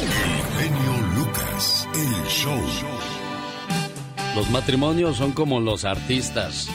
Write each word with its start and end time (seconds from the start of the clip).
El 0.00 0.08
genio 0.60 0.92
Lucas, 1.16 1.88
el 1.94 2.28
show. 2.28 2.60
Los 4.36 4.50
matrimonios 4.50 5.16
son 5.16 5.32
como 5.32 5.58
los 5.58 5.84
artistas. 5.84 6.68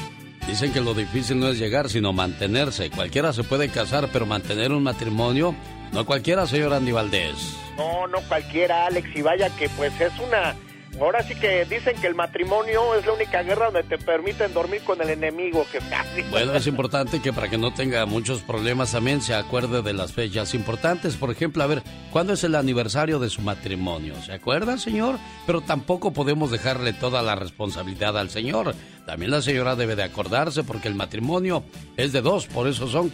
Dicen 0.48 0.74
que 0.74 0.82
lo 0.82 0.93
difícil 0.93 1.40
no 1.40 1.48
es 1.48 1.58
llegar, 1.58 1.90
sino 1.90 2.12
mantenerse. 2.12 2.90
Cualquiera 2.90 3.32
se 3.32 3.44
puede 3.44 3.70
casar, 3.70 4.09
pero 4.12 4.25
mantener 4.25 4.74
un 4.74 4.83
matrimonio, 4.83 5.56
no 5.94 6.06
cualquiera, 6.06 6.46
señor 6.48 6.74
Andy 6.74 6.92
Valdés. 6.92 7.56
No, 7.78 8.07
no 8.07 8.20
cualquiera, 8.28 8.88
Alex. 8.88 9.07
Y 9.15 9.21
vaya 9.21 9.49
que 9.55 9.69
pues 9.69 9.93
es 10.01 10.11
una 10.19 10.55
Ahora 11.00 11.23
sí 11.23 11.36
que 11.36 11.66
dicen 11.66 11.96
que 12.00 12.07
el 12.07 12.16
matrimonio 12.16 12.96
es 12.96 13.05
la 13.05 13.14
única 13.14 13.42
guerra 13.42 13.66
donde 13.66 13.84
te 13.84 13.98
permiten 13.98 14.54
dormir 14.54 14.82
con 14.84 15.02
el 15.02 15.10
enemigo. 15.10 15.66
Que 15.71 15.80
Bueno, 16.32 16.54
es 16.54 16.68
importante 16.68 17.21
que 17.21 17.34
para 17.34 17.50
que 17.50 17.57
no 17.57 17.73
tenga 17.73 18.05
muchos 18.05 18.42
problemas 18.42 18.92
también 18.92 19.21
se 19.21 19.34
acuerde 19.34 19.82
de 19.82 19.93
las 19.93 20.14
fechas 20.14 20.54
importantes. 20.54 21.16
Por 21.16 21.32
ejemplo, 21.32 21.64
a 21.64 21.68
ver, 21.68 21.84
¿cuándo 22.11 22.34
es 22.34 22.43
el 22.43 22.56
aniversario 22.56 23.20
de 23.20 23.29
su 23.29 23.42
matrimonio? 23.42 24.16
¿Se 24.21 24.34
acuerda, 24.34 24.78
señor? 24.78 25.18
Pero 25.46 25.61
tampoco 25.61 26.14
podemos 26.14 26.51
dejarle 26.51 26.93
toda 26.93 27.21
la 27.21 27.36
responsabilidad 27.36 28.18
al 28.18 28.29
señor. 28.29 28.75
También 29.06 29.32
la 29.32 29.42
señora 29.42 29.75
debe 29.75 29.96
de 29.96 30.04
acordarse 30.04 30.64
porque 30.64 30.87
el 30.87 30.96
matrimonio 30.96 31.64
es 31.98 32.14
de 32.14 32.22
dos, 32.22 32.48
por 32.48 32.68
eso 32.68 32.88
son 32.88 33.12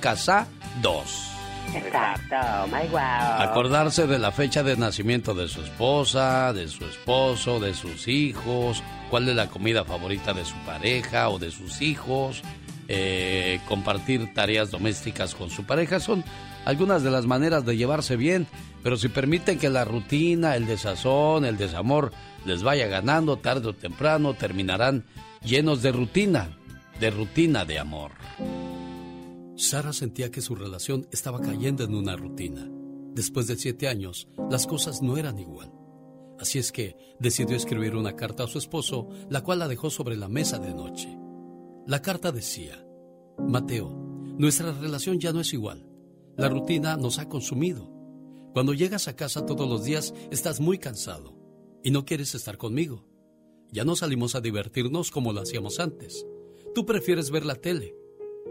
dos. 0.81 1.38
Exacto, 1.75 2.67
my 2.67 2.87
wow. 2.89 3.41
Acordarse 3.41 4.07
de 4.07 4.19
la 4.19 4.31
fecha 4.31 4.63
de 4.63 4.75
nacimiento 4.77 5.33
de 5.33 5.47
su 5.47 5.61
esposa, 5.61 6.53
de 6.53 6.67
su 6.67 6.85
esposo, 6.85 7.59
de 7.59 7.73
sus 7.73 8.07
hijos, 8.07 8.83
cuál 9.09 9.29
es 9.29 9.35
la 9.35 9.47
comida 9.47 9.85
favorita 9.85 10.33
de 10.33 10.45
su 10.45 10.55
pareja 10.65 11.29
o 11.29 11.39
de 11.39 11.51
sus 11.51 11.81
hijos, 11.81 12.41
eh, 12.87 13.59
compartir 13.67 14.33
tareas 14.33 14.71
domésticas 14.71 15.35
con 15.35 15.49
su 15.49 15.65
pareja, 15.65 15.99
son 15.99 16.23
algunas 16.65 17.03
de 17.03 17.11
las 17.11 17.25
maneras 17.25 17.65
de 17.65 17.77
llevarse 17.77 18.15
bien, 18.15 18.47
pero 18.83 18.97
si 18.97 19.09
permiten 19.09 19.59
que 19.59 19.69
la 19.69 19.85
rutina, 19.85 20.55
el 20.55 20.65
desazón, 20.65 21.45
el 21.45 21.57
desamor 21.57 22.11
les 22.45 22.63
vaya 22.63 22.87
ganando 22.87 23.37
tarde 23.37 23.69
o 23.69 23.73
temprano, 23.73 24.33
terminarán 24.33 25.05
llenos 25.43 25.81
de 25.81 25.91
rutina, 25.91 26.57
de 26.99 27.11
rutina 27.11 27.65
de 27.65 27.79
amor. 27.79 28.11
Sara 29.59 29.91
sentía 29.91 30.31
que 30.31 30.39
su 30.39 30.55
relación 30.55 31.05
estaba 31.11 31.41
cayendo 31.41 31.83
en 31.83 31.93
una 31.93 32.15
rutina. 32.15 32.71
Después 33.13 33.45
de 33.45 33.57
siete 33.57 33.89
años, 33.89 34.29
las 34.49 34.65
cosas 34.65 35.01
no 35.01 35.17
eran 35.17 35.37
igual. 35.37 35.73
Así 36.39 36.59
es 36.59 36.71
que 36.71 36.95
decidió 37.19 37.57
escribir 37.57 37.97
una 37.97 38.15
carta 38.15 38.45
a 38.45 38.47
su 38.47 38.57
esposo, 38.57 39.09
la 39.29 39.43
cual 39.43 39.59
la 39.59 39.67
dejó 39.67 39.89
sobre 39.89 40.15
la 40.15 40.29
mesa 40.29 40.59
de 40.59 40.73
noche. 40.73 41.09
La 41.85 42.01
carta 42.01 42.31
decía, 42.31 42.87
Mateo, 43.37 43.89
nuestra 44.37 44.71
relación 44.71 45.19
ya 45.19 45.33
no 45.33 45.41
es 45.41 45.51
igual. 45.51 45.85
La 46.37 46.47
rutina 46.47 46.95
nos 46.95 47.19
ha 47.19 47.27
consumido. 47.27 47.91
Cuando 48.53 48.73
llegas 48.73 49.09
a 49.09 49.17
casa 49.17 49.45
todos 49.45 49.67
los 49.67 49.83
días 49.83 50.13
estás 50.31 50.61
muy 50.61 50.77
cansado 50.77 51.35
y 51.83 51.91
no 51.91 52.05
quieres 52.05 52.33
estar 52.33 52.57
conmigo. 52.57 53.09
Ya 53.73 53.83
no 53.83 53.97
salimos 53.97 54.35
a 54.35 54.41
divertirnos 54.41 55.11
como 55.11 55.33
lo 55.33 55.41
hacíamos 55.41 55.81
antes. 55.81 56.25
Tú 56.73 56.85
prefieres 56.85 57.29
ver 57.29 57.45
la 57.45 57.55
tele 57.55 57.98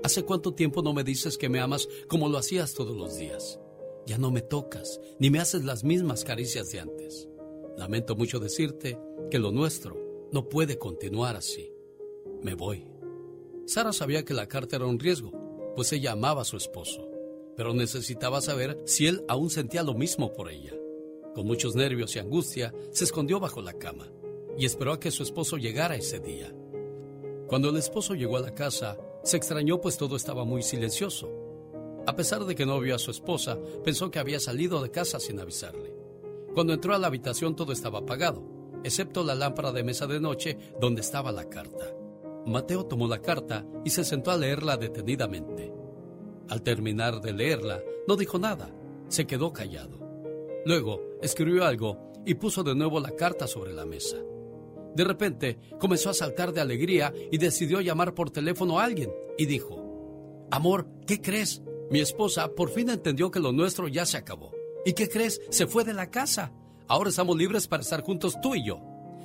¿Hace 0.05 0.23
cuánto 0.23 0.55
tiempo 0.55 0.83
no 0.83 0.93
me 0.93 1.03
dices 1.03 1.37
que 1.37 1.49
me 1.49 1.61
amas 1.61 1.89
como 2.07 2.29
lo 2.29 2.39
hacías 2.39 2.75
todos 2.75 2.97
los 2.97 3.17
días? 3.17 3.59
Ya 4.07 4.17
no 4.17 4.31
me 4.31 4.43
tocas, 4.43 5.01
ni 5.19 5.29
me 5.29 5.41
haces 5.41 5.65
las 5.65 5.85
mismas 5.85 6.25
caricias 6.25 6.71
de 6.71 6.81
antes. 6.81 7.29
Lamento 7.77 8.15
mucho 8.17 8.39
decirte 8.39 8.99
que 9.31 9.39
lo 9.39 9.51
nuestro 9.51 10.29
no 10.33 10.49
puede 10.49 10.79
continuar 10.79 11.37
así. 11.37 11.73
Me 12.43 12.55
voy. 12.55 12.87
Sara 13.67 13.93
sabía 13.93 14.25
que 14.25 14.35
la 14.35 14.47
carta 14.47 14.77
era 14.77 14.87
un 14.87 14.99
riesgo, 14.99 15.33
pues 15.75 15.93
ella 15.93 16.13
amaba 16.13 16.43
a 16.43 16.47
su 16.47 16.57
esposo, 16.57 17.11
pero 17.57 17.75
necesitaba 17.75 18.41
saber 18.41 18.81
si 18.87 19.07
él 19.07 19.25
aún 19.29 19.51
sentía 19.51 19.83
lo 19.83 19.95
mismo 19.95 20.33
por 20.33 20.51
ella. 20.51 20.75
Con 21.35 21.47
muchos 21.47 21.75
nervios 21.75 22.15
y 22.17 22.19
angustia, 22.19 22.73
se 22.93 23.05
escondió 23.05 23.41
bajo 23.41 23.63
la 23.63 23.75
cama 23.75 24.11
y 24.57 24.65
esperó 24.65 24.93
a 24.93 25.01
que 25.01 25.11
su 25.11 25.23
esposo 25.23 25.57
llegara 25.57 25.97
ese 25.97 26.21
día. 26.21 26.55
Cuando 27.47 27.71
el 27.71 27.77
esposo 27.77 28.15
llegó 28.15 28.37
a 28.37 28.41
la 28.41 28.55
casa, 28.55 28.99
se 29.29 29.37
extrañó 29.37 29.79
pues 29.79 29.99
todo 29.99 30.17
estaba 30.17 30.45
muy 30.45 30.63
silencioso. 30.63 31.29
A 32.07 32.17
pesar 32.17 32.47
de 32.47 32.55
que 32.55 32.65
no 32.65 32.81
vio 32.81 32.95
a 32.95 32.99
su 32.99 33.11
esposa, 33.11 33.59
pensó 33.85 34.11
que 34.11 34.19
había 34.19 34.41
salido 34.41 34.83
de 34.83 34.91
casa 34.91 35.21
sin 35.21 35.39
avisarle. 35.39 35.95
Cuando 36.55 36.73
entró 36.73 36.95
a 36.95 36.99
la 36.99 37.09
habitación 37.09 37.55
todo 37.55 37.73
estaba 37.73 37.99
apagado, 37.99 38.43
excepto 38.85 39.23
la 39.23 39.35
lámpara 39.35 39.71
de 39.71 39.85
mesa 39.85 40.07
de 40.07 40.19
noche 40.19 40.57
donde 40.81 41.03
estaba 41.03 41.31
la 41.31 41.47
carta. 41.47 41.95
Mateo 42.47 42.87
tomó 42.87 43.07
la 43.07 43.21
carta 43.21 43.67
y 43.85 43.91
se 43.91 44.03
sentó 44.03 44.31
a 44.31 44.39
leerla 44.39 44.79
detenidamente. 44.79 45.75
Al 46.49 46.63
terminar 46.63 47.21
de 47.21 47.35
leerla, 47.35 47.83
no 48.07 48.17
dijo 48.17 48.39
nada, 48.39 48.75
se 49.09 49.27
quedó 49.27 49.53
callado. 49.53 49.99
Luego 50.65 51.03
escribió 51.21 51.67
algo 51.67 52.13
y 52.25 52.33
puso 52.33 52.63
de 52.63 52.75
nuevo 52.75 52.99
la 52.99 53.11
carta 53.11 53.47
sobre 53.47 53.75
la 53.75 53.85
mesa. 53.85 54.17
De 54.99 55.05
repente 55.05 55.61
comenzó 55.79 56.11
a 56.11 56.15
saltar 56.15 56.53
de 56.53 56.61
alegría 56.61 57.15
y 57.31 57.39
decidió 57.39 57.81
llamar 57.81 58.15
por 58.15 58.31
teléfono 58.31 58.81
a 58.81 58.85
alguien 58.85 59.13
y 59.39 59.47
dijo, 59.47 60.49
Amor, 60.51 60.89
¿qué 61.07 61.23
crees? 61.23 61.63
Mi 61.89 62.01
esposa 62.01 62.49
por 62.49 62.71
fin 62.71 62.91
entendió 62.91 63.31
que 63.31 63.39
lo 63.39 63.53
nuestro 63.53 63.87
ya 63.87 64.05
se 64.05 64.17
acabó. 64.17 64.51
¿Y 64.85 64.95
qué 64.95 65.09
crees? 65.09 65.41
Se 65.51 65.69
fue 65.69 65.85
de 65.85 65.95
la 65.95 66.11
casa. 66.11 66.53
Ahora 66.89 67.11
estamos 67.11 67.37
libres 67.37 67.69
para 67.69 67.83
estar 67.83 68.03
juntos 68.03 68.41
tú 68.43 68.57
y 68.57 68.67
yo. 68.67 68.81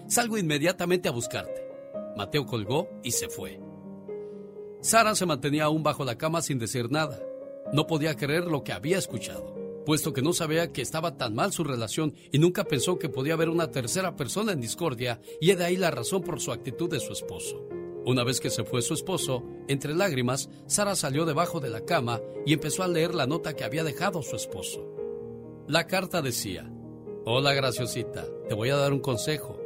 Salgo 0.08 0.38
inmediatamente 0.38 1.10
a 1.10 1.12
buscarte. 1.12 1.68
Mateo 2.16 2.46
colgó 2.46 2.88
y 3.02 3.10
se 3.10 3.28
fue. 3.28 3.60
Sara 4.80 5.16
se 5.16 5.26
mantenía 5.26 5.64
aún 5.64 5.82
bajo 5.82 6.06
la 6.06 6.20
cama 6.20 6.44
sin 6.44 6.60
decir 6.60 6.92
nada. 6.92 7.20
No 7.74 7.88
podía 7.88 8.16
creer 8.16 8.46
lo 8.46 8.64
que 8.64 8.74
había 8.74 9.00
escuchado 9.00 9.53
puesto 9.86 10.14
que 10.14 10.22
no 10.22 10.34
sabía 10.34 10.72
que 10.72 10.82
estaba 10.82 11.18
tan 11.18 11.36
mal 11.36 11.52
su 11.52 11.64
relación 11.64 12.16
y 12.32 12.40
nunca 12.40 12.64
pensó 12.64 12.98
que 13.00 13.10
podía 13.10 13.34
haber 13.34 13.50
una 13.50 13.72
tercera 13.72 14.16
persona 14.16 14.52
en 14.52 14.62
discordia 14.62 15.22
y 15.42 15.54
de 15.54 15.64
ahí 15.64 15.78
la 15.78 15.92
razón 15.92 16.22
por 16.24 16.40
su 16.40 16.52
actitud 16.52 16.90
de 16.90 17.00
su 17.00 17.14
esposo. 17.14 17.68
Una 18.06 18.24
vez 18.24 18.40
que 18.42 18.50
se 18.50 18.66
fue 18.66 18.82
su 18.82 18.94
esposo, 18.94 19.44
entre 19.68 19.96
lágrimas, 19.96 20.50
Sara 20.68 20.96
salió 20.96 21.26
debajo 21.26 21.62
de 21.62 21.70
la 21.70 21.86
cama 21.86 22.22
y 22.46 22.54
empezó 22.54 22.84
a 22.84 22.88
leer 22.88 23.16
la 23.16 23.28
nota 23.28 23.56
que 23.56 23.64
había 23.64 23.84
dejado 23.84 24.22
su 24.24 24.36
esposo. 24.36 24.86
La 25.68 25.88
carta 25.88 26.22
decía, 26.22 26.70
Hola 27.26 27.54
graciosita, 27.54 28.26
te 28.50 28.54
voy 28.54 28.70
a 28.70 28.76
dar 28.76 28.92
un 28.92 29.00
consejo. 29.00 29.58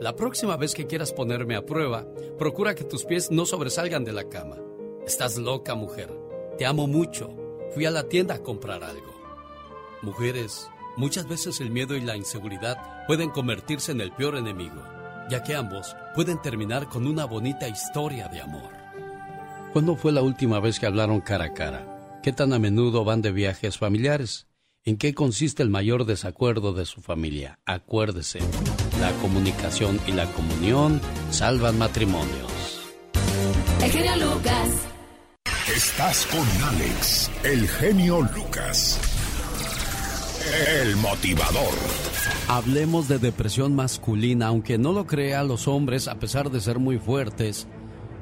La 0.00 0.16
próxima 0.16 0.56
vez 0.56 0.74
que 0.74 0.86
quieras 0.86 1.12
ponerme 1.12 1.54
a 1.54 1.66
prueba, 1.66 2.06
procura 2.38 2.74
que 2.74 2.84
tus 2.84 3.04
pies 3.04 3.30
no 3.30 3.44
sobresalgan 3.44 4.04
de 4.04 4.12
la 4.12 4.30
cama. 4.30 4.56
Estás 5.06 5.36
loca, 5.36 5.74
mujer. 5.74 6.08
Te 6.56 6.64
amo 6.64 6.86
mucho. 6.86 7.36
Fui 7.74 7.84
a 7.84 7.90
la 7.90 8.08
tienda 8.08 8.36
a 8.36 8.42
comprar 8.42 8.82
algo. 8.82 9.11
Mujeres, 10.02 10.68
muchas 10.96 11.28
veces 11.28 11.60
el 11.60 11.70
miedo 11.70 11.96
y 11.96 12.00
la 12.00 12.16
inseguridad 12.16 13.06
pueden 13.06 13.30
convertirse 13.30 13.92
en 13.92 14.00
el 14.00 14.10
peor 14.10 14.36
enemigo, 14.36 14.82
ya 15.30 15.44
que 15.44 15.54
ambos 15.54 15.94
pueden 16.16 16.42
terminar 16.42 16.88
con 16.88 17.06
una 17.06 17.24
bonita 17.24 17.68
historia 17.68 18.26
de 18.26 18.40
amor. 18.40 18.72
¿Cuándo 19.72 19.94
fue 19.94 20.10
la 20.10 20.22
última 20.22 20.58
vez 20.58 20.80
que 20.80 20.86
hablaron 20.86 21.20
cara 21.20 21.44
a 21.44 21.54
cara? 21.54 22.20
¿Qué 22.20 22.32
tan 22.32 22.52
a 22.52 22.58
menudo 22.58 23.04
van 23.04 23.22
de 23.22 23.30
viajes 23.30 23.78
familiares? 23.78 24.48
¿En 24.84 24.96
qué 24.96 25.14
consiste 25.14 25.62
el 25.62 25.70
mayor 25.70 26.04
desacuerdo 26.04 26.72
de 26.72 26.84
su 26.84 27.00
familia? 27.00 27.60
Acuérdese, 27.64 28.40
la 28.98 29.12
comunicación 29.22 30.00
y 30.08 30.12
la 30.12 30.26
comunión 30.32 31.00
salvan 31.30 31.78
matrimonios. 31.78 32.90
El 33.80 33.90
genio 33.92 34.16
Lucas. 34.16 34.68
Estás 35.76 36.26
con 36.26 36.64
Alex, 36.64 37.30
el 37.44 37.68
genio 37.68 38.20
Lucas. 38.34 39.11
El 40.50 40.96
motivador. 40.96 41.72
Hablemos 42.48 43.06
de 43.06 43.18
depresión 43.18 43.76
masculina, 43.76 44.48
aunque 44.48 44.76
no 44.76 44.92
lo 44.92 45.06
crea, 45.06 45.44
los 45.44 45.68
hombres, 45.68 46.08
a 46.08 46.18
pesar 46.18 46.50
de 46.50 46.60
ser 46.60 46.80
muy 46.80 46.98
fuertes 46.98 47.68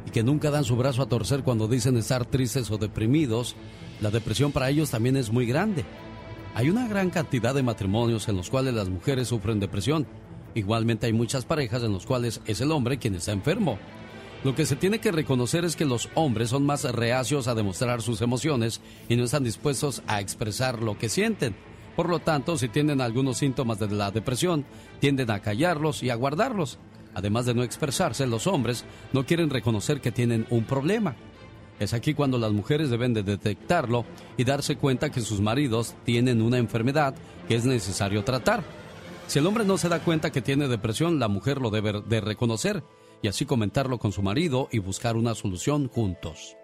y 0.07 0.11
que 0.11 0.23
nunca 0.23 0.51
dan 0.51 0.65
su 0.65 0.77
brazo 0.77 1.01
a 1.03 1.09
torcer 1.09 1.43
cuando 1.43 1.67
dicen 1.67 1.97
estar 1.97 2.27
tristes 2.27 2.71
o 2.71 2.77
deprimidos, 2.77 3.57
la 4.03 4.11
depresión 4.11 4.53
para 4.53 4.69
ellos 4.69 4.91
también 4.91 5.17
es 5.17 5.31
muy 5.31 5.47
grande. 5.47 5.85
Hay 6.55 6.69
una 6.69 6.87
gran 6.89 7.09
cantidad 7.09 7.55
de 7.55 7.63
matrimonios 7.63 8.29
en 8.29 8.37
los 8.37 8.51
cuales 8.51 8.75
las 8.75 8.91
mujeres 8.91 9.29
sufren 9.29 9.59
depresión. 9.59 10.07
Igualmente 10.55 11.07
hay 11.07 11.15
muchas 11.15 11.47
parejas 11.47 11.83
en 11.85 11.93
los 11.93 12.05
cuales 12.05 12.43
es 12.45 12.61
el 12.61 12.73
hombre 12.73 12.99
quien 12.99 13.15
está 13.15 13.33
enfermo. 13.33 13.79
Lo 14.45 14.55
que 14.55 14.67
se 14.67 14.77
tiene 14.77 14.99
que 15.01 15.13
reconocer 15.13 15.65
es 15.65 15.75
que 15.75 15.87
los 15.87 16.11
hombres 16.15 16.51
son 16.51 16.67
más 16.67 16.85
reacios 16.85 17.49
a 17.49 17.55
demostrar 17.55 18.03
sus 18.03 18.21
emociones 18.21 18.83
y 19.09 19.17
no 19.17 19.25
están 19.25 19.45
dispuestos 19.45 20.03
a 20.07 20.21
expresar 20.21 20.83
lo 20.83 20.99
que 20.99 21.09
sienten. 21.09 21.70
Por 22.01 22.09
lo 22.09 22.21
tanto, 22.21 22.57
si 22.57 22.71
tienen 22.71 23.03
algunos 23.03 23.37
síntomas 23.37 23.79
de 23.79 23.91
la 23.91 24.11
depresión, 24.11 24.65
tienden 25.01 25.31
a 25.31 25.41
callarlos 25.41 26.03
y 26.03 26.09
a 26.09 26.15
guardarlos. 26.15 26.79
Además 27.13 27.45
de 27.45 27.53
no 27.53 27.63
expresarse, 27.63 28.27
los 28.27 28.47
hombres 28.47 28.87
no 29.13 29.27
quieren 29.27 29.51
reconocer 29.51 30.01
que 30.01 30.11
tienen 30.11 30.47
un 30.49 30.65
problema. 30.65 31.15
Es 31.79 31.93
aquí 31.93 32.15
cuando 32.15 32.39
las 32.39 32.53
mujeres 32.53 32.89
deben 32.89 33.13
de 33.13 33.23
detectarlo 33.23 34.07
y 34.39 34.45
darse 34.45 34.77
cuenta 34.77 35.11
que 35.11 35.21
sus 35.21 35.43
maridos 35.43 35.95
tienen 36.07 36.41
una 36.41 36.57
enfermedad 36.57 37.15
que 37.47 37.57
es 37.57 37.67
necesario 37.67 38.25
tratar. 38.25 38.65
Si 39.27 39.39
el 39.39 39.47
hombre 39.47 39.67
no 39.67 39.77
se 39.77 39.91
da 39.91 40.01
cuenta 40.01 40.33
que 40.33 40.41
tiene 40.41 40.69
depresión, 40.69 41.19
la 41.19 41.29
mujer 41.29 41.61
lo 41.61 41.69
debe 41.69 42.01
de 42.01 42.23
reconocer 42.23 42.83
y 43.21 43.29
así 43.29 43.45
comentarlo 43.45 43.99
con 43.99 44.13
su 44.13 44.23
marido 44.23 44.71
y 44.73 44.79
buscar 44.79 45.19
una 45.19 45.35
solución 45.35 45.89
juntos. 45.89 46.57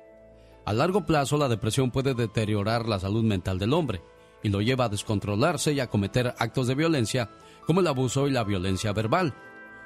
A 0.64 0.72
largo 0.72 1.04
plazo, 1.04 1.36
la 1.36 1.50
depresión 1.50 1.90
puede 1.90 2.14
deteriorar 2.14 2.88
la 2.88 2.98
salud 2.98 3.22
mental 3.22 3.58
del 3.58 3.74
hombre 3.74 4.00
y 4.42 4.48
lo 4.48 4.60
lleva 4.60 4.86
a 4.86 4.88
descontrolarse 4.88 5.72
y 5.72 5.80
a 5.80 5.88
cometer 5.88 6.34
actos 6.38 6.66
de 6.66 6.74
violencia 6.74 7.30
como 7.66 7.80
el 7.80 7.86
abuso 7.86 8.28
y 8.28 8.30
la 8.30 8.44
violencia 8.44 8.92
verbal. 8.92 9.34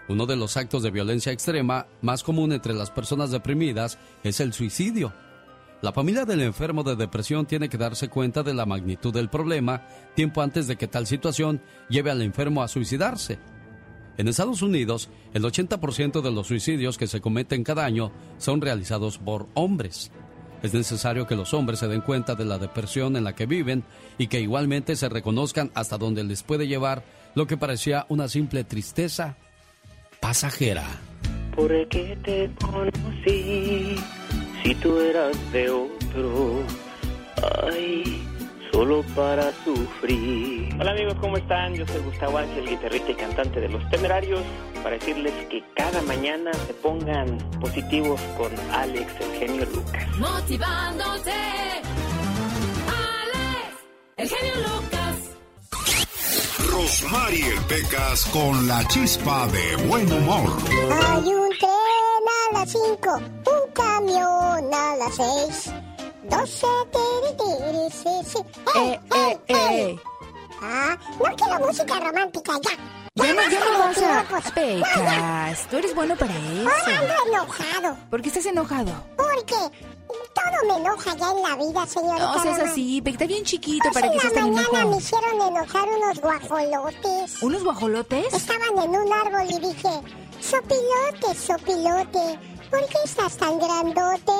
Uno 0.08 0.26
de 0.26 0.36
los 0.36 0.56
actos 0.56 0.82
de 0.82 0.90
violencia 0.90 1.32
extrema 1.32 1.86
más 2.02 2.22
común 2.22 2.52
entre 2.52 2.74
las 2.74 2.90
personas 2.90 3.30
deprimidas 3.30 3.98
es 4.24 4.40
el 4.40 4.52
suicidio. 4.52 5.12
La 5.82 5.92
familia 5.92 6.26
del 6.26 6.42
enfermo 6.42 6.82
de 6.82 6.94
depresión 6.94 7.46
tiene 7.46 7.68
que 7.68 7.78
darse 7.78 8.08
cuenta 8.08 8.42
de 8.42 8.52
la 8.52 8.66
magnitud 8.66 9.14
del 9.14 9.30
problema 9.30 9.86
tiempo 10.14 10.42
antes 10.42 10.66
de 10.66 10.76
que 10.76 10.88
tal 10.88 11.06
situación 11.06 11.62
lleve 11.88 12.10
al 12.10 12.20
enfermo 12.20 12.62
a 12.62 12.68
suicidarse. 12.68 13.38
En 14.18 14.28
Estados 14.28 14.60
Unidos, 14.60 15.08
el 15.32 15.42
80% 15.44 16.20
de 16.20 16.30
los 16.30 16.48
suicidios 16.48 16.98
que 16.98 17.06
se 17.06 17.22
cometen 17.22 17.64
cada 17.64 17.86
año 17.86 18.12
son 18.36 18.60
realizados 18.60 19.16
por 19.16 19.46
hombres. 19.54 20.10
Es 20.62 20.74
necesario 20.74 21.26
que 21.26 21.36
los 21.36 21.54
hombres 21.54 21.78
se 21.78 21.88
den 21.88 22.02
cuenta 22.02 22.34
de 22.34 22.44
la 22.44 22.58
depresión 22.58 23.16
en 23.16 23.24
la 23.24 23.34
que 23.34 23.46
viven 23.46 23.82
y 24.20 24.26
que 24.26 24.38
igualmente 24.38 24.96
se 24.96 25.08
reconozcan 25.08 25.70
hasta 25.74 25.96
donde 25.96 26.22
les 26.22 26.42
puede 26.42 26.68
llevar 26.68 27.02
lo 27.34 27.46
que 27.46 27.56
parecía 27.56 28.04
una 28.10 28.28
simple 28.28 28.64
tristeza 28.64 29.34
pasajera. 30.20 30.84
¿Por 31.56 31.88
qué 31.88 32.18
te 32.22 32.50
conocí 32.60 33.96
si 34.62 34.74
tú 34.74 35.00
eras 35.00 35.34
de 35.52 35.70
otro? 35.70 36.62
Ay 37.72 38.30
solo 38.72 39.02
para 39.14 39.52
sufrir. 39.64 40.74
Hola 40.80 40.92
amigos, 40.92 41.14
¿cómo 41.20 41.36
están? 41.36 41.74
Yo 41.74 41.86
soy 41.86 42.00
Gustavo 42.02 42.38
Ángel, 42.38 42.68
guitarrista 42.68 43.10
y 43.10 43.14
cantante 43.14 43.60
de 43.60 43.68
Los 43.68 43.88
Temerarios, 43.90 44.40
para 44.82 44.96
decirles 44.96 45.32
que 45.48 45.62
cada 45.74 46.00
mañana 46.02 46.52
se 46.66 46.74
pongan 46.74 47.38
positivos 47.60 48.20
con 48.36 48.52
Alex, 48.72 49.12
el 49.20 49.38
genio 49.38 49.66
Lucas. 49.74 50.18
Motivándote, 50.18 51.32
el 54.20 54.28
genio 54.28 54.54
Lucas. 54.56 55.16
Rosmarie 56.70 57.60
Pecas 57.68 58.24
con 58.26 58.66
la 58.68 58.86
chispa 58.88 59.46
de 59.48 59.76
buen 59.86 60.12
humor. 60.12 60.50
Hay 60.68 61.34
un 61.34 61.48
tren 61.58 62.24
a 62.52 62.58
las 62.58 62.70
5, 62.70 63.16
un 63.16 63.72
camión 63.72 64.74
a 64.74 64.96
las 64.96 65.14
6 65.16 65.72
doce, 66.30 66.66
tiri, 66.92 67.90
sí, 67.90 68.14
sí. 68.24 68.38
¡Eh, 68.76 69.00
eh, 69.14 69.38
eh! 69.48 69.98
Ah, 70.62 70.96
no 71.18 71.36
quiero 71.36 71.66
música 71.66 72.00
romántica, 72.00 72.52
ya. 72.62 72.70
Ya 73.14 73.34
no, 73.34 73.42
ya 73.50 73.60
no 73.60 73.78
vas 73.78 73.98
a... 73.98 74.54
Pecas, 74.54 75.66
tú 75.68 75.76
eres 75.78 75.94
bueno 75.94 76.14
para 76.16 76.32
eso. 76.32 76.70
Ahora 76.70 76.98
ando 76.98 77.14
enojado. 77.26 77.96
¿Por 78.08 78.22
qué 78.22 78.28
estás 78.28 78.46
enojado? 78.46 78.92
Porque 79.16 79.56
todo 80.34 80.68
me 80.68 80.80
enoja 80.82 81.16
ya 81.16 81.30
en 81.30 81.42
la 81.42 81.56
vida, 81.56 81.86
señorita. 81.86 82.34
No 82.34 82.42
seas 82.42 82.58
así, 82.60 83.02
Pec, 83.02 83.14
está 83.14 83.26
bien 83.26 83.44
chiquito 83.44 83.90
para 83.92 84.10
que 84.10 84.20
seas 84.20 84.32
tan 84.32 84.48
enojo. 84.48 84.72
mañana 84.72 84.90
me 84.90 84.96
hicieron 84.96 85.40
enojar 85.40 85.88
unos 85.88 86.20
guajolotes. 86.20 87.42
¿Unos 87.42 87.64
guajolotes? 87.64 88.34
Estaban 88.34 88.78
en 88.78 88.90
un 88.90 89.12
árbol 89.12 89.46
y 89.48 89.58
dije, 89.58 89.88
sopilote, 90.40 91.34
sopilote, 91.34 92.38
¿por 92.70 92.80
qué 92.80 92.98
estás 93.04 93.36
tan 93.36 93.58
grandote? 93.58 94.32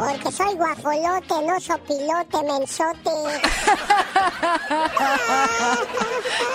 Porque 0.00 0.32
soy 0.32 0.54
guajolote, 0.54 1.42
no 1.42 1.60
sopilote, 1.60 2.42
mensote. 2.42 3.10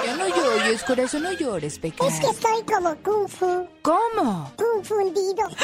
ya 0.03 0.15
no 0.15 0.27
llores, 0.29 0.83
corazón, 0.83 1.21
no 1.21 1.31
llores, 1.33 1.77
pecado. 1.77 2.09
Es 2.09 2.19
que 2.19 2.31
estoy 2.31 2.63
como 2.63 2.95
Kung 3.03 3.29
Fu. 3.29 3.69
¿Cómo? 3.83 4.51
Confundido. 4.57 5.47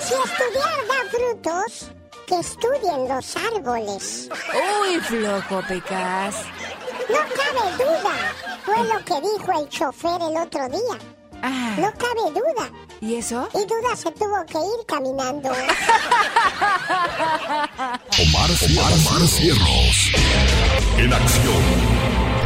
si 0.00 0.14
estudiar 0.14 0.86
da 0.88 1.04
frutos, 1.10 1.90
que 2.26 2.40
estudien 2.40 3.08
los 3.08 3.36
árboles. 3.36 4.30
Uy, 4.80 4.98
flojo, 5.00 5.60
Pecas. 5.68 6.36
No 7.10 7.18
cabe 7.18 7.70
duda. 7.84 8.14
Fue 8.64 8.82
lo 8.82 8.98
que 9.04 9.20
dijo 9.20 9.52
el 9.60 9.68
chofer 9.68 10.22
el 10.22 10.38
otro 10.38 10.66
día. 10.70 11.15
Ah. 11.42 11.76
No 11.78 11.92
cabe 11.92 12.30
duda. 12.32 12.70
¿Y 13.00 13.16
eso? 13.16 13.48
Y 13.54 13.58
duda 13.66 13.94
se 13.96 14.10
tuvo 14.12 14.44
que 14.46 14.58
ir 14.58 14.86
caminando. 14.86 15.50
Omar, 18.18 18.50
Omar, 18.50 19.26
Cierros. 19.28 20.12
En 20.98 21.12
acción. 21.12 21.62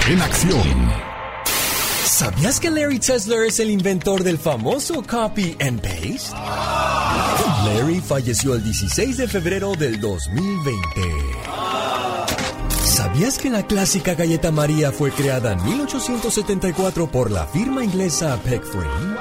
En 0.08 0.22
acción. 0.22 0.90
¿Sabías 2.04 2.58
que 2.60 2.70
Larry 2.70 2.98
Tesler 2.98 3.46
es 3.46 3.60
el 3.60 3.70
inventor 3.70 4.22
del 4.24 4.36
famoso 4.36 5.02
copy 5.08 5.56
and 5.60 5.80
paste? 5.80 6.34
Larry 7.64 8.00
falleció 8.00 8.54
el 8.54 8.64
16 8.64 9.16
de 9.16 9.28
febrero 9.28 9.74
del 9.74 10.00
2020. 10.00 11.59
¿Sabías 13.20 13.38
que 13.38 13.50
la 13.50 13.66
clásica 13.66 14.14
galleta 14.14 14.50
María 14.50 14.92
fue 14.92 15.10
creada 15.10 15.52
en 15.52 15.62
1874 15.62 17.10
por 17.10 17.30
la 17.30 17.44
firma 17.44 17.84
inglesa 17.84 18.38
Frame? 18.38 19.14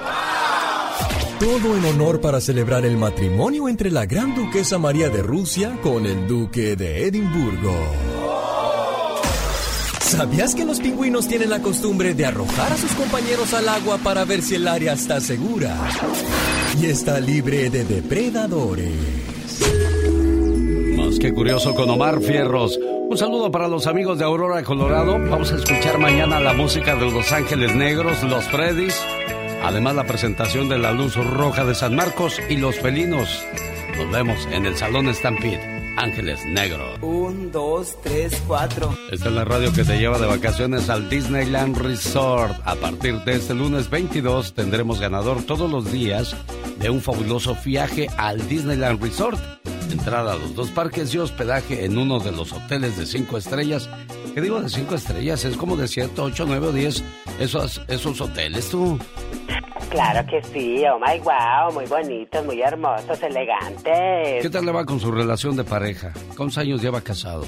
Todo 1.38 1.76
en 1.76 1.84
honor 1.84 2.22
para 2.22 2.40
celebrar 2.40 2.86
el 2.86 2.96
matrimonio 2.96 3.68
entre 3.68 3.92
la 3.92 4.06
gran 4.06 4.34
duquesa 4.36 4.78
María 4.78 5.10
de 5.10 5.22
Rusia 5.22 5.78
con 5.84 6.06
el 6.06 6.30
duque 6.30 6.78
de 6.78 7.08
Edimburgo. 7.08 7.76
¿Sabías 10.00 10.56
que 10.56 10.64
los 10.64 10.80
pingüinos 10.80 11.28
tienen 11.28 11.50
la 11.50 11.62
costumbre 11.62 12.14
de 12.14 12.26
arrojar 12.26 12.72
a 12.72 12.78
sus 12.78 12.94
compañeros 12.94 13.54
al 13.54 13.68
agua 13.68 13.98
para 13.98 14.24
ver 14.24 14.42
si 14.42 14.56
el 14.56 14.70
área 14.70 14.94
está 14.94 15.20
segura 15.20 15.76
y 16.82 16.86
está 16.86 17.20
libre 17.20 17.70
de 17.70 17.84
depredadores? 17.84 18.94
Más 20.96 21.20
que 21.20 21.34
curioso 21.34 21.76
con 21.76 21.90
Omar 21.90 22.22
Fierros. 22.22 22.80
Un 23.10 23.18
saludo 23.18 23.52
para 23.52 23.68
los 23.68 23.88
amigos 23.88 24.20
de 24.20 24.26
Aurora, 24.26 24.62
Colorado. 24.62 25.14
Vamos 25.14 25.52
a 25.52 25.56
escuchar 25.56 25.98
mañana 25.98 26.40
la 26.40 26.54
música 26.54 26.96
de 26.96 27.10
Los 27.10 27.32
Ángeles 27.32 27.76
Negros, 27.76 28.22
Los 28.22 28.48
Freddys 28.50 29.04
Además, 29.64 29.96
la 29.96 30.06
presentación 30.06 30.70
de 30.70 30.78
la 30.78 30.92
Luz 30.92 31.16
Roja 31.16 31.66
de 31.66 31.74
San 31.74 31.96
Marcos 31.96 32.40
y 32.50 32.58
Los 32.58 32.80
Felinos. 32.80 33.44
Nos 33.98 34.12
vemos 34.12 34.48
en 34.52 34.68
el 34.68 34.78
Salón 34.78 35.12
Stampede. 35.14 35.79
Ángeles 35.98 36.46
Negros. 36.46 37.00
Un, 37.02 37.52
dos, 37.52 37.96
tres, 38.02 38.42
cuatro. 38.48 38.96
Esta 39.12 39.30
es 39.30 39.34
la 39.34 39.46
radio 39.46 39.72
que 39.74 39.84
te 39.84 39.98
lleva 39.98 40.18
de 40.18 40.28
vacaciones 40.28 40.90
al 40.90 41.10
Disneyland 41.10 41.78
Resort. 41.78 42.56
A 42.66 42.76
partir 42.76 43.16
de 43.24 43.36
este 43.36 43.54
lunes 43.54 43.90
22 43.90 44.54
tendremos 44.54 45.00
ganador 45.00 45.44
todos 45.44 45.70
los 45.70 45.92
días 45.92 46.36
de 46.80 46.90
un 46.90 47.02
fabuloso 47.02 47.58
viaje 47.64 48.08
al 48.18 48.48
Disneyland 48.48 49.02
Resort. 49.02 49.40
Entrada 49.92 50.34
a 50.34 50.36
los 50.36 50.56
dos 50.56 50.70
parques 50.70 51.14
y 51.14 51.18
hospedaje 51.18 51.86
en 51.86 51.98
uno 51.98 52.20
de 52.20 52.32
los 52.32 52.54
hoteles 52.54 52.98
de 52.98 53.06
cinco 53.06 53.38
estrellas. 53.38 53.90
¿Qué 54.34 54.42
digo 54.42 54.62
de 54.62 54.70
cinco 54.70 54.96
estrellas? 54.96 55.44
Es 55.46 55.58
como 55.58 55.76
de 55.76 55.88
siete, 55.88 56.22
ocho, 56.22 56.46
nueve 56.46 56.68
o 56.68 56.72
diez 56.72 57.04
esos, 57.40 57.82
esos 57.88 58.22
hoteles, 58.22 58.70
tú. 58.70 59.00
Claro 59.90 60.26
que 60.28 60.42
sí, 60.44 60.84
oh 60.86 61.00
my 61.00 61.20
wow, 61.20 61.74
muy 61.74 61.86
bonitos, 61.86 62.46
muy 62.46 62.62
hermosos, 62.62 63.22
elegantes. 63.24 64.42
¿Qué 64.42 64.50
tal 64.52 64.66
le 64.66 64.72
va 64.72 64.86
con 64.86 65.00
su 65.00 65.12
relación 65.12 65.56
de 65.56 65.64
pareja? 65.64 66.14
¿Cuántos 66.38 66.60
años 66.60 66.82
lleva 66.82 67.02
casado? 67.02 67.44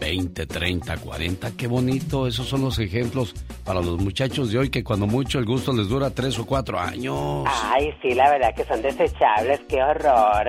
20, 0.00 0.46
30, 0.46 0.96
40, 0.96 1.50
qué 1.56 1.66
bonito. 1.68 2.26
Esos 2.26 2.48
son 2.48 2.62
los 2.62 2.78
ejemplos 2.78 3.34
para 3.64 3.80
los 3.80 4.00
muchachos 4.00 4.50
de 4.50 4.58
hoy 4.58 4.70
que 4.70 4.82
cuando 4.82 5.06
mucho 5.06 5.38
el 5.38 5.44
gusto 5.44 5.72
les 5.72 5.88
dura 5.88 6.10
tres 6.10 6.38
o 6.38 6.46
cuatro 6.46 6.80
años. 6.80 7.46
Ay, 7.46 7.94
sí, 8.02 8.14
la 8.14 8.30
verdad 8.30 8.52
que 8.54 8.64
son 8.64 8.82
desechables, 8.82 9.60
qué 9.68 9.80
horror. 9.82 10.48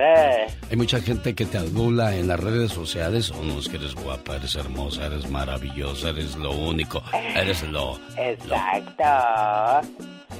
Hay 0.70 0.76
mucha 0.76 1.00
gente 1.00 1.34
que 1.34 1.44
te 1.44 1.58
adula 1.58 2.16
en 2.16 2.26
las 2.26 2.40
redes 2.40 2.72
sociales. 2.72 3.30
Oh, 3.30 3.44
no, 3.44 3.60
es 3.60 3.68
que 3.68 3.76
eres 3.76 3.94
guapa, 3.94 4.36
eres 4.36 4.56
hermosa, 4.56 5.06
eres 5.06 5.30
maravillosa, 5.30 6.08
eres 6.08 6.34
lo 6.36 6.52
único, 6.52 7.02
eres 7.12 7.62
lo... 7.68 8.00
Exacto 8.16 9.04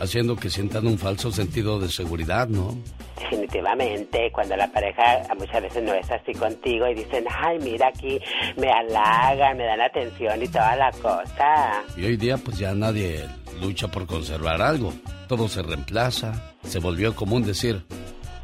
haciendo 0.00 0.36
que 0.36 0.50
sientan 0.50 0.86
un 0.86 0.98
falso 0.98 1.30
sentido 1.30 1.78
de 1.78 1.88
seguridad, 1.88 2.48
¿no? 2.48 2.76
Definitivamente, 3.18 4.30
cuando 4.32 4.56
la 4.56 4.70
pareja 4.72 5.22
muchas 5.38 5.62
veces 5.62 5.82
no 5.84 5.94
es 5.94 6.10
así 6.10 6.32
contigo 6.32 6.88
y 6.88 6.94
dicen, 6.94 7.24
ay, 7.30 7.58
mira 7.60 7.88
aquí, 7.88 8.20
me 8.56 8.70
halagan, 8.70 9.56
me 9.56 9.64
dan 9.64 9.80
atención 9.80 10.42
y 10.42 10.48
toda 10.48 10.76
la 10.76 10.90
cosa. 10.90 11.84
Y 11.96 12.04
hoy 12.04 12.16
día 12.16 12.36
pues 12.36 12.58
ya 12.58 12.74
nadie 12.74 13.24
lucha 13.60 13.88
por 13.88 14.06
conservar 14.06 14.60
algo, 14.60 14.92
todo 15.28 15.48
se 15.48 15.62
reemplaza, 15.62 16.54
se 16.64 16.78
volvió 16.78 17.14
común 17.14 17.44
decir, 17.44 17.84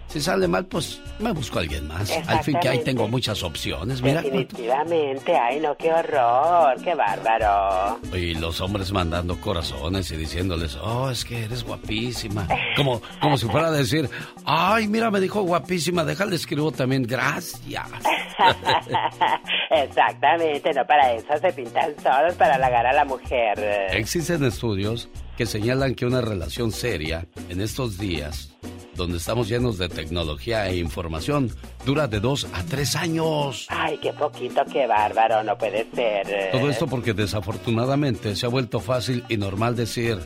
si 0.08 0.20
sale 0.20 0.48
mal, 0.48 0.64
pues 0.66 1.00
me 1.18 1.32
busco 1.32 1.58
a 1.58 1.62
alguien 1.62 1.86
más. 1.86 2.10
Al 2.26 2.42
fin 2.42 2.58
que 2.60 2.68
ahí 2.68 2.82
tengo 2.82 3.06
muchas 3.08 3.42
opciones, 3.42 4.00
mira. 4.00 4.22
Definitivamente, 4.22 5.36
ay 5.36 5.60
no, 5.60 5.76
qué 5.76 5.92
horror, 5.92 6.82
qué 6.82 6.94
bárbaro. 6.94 8.00
Y 8.14 8.34
los 8.34 8.60
hombres 8.60 8.90
mandando 8.90 9.38
corazones 9.40 10.10
y 10.10 10.16
diciéndoles, 10.16 10.76
oh, 10.76 11.10
es 11.10 11.24
que 11.24 11.44
eres 11.44 11.62
guapísima. 11.62 12.48
Como, 12.74 13.02
como 13.20 13.36
si 13.36 13.46
fuera 13.46 13.68
a 13.68 13.72
decir, 13.72 14.08
ay, 14.44 14.88
mira, 14.88 15.10
me 15.10 15.20
dijo 15.20 15.42
guapísima, 15.42 16.04
déjale 16.04 16.36
escribo 16.36 16.72
también, 16.72 17.02
gracias. 17.02 17.86
Exactamente, 19.70 20.72
no 20.72 20.86
para 20.86 21.12
eso 21.12 21.36
se 21.38 21.52
pintan 21.52 21.94
solos 22.02 22.34
para 22.34 22.54
halagar 22.54 22.86
a 22.86 22.92
la 22.94 23.04
mujer. 23.04 23.58
Existen 23.90 24.42
estudios 24.44 25.08
que 25.38 25.46
señalan 25.46 25.94
que 25.94 26.04
una 26.04 26.20
relación 26.20 26.72
seria 26.72 27.24
en 27.48 27.60
estos 27.60 27.96
días 27.96 28.52
donde 28.96 29.18
estamos 29.18 29.48
llenos 29.48 29.78
de 29.78 29.88
tecnología 29.88 30.66
e 30.66 30.78
información, 30.78 31.48
dura 31.86 32.08
de 32.08 32.18
dos 32.18 32.48
a 32.52 32.64
tres 32.64 32.96
años. 32.96 33.68
Ay, 33.68 33.96
qué 33.98 34.12
poquito, 34.12 34.60
qué 34.72 34.88
bárbaro, 34.88 35.44
no 35.44 35.56
puede 35.56 35.86
ser. 35.94 36.50
Todo 36.50 36.68
esto 36.68 36.88
porque 36.88 37.12
desafortunadamente 37.12 38.34
se 38.34 38.46
ha 38.46 38.48
vuelto 38.48 38.80
fácil 38.80 39.22
y 39.28 39.36
normal 39.36 39.76
decir, 39.76 40.18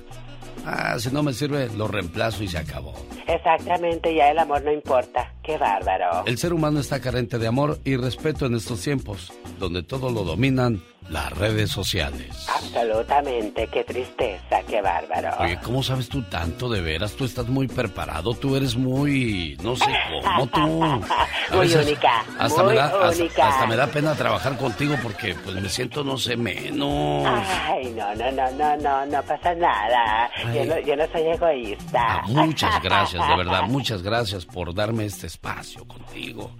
ah, 0.64 0.98
si 0.98 1.10
no 1.10 1.22
me 1.22 1.34
sirve, 1.34 1.68
lo 1.76 1.86
reemplazo 1.86 2.42
y 2.42 2.48
se 2.48 2.56
acabó. 2.56 2.94
Exactamente, 3.28 4.14
ya 4.14 4.30
el 4.30 4.38
amor 4.38 4.62
no 4.62 4.72
importa. 4.72 5.34
Qué 5.42 5.58
bárbaro. 5.58 6.24
El 6.24 6.38
ser 6.38 6.54
humano 6.54 6.80
está 6.80 7.00
carente 7.00 7.38
de 7.38 7.48
amor 7.48 7.80
y 7.84 7.96
respeto 7.96 8.46
en 8.46 8.54
estos 8.54 8.80
tiempos, 8.80 9.30
donde 9.58 9.82
todo 9.82 10.08
lo 10.10 10.24
dominan 10.24 10.82
las 11.08 11.32
redes 11.32 11.70
sociales. 11.70 12.46
Absolutamente, 12.48 13.66
qué 13.68 13.84
tristeza, 13.84 14.62
qué 14.68 14.80
bárbaro. 14.80 15.30
Oye, 15.40 15.58
¿cómo 15.62 15.82
sabes 15.82 16.08
tú 16.08 16.22
tanto 16.22 16.68
de 16.68 16.80
veras? 16.80 17.12
Tú 17.12 17.24
estás 17.24 17.48
muy 17.48 17.68
preparado, 17.68 18.34
tú 18.34 18.56
eres 18.56 18.76
muy, 18.76 19.56
no 19.62 19.76
sé 19.76 19.86
cómo 20.22 20.46
tú. 20.46 20.60
muy 21.56 21.74
única, 21.74 22.24
hasta 22.38 22.62
muy 22.62 22.72
me 22.72 22.78
da, 22.78 23.10
única. 23.10 23.48
Hasta, 23.48 23.66
me 23.66 23.76
da 23.76 23.86
pena 23.86 24.14
trabajar 24.14 24.56
contigo 24.56 24.96
porque 25.02 25.34
pues 25.34 25.56
me 25.56 25.68
siento 25.68 26.04
no 26.04 26.16
sé 26.16 26.36
menos. 26.36 27.26
Ay, 27.26 27.92
no, 27.96 28.14
no, 28.14 28.30
no, 28.32 28.50
no, 28.52 28.76
no, 28.76 29.06
no 29.06 29.22
pasa 29.22 29.54
nada. 29.54 30.30
Yo 30.54 30.64
no, 30.64 30.78
yo 30.80 30.96
no 30.96 31.06
soy 31.12 31.22
egoísta. 31.22 32.00
Ah, 32.14 32.22
muchas 32.26 32.82
gracias, 32.82 33.28
de 33.28 33.36
verdad, 33.36 33.62
muchas 33.68 34.02
gracias 34.02 34.46
por 34.46 34.74
darme 34.74 35.04
este 35.06 35.26
espacio 35.26 35.86
contigo. 35.86 36.50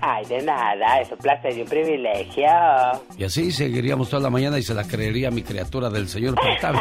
Ay, 0.00 0.24
de 0.26 0.42
nada, 0.42 1.00
es 1.00 1.10
un 1.12 1.18
placer 1.18 1.56
y 1.56 1.62
un 1.62 1.68
privilegio. 1.68 2.48
Y 3.16 3.24
así 3.24 3.52
toda 4.08 4.20
la 4.20 4.30
mañana 4.30 4.58
y 4.58 4.62
se 4.62 4.74
la 4.74 4.84
creería 4.84 5.30
mi 5.30 5.42
criatura 5.42 5.90
del 5.90 6.08
señor 6.08 6.34
Portable. 6.34 6.80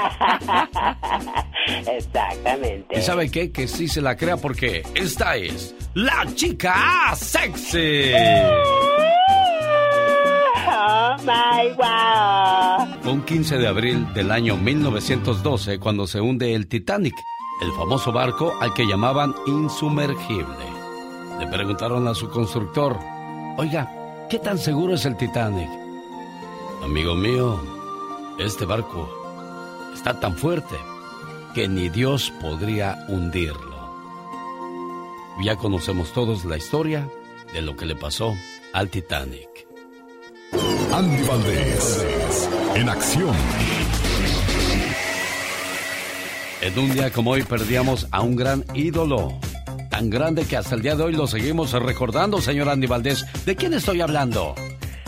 Exactamente. 1.97 2.97
¿Y 2.97 3.01
sabe 3.01 3.29
qué? 3.29 3.51
Que 3.51 3.67
sí 3.67 3.87
se 3.87 4.01
la 4.01 4.15
crea 4.15 4.37
porque 4.37 4.83
esta 4.95 5.35
es 5.35 5.75
la 5.93 6.25
chica 6.35 7.13
sexy. 7.15 8.11
Oh 10.67 11.15
my 11.23 11.73
wow. 11.75 13.01
Fue 13.01 13.11
un 13.11 13.23
15 13.23 13.57
de 13.57 13.67
abril 13.67 14.13
del 14.13 14.31
año 14.31 14.57
1912 14.57 15.79
cuando 15.79 16.07
se 16.07 16.21
hunde 16.21 16.53
el 16.55 16.67
Titanic, 16.67 17.15
el 17.61 17.71
famoso 17.73 18.11
barco 18.11 18.53
al 18.61 18.73
que 18.73 18.85
llamaban 18.85 19.33
insumergible. 19.47 20.65
Le 21.39 21.47
preguntaron 21.47 22.07
a 22.07 22.13
su 22.13 22.29
constructor, 22.29 22.97
oiga, 23.57 24.27
¿qué 24.29 24.39
tan 24.39 24.57
seguro 24.57 24.93
es 24.93 25.05
el 25.05 25.17
Titanic? 25.17 25.80
Amigo 26.83 27.13
mío, 27.13 27.59
este 28.39 28.65
barco 28.65 29.07
está 29.93 30.19
tan 30.19 30.35
fuerte 30.35 30.75
que 31.53 31.67
ni 31.67 31.89
Dios 31.89 32.33
podría 32.41 33.05
hundirlo. 33.07 33.71
Ya 35.43 35.57
conocemos 35.57 36.11
todos 36.11 36.43
la 36.43 36.57
historia 36.57 37.07
de 37.53 37.61
lo 37.61 37.75
que 37.75 37.85
le 37.85 37.95
pasó 37.95 38.35
al 38.73 38.89
Titanic. 38.89 39.47
Andy 40.91 41.23
Valdés, 41.23 42.49
en 42.75 42.89
acción. 42.89 43.35
En 46.61 46.79
un 46.79 46.93
día 46.93 47.11
como 47.11 47.31
hoy 47.31 47.43
perdíamos 47.43 48.07
a 48.11 48.21
un 48.21 48.35
gran 48.35 48.65
ídolo. 48.73 49.39
Tan 49.91 50.09
grande 50.09 50.45
que 50.45 50.57
hasta 50.57 50.75
el 50.75 50.81
día 50.81 50.95
de 50.95 51.03
hoy 51.03 51.13
lo 51.13 51.27
seguimos 51.27 51.73
recordando, 51.73 52.41
señor 52.41 52.69
Andy 52.69 52.87
Valdés. 52.87 53.25
¿De 53.45 53.55
quién 53.55 53.73
estoy 53.73 54.01
hablando? 54.01 54.55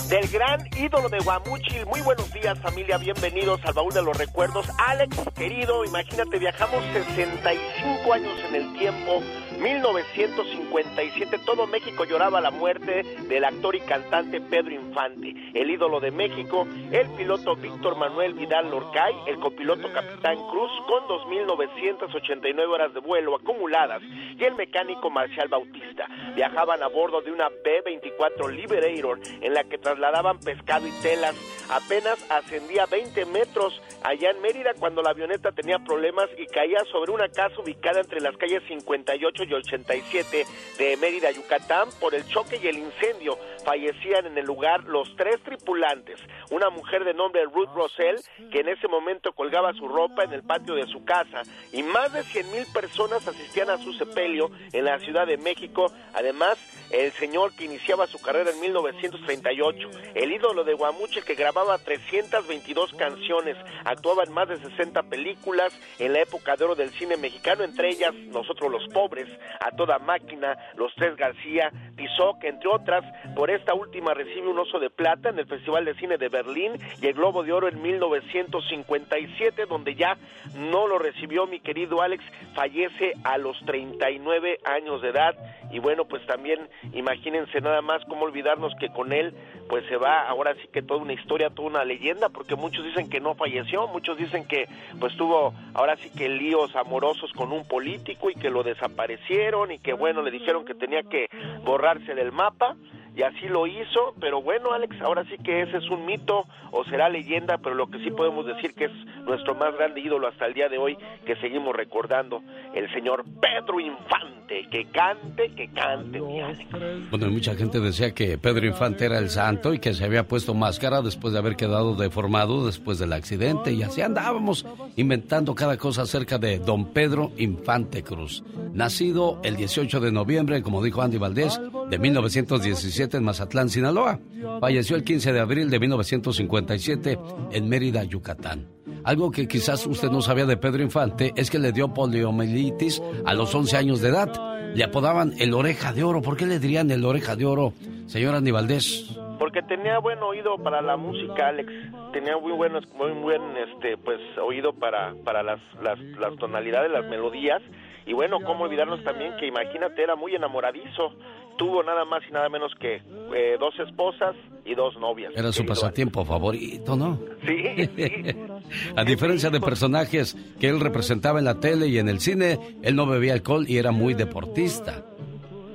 Del 0.09 0.27
gran 0.27 0.67
ídolo 0.77 1.09
de 1.09 1.19
Guamuchil. 1.19 1.85
Muy 1.85 2.01
buenos 2.01 2.31
días, 2.33 2.59
familia. 2.59 2.97
Bienvenidos 2.97 3.59
al 3.63 3.73
baúl 3.73 3.93
de 3.93 4.01
los 4.01 4.17
recuerdos. 4.17 4.67
Alex, 4.77 5.17
querido, 5.35 5.85
imagínate, 5.85 6.37
viajamos 6.39 6.83
65 6.93 8.13
años 8.13 8.39
en 8.49 8.55
el 8.55 8.73
tiempo. 8.77 9.21
1957, 9.59 11.39
todo 11.45 11.67
México 11.67 12.05
lloraba 12.05 12.41
la 12.41 12.51
muerte 12.51 13.03
del 13.27 13.45
actor 13.45 13.75
y 13.75 13.81
cantante 13.81 14.41
Pedro 14.41 14.73
Infante, 14.73 15.33
el 15.53 15.69
ídolo 15.69 15.99
de 15.99 16.11
México, 16.11 16.67
el 16.91 17.09
piloto 17.11 17.55
Víctor 17.55 17.97
Manuel 17.97 18.33
Vidal 18.33 18.69
Lorcay, 18.69 19.15
el 19.27 19.39
copiloto 19.39 19.91
Capitán 19.91 20.37
Cruz 20.49 20.71
con 20.87 21.03
2.989 21.07 22.67
horas 22.67 22.93
de 22.93 22.99
vuelo 22.99 23.35
acumuladas 23.35 24.01
y 24.03 24.43
el 24.43 24.55
mecánico 24.55 25.09
Marcial 25.09 25.47
Bautista. 25.47 26.07
Viajaban 26.35 26.81
a 26.81 26.87
bordo 26.87 27.21
de 27.21 27.31
una 27.31 27.49
B-24 27.49 28.49
Liberator 28.51 29.19
en 29.41 29.53
la 29.53 29.63
que 29.63 29.77
trasladaban 29.77 30.39
pescado 30.39 30.87
y 30.87 30.91
telas. 31.01 31.35
Apenas 31.69 32.29
ascendía 32.31 32.85
20 32.85 33.25
metros 33.27 33.81
allá 34.03 34.31
en 34.31 34.41
Mérida 34.41 34.71
cuando 34.79 35.01
la 35.01 35.11
avioneta 35.11 35.51
tenía 35.51 35.79
problemas 35.79 36.29
y 36.37 36.45
caía 36.47 36.83
sobre 36.91 37.11
una 37.11 37.29
casa 37.29 37.59
ubicada 37.61 38.01
entre 38.01 38.21
las 38.21 38.35
calles 38.37 38.63
58 38.67 39.42
y 39.43 39.53
87 39.53 40.45
de 40.77 40.97
Mérida, 40.97 41.31
Yucatán. 41.31 41.89
Por 41.99 42.15
el 42.15 42.25
choque 42.27 42.59
y 42.61 42.67
el 42.67 42.77
incendio 42.77 43.37
fallecían 43.63 44.25
en 44.25 44.37
el 44.37 44.45
lugar 44.45 44.83
los 44.85 45.15
tres 45.15 45.41
tripulantes. 45.43 46.19
Una 46.51 46.69
mujer 46.69 47.03
de 47.03 47.13
nombre 47.13 47.43
Ruth 47.45 47.69
Rosell, 47.75 48.17
que 48.51 48.59
en 48.59 48.69
ese 48.69 48.87
momento 48.87 49.33
colgaba 49.33 49.73
su 49.73 49.87
ropa 49.87 50.23
en 50.23 50.33
el 50.33 50.43
patio 50.43 50.75
de 50.75 50.87
su 50.87 51.03
casa, 51.05 51.43
y 51.71 51.83
más 51.83 52.13
de 52.13 52.23
100 52.23 52.51
mil 52.51 52.65
personas 52.73 53.27
asistían 53.27 53.69
a 53.69 53.77
su 53.77 53.93
sepelio 53.93 54.51
en 54.71 54.85
la 54.85 54.99
Ciudad 54.99 55.27
de 55.27 55.37
México. 55.37 55.91
Además, 56.13 56.57
el 56.91 57.11
señor 57.13 57.55
que 57.55 57.65
iniciaba 57.65 58.07
su 58.07 58.21
carrera 58.21 58.51
en 58.51 58.59
1938, 58.59 59.89
el 60.13 60.31
ídolo 60.31 60.63
de 60.63 60.73
Guamuchil 60.73 61.23
que 61.23 61.35
grababa 61.35 61.77
322 61.77 62.93
canciones, 62.93 63.57
actuaba 63.83 64.23
en 64.23 64.31
más 64.31 64.47
de 64.47 64.57
60 64.57 65.03
películas 65.03 65.73
en 65.99 66.13
la 66.13 66.21
época 66.21 66.55
de 66.55 66.65
oro 66.65 66.75
del 66.75 66.91
cine 66.91 67.17
mexicano, 67.17 67.63
entre 67.63 67.89
ellas 67.89 68.13
Nosotros 68.27 68.71
los 68.71 68.87
Pobres, 68.93 69.27
A 69.59 69.71
Toda 69.71 69.99
Máquina, 69.99 70.57
Los 70.75 70.93
Tres 70.95 71.15
García, 71.15 71.71
Tizoc, 71.95 72.43
entre 72.43 72.69
otras. 72.69 73.03
Por 73.35 73.49
esta 73.55 73.73
última 73.73 74.13
recibe 74.13 74.47
un 74.47 74.59
oso 74.59 74.79
de 74.79 74.89
plata 74.89 75.29
en 75.29 75.39
el 75.39 75.45
Festival 75.45 75.85
de 75.85 75.93
Cine 75.95 76.17
de 76.17 76.29
Berlín 76.29 76.73
y 77.01 77.07
el 77.07 77.13
Globo 77.13 77.43
de 77.43 77.53
Oro 77.53 77.67
en 77.67 77.81
1957, 77.81 79.65
donde 79.65 79.95
ya 79.95 80.17
no 80.55 80.87
lo 80.87 80.97
recibió 80.97 81.47
mi 81.47 81.59
querido 81.59 82.01
Alex, 82.01 82.23
fallece 82.53 83.13
a 83.23 83.37
los 83.37 83.57
39 83.65 84.59
años 84.65 85.01
de 85.01 85.09
edad. 85.09 85.35
Y 85.71 85.79
bueno, 85.79 86.05
pues 86.05 86.25
también 86.25 86.67
imagínense 86.93 87.61
nada 87.61 87.81
más 87.81 88.03
cómo 88.05 88.25
olvidarnos 88.25 88.73
que 88.79 88.89
con 88.89 89.11
él 89.11 89.33
pues 89.69 89.85
se 89.87 89.97
va 89.97 90.27
ahora 90.27 90.53
sí 90.55 90.67
que 90.71 90.81
toda 90.81 91.01
una 91.01 91.13
historia, 91.13 91.49
toda 91.49 91.69
una 91.69 91.85
leyenda, 91.85 92.29
porque 92.29 92.55
muchos 92.55 92.83
dicen 92.85 93.09
que 93.09 93.19
no 93.19 93.35
falleció, 93.35 93.87
muchos 93.87 94.17
dicen 94.17 94.45
que 94.47 94.67
pues 94.99 95.15
tuvo 95.15 95.53
ahora 95.73 95.95
sí 95.97 96.11
que 96.11 96.29
líos 96.29 96.75
amorosos 96.75 97.31
con 97.33 97.51
un 97.51 97.67
político 97.67 98.29
y 98.29 98.35
que 98.35 98.49
lo 98.49 98.63
desaparecieron 98.63 99.71
y 99.71 99.79
que 99.79 99.93
bueno, 99.93 100.21
le 100.21 100.31
dijeron 100.31 100.65
que 100.65 100.75
tenía 100.75 101.03
que 101.03 101.27
borrarse 101.63 102.13
del 102.13 102.31
mapa 102.31 102.75
y 103.15 103.21
así 103.21 103.47
lo 103.47 103.67
hizo, 103.67 104.13
pero 104.19 104.41
bueno, 104.41 104.71
Alex, 104.71 104.99
ahora 105.01 105.23
sí 105.25 105.37
que 105.43 105.61
ese 105.61 105.77
es 105.77 105.89
un 105.89 106.05
mito 106.05 106.45
o 106.71 106.83
será 106.85 107.09
leyenda, 107.09 107.59
pero 107.59 107.75
lo 107.75 107.87
que 107.87 107.99
sí 107.99 108.09
podemos 108.09 108.45
decir 108.45 108.73
que 108.73 108.85
es 108.85 108.91
nuestro 109.25 109.53
más 109.53 109.75
grande 109.75 110.01
ídolo 110.01 110.27
hasta 110.27 110.47
el 110.47 110.55
día 110.55 110.67
de 110.67 110.79
hoy, 110.79 110.97
que 111.25 111.35
seguimos 111.35 111.75
recordando, 111.75 112.41
el 112.73 112.91
señor 112.91 113.23
Pedro 113.39 113.79
Infante, 113.79 114.67
que 114.71 114.85
cante, 114.85 115.51
que 115.55 115.67
cante, 115.69 116.19
mi 116.19 116.41
Alex. 116.41 116.65
Bueno, 117.11 117.29
mucha 117.29 117.53
gente 117.53 117.79
decía 117.79 118.13
que 118.13 118.37
Pedro 118.39 118.65
Infante 118.65 119.05
era 119.05 119.19
el 119.19 119.29
santo 119.29 119.73
y 119.73 119.79
que 119.79 119.93
se 119.93 120.03
había 120.05 120.27
puesto 120.27 120.55
máscara 120.55 121.01
después 121.01 121.33
de 121.33 121.39
haber 121.39 121.55
quedado 121.55 121.95
deformado 121.95 122.65
después 122.65 122.97
del 122.97 123.13
accidente, 123.13 123.71
y 123.71 123.83
así 123.83 124.01
andábamos 124.01 124.65
inventando 124.95 125.53
cada 125.53 125.77
cosa 125.77 126.01
acerca 126.03 126.39
de 126.39 126.57
don 126.57 126.91
Pedro 126.93 127.31
Infante 127.37 128.03
Cruz, 128.03 128.43
nacido 128.73 129.39
el 129.43 129.55
18 129.55 129.99
de 129.99 130.11
noviembre, 130.11 130.63
como 130.63 130.83
dijo 130.83 131.03
Andy 131.03 131.17
Valdés, 131.17 131.61
de 131.89 131.99
1917 131.99 133.02
en 133.11 133.23
Mazatlán, 133.23 133.69
Sinaloa. 133.69 134.19
Falleció 134.59 134.95
el 134.95 135.03
15 135.03 135.33
de 135.33 135.39
abril 135.39 135.69
de 135.69 135.79
1957 135.79 137.19
en 137.51 137.69
Mérida, 137.69 138.03
Yucatán. 138.03 138.67
Algo 139.03 139.31
que 139.31 139.47
quizás 139.47 139.85
usted 139.85 140.09
no 140.09 140.21
sabía 140.21 140.45
de 140.45 140.55
Pedro 140.55 140.81
Infante 140.81 141.33
es 141.35 141.51
que 141.51 141.59
le 141.59 141.73
dio 141.73 141.93
poliomielitis 141.93 143.01
a 143.25 143.33
los 143.33 143.53
11 143.53 143.77
años 143.77 144.01
de 144.01 144.09
edad. 144.09 144.31
Le 144.73 144.83
apodaban 144.83 145.33
el 145.39 145.53
oreja 145.53 145.91
de 145.93 146.03
oro. 146.03 146.21
¿Por 146.21 146.37
qué 146.37 146.45
le 146.45 146.59
dirían 146.59 146.89
el 146.89 147.03
oreja 147.03 147.35
de 147.35 147.45
oro, 147.45 147.73
señor 148.07 148.35
Andy 148.35 148.51
Valdés? 148.51 149.19
Porque 149.39 149.61
tenía 149.63 149.99
buen 149.99 150.19
oído 150.19 150.57
para 150.57 150.81
la 150.81 150.95
música, 150.95 151.49
Alex. 151.49 151.71
Tenía 152.13 152.37
muy 152.37 152.53
buen, 152.53 152.73
muy 152.95 153.11
buen 153.11 153.41
este, 153.57 153.97
pues, 153.97 154.19
oído 154.41 154.71
para, 154.73 155.13
para 155.25 155.43
las, 155.43 155.59
las, 155.81 155.99
las 155.99 156.35
tonalidades, 156.37 156.89
las 156.89 157.05
melodías. 157.05 157.61
Y 158.05 158.13
bueno, 158.13 158.39
cómo 158.45 158.65
olvidarnos 158.65 159.03
también 159.03 159.35
que 159.37 159.47
imagínate, 159.47 160.01
era 160.01 160.15
muy 160.15 160.35
enamoradizo 160.35 161.13
tuvo 161.57 161.83
nada 161.83 162.05
más 162.05 162.23
y 162.27 162.31
nada 162.31 162.49
menos 162.49 162.71
que 162.79 163.01
eh, 163.35 163.57
dos 163.59 163.73
esposas 163.79 164.35
y 164.65 164.75
dos 164.75 164.97
novias. 164.97 165.33
Era 165.35 165.51
su 165.51 165.65
pasatiempo 165.65 166.23
favorito, 166.25 166.95
¿no? 166.95 167.19
Sí, 167.45 167.89
sí. 167.95 168.35
A 168.95 169.03
diferencia 169.03 169.49
de 169.49 169.59
personajes 169.59 170.35
que 170.59 170.69
él 170.69 170.79
representaba 170.79 171.39
en 171.39 171.45
la 171.45 171.59
tele 171.59 171.87
y 171.87 171.99
en 171.99 172.09
el 172.09 172.19
cine, 172.19 172.59
él 172.81 172.95
no 172.95 173.05
bebía 173.05 173.33
alcohol 173.33 173.65
y 173.67 173.77
era 173.77 173.91
muy 173.91 174.13
deportista. 174.13 175.03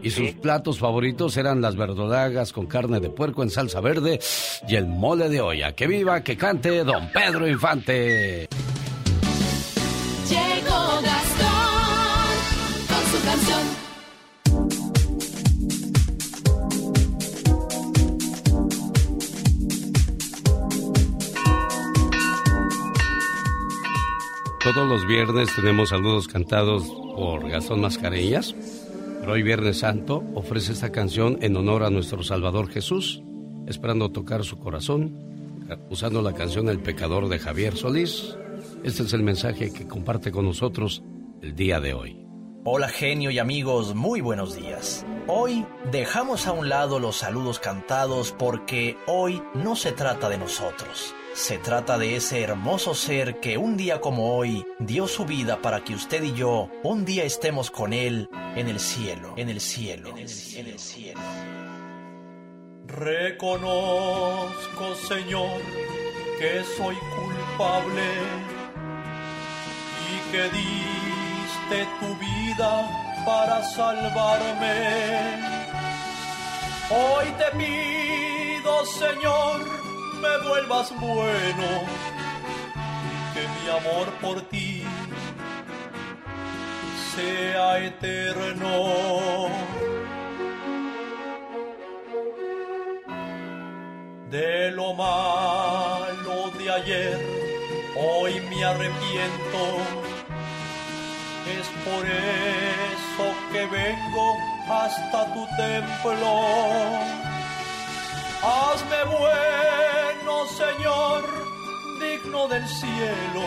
Y 0.03 0.11
sus 0.11 0.31
platos 0.33 0.79
favoritos 0.79 1.37
eran 1.37 1.61
las 1.61 1.77
verdolagas 1.77 2.53
con 2.53 2.67
carne 2.67 3.01
de 3.01 3.11
puerco 3.11 3.43
en 3.43 3.51
salsa 3.51 3.81
verde 3.81 4.21
y 4.69 4.77
el 4.77 4.87
mole 4.87 5.29
de 5.29 5.41
olla. 5.41 5.73
¡Que 5.73 5.87
viva, 5.89 6.23
que 6.23 6.37
cante 6.37 6.85
don 6.85 7.11
Pedro 7.13 7.49
Infante! 7.49 8.48
Todos 24.75 24.89
los 24.89 25.07
viernes 25.07 25.55
tenemos 25.55 25.89
saludos 25.89 26.29
cantados 26.29 26.85
por 27.17 27.49
Gastón 27.49 27.81
Mascareñas, 27.81 28.55
pero 29.21 29.33
hoy 29.33 29.43
Viernes 29.43 29.79
Santo 29.79 30.23
ofrece 30.35 30.73
esta 30.73 30.93
canción 30.93 31.39
en 31.41 31.57
honor 31.57 31.85
a 31.85 31.91
nuestro 31.91 32.23
Salvador 32.23 32.69
Jesús, 32.69 33.23
esperando 33.67 34.11
tocar 34.11 34.45
su 34.45 34.59
corazón, 34.59 35.17
usando 35.89 36.21
la 36.21 36.35
canción 36.35 36.69
El 36.69 36.81
Pecador 36.81 37.29
de 37.29 37.39
Javier 37.39 37.77
Solís. 37.77 38.37
Este 38.85 39.05
es 39.05 39.13
el 39.15 39.23
mensaje 39.23 39.73
que 39.73 39.89
comparte 39.89 40.31
con 40.31 40.45
nosotros 40.45 41.03
el 41.41 41.55
día 41.55 41.81
de 41.81 41.95
hoy. 41.95 42.28
Hola 42.71 42.89
genio 42.89 43.31
y 43.31 43.39
amigos, 43.39 43.95
muy 43.95 44.21
buenos 44.21 44.55
días. 44.55 45.07
Hoy 45.27 45.65
dejamos 45.91 46.47
a 46.47 46.53
un 46.53 46.69
lado 46.69 46.99
los 46.99 47.17
saludos 47.17 47.59
cantados 47.59 48.35
porque 48.39 48.99
hoy 49.07 49.43
no 49.55 49.75
se 49.75 49.93
trata 49.93 50.29
de 50.29 50.37
nosotros. 50.37 51.15
Se 51.33 51.57
trata 51.57 51.97
de 51.97 52.17
ese 52.17 52.43
hermoso 52.43 52.95
ser 52.95 53.41
que 53.41 53.57
un 53.57 53.79
día 53.79 54.03
como 54.03 54.37
hoy 54.37 54.67
dio 54.81 55.09
su 55.09 55.25
vida 55.25 55.63
para 55.63 55.83
que 55.83 55.95
usted 55.95 56.23
y 56.23 56.35
yo 56.35 56.69
un 56.83 57.07
día 57.07 57.25
estemos 57.25 57.71
con 57.71 57.95
él 57.95 58.29
en 58.55 58.69
el 58.69 58.81
cielo, 58.81 59.33
en 59.39 59.49
el 59.49 59.63
cielo, 59.63 60.11
en 60.11 60.19
el. 60.19 60.29
En 60.57 60.67
el 60.67 60.79
cielo. 60.79 61.21
Reconozco, 62.87 64.15
Señor, 65.09 65.63
que 66.39 66.63
soy 66.77 66.97
culpable 67.17 68.03
y 70.05 70.33
que 70.33 70.43
diste 70.43 71.89
tu 71.99 72.15
vida 72.19 72.38
para 73.25 73.63
salvarme. 73.63 74.79
Hoy 76.91 77.27
te 77.39 77.57
pido, 77.57 78.85
Señor, 78.85 79.61
me 80.21 80.49
vuelvas 80.49 80.93
bueno 80.99 81.69
y 83.07 83.35
que 83.35 83.43
mi 83.47 83.71
amor 83.79 84.07
por 84.21 84.41
ti 84.49 84.83
sea 87.15 87.79
eterno. 87.79 89.49
De 94.31 94.71
lo 94.73 94.95
malo 94.95 96.51
de 96.59 96.71
ayer, 96.71 97.19
hoy 97.97 98.41
me 98.51 98.65
arrepiento. 98.65 100.18
Es 101.57 101.67
por 101.85 102.05
eso 102.05 103.27
que 103.53 103.67
vengo 103.67 104.37
hasta 104.69 105.33
tu 105.35 105.47
templo. 105.57 106.31
Hazme 108.43 109.05
bueno, 109.05 110.47
Señor, 110.63 111.23
digno 112.01 112.49
del 112.49 112.69
cielo. 112.69 113.45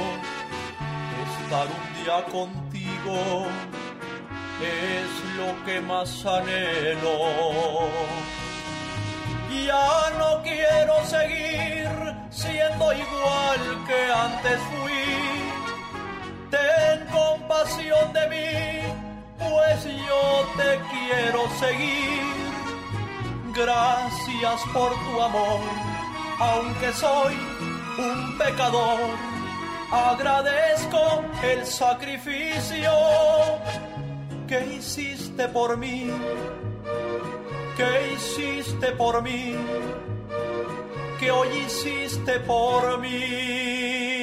Estar 1.44 1.68
un 1.68 2.04
día 2.04 2.24
contigo 2.26 3.48
es 4.62 5.38
lo 5.38 5.66
que 5.66 5.82
más 5.82 6.26
anhelo. 6.26 7.88
Ya 9.66 10.10
no 10.18 10.42
quiero 10.44 11.06
seguir 11.06 11.88
siendo 12.30 12.94
igual 12.94 13.86
que 13.88 14.12
antes 14.12 14.60
fui. 14.72 15.21
Ten 16.52 17.08
compasión 17.12 18.14
de 18.14 18.28
mí, 18.28 18.82
pues 19.40 19.84
yo 19.86 20.24
te 20.58 20.72
quiero 20.92 21.50
seguir. 21.60 22.22
Gracias 23.56 24.62
por 24.74 24.92
tu 24.92 25.22
amor, 25.22 25.62
aunque 26.40 26.94
soy 26.94 27.36
un 27.98 28.38
pecador. 28.38 29.00
Agradezco 29.92 31.24
el 31.44 31.66
sacrificio 31.66 32.92
que 34.48 34.76
hiciste 34.76 35.48
por 35.50 35.76
mí 35.78 36.10
¿Qué 37.82 38.14
hiciste 38.14 38.92
por 38.92 39.24
mí? 39.24 39.56
¿Qué 41.20 41.32
hoy 41.32 41.48
hiciste 41.66 42.40
por 42.42 43.00
mí? 43.00 44.21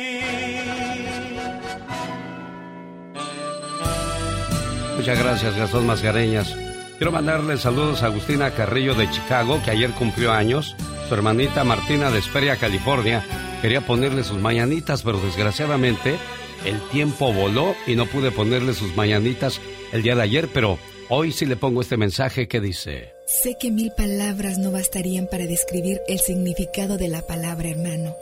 Muchas 4.99 5.17
gracias, 5.17 5.57
Gastón 5.57 5.87
Mascareñas. 5.87 6.57
Quiero 6.97 7.13
mandarle 7.13 7.57
saludos 7.57 8.03
a 8.03 8.07
Agustina 8.07 8.51
Carrillo 8.51 8.97
de 8.97 9.09
Chicago, 9.09 9.61
que 9.65 9.71
ayer 9.71 9.93
cumplió 9.93 10.33
años. 10.33 10.75
Su 11.09 11.15
hermanita 11.15 11.63
Martina 11.63 12.11
de 12.11 12.19
Esperia, 12.19 12.57
California, 12.57 13.25
quería 13.63 13.81
ponerle 13.81 14.25
sus 14.25 14.39
mañanitas, 14.39 15.05
pero 15.05 15.21
desgraciadamente 15.21 16.17
el 16.65 16.81
tiempo 16.91 17.33
voló 17.33 17.77
y 17.87 17.95
no 17.95 18.07
pude 18.07 18.33
ponerle 18.33 18.75
sus 18.75 18.97
mañanitas 18.97 19.61
el 19.93 20.03
día 20.03 20.17
de 20.17 20.23
ayer, 20.23 20.49
pero 20.53 20.81
hoy 21.09 21.31
sí 21.31 21.47
le 21.47 21.55
pongo 21.55 21.81
este 21.81 21.97
mensaje 21.97 22.49
que 22.49 22.61
dice... 22.61 23.13
Sé 23.25 23.57
que 23.57 23.71
mil 23.71 23.93
palabras 23.97 24.59
no 24.59 24.73
bastarían 24.73 25.29
para 25.29 25.47
describir 25.47 26.01
el 26.09 26.19
significado 26.19 26.99
de 26.99 27.07
la 27.07 27.25
palabra 27.25 27.69
hermano. 27.69 28.17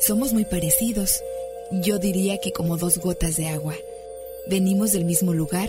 Somos 0.00 0.32
muy 0.32 0.46
parecidos. 0.46 1.22
Yo 1.70 1.98
diría 1.98 2.38
que 2.38 2.52
como 2.52 2.78
dos 2.78 2.96
gotas 2.96 3.36
de 3.36 3.48
agua. 3.48 3.74
Venimos 4.46 4.92
del 4.92 5.04
mismo 5.04 5.34
lugar 5.34 5.68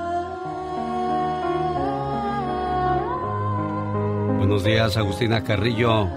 Buenos 4.41 4.63
días, 4.63 4.97
Agustina 4.97 5.43
Carrillo. 5.43 6.07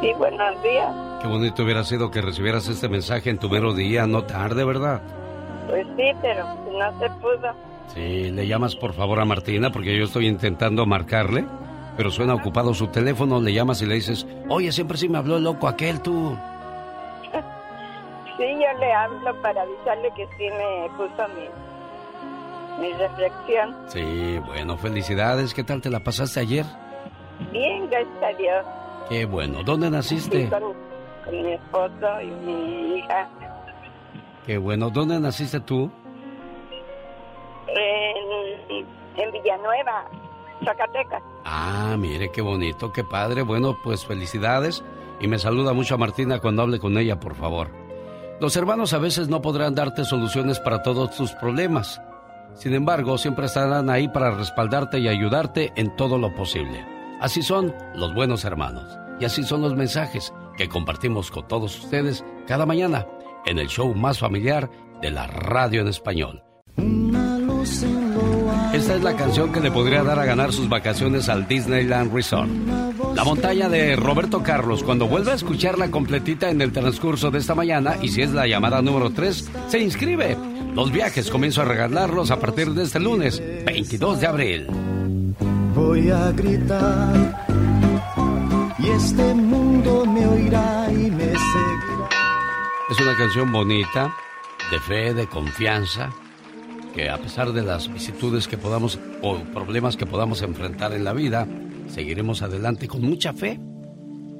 Sí, 0.00 0.12
buenos 0.18 0.60
días. 0.60 0.92
Qué 1.22 1.28
bonito 1.28 1.62
hubiera 1.62 1.84
sido 1.84 2.10
que 2.10 2.20
recibieras 2.20 2.66
este 2.66 2.88
mensaje 2.88 3.30
en 3.30 3.38
tu 3.38 3.48
mero 3.48 3.74
día, 3.74 4.08
no 4.08 4.24
tarde, 4.24 4.64
¿verdad? 4.64 5.00
Pues 5.68 5.86
sí, 5.96 6.10
pero 6.20 6.44
no 6.44 6.98
se 6.98 7.08
pudo. 7.20 7.54
Sí, 7.94 8.32
le 8.32 8.48
llamas 8.48 8.74
por 8.74 8.92
favor 8.92 9.20
a 9.20 9.24
Martina 9.24 9.70
porque 9.70 9.96
yo 9.96 10.06
estoy 10.06 10.26
intentando 10.26 10.84
marcarle, 10.84 11.44
pero 11.96 12.10
suena 12.10 12.34
ocupado 12.34 12.74
su 12.74 12.88
teléfono, 12.88 13.40
le 13.40 13.52
llamas 13.52 13.80
y 13.82 13.86
le 13.86 13.94
dices, 13.94 14.26
oye, 14.48 14.72
siempre 14.72 14.98
sí 14.98 15.08
me 15.08 15.18
habló 15.18 15.38
loco 15.38 15.68
aquel 15.68 16.02
tú. 16.02 16.36
Sí, 18.36 18.42
yo 18.42 18.78
le 18.80 18.92
hablo 18.92 19.42
para 19.42 19.62
avisarle 19.62 20.10
que 20.16 20.26
sí 20.36 20.48
me 20.50 20.90
puso 20.96 21.28
mi, 21.28 22.82
mi 22.82 22.92
reflexión. 22.94 23.76
Sí, 23.86 24.38
bueno, 24.44 24.76
felicidades. 24.76 25.54
¿Qué 25.54 25.62
tal 25.62 25.80
te 25.80 25.88
la 25.88 26.00
pasaste 26.00 26.40
ayer? 26.40 26.66
Bien, 27.52 27.88
gracias 27.90 28.22
a 28.22 28.36
Dios. 28.36 28.66
Qué 29.08 29.24
bueno. 29.24 29.62
¿Dónde 29.62 29.90
naciste? 29.90 30.44
Sí, 30.44 30.50
con, 30.50 30.60
con 30.62 31.42
mi 31.42 31.52
esposo 31.52 32.20
y 32.22 32.26
mi 32.26 32.98
hija. 32.98 33.28
Qué 34.46 34.58
bueno. 34.58 34.90
¿Dónde 34.90 35.18
naciste 35.20 35.60
tú? 35.60 35.90
En, 37.68 38.86
en 39.16 39.32
Villanueva, 39.32 40.04
Zacatecas. 40.64 41.22
Ah, 41.44 41.96
mire, 41.98 42.30
qué 42.30 42.42
bonito, 42.42 42.92
qué 42.92 43.04
padre. 43.04 43.42
Bueno, 43.42 43.76
pues 43.82 44.04
felicidades. 44.06 44.84
Y 45.20 45.28
me 45.28 45.38
saluda 45.38 45.72
mucho 45.72 45.94
a 45.94 45.98
Martina 45.98 46.38
cuando 46.40 46.62
hable 46.62 46.78
con 46.78 46.96
ella, 46.98 47.18
por 47.18 47.34
favor. 47.34 47.70
Los 48.40 48.56
hermanos 48.56 48.92
a 48.92 48.98
veces 48.98 49.28
no 49.28 49.40
podrán 49.40 49.74
darte 49.74 50.04
soluciones 50.04 50.60
para 50.60 50.82
todos 50.82 51.16
tus 51.16 51.32
problemas. 51.32 52.00
Sin 52.54 52.74
embargo, 52.74 53.16
siempre 53.18 53.46
estarán 53.46 53.88
ahí 53.90 54.08
para 54.08 54.30
respaldarte 54.30 54.98
y 54.98 55.08
ayudarte 55.08 55.72
en 55.76 55.94
todo 55.96 56.18
lo 56.18 56.34
posible. 56.34 56.84
Así 57.20 57.42
son 57.42 57.74
los 57.94 58.14
buenos 58.14 58.44
hermanos. 58.44 58.84
Y 59.18 59.24
así 59.24 59.42
son 59.42 59.62
los 59.62 59.74
mensajes 59.74 60.32
que 60.56 60.68
compartimos 60.68 61.30
con 61.30 61.48
todos 61.48 61.78
ustedes 61.78 62.24
cada 62.46 62.66
mañana 62.66 63.06
en 63.46 63.58
el 63.58 63.68
show 63.68 63.94
más 63.94 64.18
familiar 64.18 64.70
de 65.00 65.10
la 65.10 65.26
radio 65.26 65.80
en 65.80 65.88
español. 65.88 66.42
Esta 68.72 68.94
es 68.94 69.02
la 69.02 69.16
canción 69.16 69.52
que 69.52 69.60
le 69.60 69.70
podría 69.70 70.02
dar 70.02 70.18
a 70.18 70.26
ganar 70.26 70.52
sus 70.52 70.68
vacaciones 70.68 71.30
al 71.30 71.48
Disneyland 71.48 72.12
Resort. 72.12 72.50
La 73.14 73.24
montaña 73.24 73.70
de 73.70 73.96
Roberto 73.96 74.42
Carlos, 74.42 74.82
cuando 74.82 75.08
vuelva 75.08 75.32
a 75.32 75.36
escucharla 75.36 75.90
completita 75.90 76.50
en 76.50 76.60
el 76.60 76.72
transcurso 76.72 77.30
de 77.30 77.38
esta 77.38 77.54
mañana, 77.54 77.96
y 78.02 78.08
si 78.08 78.20
es 78.20 78.32
la 78.32 78.46
llamada 78.46 78.82
número 78.82 79.10
3, 79.10 79.50
se 79.68 79.78
inscribe. 79.78 80.36
Los 80.74 80.92
viajes 80.92 81.30
comienzo 81.30 81.62
a 81.62 81.64
regalarlos 81.64 82.30
a 82.30 82.38
partir 82.38 82.74
de 82.74 82.82
este 82.82 83.00
lunes, 83.00 83.42
22 83.64 84.20
de 84.20 84.26
abril. 84.26 84.66
Voy 85.86 86.10
a 86.10 86.32
gritar 86.32 87.46
y 88.76 88.88
este 88.88 89.34
mundo 89.34 90.04
me 90.04 90.26
oirá 90.26 90.92
y 90.92 91.10
me 91.12 91.26
seguirá. 91.26 92.08
Es 92.90 93.00
una 93.00 93.16
canción 93.16 93.52
bonita, 93.52 94.12
de 94.72 94.80
fe, 94.80 95.14
de 95.14 95.28
confianza, 95.28 96.10
que 96.92 97.08
a 97.08 97.18
pesar 97.18 97.52
de 97.52 97.62
las 97.62 97.86
vicisitudes 97.86 98.48
que 98.48 98.58
podamos 98.58 98.98
o 99.22 99.38
problemas 99.54 99.96
que 99.96 100.06
podamos 100.06 100.42
enfrentar 100.42 100.92
en 100.92 101.04
la 101.04 101.12
vida, 101.12 101.46
seguiremos 101.86 102.42
adelante 102.42 102.88
con 102.88 103.02
mucha 103.02 103.32
fe, 103.32 103.60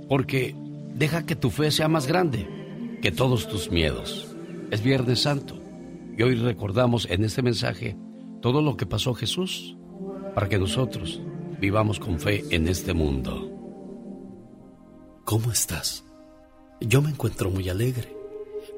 porque 0.09 0.53
deja 0.95 1.27
que 1.27 1.37
tu 1.37 1.51
fe 1.51 1.71
sea 1.71 1.87
más 1.87 2.09
grande 2.09 2.99
que 3.01 3.13
todos 3.13 3.47
tus 3.47 3.71
miedos. 3.71 4.35
Es 4.73 4.83
Viernes 4.83 5.23
Santo 5.23 5.63
y 6.19 6.25
hoy 6.25 6.35
recordamos 6.35 7.07
en 7.09 7.23
este 7.23 7.43
mensaje 7.43 7.97
todo 8.43 8.63
lo 8.63 8.77
que 8.77 8.85
pasó 8.85 9.15
Jesús 9.15 9.77
para 10.35 10.49
que 10.49 10.59
nosotros 10.59 11.23
vivamos 11.61 11.99
con 11.99 12.19
fe 12.19 12.45
en 12.51 12.69
este 12.69 12.93
mundo. 12.93 13.51
¿Cómo 15.25 15.51
estás? 15.51 16.05
Yo 16.81 17.03
me 17.03 17.11
encuentro 17.11 17.51
muy 17.51 17.69
alegre, 17.69 18.17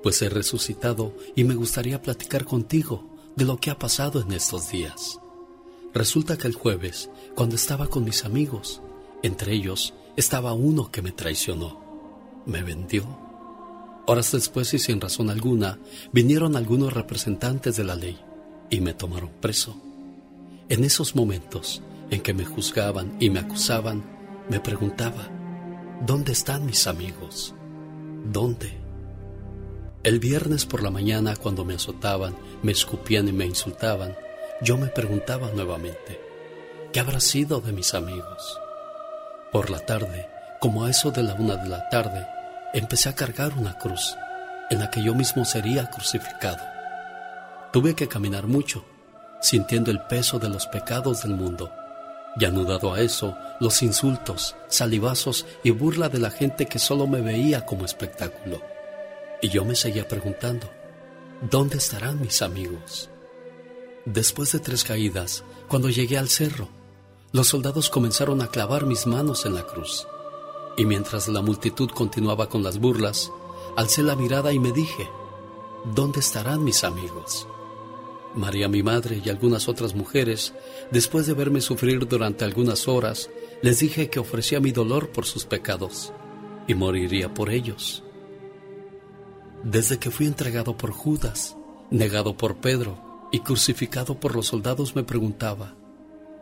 pues 0.02 0.22
he 0.22 0.28
resucitado 0.28 1.14
y 1.36 1.44
me 1.44 1.54
gustaría 1.54 2.00
platicar 2.00 2.44
contigo 2.44 3.16
de 3.36 3.44
lo 3.44 3.58
que 3.58 3.70
ha 3.70 3.78
pasado 3.78 4.20
en 4.20 4.32
estos 4.32 4.70
días. 4.70 5.20
Resulta 5.92 6.36
que 6.36 6.46
el 6.46 6.54
jueves, 6.54 7.10
cuando 7.34 7.56
estaba 7.56 7.88
con 7.88 8.04
mis 8.04 8.24
amigos, 8.24 8.82
entre 9.22 9.52
ellos 9.52 9.94
estaba 10.16 10.52
uno 10.52 10.90
que 10.90 11.02
me 11.02 11.12
traicionó, 11.12 11.80
me 12.46 12.62
vendió. 12.62 13.04
Horas 14.06 14.32
después 14.32 14.72
y 14.74 14.78
sin 14.78 15.00
razón 15.00 15.28
alguna, 15.28 15.78
vinieron 16.12 16.56
algunos 16.56 16.92
representantes 16.92 17.76
de 17.76 17.84
la 17.84 17.94
ley 17.94 18.18
y 18.70 18.80
me 18.80 18.94
tomaron 18.94 19.30
preso. 19.40 19.76
En 20.68 20.84
esos 20.84 21.14
momentos 21.14 21.82
en 22.11 22.21
que 22.23 22.35
me 22.35 22.44
juzgaban 22.44 23.16
y 23.21 23.31
me 23.31 23.40
acusaban, 23.40 24.03
me 24.49 24.61
preguntaba, 24.61 25.29
¿dónde 26.01 26.33
están 26.33 26.66
mis 26.66 26.87
amigos? 26.87 27.55
¿Dónde? 28.25 28.79
El 30.05 30.21
viernes 30.21 30.64
por 30.64 30.83
la 30.83 30.90
mañana, 30.90 31.37
cuando 31.37 31.64
me 31.64 31.75
azotaban, 31.75 32.37
me 32.62 32.73
escupían 32.73 33.29
y 33.29 33.33
me 33.33 33.47
insultaban, 33.47 34.16
yo 34.62 34.79
me 34.79 34.87
preguntaba 34.87 35.51
nuevamente, 35.53 36.21
¿qué 36.92 37.01
habrá 37.01 37.21
sido 37.21 37.61
de 37.61 37.73
mis 37.73 37.94
amigos? 37.94 38.59
Por 39.53 39.71
la 39.71 39.81
tarde, 39.81 40.29
como 40.61 40.85
a 40.85 40.90
eso 40.90 41.11
de 41.11 41.23
la 41.23 41.35
una 41.35 41.57
de 41.57 41.68
la 41.68 41.88
tarde, 41.88 42.27
empecé 42.75 43.09
a 43.09 43.14
cargar 43.14 43.53
una 43.57 43.79
cruz 43.79 44.16
en 44.71 44.81
la 44.81 44.90
que 44.90 45.03
yo 45.03 45.14
mismo 45.14 45.44
sería 45.44 45.90
crucificado. 45.90 46.62
Tuve 47.73 47.94
que 47.94 48.09
caminar 48.09 48.47
mucho, 48.47 48.85
sintiendo 49.40 49.90
el 49.90 50.01
peso 50.03 50.38
de 50.38 50.49
los 50.49 50.66
pecados 50.66 51.23
del 51.23 51.33
mundo, 51.35 51.73
y 52.38 52.44
anudado 52.44 52.92
a 52.92 53.01
eso, 53.01 53.37
los 53.61 53.83
insultos, 53.83 54.55
salivazos 54.68 55.46
y 55.64 55.70
burla 55.70 56.09
de 56.09 56.18
la 56.18 56.31
gente 56.31 56.66
que 56.66 56.79
solo 56.79 57.07
me 57.07 57.20
veía 57.20 57.66
como 57.66 57.85
espectáculo. 57.85 58.62
Y 59.42 59.48
yo 59.48 59.64
me 59.64 59.74
seguía 59.74 60.07
preguntando, 60.07 60.70
¿dónde 61.51 61.79
estarán 61.79 62.20
mis 62.20 62.42
amigos? 62.42 63.11
Después 64.05 64.53
de 64.53 64.61
tres 64.61 64.85
caídas, 64.85 65.44
cuando 65.66 65.88
llegué 65.88 66.16
al 66.16 66.29
cerro, 66.29 66.68
los 67.33 67.48
soldados 67.48 67.90
comenzaron 67.90 68.40
a 68.40 68.48
clavar 68.48 68.87
mis 68.87 69.07
manos 69.07 69.44
en 69.44 69.55
la 69.55 69.64
cruz. 69.64 70.07
Y 70.77 70.87
mientras 70.87 71.29
la 71.29 71.42
multitud 71.42 71.90
continuaba 71.90 72.48
con 72.48 72.62
las 72.62 72.79
burlas, 72.79 73.31
alcé 73.77 74.03
la 74.03 74.16
mirada 74.16 74.53
y 74.53 74.59
me 74.59 74.72
dije, 74.72 75.09
¿dónde 75.94 76.20
estarán 76.20 76.62
mis 76.62 76.85
amigos? 76.85 77.48
María 78.38 78.68
mi 78.68 78.83
madre 78.83 79.20
y 79.22 79.29
algunas 79.29 79.68
otras 79.68 79.94
mujeres, 79.94 80.55
después 80.90 81.27
de 81.27 81.35
verme 81.35 81.61
sufrir 81.61 82.07
durante 82.07 82.44
algunas 82.44 82.88
horas, 82.88 83.29
les 83.62 83.81
dije 83.81 84.09
que 84.09 84.20
ofrecía 84.20 84.61
mi 84.61 84.70
dolor 84.70 85.11
por 85.11 85.27
sus 85.27 85.44
pecados 85.44 86.12
y 86.66 86.74
moriría 86.74 87.35
por 87.35 87.51
ellos. 87.51 88.05
Desde 89.64 89.98
que 89.98 90.11
fui 90.11 90.27
entregado 90.27 90.77
por 90.77 90.92
Judas, 90.92 91.57
negado 91.90 92.37
por 92.37 92.57
Pedro 92.59 93.29
y 93.33 93.40
crucificado 93.40 94.20
por 94.20 94.37
los 94.37 94.46
soldados 94.46 94.94
me 94.94 95.03
preguntaba, 95.03 95.74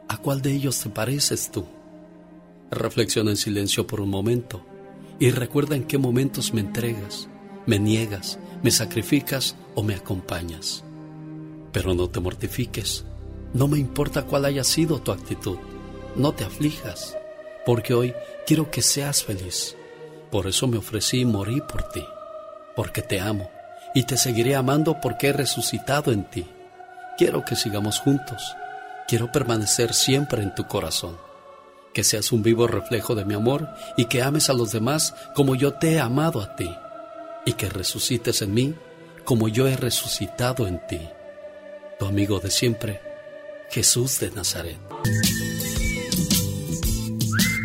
¿a 0.09 0.19
cuál 0.19 0.43
de 0.43 0.53
ellos 0.53 0.79
te 0.79 0.91
pareces 0.91 1.51
tú? 1.51 1.65
Reflexiona 2.71 3.31
en 3.31 3.37
silencio 3.37 3.87
por 3.87 4.01
un 4.01 4.11
momento 4.11 4.65
y 5.19 5.31
recuerda 5.31 5.77
en 5.77 5.85
qué 5.85 5.97
momentos 5.97 6.53
me 6.53 6.61
entregas, 6.61 7.29
me 7.65 7.79
niegas, 7.79 8.39
me 8.63 8.71
sacrificas 8.71 9.57
o 9.75 9.83
me 9.83 9.95
acompañas. 9.95 10.86
Pero 11.77 11.93
no 11.93 12.09
te 12.09 12.21
mortifiques. 12.21 13.05
No 13.53 13.69
me 13.69 13.77
importa 13.77 14.23
cuál 14.23 14.47
haya 14.47 14.65
sido 14.65 14.99
tu 14.99 15.13
actitud. 15.13 15.59
No 16.15 16.33
te 16.33 16.43
aflijas, 16.43 17.15
porque 17.67 17.93
hoy 17.93 18.15
quiero 18.47 18.71
que 18.71 18.81
seas 18.81 19.23
feliz. 19.23 19.77
Por 20.31 20.47
eso 20.47 20.67
me 20.69 20.79
ofrecí 20.79 21.21
y 21.21 21.25
morí 21.27 21.61
por 21.61 21.83
ti, 21.91 22.03
porque 22.75 23.03
te 23.03 23.21
amo 23.21 23.51
y 23.95 24.05
te 24.05 24.17
seguiré 24.17 24.57
amando 24.57 25.03
porque 25.03 25.27
he 25.27 25.33
resucitado 25.35 26.13
en 26.13 26.25
ti. 26.25 26.47
Quiero 27.19 27.45
que 27.45 27.57
sigamos 27.57 28.01
juntos. 28.01 28.57
Quiero 29.07 29.31
permanecer 29.31 29.93
siempre 29.93 30.43
en 30.43 30.55
tu 30.55 30.67
corazón. 30.67 31.19
Que 31.93 32.05
seas 32.05 32.33
un 32.33 32.43
vivo 32.43 32.67
reflejo 32.67 33.15
de 33.15 33.27
mi 33.27 33.35
amor 33.35 33.69
y 33.99 34.07
que 34.07 34.23
ames 34.23 34.49
a 34.49 34.55
los 34.55 34.73
demás 34.73 35.15
como 35.35 35.55
yo 35.55 35.75
te 35.75 35.93
he 35.93 36.01
amado 36.01 36.41
a 36.41 36.57
ti. 36.57 36.75
Y 37.45 37.53
que 37.53 37.69
resucites 37.69 38.41
en 38.41 38.55
mí 38.55 38.75
como 39.27 39.49
yo 39.49 39.69
he 39.69 39.77
resucitado 39.77 40.67
en 40.67 40.81
ti 40.87 41.01
tu 41.99 42.07
amigo 42.07 42.41
de 42.41 42.51
siempre, 42.51 43.01
Jesús 43.71 44.21
de 44.21 44.31
Nazaret. 44.31 44.79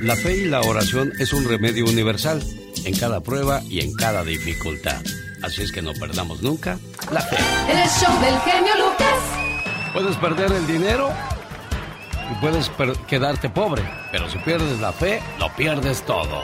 La 0.02 0.16
fe 0.16 0.38
y 0.38 0.46
la 0.46 0.62
oración 0.62 1.12
es 1.20 1.34
un 1.34 1.48
remedio 1.48 1.86
universal 1.86 2.42
en 2.86 2.98
cada 2.98 3.22
prueba 3.22 3.62
y 3.70 3.82
en 3.82 3.94
cada 3.94 4.24
dificultad. 4.24 5.02
Así 5.44 5.62
es 5.62 5.72
que 5.72 5.82
no 5.82 5.94
perdamos 5.94 6.42
nunca 6.42 6.80
la 7.12 7.22
fe. 7.22 7.38
El 7.70 7.88
show 7.90 8.20
del 8.22 8.40
genio 8.42 8.74
Lucas. 8.78 9.16
Puedes 9.94 10.16
perder 10.18 10.52
el 10.52 10.66
dinero 10.68 11.10
y 12.32 12.42
puedes 12.42 12.72
quedarte 13.08 13.50
pobre, 13.50 13.84
pero 14.12 14.30
si 14.30 14.38
pierdes 14.40 14.80
la 14.80 14.94
fe, 14.94 15.22
lo 15.38 15.54
pierdes 15.56 16.04
todo. 16.06 16.42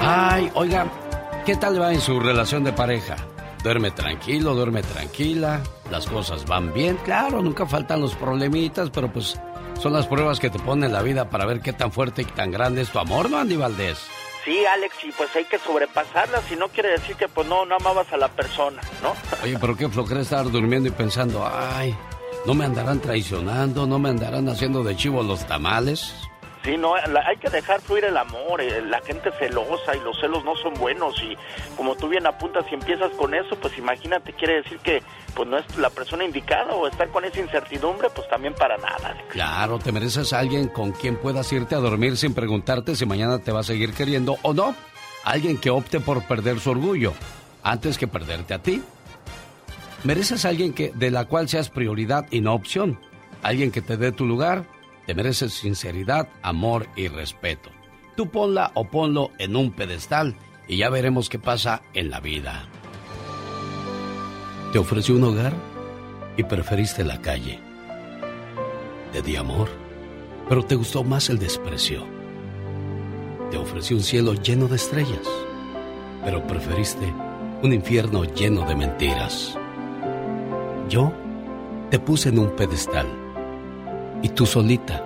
Ay, 0.00 0.50
oiga, 0.54 0.86
¿qué 1.44 1.56
tal 1.56 1.80
va 1.80 1.92
en 1.92 2.00
su 2.00 2.18
relación 2.18 2.64
de 2.64 2.72
pareja? 2.72 3.16
Duerme 3.62 3.92
tranquilo, 3.92 4.54
duerme 4.54 4.82
tranquila, 4.82 5.62
las 5.90 6.06
cosas 6.06 6.44
van 6.46 6.72
bien. 6.72 6.96
Claro, 7.04 7.40
nunca 7.42 7.64
faltan 7.64 8.00
los 8.00 8.14
problemitas, 8.14 8.90
pero 8.90 9.12
pues 9.12 9.38
son 9.80 9.92
las 9.92 10.06
pruebas 10.06 10.40
que 10.40 10.50
te 10.50 10.58
pone 10.58 10.88
la 10.88 11.02
vida 11.02 11.30
para 11.30 11.46
ver 11.46 11.60
qué 11.60 11.72
tan 11.72 11.92
fuerte 11.92 12.22
y 12.22 12.24
tan 12.24 12.50
grande 12.50 12.82
es 12.82 12.90
tu 12.90 12.98
amor, 12.98 13.30
¿no, 13.30 13.38
Andy 13.38 13.56
Valdés? 13.56 13.98
Sí, 14.44 14.64
Alex, 14.66 14.96
y 15.04 15.12
pues 15.12 15.34
hay 15.36 15.44
que 15.44 15.58
sobrepasarlas 15.58 16.50
y 16.50 16.56
no 16.56 16.68
quiere 16.68 16.90
decir 16.90 17.14
que 17.14 17.28
pues 17.28 17.46
no, 17.46 17.64
no 17.64 17.76
amabas 17.76 18.12
a 18.12 18.16
la 18.16 18.28
persona, 18.28 18.82
¿no? 19.00 19.14
Oye, 19.44 19.56
pero 19.60 19.76
qué 19.76 19.88
flojera 19.88 20.20
estar 20.20 20.50
durmiendo 20.50 20.88
y 20.88 20.92
pensando, 20.92 21.48
ay, 21.48 21.96
¿no 22.44 22.54
me 22.54 22.64
andarán 22.64 23.00
traicionando? 23.00 23.86
¿No 23.86 24.00
me 24.00 24.08
andarán 24.08 24.48
haciendo 24.48 24.82
de 24.82 24.96
chivo 24.96 25.22
los 25.22 25.46
tamales? 25.46 26.12
Sí, 26.64 26.76
no, 26.76 26.94
hay 26.94 27.36
que 27.38 27.50
dejar 27.50 27.80
fluir 27.80 28.04
el 28.04 28.16
amor, 28.16 28.60
eh, 28.60 28.82
la 28.82 29.00
gente 29.00 29.32
celosa 29.38 29.96
y 29.96 30.00
los 30.00 30.18
celos 30.20 30.44
no 30.44 30.54
son 30.54 30.74
buenos 30.74 31.20
y 31.20 31.36
como 31.76 31.96
tú 31.96 32.08
bien 32.08 32.24
apuntas, 32.24 32.64
si 32.68 32.74
empiezas 32.74 33.10
con 33.12 33.34
eso, 33.34 33.56
pues 33.56 33.76
imagínate, 33.78 34.32
quiere 34.32 34.62
decir 34.62 34.78
que 34.78 35.02
pues 35.34 35.48
no 35.48 35.58
es 35.58 35.76
la 35.76 35.90
persona 35.90 36.24
indicada 36.24 36.72
o 36.74 36.86
estar 36.86 37.08
con 37.08 37.24
esa 37.24 37.40
incertidumbre, 37.40 38.10
pues 38.14 38.28
también 38.28 38.54
para 38.54 38.76
nada. 38.76 39.16
Claro, 39.30 39.80
te 39.80 39.90
mereces 39.90 40.32
a 40.32 40.38
alguien 40.38 40.68
con 40.68 40.92
quien 40.92 41.16
puedas 41.16 41.52
irte 41.52 41.74
a 41.74 41.78
dormir 41.78 42.16
sin 42.16 42.32
preguntarte 42.32 42.94
si 42.94 43.06
mañana 43.06 43.40
te 43.40 43.50
va 43.50 43.60
a 43.60 43.64
seguir 43.64 43.92
queriendo 43.92 44.36
o 44.42 44.54
no. 44.54 44.76
Alguien 45.24 45.58
que 45.58 45.70
opte 45.70 45.98
por 45.98 46.22
perder 46.26 46.60
su 46.60 46.70
orgullo 46.70 47.12
antes 47.64 47.98
que 47.98 48.06
perderte 48.06 48.54
a 48.54 48.62
ti. 48.62 48.82
Mereces 50.04 50.44
a 50.44 50.50
alguien 50.50 50.72
que 50.72 50.92
de 50.94 51.10
la 51.10 51.24
cual 51.24 51.48
seas 51.48 51.70
prioridad 51.70 52.26
y 52.30 52.40
no 52.40 52.54
opción. 52.54 53.00
Alguien 53.42 53.72
que 53.72 53.82
te 53.82 53.96
dé 53.96 54.12
tu 54.12 54.26
lugar 54.26 54.64
te 55.06 55.14
mereces 55.14 55.52
sinceridad, 55.52 56.28
amor 56.42 56.86
y 56.96 57.08
respeto. 57.08 57.70
Tú 58.16 58.30
ponla 58.30 58.72
o 58.74 58.84
ponlo 58.84 59.30
en 59.38 59.56
un 59.56 59.72
pedestal 59.72 60.36
y 60.68 60.76
ya 60.78 60.90
veremos 60.90 61.28
qué 61.28 61.38
pasa 61.38 61.82
en 61.94 62.10
la 62.10 62.20
vida. 62.20 62.66
Te 64.72 64.78
ofreció 64.78 65.16
un 65.16 65.24
hogar 65.24 65.52
y 66.36 66.44
preferiste 66.44 67.04
la 67.04 67.20
calle. 67.20 67.58
Te 69.12 69.22
di 69.22 69.36
amor, 69.36 69.68
pero 70.48 70.64
te 70.64 70.76
gustó 70.76 71.04
más 71.04 71.28
el 71.30 71.38
desprecio. 71.38 72.06
Te 73.50 73.58
ofrecí 73.58 73.92
un 73.92 74.02
cielo 74.02 74.34
lleno 74.34 74.68
de 74.68 74.76
estrellas, 74.76 75.28
pero 76.24 76.46
preferiste 76.46 77.12
un 77.62 77.72
infierno 77.72 78.24
lleno 78.24 78.66
de 78.66 78.74
mentiras. 78.74 79.58
Yo 80.88 81.12
te 81.90 81.98
puse 81.98 82.30
en 82.30 82.38
un 82.38 82.56
pedestal 82.56 83.21
y 84.22 84.28
tú 84.30 84.46
solita 84.46 85.04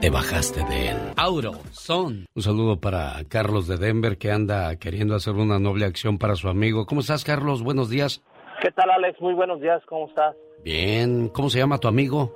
te 0.00 0.10
bajaste 0.10 0.62
de 0.64 0.88
él. 0.88 0.96
Auro, 1.16 1.52
son. 1.72 2.26
Un 2.34 2.42
saludo 2.42 2.78
para 2.78 3.22
Carlos 3.28 3.66
de 3.68 3.78
Denver 3.78 4.18
que 4.18 4.30
anda 4.30 4.76
queriendo 4.76 5.14
hacer 5.14 5.34
una 5.34 5.58
noble 5.58 5.86
acción 5.86 6.18
para 6.18 6.34
su 6.34 6.48
amigo. 6.48 6.84
¿Cómo 6.84 7.00
estás, 7.00 7.24
Carlos? 7.24 7.62
Buenos 7.62 7.88
días. 7.88 8.22
¿Qué 8.60 8.70
tal, 8.70 8.90
Alex? 8.90 9.18
Muy 9.20 9.32
buenos 9.32 9.60
días. 9.62 9.82
¿Cómo 9.86 10.08
estás? 10.08 10.36
Bien. 10.62 11.28
¿Cómo 11.28 11.48
se 11.48 11.58
llama 11.58 11.78
tu 11.78 11.88
amigo? 11.88 12.32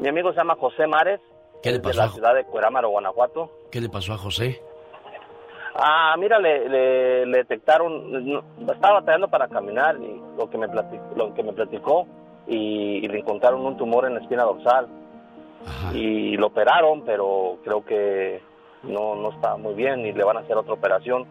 Mi 0.00 0.08
amigo 0.08 0.30
se 0.32 0.38
llama 0.38 0.56
José 0.56 0.86
Mares. 0.88 1.20
¿Qué 1.62 1.70
le 1.70 1.78
pasó? 1.78 2.00
De 2.00 2.06
la 2.06 2.12
ciudad 2.12 2.34
de 2.34 2.44
Cuerámaro, 2.44 2.90
Guanajuato. 2.90 3.50
¿Qué 3.70 3.80
le 3.80 3.88
pasó 3.88 4.14
a 4.14 4.18
José? 4.18 4.60
Ah, 5.76 6.16
mira, 6.18 6.38
le, 6.38 6.68
le, 7.26 7.38
detectaron, 7.38 8.42
estaba 8.68 9.00
batallando 9.00 9.28
para 9.28 9.46
caminar 9.46 9.96
y 10.00 10.20
lo 10.36 10.48
que 10.48 10.58
me 10.58 10.68
platicó, 10.68 11.04
lo 11.14 11.34
que 11.34 11.42
me 11.42 11.52
platicó 11.52 12.06
y, 12.46 13.06
le 13.06 13.18
encontraron 13.18 13.64
un 13.64 13.76
tumor 13.76 14.06
en 14.06 14.14
la 14.14 14.20
espina 14.20 14.44
dorsal. 14.44 14.88
Y 15.92 16.36
lo 16.36 16.48
operaron, 16.48 17.02
pero 17.04 17.58
creo 17.64 17.84
que 17.84 18.40
no, 18.84 19.16
no 19.16 19.30
está 19.30 19.56
muy 19.56 19.74
bien 19.74 20.06
y 20.06 20.12
le 20.12 20.22
van 20.22 20.36
a 20.36 20.40
hacer 20.40 20.56
otra 20.56 20.74
operación. 20.74 21.26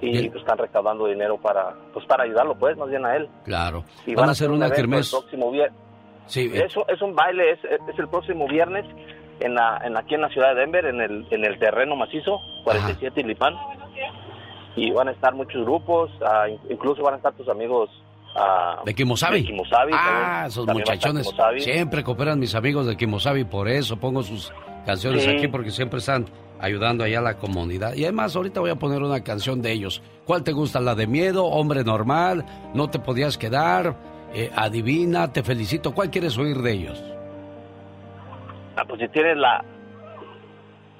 Y 0.00 0.28
pues, 0.28 0.42
están 0.42 0.58
recaudando 0.58 1.06
dinero 1.06 1.38
para 1.38 1.74
pues 1.92 2.06
para 2.06 2.24
ayudarlo, 2.24 2.54
pues, 2.56 2.76
más 2.76 2.88
bien 2.88 3.04
a 3.04 3.16
él. 3.16 3.28
Claro. 3.44 3.84
Y 4.06 4.14
van, 4.14 4.28
a 4.28 4.32
hacer 4.32 4.50
una 4.50 4.70
kermés. 4.70 5.12
El 5.12 5.20
próximo 5.20 5.50
viernes. 5.50 5.80
Sí. 6.26 6.50
Eh. 6.52 6.64
Eso 6.66 6.86
es 6.88 7.00
un 7.00 7.14
baile, 7.14 7.52
es, 7.52 7.64
es 7.64 7.98
el 7.98 8.08
próximo 8.08 8.46
viernes 8.46 8.84
en 9.40 9.54
la, 9.54 9.80
en, 9.84 9.96
aquí 9.96 10.14
en 10.14 10.22
la 10.22 10.28
ciudad 10.28 10.54
de 10.54 10.60
Denver, 10.60 10.84
en 10.86 11.00
el, 11.00 11.26
en 11.30 11.44
el 11.44 11.58
terreno 11.58 11.96
macizo, 11.96 12.40
47 12.64 13.20
y 13.20 13.24
Lipán. 13.24 13.54
Y 14.76 14.90
van 14.92 15.08
a 15.08 15.12
estar 15.12 15.34
muchos 15.34 15.64
grupos, 15.64 16.10
ah, 16.24 16.46
incluso 16.68 17.02
van 17.02 17.14
a 17.14 17.16
estar 17.16 17.32
tus 17.32 17.48
amigos 17.48 17.90
ah, 18.38 18.82
de 18.84 18.94
Kimosabi. 18.94 19.42
De 19.42 19.62
ah, 19.92 20.44
esos 20.46 20.66
muchachones. 20.66 21.30
Siempre 21.58 22.02
cooperan 22.04 22.38
mis 22.38 22.54
amigos 22.54 22.86
de 22.86 22.96
Kimosabi, 22.96 23.44
por 23.44 23.68
eso 23.68 23.98
pongo 23.98 24.22
sus 24.22 24.52
canciones 24.86 25.26
aquí, 25.26 25.48
porque 25.48 25.70
siempre 25.70 25.98
están 25.98 26.26
ayudando 26.60 27.04
allá 27.04 27.18
a 27.18 27.22
la 27.22 27.38
comunidad. 27.38 27.94
Y 27.94 28.04
además, 28.04 28.34
ahorita 28.34 28.60
voy 28.60 28.70
a 28.70 28.76
poner 28.76 29.02
una 29.02 29.22
canción 29.22 29.62
de 29.62 29.72
ellos. 29.72 30.02
¿Cuál 30.24 30.44
te 30.44 30.52
gusta? 30.52 30.80
¿La 30.80 30.94
de 30.94 31.06
miedo? 31.06 31.44
¿Hombre 31.44 31.84
normal? 31.84 32.44
¿No 32.74 32.88
te 32.90 32.98
podías 32.98 33.38
quedar? 33.38 33.96
Eh, 34.34 34.50
adivina, 34.54 35.32
te 35.32 35.42
felicito. 35.42 35.94
¿Cuál 35.94 36.10
quieres 36.10 36.36
oír 36.36 36.58
de 36.58 36.72
ellos? 36.72 37.02
Ah, 38.76 38.84
pues 38.86 39.00
si 39.00 39.08
tienes 39.08 39.36
la, 39.36 39.64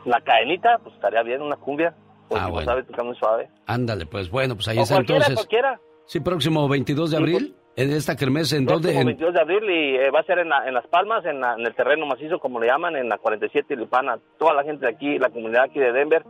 la 0.04 0.20
cadenita, 0.20 0.78
pues 0.82 0.94
estaría 0.94 1.22
bien 1.22 1.42
una 1.42 1.56
cumbia. 1.56 1.94
Pues 2.28 2.42
ah, 2.42 2.48
bueno. 2.48 2.84
tocar 2.84 3.04
muy 3.04 3.16
suave. 3.16 3.48
Ándale, 3.66 4.04
pues 4.06 4.30
bueno, 4.30 4.54
pues 4.54 4.68
ahí 4.68 4.78
está 4.78 4.96
entonces. 4.96 5.34
Cualquiera. 5.34 5.80
Sí, 6.08 6.20
próximo 6.20 6.66
22 6.68 7.10
de 7.10 7.16
abril. 7.18 7.54
En 7.76 7.92
esta 7.92 8.16
kermés, 8.16 8.52
¿en 8.54 8.64
dónde? 8.64 8.98
El 8.98 9.04
22 9.04 9.34
de 9.34 9.40
abril 9.40 9.70
y 9.70 9.96
eh, 9.96 10.10
va 10.10 10.20
a 10.20 10.24
ser 10.24 10.40
en, 10.40 10.48
en 10.66 10.74
Las 10.74 10.86
Palmas, 10.88 11.24
en, 11.26 11.36
en, 11.36 11.64
el 11.64 11.74
terreno 11.76 12.06
macizo, 12.06 12.40
como 12.40 12.58
le 12.58 12.66
llaman, 12.66 12.96
en 12.96 13.08
la 13.08 13.18
47 13.18 13.76
Lipana. 13.76 14.18
Toda 14.36 14.54
la 14.54 14.64
gente 14.64 14.86
de 14.86 14.92
aquí, 14.92 15.18
la 15.18 15.28
comunidad 15.28 15.64
aquí 15.64 15.78
de 15.78 15.92
Denver, 15.92 16.24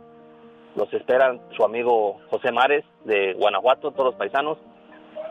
los 0.75 0.93
esperan 0.93 1.39
su 1.55 1.63
amigo 1.63 2.19
José 2.29 2.51
Mares 2.51 2.83
de 3.05 3.33
Guanajuato, 3.33 3.91
todos 3.91 4.11
los 4.11 4.15
paisanos. 4.15 4.59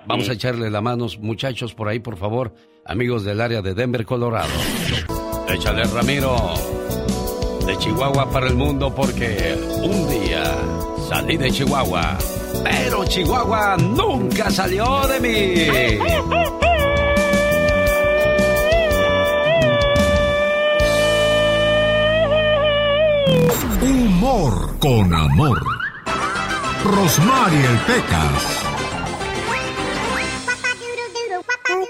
Vamos 0.07 0.29
a 0.31 0.33
echarle 0.33 0.71
la 0.71 0.81
mano, 0.81 1.07
muchachos, 1.21 1.75
por 1.75 1.87
ahí, 1.87 2.01
por 2.01 2.17
favor, 2.17 2.53
amigos 2.87 3.25
del 3.25 3.41
área 3.43 3.61
de 3.61 3.75
Denver, 3.75 4.05
Colorado. 4.05 4.49
Échale, 5.49 5.85
Ramiro. 5.85 6.35
De 7.67 7.77
Chihuahua 7.77 8.31
para 8.33 8.47
el 8.49 8.55
mundo 8.55 8.95
porque 8.95 9.55
un 9.83 10.09
día 10.09 10.43
salí 11.09 11.37
de 11.37 11.51
Chihuahua, 11.51 12.17
pero 12.63 13.05
Chihuahua 13.05 13.77
nunca 13.77 14.51
salió 14.51 15.07
de 15.07 15.21
mí. 15.21 15.99
Humor 23.83 24.79
con 24.79 25.15
amor. 25.15 25.63
Rosmarie 26.85 27.69
Pecas. 27.87 28.69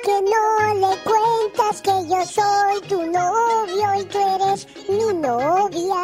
que 0.04 0.22
no 0.22 0.74
le 0.74 0.96
cuentas 1.02 1.82
que 1.82 1.90
yo 2.08 2.24
soy 2.24 2.80
tu 2.88 3.04
novio 3.10 4.00
y 4.00 4.04
tú 4.04 4.18
eres 4.18 4.66
mi 4.88 5.12
novia. 5.20 6.02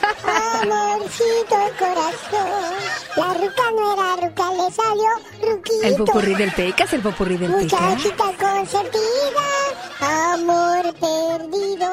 Amorcito 0.62 1.56
corazón. 1.78 2.74
La 3.16 3.34
ruca 3.34 3.62
no 3.76 3.92
era 3.92 4.16
ruca, 4.16 4.50
le 4.52 4.70
salió 4.72 5.10
ruquito. 5.42 5.82
El 5.82 5.94
popurrí 5.96 6.34
del 6.34 6.52
pecas, 6.52 6.92
el 6.92 7.00
popurrí 7.00 7.36
del 7.36 7.54
pecas. 7.54 7.80
Muchachita 7.80 8.24
consentida, 8.38 9.46
amor 10.32 10.94
perdido. 10.94 11.90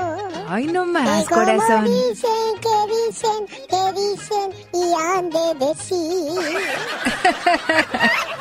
Ay, 0.50 0.68
no 0.68 0.86
más, 0.86 1.26
corazón. 1.30 1.86
dicen, 1.86 2.30
que 2.62 2.78
dicen, 2.94 3.48
que 3.70 3.92
dicen 4.00 4.54
y 4.74 4.94
han 4.94 5.30
de 5.30 5.66
decir. 5.66 6.60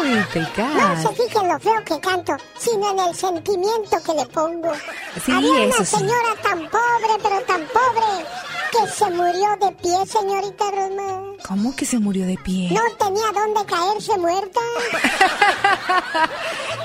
Uy, 0.00 0.24
pecado. 0.32 0.74
No 0.96 1.02
se 1.02 1.08
fijen 1.22 1.48
lo 1.48 1.58
feo 1.58 1.84
que 1.84 2.00
canto, 2.00 2.32
sino 2.58 2.90
en 2.90 2.98
el 3.00 3.14
sentimiento 3.14 3.96
que 4.04 4.14
le 4.14 4.26
pongo. 4.26 4.72
Sí, 5.24 5.32
Había 5.32 5.50
una 5.50 5.74
eso 5.74 5.84
señora 5.98 6.34
tan 6.42 6.68
pobre, 6.70 7.14
pero 7.22 7.40
tan 7.42 7.62
pobre, 7.66 7.89
que 8.70 8.88
se 8.88 9.10
murió 9.10 9.48
de 9.60 9.72
pie, 9.82 10.06
señorita 10.06 10.70
Roma. 10.70 11.34
¿Cómo 11.46 11.74
que 11.74 11.84
se 11.84 11.98
murió 11.98 12.26
de 12.26 12.36
pie? 12.36 12.70
No 12.70 12.80
tenía 12.98 13.32
dónde 13.32 13.64
caerse 13.66 14.16
muerta. 14.18 14.60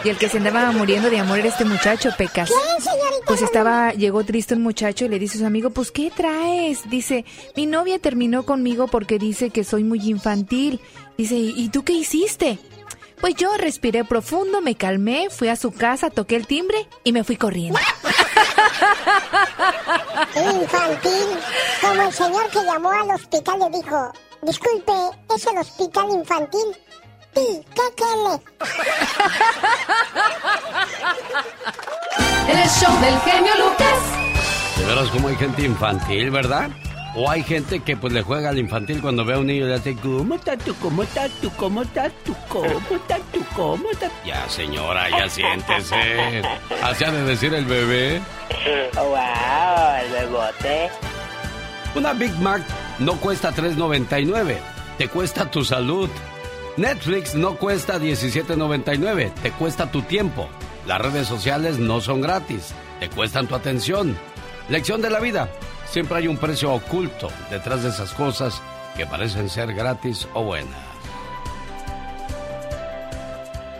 y 0.03 0.09
el 0.09 0.17
que 0.17 0.29
se 0.29 0.37
andaba 0.37 0.71
muriendo 0.71 1.09
de 1.09 1.19
amor 1.19 1.39
era 1.39 1.49
este 1.49 1.65
muchacho, 1.65 2.09
Pecas. 2.17 2.49
¿Quién, 2.49 2.81
señorita? 2.81 3.25
Pues 3.27 3.41
estaba, 3.41 3.91
llegó 3.93 4.23
triste 4.23 4.55
un 4.55 4.63
muchacho 4.63 5.05
y 5.05 5.09
le 5.09 5.19
dice 5.19 5.37
a 5.37 5.41
su 5.41 5.45
amigo, 5.45 5.69
pues 5.69 5.91
¿qué 5.91 6.11
traes? 6.15 6.89
Dice, 6.89 7.25
mi 7.55 7.65
novia 7.65 7.99
terminó 7.99 8.43
conmigo 8.43 8.87
porque 8.87 9.19
dice 9.19 9.51
que 9.51 9.63
soy 9.63 9.83
muy 9.83 9.99
infantil. 10.09 10.79
Dice, 11.17 11.35
¿y 11.35 11.69
tú 11.69 11.83
qué 11.83 11.93
hiciste? 11.93 12.59
Pues 13.19 13.35
yo 13.35 13.55
respiré 13.57 14.03
profundo, 14.03 14.61
me 14.61 14.75
calmé, 14.75 15.29
fui 15.29 15.47
a 15.47 15.55
su 15.55 15.71
casa, 15.71 16.09
toqué 16.09 16.35
el 16.35 16.47
timbre 16.47 16.87
y 17.03 17.11
me 17.11 17.23
fui 17.23 17.37
corriendo. 17.37 17.79
Infantil. 20.35 21.27
Como 21.81 22.01
el 22.01 22.13
señor 22.13 22.49
que 22.49 22.63
llamó 22.63 22.91
al 22.91 23.11
hospital 23.11 23.59
le 23.59 23.69
dijo, 23.77 24.11
disculpe, 24.41 24.91
¿es 25.35 25.45
el 25.47 25.57
hospital 25.57 26.09
infantil? 26.11 26.75
Sí, 27.35 27.65
¿qué 27.73 27.81
quiere? 27.95 28.41
El 32.47 32.69
show 32.69 32.99
del 33.01 33.19
genio 33.21 33.51
Lucas. 33.57 33.99
De 34.77 34.85
veras 34.85 35.09
como 35.09 35.27
hay 35.27 35.35
gente 35.35 35.63
infantil, 35.63 36.29
¿verdad? 36.31 36.69
O 37.17 37.29
hay 37.29 37.43
gente 37.43 37.79
que 37.79 37.95
pues 37.95 38.11
le 38.11 38.21
juega 38.21 38.49
al 38.49 38.59
infantil 38.59 39.01
cuando 39.01 39.23
ve 39.23 39.35
a 39.35 39.39
un 39.39 39.47
niño 39.47 39.65
y 39.65 39.69
le 39.69 39.75
hace 39.75 39.95
¿Cómo 39.95 40.35
estás 40.35 40.57
tú? 40.59 40.75
¿Cómo 40.81 41.03
estás 41.03 41.31
tú? 41.41 41.49
¿Cómo 41.57 41.81
estás 41.81 42.11
tú? 42.25 42.35
¿Cómo 42.49 42.67
estás 42.91 43.21
tú? 43.31 43.45
¿Cómo 43.55 43.89
estás? 43.91 44.11
Ya 44.25 44.49
señora, 44.49 45.09
ya 45.09 45.29
siéntese. 45.29 46.41
Así 46.83 47.03
ha 47.05 47.11
de 47.11 47.23
decir 47.23 47.53
el 47.53 47.63
bebé. 47.65 48.21
Wow, 48.95 49.15
el 50.03 50.11
bebote. 50.11 50.89
Una 51.95 52.11
Big 52.11 52.33
Mac 52.39 52.61
no 52.99 53.13
cuesta 53.13 53.53
$3.99, 53.53 54.57
te 54.97 55.07
cuesta 55.07 55.49
tu 55.49 55.63
salud. 55.63 56.09
Netflix 56.75 57.33
no 57.35 57.55
cuesta 57.55 57.97
$17.99, 57.97 59.31
te 59.35 59.51
cuesta 59.51 59.89
tu 59.89 60.01
tiempo. 60.01 60.49
Las 60.85 60.99
redes 60.99 61.27
sociales 61.27 61.79
no 61.79 62.01
son 62.01 62.19
gratis, 62.19 62.73
te 62.99 63.09
cuestan 63.09 63.47
tu 63.47 63.55
atención. 63.55 64.17
Lección 64.67 65.01
de 65.01 65.09
la 65.09 65.21
vida, 65.21 65.49
siempre 65.85 66.17
hay 66.17 66.27
un 66.27 66.37
precio 66.37 66.73
oculto 66.73 67.29
detrás 67.49 67.83
de 67.83 67.89
esas 67.89 68.13
cosas 68.13 68.61
que 68.95 69.05
parecen 69.05 69.49
ser 69.49 69.73
gratis 69.73 70.27
o 70.33 70.43
buenas. 70.43 70.95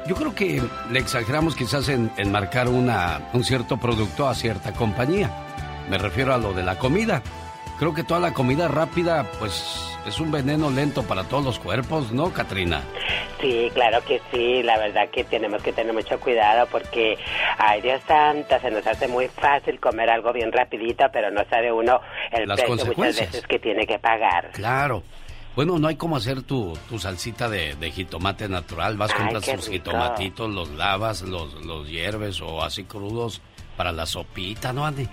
Yo 0.08 0.16
creo 0.16 0.36
que 0.36 0.62
le 0.92 1.00
exageramos 1.00 1.56
quizás 1.56 1.90
en, 1.90 2.12
marcar 2.32 2.68
una, 2.68 3.30
un 3.34 3.44
cierto 3.44 3.78
producto 3.78 4.28
a 4.28 4.36
cierta 4.36 4.72
compañía. 4.72 5.32
Me 5.90 5.98
refiero 5.98 6.34
a 6.34 6.38
lo 6.38 6.54
de 6.54 6.62
la 6.62 6.78
comida. 6.78 7.24
Creo 7.80 7.94
que 7.94 8.04
toda 8.04 8.20
la 8.20 8.34
comida 8.34 8.68
rápida, 8.68 9.26
pues 9.40 9.95
es 10.06 10.20
un 10.20 10.32
veneno 10.32 10.70
lento 10.70 11.04
para 11.04 11.24
todos 11.24 11.44
los 11.44 11.60
cuerpos, 11.60 12.12
¿no, 12.12 12.32
Katrina? 12.32 12.82
Sí, 13.42 13.70
claro 13.74 14.04
que 14.06 14.22
sí. 14.32 14.64
La 14.64 14.78
verdad 14.78 15.10
que 15.10 15.24
tenemos 15.24 15.62
que 15.62 15.74
tener 15.74 15.94
mucho 15.94 16.20
cuidado 16.20 16.68
porque, 16.72 17.18
ay 17.58 17.82
Dios 17.82 18.02
santa, 18.08 18.60
se 18.60 18.72
nos 18.72 18.86
hace 18.86 19.08
muy 19.08 19.28
fácil 19.28 19.80
comer 19.80 20.10
algo 20.10 20.32
bien 20.34 20.52
rapidito, 20.52 21.06
pero 21.12 21.32
no 21.32 21.44
sabe 21.50 21.72
uno 21.72 22.00
el 22.32 22.48
Las 22.48 22.62
precio 22.62 22.94
muchas 22.96 23.20
veces 23.20 23.48
que 23.48 23.60
tiene 23.60 23.86
que 23.86 24.00
pagar. 24.00 24.52
Claro. 24.52 25.04
Bueno, 25.56 25.80
no 25.80 25.88
hay 25.88 25.96
como 25.96 26.18
hacer 26.18 26.42
tu, 26.44 26.78
tu 26.90 27.00
salsita 27.00 27.48
de, 27.48 27.76
de 27.76 27.92
jitomate 27.92 28.50
natural. 28.50 28.98
Vas, 28.98 29.14
compras 29.14 29.46
tus 29.46 29.70
jitomatitos, 29.70 30.50
los 30.50 30.70
lavas, 30.72 31.22
los, 31.22 31.54
los 31.66 31.88
hierves 31.88 32.42
o 32.42 32.62
así 32.62 32.84
crudos 32.84 33.42
para 33.78 33.92
la 33.92 34.06
sopita, 34.06 34.74
¿no, 34.74 34.86
Andy? 34.86 35.08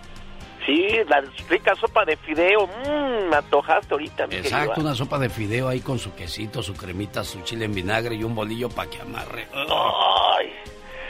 Sí, 0.66 0.86
la 1.08 1.22
rica 1.48 1.74
sopa 1.74 2.04
de 2.04 2.16
fideo. 2.16 2.66
Mmm, 2.66 3.30
me 3.30 3.36
antojaste 3.36 3.92
ahorita, 3.94 4.26
mi 4.28 4.36
Exacto, 4.36 4.74
querido. 4.74 4.86
una 4.86 4.94
sopa 4.94 5.18
de 5.18 5.28
fideo 5.28 5.68
ahí 5.68 5.80
con 5.80 5.98
su 5.98 6.14
quesito, 6.14 6.62
su 6.62 6.74
cremita, 6.74 7.24
su 7.24 7.40
chile 7.42 7.64
en 7.64 7.74
vinagre 7.74 8.14
y 8.14 8.22
un 8.22 8.34
bolillo 8.34 8.68
para 8.68 8.88
que 8.88 9.00
amarre. 9.00 9.48
Ay. 9.54 10.52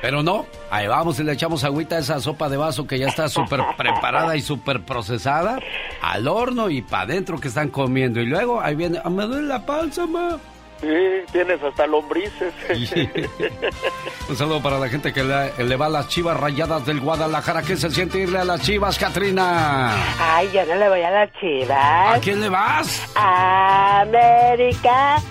Pero 0.01 0.23
no, 0.23 0.47
ahí 0.71 0.89
vamos 0.89 1.21
y 1.21 1.23
le 1.25 1.33
echamos 1.33 1.63
agüita 1.65 1.95
a 1.97 1.99
esa 2.01 2.19
sopa 2.19 2.49
de 2.49 2.57
vaso 2.57 2.87
que 2.87 2.99
ya 2.99 3.07
está 3.09 3.29
súper 3.29 3.61
preparada 3.77 4.35
y 4.37 4.41
súper 4.41 4.81
procesada 4.85 5.61
al 6.01 6.27
horno 6.27 6.71
y 6.71 6.83
para 6.83 7.05
adentro 7.05 7.39
que 7.39 7.49
están 7.49 7.69
comiendo. 7.69 8.21
Y 8.21 8.27
luego 8.27 8.61
ahí 8.61 8.75
viene, 8.75 8.99
"Ah, 9.05 9.11
me 9.11 9.25
duele 9.27 9.47
la 9.47 9.65
panza, 9.65 10.07
ma. 10.07 10.39
Sí, 10.83 10.89
tienes 11.31 11.63
hasta 11.63 11.87
lombrices. 11.87 12.53
Un 14.29 14.37
saludo 14.37 14.61
para 14.61 14.81
la 14.81 14.89
gente 14.89 15.13
que 15.13 15.23
le, 15.23 15.53
le 15.65 15.77
va 15.77 15.87
a 15.87 15.89
las 15.89 16.09
chivas 16.09 16.37
rayadas 16.37 16.85
del 16.85 16.99
Guadalajara. 16.99 17.63
¿Qué 17.63 17.77
se 17.77 17.89
siente 17.89 18.19
irle 18.19 18.41
a 18.41 18.45
las 18.45 18.63
chivas, 18.63 18.99
Katrina? 18.99 19.95
Ay, 20.19 20.51
yo 20.53 20.67
no 20.67 20.75
le 20.75 20.89
voy 20.89 21.03
a 21.03 21.11
las 21.11 21.33
chivas. 21.35 22.17
¿A 22.17 22.19
quién 22.21 22.41
le 22.41 22.49
vas? 22.49 23.01
América. 23.15 25.23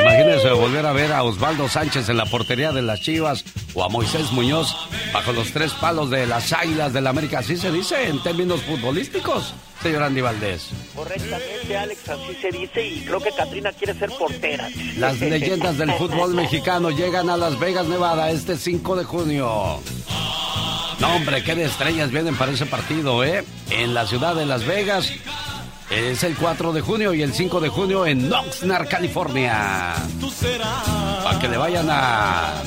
Imagínese 0.00 0.50
volver 0.50 0.86
a 0.86 0.92
ver 0.92 1.12
a 1.12 1.22
Osvaldo 1.22 1.68
Sánchez 1.68 2.08
en 2.08 2.16
la 2.16 2.26
portería 2.26 2.72
de 2.72 2.82
las 2.82 3.00
Chivas 3.00 3.44
o 3.74 3.84
a 3.84 3.88
Moisés 3.88 4.32
Muñoz 4.32 4.74
bajo 5.12 5.32
los 5.32 5.52
tres 5.52 5.72
palos 5.72 6.10
de 6.10 6.26
las 6.26 6.52
Águilas 6.52 6.92
del 6.92 7.04
la 7.04 7.10
América. 7.10 7.40
Así 7.40 7.56
se 7.56 7.70
dice 7.70 8.08
en 8.08 8.22
términos 8.22 8.62
futbolísticos, 8.62 9.54
señor 9.82 10.02
Andy 10.02 10.20
Valdés. 10.20 10.70
Correctamente, 10.94 11.76
Alex, 11.76 12.08
así 12.08 12.34
se 12.40 12.50
dice 12.50 12.86
y 12.86 13.00
creo 13.00 13.20
que 13.20 13.30
Katrina 13.32 13.72
quiere 13.72 13.94
ser 13.94 14.10
portera. 14.10 14.68
Las 14.96 15.20
leyendas 15.20 15.78
del 15.78 15.92
fútbol 15.92 16.34
mexicano 16.34 16.90
llegan 16.90 17.30
a 17.30 17.36
Las 17.36 17.58
Vegas, 17.58 17.86
Nevada, 17.86 18.30
este 18.30 18.56
5 18.56 18.96
de 18.96 19.04
junio. 19.04 19.80
No, 21.00 21.14
hombre, 21.14 21.44
qué 21.44 21.54
de 21.54 21.64
estrellas 21.64 22.10
vienen 22.10 22.36
para 22.36 22.52
ese 22.52 22.66
partido, 22.66 23.22
¿eh? 23.22 23.44
En 23.70 23.94
la 23.94 24.06
ciudad 24.06 24.34
de 24.34 24.46
Las 24.46 24.66
Vegas. 24.66 25.12
Es 25.90 26.22
el 26.22 26.36
4 26.36 26.72
de 26.72 26.80
junio 26.80 27.14
y 27.14 27.22
el 27.22 27.32
5 27.32 27.60
de 27.60 27.68
junio 27.68 28.06
en 28.06 28.32
Oxnard, 28.32 28.88
California. 28.88 29.94
Para 31.24 31.38
que 31.38 31.48
le 31.48 31.56
vayan 31.56 31.88
a 31.90 32.62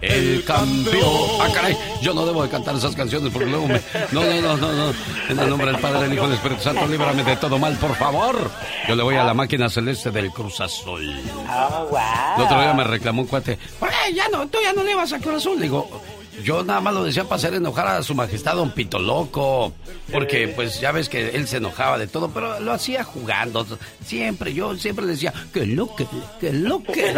el 0.00 0.42
campeón. 0.44 1.04
Ah, 1.40 1.48
caray, 1.52 1.76
yo 2.00 2.14
no 2.14 2.24
debo 2.24 2.42
de 2.42 2.48
cantar 2.48 2.74
esas 2.74 2.96
canciones 2.96 3.30
porque 3.32 3.48
luego 3.48 3.66
me... 3.66 3.80
No, 4.12 4.24
no, 4.24 4.40
no, 4.40 4.56
no, 4.56 4.72
no. 4.72 4.94
En 5.28 5.38
el 5.38 5.50
nombre 5.50 5.70
del 5.70 5.80
Padre, 5.80 6.02
del 6.02 6.14
Hijo 6.14 6.24
y 6.24 6.28
del 6.28 6.36
Espíritu 6.36 6.62
Santo, 6.62 6.86
líbrame 6.86 7.22
de 7.22 7.36
todo 7.36 7.58
mal, 7.58 7.76
por 7.76 7.94
favor. 7.94 8.50
Yo 8.88 8.96
le 8.96 9.02
voy 9.02 9.16
a 9.16 9.24
la 9.24 9.34
máquina 9.34 9.68
celeste 9.68 10.10
del 10.10 10.30
Cruz 10.30 10.60
Azul. 10.60 11.20
Oh, 11.48 11.88
wow. 11.90 12.00
El 12.38 12.42
otro 12.44 12.60
día 12.60 12.72
me 12.72 12.84
reclamó 12.84 13.22
un 13.22 13.28
cuate. 13.28 13.58
¿Por 13.78 13.90
qué 13.90 14.14
ya 14.14 14.28
no? 14.28 14.48
Tú 14.48 14.58
ya 14.62 14.72
no 14.72 14.82
le 14.82 14.92
ibas 14.92 15.12
a 15.12 15.18
Cruz 15.18 15.36
Azul. 15.36 15.60
Digo, 15.60 16.00
yo 16.42 16.62
nada 16.64 16.80
más 16.80 16.94
lo 16.94 17.04
decía 17.04 17.24
para 17.24 17.36
hacer 17.36 17.54
enojar 17.54 17.86
a 17.86 18.02
su 18.02 18.14
majestad 18.14 18.54
don 18.54 18.72
Pito 18.72 18.98
Loco. 18.98 19.72
Porque 20.12 20.48
pues 20.48 20.80
ya 20.80 20.92
ves 20.92 21.08
que 21.08 21.30
él 21.30 21.46
se 21.46 21.58
enojaba 21.58 21.98
de 21.98 22.06
todo, 22.06 22.30
pero 22.30 22.60
lo 22.60 22.72
hacía 22.72 23.04
jugando. 23.04 23.66
Siempre, 24.04 24.54
yo 24.54 24.76
siempre 24.76 25.04
le 25.04 25.12
decía, 25.12 25.32
que 25.52 25.66
lo 25.66 25.94
que, 25.94 26.06
que 26.40 26.52
lo 26.52 26.82
que. 26.82 27.14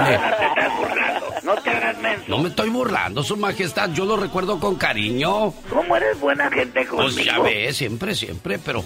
No 1.43 1.55
te 1.57 1.71
hagas 1.71 1.99
menso. 1.99 2.25
No 2.29 2.39
me 2.39 2.51
estoy 2.51 2.71
burlando, 2.71 3.23
su 3.23 3.37
majestad. 3.37 3.91
Yo 3.93 4.05
lo 4.05 4.17
recuerdo 4.17 4.61
con 4.61 4.77
cariño. 4.77 5.53
¿Cómo 5.69 5.97
eres 5.97 6.21
buena 6.21 6.49
gente 6.51 6.87
conmigo? 6.87 7.11
Pues 7.13 7.25
ya 7.25 7.41
ves, 7.41 7.77
siempre, 7.77 8.15
siempre, 8.15 8.61
pero 8.61 8.85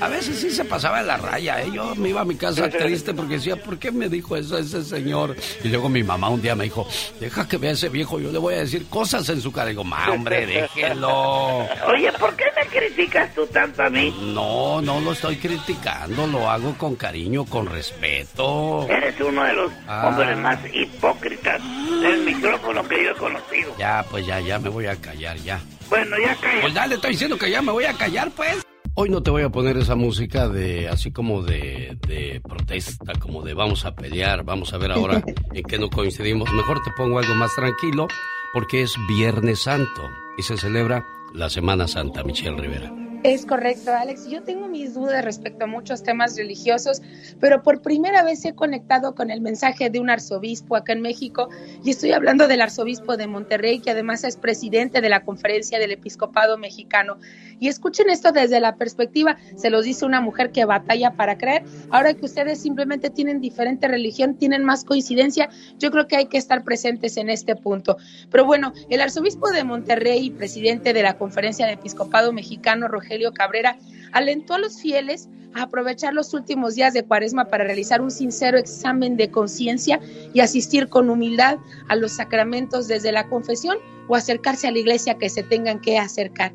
a 0.00 0.08
veces 0.08 0.38
sí 0.38 0.50
se 0.50 0.64
pasaba 0.64 1.00
de 1.00 1.06
la 1.06 1.18
raya, 1.18 1.62
¿eh? 1.62 1.70
Yo 1.72 1.94
me 1.96 2.08
iba 2.08 2.22
a 2.22 2.24
mi 2.24 2.36
casa 2.36 2.68
triste 2.70 3.12
porque 3.12 3.34
decía, 3.34 3.56
¿por 3.56 3.78
qué 3.78 3.92
me 3.92 4.08
dijo 4.08 4.36
eso 4.36 4.56
ese 4.56 4.82
señor? 4.84 5.36
Y 5.62 5.68
luego 5.68 5.90
mi 5.90 6.02
mamá 6.02 6.30
un 6.30 6.40
día 6.40 6.54
me 6.54 6.64
dijo, 6.64 6.88
deja 7.20 7.46
que 7.46 7.58
vea 7.58 7.72
ese 7.72 7.90
viejo, 7.90 8.18
yo 8.18 8.32
le 8.32 8.38
voy 8.38 8.54
a 8.54 8.60
decir 8.60 8.86
cosas 8.86 9.28
en 9.28 9.40
su 9.42 9.52
cara. 9.52 9.68
Ma, 9.84 10.10
hombre, 10.10 10.46
déjelo. 10.46 11.58
Oye, 11.88 12.12
¿por 12.18 12.34
qué 12.36 12.44
me 12.56 12.66
criticas 12.68 13.34
tú 13.34 13.46
tanto 13.46 13.82
a 13.82 13.90
mí? 13.90 14.14
No, 14.34 14.80
no 14.82 15.00
lo 15.00 15.12
estoy 15.12 15.36
criticando, 15.36 16.26
lo 16.26 16.48
hago 16.50 16.74
con 16.76 16.96
cariño, 16.96 17.44
con 17.44 17.66
respeto. 17.66 18.86
Eres 18.88 19.20
uno 19.20 19.44
de 19.44 19.52
los 19.52 19.72
Ah. 19.86 20.08
hombres 20.08 20.36
más 20.38 20.58
hipócritas 20.72 21.60
del 22.02 22.24
micrófono 22.24 22.86
que 22.86 23.04
yo 23.04 23.10
he 23.10 23.14
conocido. 23.14 23.74
Ya, 23.78 24.04
pues 24.10 24.26
ya, 24.26 24.40
ya 24.40 24.58
me 24.58 24.68
voy 24.68 24.86
a 24.86 24.96
callar, 24.96 25.36
ya. 25.38 25.60
Bueno, 25.88 26.16
ya 26.18 26.34
cállate. 26.40 26.60
Pues 26.60 26.74
ya 26.74 26.86
le 26.86 26.94
estoy 26.96 27.10
diciendo 27.12 27.38
que 27.38 27.50
ya 27.50 27.62
me 27.62 27.72
voy 27.72 27.84
a 27.84 27.94
callar, 27.94 28.30
pues. 28.32 28.64
Hoy 29.00 29.10
no 29.10 29.22
te 29.22 29.30
voy 29.30 29.44
a 29.44 29.48
poner 29.48 29.76
esa 29.76 29.94
música 29.94 30.48
de 30.48 30.88
así 30.88 31.12
como 31.12 31.40
de, 31.40 31.96
de 32.08 32.40
protesta, 32.40 33.12
como 33.20 33.42
de 33.42 33.54
vamos 33.54 33.84
a 33.84 33.94
pelear, 33.94 34.42
vamos 34.42 34.74
a 34.74 34.78
ver 34.78 34.90
ahora 34.90 35.22
en 35.54 35.62
qué 35.62 35.78
no 35.78 35.88
coincidimos. 35.88 36.52
Mejor 36.52 36.82
te 36.82 36.90
pongo 36.96 37.20
algo 37.20 37.32
más 37.36 37.54
tranquilo 37.54 38.08
porque 38.52 38.82
es 38.82 38.96
Viernes 39.08 39.60
Santo 39.60 40.02
y 40.36 40.42
se 40.42 40.56
celebra 40.56 41.06
la 41.32 41.48
Semana 41.48 41.86
Santa, 41.86 42.24
Michelle 42.24 42.56
Rivera. 42.56 42.92
Es 43.24 43.44
correcto, 43.44 43.92
Alex. 43.92 44.28
Yo 44.28 44.44
tengo 44.44 44.68
mis 44.68 44.94
dudas 44.94 45.24
respecto 45.24 45.64
a 45.64 45.66
muchos 45.66 46.04
temas 46.04 46.36
religiosos, 46.36 47.02
pero 47.40 47.64
por 47.64 47.82
primera 47.82 48.22
vez 48.22 48.44
he 48.44 48.54
conectado 48.54 49.16
con 49.16 49.32
el 49.32 49.40
mensaje 49.40 49.90
de 49.90 49.98
un 49.98 50.08
arzobispo 50.08 50.76
acá 50.76 50.92
en 50.92 51.00
México 51.00 51.48
y 51.82 51.90
estoy 51.90 52.12
hablando 52.12 52.46
del 52.46 52.60
arzobispo 52.60 53.16
de 53.16 53.26
Monterrey, 53.26 53.80
que 53.80 53.90
además 53.90 54.22
es 54.22 54.36
presidente 54.36 55.00
de 55.00 55.08
la 55.08 55.24
Conferencia 55.24 55.80
del 55.80 55.90
Episcopado 55.90 56.58
Mexicano. 56.58 57.16
Y 57.58 57.66
escuchen 57.66 58.08
esto 58.08 58.30
desde 58.30 58.60
la 58.60 58.76
perspectiva, 58.76 59.36
se 59.56 59.68
los 59.68 59.84
dice 59.84 60.06
una 60.06 60.20
mujer 60.20 60.52
que 60.52 60.64
batalla 60.64 61.14
para 61.14 61.36
creer. 61.38 61.64
Ahora 61.90 62.14
que 62.14 62.24
ustedes 62.24 62.60
simplemente 62.60 63.10
tienen 63.10 63.40
diferente 63.40 63.88
religión, 63.88 64.36
tienen 64.36 64.64
más 64.64 64.84
coincidencia, 64.84 65.48
yo 65.76 65.90
creo 65.90 66.06
que 66.06 66.16
hay 66.16 66.26
que 66.26 66.38
estar 66.38 66.62
presentes 66.62 67.16
en 67.16 67.30
este 67.30 67.56
punto. 67.56 67.96
Pero 68.30 68.44
bueno, 68.44 68.72
el 68.90 69.00
arzobispo 69.00 69.50
de 69.50 69.64
Monterrey 69.64 70.26
y 70.26 70.30
presidente 70.30 70.92
de 70.92 71.02
la 71.02 71.18
Conferencia 71.18 71.66
del 71.66 71.74
Episcopado 71.74 72.32
Mexicano, 72.32 72.86
Rogelio 72.86 73.07
Cabrera, 73.34 73.78
alentó 74.12 74.54
a 74.54 74.58
los 74.58 74.80
fieles 74.80 75.28
a 75.54 75.62
aprovechar 75.62 76.14
los 76.14 76.34
últimos 76.34 76.74
días 76.74 76.92
de 76.92 77.04
cuaresma 77.04 77.46
para 77.46 77.64
realizar 77.64 78.00
un 78.00 78.10
sincero 78.10 78.58
examen 78.58 79.16
de 79.16 79.30
conciencia 79.30 80.00
y 80.34 80.40
asistir 80.40 80.88
con 80.88 81.10
humildad 81.10 81.58
a 81.88 81.96
los 81.96 82.12
sacramentos 82.12 82.88
desde 82.88 83.12
la 83.12 83.28
confesión 83.28 83.78
o 84.08 84.16
acercarse 84.16 84.68
a 84.68 84.72
la 84.72 84.78
iglesia 84.78 85.18
que 85.18 85.28
se 85.28 85.42
tengan 85.42 85.80
que 85.80 85.98
acercar. 85.98 86.52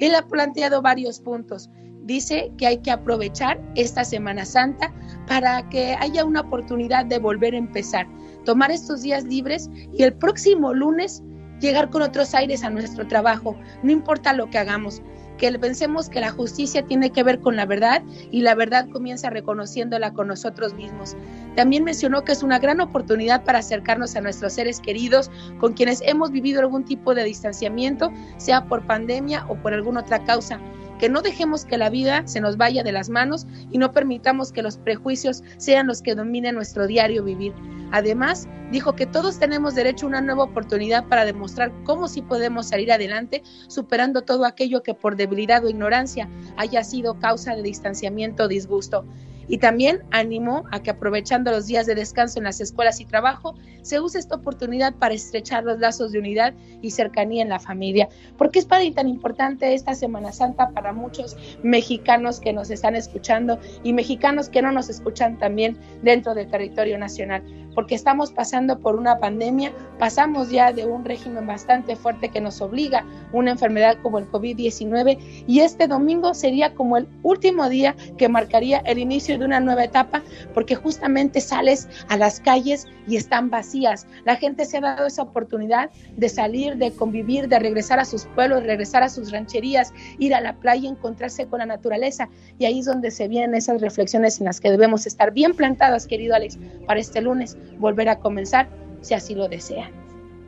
Él 0.00 0.14
ha 0.14 0.26
planteado 0.26 0.82
varios 0.82 1.20
puntos. 1.20 1.70
Dice 2.04 2.50
que 2.58 2.66
hay 2.66 2.78
que 2.78 2.90
aprovechar 2.90 3.60
esta 3.76 4.04
Semana 4.04 4.44
Santa 4.44 4.92
para 5.28 5.68
que 5.68 5.96
haya 6.00 6.24
una 6.24 6.40
oportunidad 6.40 7.06
de 7.06 7.20
volver 7.20 7.54
a 7.54 7.58
empezar, 7.58 8.08
tomar 8.44 8.72
estos 8.72 9.02
días 9.02 9.22
libres 9.24 9.70
y 9.92 10.02
el 10.02 10.12
próximo 10.12 10.74
lunes 10.74 11.22
llegar 11.60 11.90
con 11.90 12.02
otros 12.02 12.34
aires 12.34 12.64
a 12.64 12.70
nuestro 12.70 13.06
trabajo, 13.06 13.56
no 13.84 13.92
importa 13.92 14.32
lo 14.32 14.50
que 14.50 14.58
hagamos, 14.58 15.00
que 15.38 15.58
pensemos 15.58 16.08
que 16.08 16.20
la 16.20 16.30
justicia 16.30 16.82
tiene 16.82 17.10
que 17.10 17.22
ver 17.22 17.40
con 17.40 17.56
la 17.56 17.66
verdad 17.66 18.02
y 18.30 18.42
la 18.42 18.54
verdad 18.54 18.88
comienza 18.90 19.30
reconociéndola 19.30 20.12
con 20.12 20.28
nosotros 20.28 20.74
mismos. 20.74 21.16
También 21.56 21.84
mencionó 21.84 22.22
que 22.22 22.32
es 22.32 22.42
una 22.42 22.58
gran 22.58 22.80
oportunidad 22.80 23.44
para 23.44 23.58
acercarnos 23.58 24.16
a 24.16 24.20
nuestros 24.20 24.54
seres 24.54 24.80
queridos 24.80 25.30
con 25.58 25.74
quienes 25.74 26.02
hemos 26.02 26.30
vivido 26.30 26.60
algún 26.60 26.84
tipo 26.84 27.14
de 27.14 27.24
distanciamiento, 27.24 28.12
sea 28.36 28.66
por 28.66 28.86
pandemia 28.86 29.44
o 29.48 29.56
por 29.56 29.74
alguna 29.74 30.00
otra 30.00 30.24
causa 30.24 30.60
que 31.02 31.08
no 31.08 31.20
dejemos 31.20 31.64
que 31.64 31.78
la 31.78 31.90
vida 31.90 32.28
se 32.28 32.40
nos 32.40 32.56
vaya 32.56 32.84
de 32.84 32.92
las 32.92 33.08
manos 33.08 33.48
y 33.72 33.78
no 33.78 33.90
permitamos 33.90 34.52
que 34.52 34.62
los 34.62 34.76
prejuicios 34.76 35.42
sean 35.56 35.88
los 35.88 36.00
que 36.00 36.14
dominen 36.14 36.54
nuestro 36.54 36.86
diario 36.86 37.24
vivir. 37.24 37.52
Además, 37.90 38.46
dijo 38.70 38.94
que 38.94 39.06
todos 39.06 39.40
tenemos 39.40 39.74
derecho 39.74 40.06
a 40.06 40.10
una 40.10 40.20
nueva 40.20 40.44
oportunidad 40.44 41.08
para 41.08 41.24
demostrar 41.24 41.72
cómo 41.82 42.06
sí 42.06 42.22
podemos 42.22 42.68
salir 42.68 42.92
adelante, 42.92 43.42
superando 43.66 44.22
todo 44.22 44.44
aquello 44.44 44.84
que 44.84 44.94
por 44.94 45.16
debilidad 45.16 45.64
o 45.64 45.68
ignorancia 45.68 46.28
haya 46.56 46.84
sido 46.84 47.18
causa 47.18 47.56
de 47.56 47.62
distanciamiento 47.62 48.44
o 48.44 48.48
disgusto. 48.48 49.04
Y 49.52 49.58
también 49.58 50.00
animó 50.12 50.64
a 50.70 50.82
que 50.82 50.90
aprovechando 50.90 51.50
los 51.50 51.66
días 51.66 51.84
de 51.84 51.94
descanso 51.94 52.38
en 52.38 52.44
las 52.44 52.62
escuelas 52.62 53.00
y 53.00 53.04
trabajo, 53.04 53.54
se 53.82 54.00
use 54.00 54.18
esta 54.18 54.36
oportunidad 54.36 54.94
para 54.94 55.12
estrechar 55.12 55.62
los 55.62 55.78
lazos 55.78 56.10
de 56.10 56.20
unidad 56.20 56.54
y 56.80 56.90
cercanía 56.90 57.42
en 57.42 57.50
la 57.50 57.60
familia. 57.60 58.08
¿Por 58.38 58.50
qué 58.50 58.60
es 58.60 58.64
para 58.64 58.82
tan 58.94 59.08
importante 59.08 59.74
esta 59.74 59.94
Semana 59.94 60.32
Santa 60.32 60.70
para 60.70 60.94
muchos 60.94 61.36
mexicanos 61.62 62.40
que 62.40 62.54
nos 62.54 62.70
están 62.70 62.96
escuchando 62.96 63.60
y 63.82 63.92
mexicanos 63.92 64.48
que 64.48 64.62
no 64.62 64.72
nos 64.72 64.88
escuchan 64.88 65.38
también 65.38 65.76
dentro 66.02 66.32
del 66.32 66.48
territorio 66.48 66.96
nacional? 66.96 67.42
Porque 67.74 67.94
estamos 67.94 68.32
pasando 68.32 68.78
por 68.78 68.96
una 68.96 69.18
pandemia, 69.18 69.72
pasamos 69.98 70.50
ya 70.50 70.72
de 70.72 70.84
un 70.84 71.04
régimen 71.04 71.46
bastante 71.46 71.96
fuerte 71.96 72.28
que 72.28 72.40
nos 72.40 72.60
obliga 72.60 73.04
una 73.32 73.52
enfermedad 73.52 73.96
como 74.02 74.18
el 74.18 74.30
COVID-19 74.30 75.44
y 75.46 75.60
este 75.60 75.86
domingo 75.86 76.34
sería 76.34 76.74
como 76.74 76.96
el 76.96 77.08
último 77.22 77.68
día 77.68 77.96
que 78.18 78.28
marcaría 78.28 78.78
el 78.78 78.98
inicio 78.98 79.38
de 79.38 79.44
una 79.44 79.60
nueva 79.60 79.84
etapa 79.84 80.22
porque 80.54 80.74
justamente 80.74 81.40
sales 81.40 81.88
a 82.08 82.16
las 82.16 82.40
calles 82.40 82.86
y 83.06 83.16
están 83.16 83.50
vacías. 83.50 84.06
La 84.24 84.36
gente 84.36 84.64
se 84.64 84.78
ha 84.78 84.80
dado 84.80 85.06
esa 85.06 85.22
oportunidad 85.22 85.90
de 86.16 86.28
salir, 86.28 86.76
de 86.76 86.92
convivir, 86.92 87.48
de 87.48 87.58
regresar 87.58 87.98
a 87.98 88.04
sus 88.04 88.26
pueblos, 88.26 88.64
regresar 88.64 89.02
a 89.02 89.08
sus 89.08 89.30
rancherías, 89.30 89.92
ir 90.18 90.34
a 90.34 90.40
la 90.40 90.54
playa, 90.54 90.88
encontrarse 90.88 91.46
con 91.46 91.60
la 91.60 91.66
naturaleza 91.66 92.28
y 92.58 92.64
ahí 92.64 92.80
es 92.80 92.86
donde 92.86 93.10
se 93.10 93.28
vienen 93.28 93.54
esas 93.54 93.80
reflexiones 93.80 94.40
en 94.40 94.46
las 94.46 94.60
que 94.60 94.70
debemos 94.70 95.06
estar 95.06 95.32
bien 95.32 95.54
plantadas, 95.54 96.06
querido 96.06 96.34
Alex, 96.34 96.58
para 96.86 97.00
este 97.00 97.20
lunes 97.20 97.56
volver 97.78 98.08
a 98.08 98.18
comenzar 98.18 98.68
si 99.00 99.14
así 99.14 99.34
lo 99.34 99.48
desean. 99.48 99.90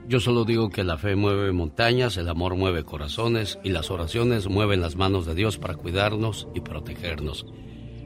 Yo 0.06 0.20
solo 0.20 0.44
digo 0.44 0.68
que 0.68 0.84
la 0.84 0.98
fe 0.98 1.16
mueve 1.16 1.50
montañas, 1.52 2.18
el 2.18 2.28
amor 2.28 2.56
mueve 2.56 2.84
corazones 2.84 3.58
y 3.64 3.70
las 3.70 3.90
oraciones 3.90 4.48
mueven 4.48 4.82
las 4.82 4.96
manos 4.96 5.24
de 5.24 5.34
Dios 5.34 5.56
para 5.56 5.76
cuidarnos 5.76 6.46
y 6.54 6.60
protegernos. 6.60 7.46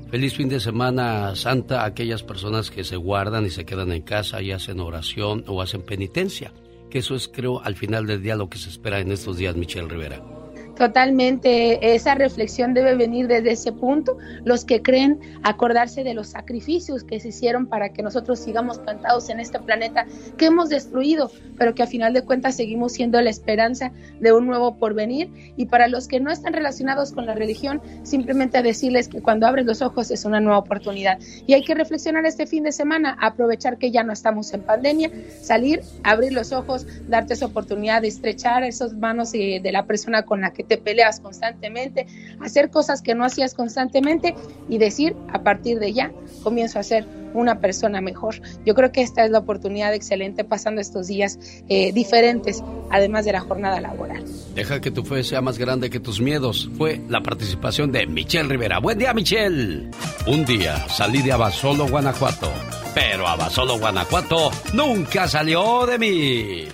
Feliz 0.09 0.35
fin 0.35 0.49
de 0.49 0.61
semana 0.61 1.35
santa 1.35 1.83
a 1.83 1.87
aquellas 1.87 2.23
personas 2.23 2.71
que 2.71 2.85
se 2.85 2.97
guardan 2.97 3.45
y 3.47 3.51
se 3.51 3.67
quedan 3.67 3.93
en 3.93 4.03
casa 4.03 4.41
y 4.41 4.53
hacen 4.53 4.81
oración 4.81 5.45
o 5.49 5.61
hacen 5.61 5.83
penitencia, 5.83 6.53
que 6.89 7.01
eso 7.01 7.17
es 7.17 7.29
creo 7.29 7.61
al 7.63 7.75
final 7.75 8.07
del 8.07 8.23
día 8.23 8.37
lo 8.37 8.49
que 8.49 8.59
se 8.59 8.71
espera 8.71 9.01
en 9.01 9.11
estos 9.11 9.37
días, 9.37 9.57
Michelle 9.57 9.89
Rivera. 9.89 10.38
Totalmente, 10.79 11.97
esa 11.97 12.15
reflexión 12.15 12.73
debe 12.73 12.95
venir 12.95 13.27
desde 13.27 13.51
ese 13.51 13.73
punto. 13.73 14.17
Los 14.45 14.65
que 14.65 14.81
creen 14.81 15.19
acordarse 15.43 16.05
de 16.05 16.15
los 16.15 16.29
sacrificios 16.29 17.03
que 17.03 17.19
se 17.19 17.29
hicieron 17.29 17.67
para 17.67 17.89
que 17.89 18.01
nosotros 18.01 18.39
sigamos 18.39 18.79
plantados 18.79 19.29
en 19.29 19.41
este 19.41 19.59
planeta 19.59 20.07
que 20.37 20.47
hemos 20.47 20.69
destruido, 20.69 21.33
pero 21.59 21.75
que 21.75 21.83
a 21.83 21.89
final 21.89 22.13
de 22.13 22.23
cuentas 22.23 22.55
seguimos 22.55 22.93
siendo 22.93 23.21
la 23.21 23.29
esperanza 23.29 23.91
de 24.21 24.33
un 24.33 24.47
nuevo 24.47 24.77
porvenir. 24.77 25.53
Y 25.57 25.67
para 25.67 25.89
los 25.89 26.07
que 26.07 26.21
no 26.21 26.31
están 26.31 26.53
relacionados 26.53 27.11
con 27.11 27.27
la 27.27 27.35
religión, 27.35 27.83
simplemente 28.05 28.63
decirles 28.63 29.09
que 29.09 29.21
cuando 29.21 29.49
abres 29.49 29.67
los 29.67 29.83
ojos 29.83 30.13
es 30.13 30.25
una 30.25 30.39
nueva 30.39 30.59
oportunidad. 30.59 31.19
Y 31.49 31.55
hay 31.55 31.65
que 31.65 31.75
reflexionar 31.75 32.25
este 32.25 32.47
fin 32.47 32.63
de 32.63 32.71
semana, 32.71 33.17
aprovechar 33.21 33.79
que 33.79 33.91
ya 33.91 34.05
no 34.05 34.13
estamos 34.13 34.55
en 34.55 34.63
pandemia, 34.63 35.11
salir, 35.43 35.81
abrir 36.05 36.33
los 36.33 36.53
ojos, 36.53 36.87
darte 37.09 37.35
esa 37.35 37.47
oportunidad 37.47 38.03
de 38.03 38.09
estrechar 38.09 38.63
esas 38.63 38.93
manos 38.95 39.35
eh, 39.35 39.59
de 39.61 39.73
la 39.73 39.85
persona 39.85 40.23
con 40.23 40.41
la 40.41 40.53
que 40.53 40.68
te 40.69 40.79
peleas 40.79 41.21
constantemente, 41.21 42.07
hacer 42.41 42.71
cosas 42.71 43.03
que 43.03 43.15
no 43.15 43.25
hacías 43.25 43.55
constantemente 43.55 44.35
y 44.69 44.79
decir, 44.79 45.17
a 45.33 45.43
partir 45.43 45.79
de 45.79 45.93
ya, 45.93 46.13
comienzo 46.43 46.79
a 46.79 46.83
ser 46.83 47.07
una 47.35 47.61
persona 47.61 48.01
mejor. 48.01 48.41
Yo 48.65 48.75
creo 48.75 48.93
que 48.93 49.03
esta 49.03 49.25
es 49.25 49.31
la 49.31 49.39
oportunidad 49.39 49.95
excelente 49.95 50.45
pasando 50.45 50.81
estos 50.81 51.07
días 51.07 51.39
eh, 51.69 51.93
diferentes, 51.93 52.63
además 52.91 53.25
de 53.25 53.33
la 53.33 53.41
jornada 53.41 53.81
laboral. 53.81 54.25
Deja 54.55 54.81
que 54.81 54.91
tu 54.91 55.05
fe 55.05 55.23
sea 55.25 55.41
más 55.41 55.59
grande 55.59 55.91
que 55.91 56.01
tus 56.01 56.21
miedos. 56.21 56.69
Fue 56.77 57.01
la 57.09 57.21
participación 57.21 57.93
de 57.93 58.07
Michelle 58.07 58.49
Rivera. 58.49 58.79
Buen 58.79 58.99
día, 58.99 59.13
Michelle. 59.15 59.91
Un 60.27 60.45
día 60.45 60.89
salí 60.89 61.23
de 61.23 61.33
Abasolo, 61.33 61.87
Guanajuato. 61.89 62.51
Pero 62.95 63.27
Abasolo, 63.29 63.79
Guanajuato 63.79 64.51
nunca 64.73 65.29
salió 65.29 65.87
de 65.87 65.99
mí. 65.99 66.69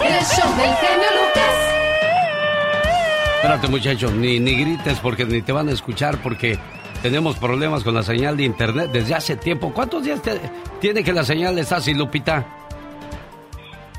El 0.00 0.24
show 0.24 0.56
del 0.56 0.74
genio 0.76 1.08
Lucas. 1.12 1.77
Espérate, 3.38 3.68
muchachos, 3.68 4.12
ni, 4.14 4.40
ni 4.40 4.56
grites 4.56 4.98
porque 4.98 5.24
ni 5.24 5.40
te 5.42 5.52
van 5.52 5.68
a 5.68 5.72
escuchar 5.72 6.20
porque 6.24 6.58
tenemos 7.02 7.36
problemas 7.36 7.84
con 7.84 7.94
la 7.94 8.02
señal 8.02 8.36
de 8.36 8.42
internet 8.42 8.90
desde 8.90 9.14
hace 9.14 9.36
tiempo. 9.36 9.72
¿Cuántos 9.72 10.02
días 10.02 10.20
tiene 10.80 11.04
que 11.04 11.12
la 11.12 11.22
señal 11.22 11.56
está 11.56 11.76
así, 11.76 11.94
Lupita? 11.94 12.44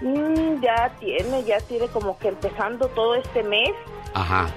Mm, 0.02 0.62
ya 0.62 0.94
tiene, 1.00 1.44
ya 1.46 1.58
tiene 1.62 1.88
como 1.88 2.20
que 2.20 2.28
empezando 2.28 2.90
todo 2.90 3.16
este 3.16 3.42
mes. 3.44 3.72
Ajá. 4.14 4.50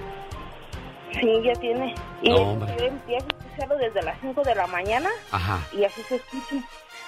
Sí, 1.12 1.30
ya 1.44 1.52
tiene. 1.60 1.94
Y 2.20 2.30
yo 2.30 2.58
empiezo 2.80 3.26
a 3.26 3.38
escucharlo 3.38 3.76
desde 3.76 4.02
las 4.02 4.20
5 4.20 4.42
de 4.42 4.54
la 4.56 4.66
mañana. 4.66 5.10
Ajá. 5.30 5.60
Y 5.78 5.84
así 5.84 6.02
se 6.08 6.16
escucha. 6.16 6.56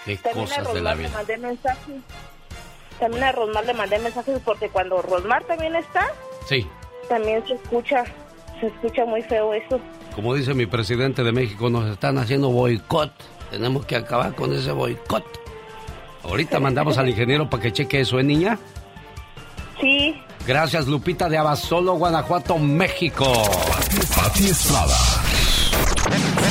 Qué 0.05 0.17
cosas 0.33 0.73
de 0.73 0.81
la 0.81 0.95
vida. 0.95 1.09
Le 1.09 1.15
mandé 1.15 1.39
mensajes. 1.39 1.97
También 3.01 3.25
a 3.25 3.33
Rosmar 3.33 3.67
le 3.67 3.75
mandé 3.75 3.99
mensajes 3.99 4.39
porque 4.45 4.69
cuando 4.69 5.03
Rosmar 5.03 5.43
también 5.43 5.75
está. 5.75 6.07
Sí 6.47 6.69
también 7.05 7.47
se 7.47 7.55
escucha, 7.55 8.05
se 8.61 8.67
escucha 8.67 9.05
muy 9.05 9.23
feo 9.23 9.55
eso. 9.55 9.81
Como 10.15 10.35
dice 10.35 10.55
mi 10.55 10.67
presidente 10.67 11.25
de 11.25 11.33
México, 11.33 11.71
nos 11.71 11.91
están 11.91 12.19
haciendo 12.19 12.51
boicot. 12.51 13.13
Tenemos 13.51 13.85
que 13.87 13.97
acabar 13.97 14.35
con 14.35 14.53
ese 14.53 14.73
boicot. 14.73 15.25
Ahorita 16.23 16.59
mandamos 16.61 16.99
al 16.99 17.09
ingeniero 17.09 17.51
para 17.51 17.63
que 17.63 17.73
cheque 17.73 18.01
eso, 18.01 18.19
¿eh, 18.19 18.23
niña? 18.23 18.59
Sí. 19.81 20.15
Gracias, 20.47 20.87
Lupita 20.87 21.29
de 21.29 21.39
Abasolo, 21.39 21.95
Guanajuato, 21.95 22.59
México. 22.59 23.25
Pati 24.17 24.47
Estrada. 24.47 24.97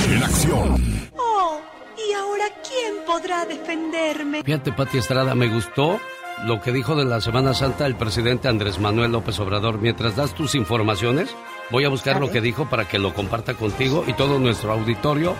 En 0.09 0.23
acción. 0.23 1.09
Oh, 1.17 1.59
¿y 1.97 2.13
ahora 2.13 2.45
quién 2.67 3.05
podrá 3.05 3.45
defenderme? 3.45 4.43
Fíjate, 4.43 4.71
Pati 4.73 4.97
Estrada, 4.97 5.33
me 5.35 5.47
gustó 5.47 5.99
lo 6.43 6.61
que 6.61 6.73
dijo 6.73 6.95
de 6.95 7.05
la 7.05 7.21
Semana 7.21 7.53
Santa 7.53 7.85
el 7.85 7.95
presidente 7.95 8.49
Andrés 8.49 8.79
Manuel 8.79 9.13
López 9.13 9.39
Obrador. 9.39 9.79
Mientras 9.79 10.15
das 10.15 10.35
tus 10.35 10.55
informaciones, 10.55 11.29
voy 11.71 11.85
a 11.85 11.89
buscar 11.89 12.19
lo 12.19 12.31
que 12.31 12.41
dijo 12.41 12.69
para 12.69 12.87
que 12.87 12.99
lo 12.99 13.13
comparta 13.13 13.53
contigo 13.53 14.03
y 14.07 14.13
todo 14.13 14.39
nuestro 14.39 14.73
auditorio 14.73 15.35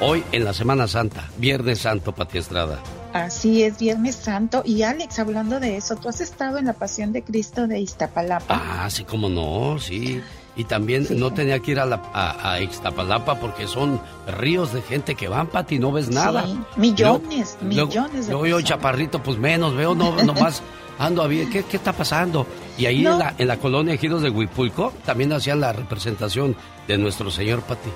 hoy 0.00 0.24
en 0.32 0.44
la 0.44 0.54
Semana 0.54 0.88
Santa, 0.88 1.28
Viernes 1.36 1.80
Santo, 1.80 2.12
Pati 2.12 2.38
Estrada. 2.38 2.80
Así 3.12 3.62
es, 3.62 3.78
Viernes 3.78 4.16
Santo. 4.16 4.62
Y 4.64 4.82
Alex, 4.82 5.18
hablando 5.18 5.60
de 5.60 5.76
eso, 5.76 5.96
tú 5.96 6.08
has 6.08 6.20
estado 6.20 6.58
en 6.58 6.66
la 6.66 6.72
Pasión 6.72 7.12
de 7.12 7.22
Cristo 7.22 7.66
de 7.66 7.80
Iztapalapa. 7.80 8.46
Ah, 8.48 8.88
sí, 8.90 9.04
como 9.04 9.28
no, 9.28 9.78
sí. 9.78 10.22
Y 10.56 10.64
también 10.64 11.06
no 11.10 11.32
tenía 11.32 11.60
que 11.60 11.72
ir 11.72 11.80
a, 11.80 11.84
la, 11.84 12.00
a, 12.14 12.60
Ixtapalapa 12.60 13.38
porque 13.38 13.66
son 13.66 14.00
ríos 14.26 14.72
de 14.72 14.80
gente 14.80 15.14
que 15.14 15.28
van, 15.28 15.48
Pati, 15.48 15.78
no 15.78 15.92
ves 15.92 16.08
nada. 16.08 16.46
Sí, 16.46 16.58
millones, 16.76 17.58
millones 17.60 18.28
luego, 18.28 18.44
de 18.44 18.50
yo 18.50 18.60
chaparrito, 18.62 19.22
pues 19.22 19.36
menos, 19.38 19.74
veo 19.74 19.94
no, 19.94 20.16
nomás 20.24 20.62
ando 20.98 21.22
a 21.22 21.26
ver, 21.26 21.48
¿qué, 21.50 21.62
¿qué, 21.64 21.76
está 21.76 21.92
pasando? 21.92 22.46
Y 22.78 22.86
ahí 22.86 23.06
en, 23.06 23.18
la, 23.18 23.34
en 23.36 23.48
la 23.48 23.58
colonia 23.58 23.96
Giros 23.98 24.22
de 24.22 24.30
Huipulco 24.30 24.94
también 25.04 25.32
hacían 25.32 25.60
la 25.60 25.72
representación 25.72 26.56
de 26.88 26.98
nuestro 26.98 27.30
Señor 27.30 27.60
Pati. 27.62 27.90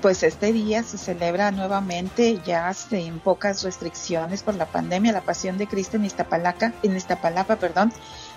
Pues 0.00 0.22
este 0.22 0.52
día 0.52 0.82
se 0.82 0.96
celebra 0.96 1.50
nuevamente, 1.50 2.40
ya 2.46 2.72
sin 2.72 3.18
pocas 3.18 3.62
restricciones 3.62 4.42
por 4.42 4.54
la 4.54 4.66
pandemia, 4.66 5.12
la 5.12 5.20
Pasión 5.20 5.58
de 5.58 5.66
Cristo 5.66 5.96
en 5.96 6.06
Iztapalapa, 6.06 6.72
en 6.82 6.96
Iztapalapa, 6.96 7.56
perdón, 7.56 7.92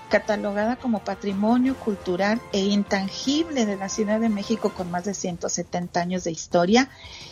catalogada 0.10 0.76
como 0.76 1.00
patrimonio 1.00 1.76
cultural 1.76 2.42
e 2.54 2.60
intangible 2.60 3.66
de 3.66 3.76
la 3.76 3.90
Ciudad 3.90 4.20
de 4.20 4.30
México 4.30 4.72
con 4.76 4.92
más 4.92 5.06
de 5.06 5.14
170 5.14 6.00
años 6.00 6.24
de 6.24 6.32
historia 6.32 6.90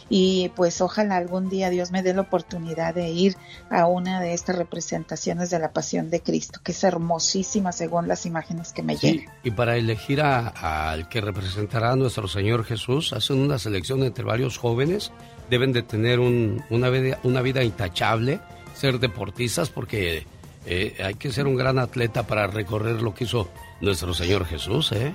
y 0.09 0.49
pues 0.55 0.81
ojalá 0.81 1.17
algún 1.17 1.49
día 1.49 1.69
Dios 1.69 1.91
me 1.91 2.03
dé 2.03 2.13
la 2.13 2.21
oportunidad 2.21 2.93
de 2.93 3.09
ir 3.09 3.35
a 3.69 3.87
una 3.87 4.19
de 4.19 4.33
estas 4.33 4.57
representaciones 4.57 5.49
de 5.49 5.59
la 5.59 5.71
Pasión 5.71 6.09
de 6.09 6.21
Cristo, 6.21 6.59
que 6.63 6.71
es 6.71 6.83
hermosísima 6.83 7.71
según 7.71 8.07
las 8.07 8.25
imágenes 8.25 8.73
que 8.73 8.83
me 8.83 8.95
llegan. 8.95 9.25
Y 9.43 9.51
para 9.51 9.77
elegir 9.77 10.21
al 10.21 11.09
que 11.09 11.21
representará 11.21 11.91
a 11.91 11.95
nuestro 11.95 12.27
Señor 12.27 12.65
Jesús, 12.65 13.13
hacen 13.13 13.39
una 13.39 13.59
selección 13.59 14.03
entre 14.03 14.23
varios 14.23 14.57
jóvenes, 14.57 15.11
deben 15.49 15.73
de 15.73 15.83
tener 15.83 16.19
una, 16.19 16.89
vida, 16.89 17.19
una 17.23 17.41
vida 17.41 17.63
intachable, 17.63 18.39
ser 18.75 18.99
deportistas 18.99 19.69
porque 19.69 20.25
eh, 20.65 20.95
hay 21.03 21.15
que 21.15 21.31
ser 21.31 21.47
un 21.47 21.55
gran 21.55 21.77
atleta 21.79 22.23
para 22.23 22.47
recorrer 22.47 23.01
lo 23.01 23.13
que 23.13 23.25
hizo 23.25 23.49
nuestro 23.81 24.13
Señor 24.13 24.45
Jesús, 24.45 24.91
¿eh? 24.93 25.13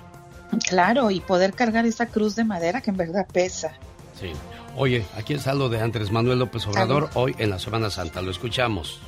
Claro, 0.68 1.10
y 1.10 1.20
poder 1.20 1.54
cargar 1.54 1.86
esa 1.86 2.06
cruz 2.06 2.36
de 2.36 2.44
madera 2.44 2.80
que 2.80 2.90
en 2.90 2.96
verdad 2.96 3.26
pesa. 3.32 3.72
Sí. 4.18 4.32
Oye, 4.76 5.04
aquí 5.16 5.34
está 5.34 5.54
lo 5.54 5.68
de 5.68 5.80
Andrés 5.80 6.10
Manuel 6.10 6.38
López 6.38 6.66
Obrador 6.66 7.10
hoy 7.14 7.34
en 7.38 7.50
la 7.50 7.58
Semana 7.58 7.90
Santa. 7.90 8.22
Lo 8.22 8.30
escuchamos. 8.30 9.00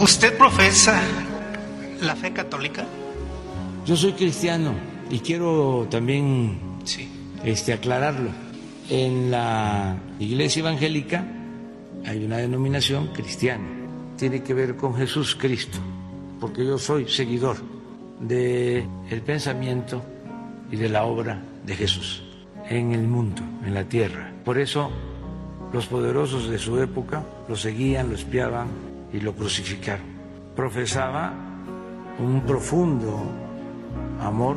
¿Usted 0.00 0.36
profesa 0.36 1.00
la 2.00 2.16
fe 2.16 2.32
católica? 2.32 2.84
Yo 3.86 3.96
soy 3.96 4.12
cristiano 4.12 4.74
y 5.10 5.20
quiero 5.20 5.86
también 5.90 6.58
este, 7.44 7.72
aclararlo. 7.72 8.30
En 8.90 9.30
la 9.30 9.96
iglesia 10.18 10.60
evangélica 10.60 11.24
hay 12.04 12.24
una 12.24 12.36
denominación 12.38 13.08
cristiana 13.08 13.83
tiene 14.16 14.42
que 14.42 14.54
ver 14.54 14.76
con 14.76 14.94
Jesús 14.94 15.36
Cristo, 15.36 15.78
porque 16.40 16.64
yo 16.64 16.78
soy 16.78 17.08
seguidor 17.08 17.56
del 18.20 18.86
el 19.10 19.22
pensamiento 19.22 20.02
y 20.70 20.76
de 20.76 20.88
la 20.88 21.04
obra 21.04 21.42
de 21.64 21.74
Jesús 21.74 22.22
en 22.68 22.92
el 22.92 23.06
mundo, 23.06 23.42
en 23.64 23.74
la 23.74 23.84
tierra. 23.84 24.32
Por 24.44 24.58
eso 24.58 24.90
los 25.72 25.86
poderosos 25.86 26.48
de 26.48 26.58
su 26.58 26.78
época 26.80 27.24
lo 27.48 27.56
seguían, 27.56 28.08
lo 28.08 28.14
espiaban 28.14 28.68
y 29.12 29.20
lo 29.20 29.34
crucificaron. 29.34 30.06
Profesaba 30.54 31.32
un 32.18 32.42
profundo 32.42 33.22
amor 34.20 34.56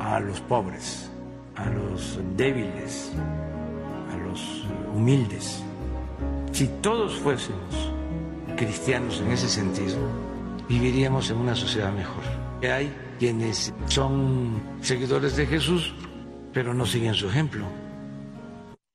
a 0.00 0.18
los 0.18 0.40
pobres, 0.40 1.10
a 1.56 1.66
los 1.66 2.18
débiles, 2.36 3.12
a 4.12 4.16
los 4.16 4.66
humildes. 4.94 5.62
Si 6.52 6.66
todos 6.80 7.14
fuésemos 7.18 7.89
cristianos 8.60 9.18
en 9.20 9.32
ese 9.32 9.48
sentido, 9.48 9.96
viviríamos 10.68 11.30
en 11.30 11.38
una 11.38 11.56
sociedad 11.56 11.90
mejor. 11.92 12.22
Hay 12.62 12.94
quienes 13.18 13.72
son 13.86 14.60
seguidores 14.82 15.34
de 15.36 15.46
Jesús, 15.46 15.94
pero 16.52 16.74
no 16.74 16.84
siguen 16.84 17.14
su 17.14 17.26
ejemplo. 17.30 17.64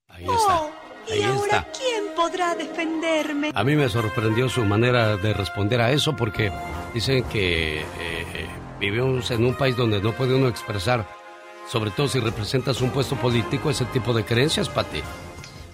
Ahí 0.08 0.24
está. 0.24 0.62
Oh, 0.62 0.70
¿Y 1.12 1.24
ahora 1.24 1.68
quién 1.76 2.04
podrá 2.16 2.54
defenderme? 2.54 3.52
A 3.56 3.64
mí 3.64 3.76
me 3.76 3.90
sorprendió 3.90 4.50
su 4.50 4.64
manera 4.64 5.18
de 5.18 5.34
responder 5.34 5.82
a 5.82 5.92
eso 5.92 6.16
porque 6.16 6.52
dicen 6.94 7.24
que 7.24 7.82
eh, 7.82 8.48
vivimos 8.80 9.32
en 9.32 9.46
un 9.46 9.56
país 9.56 9.76
donde 9.76 10.00
no 10.00 10.12
puede 10.12 10.36
uno 10.36 10.48
expresar, 10.48 11.08
sobre 11.68 11.90
todo 11.90 12.08
si 12.08 12.20
representas 12.20 12.82
un 12.82 12.92
puesto 12.92 13.16
político, 13.16 13.72
ese 13.72 13.86
tipo 13.86 14.14
de 14.14 14.24
creencias, 14.24 14.70
Pati. 14.70 15.02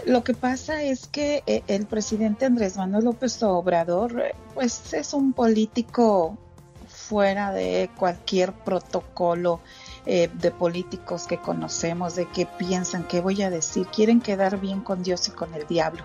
Lo 0.05 0.23
que 0.23 0.33
pasa 0.33 0.81
es 0.83 1.07
que 1.07 1.43
eh, 1.45 1.63
el 1.67 1.85
presidente 1.85 2.45
Andrés 2.45 2.77
Manuel 2.77 3.05
López 3.05 3.41
Obrador, 3.43 4.19
eh, 4.19 4.35
pues 4.53 4.93
es 4.93 5.13
un 5.13 5.33
político 5.33 6.37
fuera 6.87 7.51
de 7.51 7.89
cualquier 7.97 8.51
protocolo 8.51 9.61
eh, 10.07 10.31
de 10.33 10.49
políticos 10.49 11.27
que 11.27 11.37
conocemos, 11.37 12.15
de 12.15 12.25
que 12.25 12.47
piensan, 12.47 13.03
¿qué 13.07 13.21
voy 13.21 13.43
a 13.43 13.51
decir? 13.51 13.85
Quieren 13.85 14.19
quedar 14.19 14.59
bien 14.59 14.81
con 14.81 15.03
Dios 15.03 15.27
y 15.27 15.31
con 15.31 15.53
el 15.53 15.67
diablo. 15.67 16.03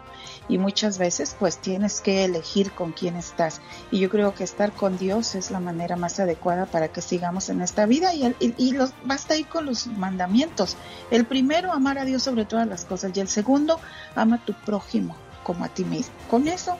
Y 0.51 0.59
muchas 0.59 0.99
veces 0.99 1.35
pues 1.39 1.57
tienes 1.57 2.03
que 2.03 2.25
elegir 2.25 2.73
con 2.73 2.93
quién 2.93 3.17
estás. 3.17 3.63
Y 3.91 3.99
yo 3.99 4.11
creo 4.11 4.35
que 4.35 4.45
estar 4.45 4.73
con 4.73 4.99
Dios 4.99 5.35
es 5.35 5.51
la 5.51 5.61
manera 5.61 5.97
más 5.97 6.21
adecuada 6.21 6.67
para 6.67 6.89
que 6.89 7.01
sigamos 7.01 7.49
en 7.49 7.63
esta 7.63 7.87
vida 7.87 8.13
y, 8.13 8.35
y, 8.39 8.73
los, 8.73 8.93
basta 9.05 9.35
ir 9.35 9.47
con 9.47 9.65
los 9.65 9.87
mandamientos. 9.87 10.77
El 11.11 11.25
primero, 11.25 11.73
amar 11.73 11.99
a 11.99 12.05
Dios 12.05 12.23
sobre 12.23 12.45
todas 12.45 12.69
las 12.69 12.85
cosas. 12.85 13.13
Y 13.15 13.21
el 13.21 13.29
segundo, 13.29 13.81
ama 14.15 14.37
a 14.37 14.45
tu 14.45 14.53
prójimo 14.53 15.17
como 15.43 15.65
a 15.65 15.69
ti 15.69 15.85
mismo. 15.85 16.13
Con 16.29 16.49
eso 16.49 16.77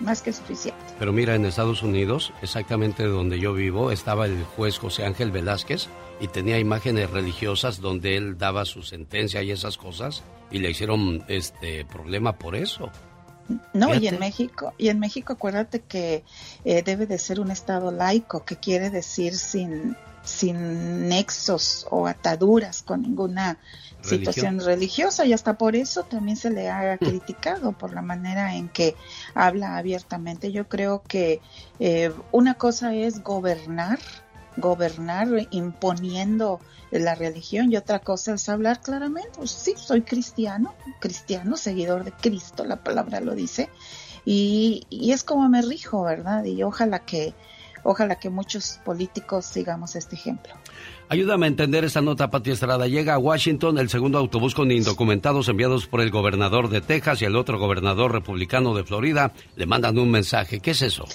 más 0.00 0.22
que 0.22 0.32
suficiente. 0.32 0.80
Pero 0.98 1.12
mira, 1.12 1.34
en 1.34 1.44
Estados 1.44 1.82
Unidos, 1.82 2.32
exactamente 2.40 3.04
donde 3.04 3.38
yo 3.38 3.52
vivo, 3.52 3.90
estaba 3.90 4.26
el 4.26 4.44
juez 4.44 4.78
José 4.78 5.04
Ángel 5.04 5.30
Velázquez 5.30 5.88
y 6.20 6.28
tenía 6.28 6.58
imágenes 6.58 7.10
religiosas 7.10 7.80
donde 7.80 8.16
él 8.16 8.38
daba 8.38 8.64
su 8.64 8.82
sentencia 8.82 9.42
y 9.42 9.50
esas 9.50 9.76
cosas 9.76 10.22
y 10.50 10.58
le 10.58 10.70
hicieron 10.70 11.24
este 11.28 11.84
problema 11.84 12.38
por 12.38 12.56
eso. 12.56 12.90
No, 13.72 13.94
y 13.94 14.08
en 14.08 14.18
México, 14.18 14.74
y 14.76 14.88
en 14.88 14.98
México 14.98 15.32
acuérdate 15.32 15.80
que 15.80 16.22
eh, 16.64 16.82
debe 16.82 17.06
de 17.06 17.18
ser 17.18 17.40
un 17.40 17.50
estado 17.50 17.90
laico, 17.90 18.44
que 18.44 18.56
quiere 18.56 18.90
decir 18.90 19.34
sin, 19.34 19.96
sin 20.22 21.08
nexos 21.08 21.86
o 21.90 22.06
ataduras 22.06 22.82
con 22.82 23.02
ninguna 23.02 23.58
situación 24.02 24.60
religiosa 24.60 25.26
y 25.26 25.32
hasta 25.32 25.58
por 25.58 25.76
eso 25.76 26.04
también 26.04 26.36
se 26.36 26.50
le 26.50 26.68
ha 26.68 26.96
mm. 27.00 27.04
criticado 27.04 27.72
por 27.72 27.92
la 27.92 28.02
manera 28.02 28.54
en 28.54 28.68
que 28.68 28.94
habla 29.34 29.76
abiertamente. 29.76 30.52
Yo 30.52 30.68
creo 30.68 31.02
que 31.02 31.40
eh, 31.80 32.12
una 32.32 32.54
cosa 32.54 32.94
es 32.94 33.22
gobernar, 33.22 33.98
gobernar 34.58 35.28
imponiendo 35.50 36.60
la 36.90 37.14
religión 37.14 37.72
y 37.72 37.76
otra 37.76 37.98
cosa 38.00 38.34
es 38.34 38.48
hablar 38.48 38.80
claramente. 38.80 39.30
Pues 39.36 39.50
sí, 39.50 39.74
soy 39.76 40.02
cristiano, 40.02 40.74
cristiano, 41.00 41.56
seguidor 41.56 42.04
de 42.04 42.12
Cristo, 42.12 42.64
la 42.64 42.82
palabra 42.82 43.20
lo 43.20 43.34
dice. 43.34 43.68
Y, 44.24 44.86
y 44.90 45.12
es 45.12 45.24
como 45.24 45.48
me 45.48 45.62
rijo, 45.62 46.02
¿verdad? 46.02 46.44
Y 46.44 46.62
ojalá 46.62 47.00
que, 47.00 47.34
ojalá 47.82 48.16
que 48.16 48.30
muchos 48.30 48.80
políticos 48.84 49.46
sigamos 49.46 49.96
este 49.96 50.16
ejemplo. 50.16 50.54
Ayúdame 51.10 51.46
a 51.46 51.48
entender 51.48 51.84
esta 51.84 52.02
nota, 52.02 52.28
Pati 52.28 52.50
Estrada. 52.50 52.86
Llega 52.86 53.14
a 53.14 53.18
Washington 53.18 53.78
el 53.78 53.88
segundo 53.88 54.18
autobús 54.18 54.54
con 54.54 54.70
indocumentados 54.70 55.48
enviados 55.48 55.86
por 55.86 56.02
el 56.02 56.10
gobernador 56.10 56.68
de 56.68 56.82
Texas 56.82 57.22
y 57.22 57.24
el 57.24 57.36
otro 57.36 57.58
gobernador 57.58 58.12
republicano 58.12 58.74
de 58.74 58.84
Florida. 58.84 59.32
Le 59.56 59.64
mandan 59.64 59.98
un 59.98 60.10
mensaje. 60.10 60.60
¿Qué 60.60 60.72
es 60.72 60.82
eso? 60.82 61.06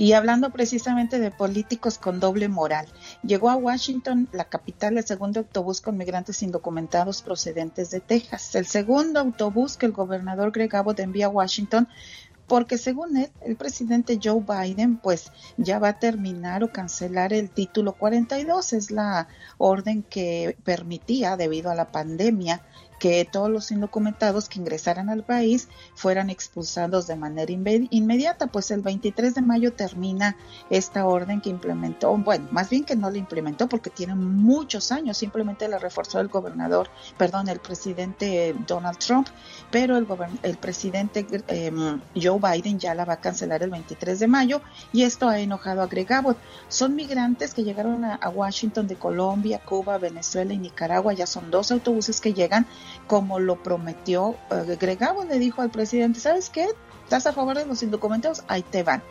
Y 0.00 0.14
hablando 0.14 0.48
precisamente 0.48 1.18
de 1.18 1.30
políticos 1.30 1.98
con 1.98 2.20
doble 2.20 2.48
moral, 2.48 2.86
llegó 3.22 3.50
a 3.50 3.56
Washington, 3.56 4.30
la 4.32 4.44
capital, 4.44 4.96
el 4.96 5.04
segundo 5.04 5.40
autobús 5.40 5.82
con 5.82 5.98
migrantes 5.98 6.42
indocumentados 6.42 7.20
procedentes 7.20 7.90
de 7.90 8.00
Texas. 8.00 8.54
El 8.54 8.64
segundo 8.64 9.20
autobús 9.20 9.76
que 9.76 9.84
el 9.84 9.92
gobernador 9.92 10.52
Greg 10.52 10.74
Abbott 10.74 11.00
envía 11.00 11.26
a 11.26 11.28
Washington 11.28 11.86
porque 12.46 12.78
según 12.78 13.14
él, 13.18 13.30
el 13.42 13.56
presidente 13.56 14.18
Joe 14.22 14.40
Biden 14.40 14.96
pues 14.96 15.32
ya 15.58 15.78
va 15.78 15.88
a 15.88 15.98
terminar 15.98 16.64
o 16.64 16.72
cancelar 16.72 17.34
el 17.34 17.50
título 17.50 17.92
42, 17.92 18.72
es 18.72 18.90
la 18.90 19.28
orden 19.58 20.02
que 20.02 20.56
permitía 20.64 21.36
debido 21.36 21.70
a 21.70 21.74
la 21.74 21.92
pandemia 21.92 22.62
que 23.00 23.24
todos 23.24 23.50
los 23.50 23.72
indocumentados 23.72 24.48
que 24.48 24.60
ingresaran 24.60 25.08
al 25.08 25.24
país 25.24 25.68
fueran 25.94 26.28
expulsados 26.28 27.06
de 27.06 27.16
manera 27.16 27.50
inmediata, 27.50 28.46
pues 28.48 28.70
el 28.70 28.82
23 28.82 29.34
de 29.34 29.40
mayo 29.42 29.72
termina 29.72 30.36
esta 30.68 31.06
orden 31.06 31.40
que 31.40 31.48
implementó, 31.48 32.14
bueno, 32.18 32.46
más 32.52 32.68
bien 32.68 32.84
que 32.84 32.94
no 32.94 33.10
la 33.10 33.16
implementó 33.16 33.68
porque 33.68 33.88
tiene 33.88 34.14
muchos 34.14 34.92
años, 34.92 35.16
simplemente 35.16 35.66
la 35.66 35.78
reforzó 35.78 36.20
el 36.20 36.28
gobernador, 36.28 36.90
perdón, 37.16 37.48
el 37.48 37.58
presidente 37.58 38.54
Donald 38.66 38.98
Trump, 38.98 39.28
pero 39.70 39.96
el, 39.96 40.06
el 40.42 40.58
presidente 40.58 41.26
em, 41.48 42.00
Joe 42.14 42.38
Biden 42.38 42.78
ya 42.78 42.94
la 42.94 43.06
va 43.06 43.14
a 43.14 43.20
cancelar 43.20 43.62
el 43.62 43.70
23 43.70 44.20
de 44.20 44.28
mayo 44.28 44.60
y 44.92 45.02
esto 45.02 45.26
ha 45.26 45.40
enojado 45.40 45.80
a 45.80 45.86
Greg 45.86 46.12
Abbott. 46.12 46.36
Son 46.68 46.94
migrantes 46.94 47.54
que 47.54 47.64
llegaron 47.64 48.04
a 48.04 48.28
Washington 48.28 48.86
de 48.86 48.96
Colombia, 48.96 49.58
Cuba, 49.64 49.96
Venezuela 49.96 50.52
y 50.52 50.58
Nicaragua, 50.58 51.14
ya 51.14 51.26
son 51.26 51.50
dos 51.50 51.72
autobuses 51.72 52.20
que 52.20 52.34
llegan 52.34 52.66
como 53.06 53.38
lo 53.38 53.62
prometió 53.62 54.36
eh, 54.50 54.76
Gregabo, 54.78 55.24
le 55.24 55.38
dijo 55.38 55.62
al 55.62 55.70
presidente, 55.70 56.20
¿sabes 56.20 56.50
qué? 56.50 56.68
¿Estás 57.04 57.26
a 57.26 57.32
favor 57.32 57.56
de 57.56 57.66
los 57.66 57.82
indocumentados? 57.82 58.44
Ahí 58.48 58.62
te 58.62 58.82
van. 58.82 59.02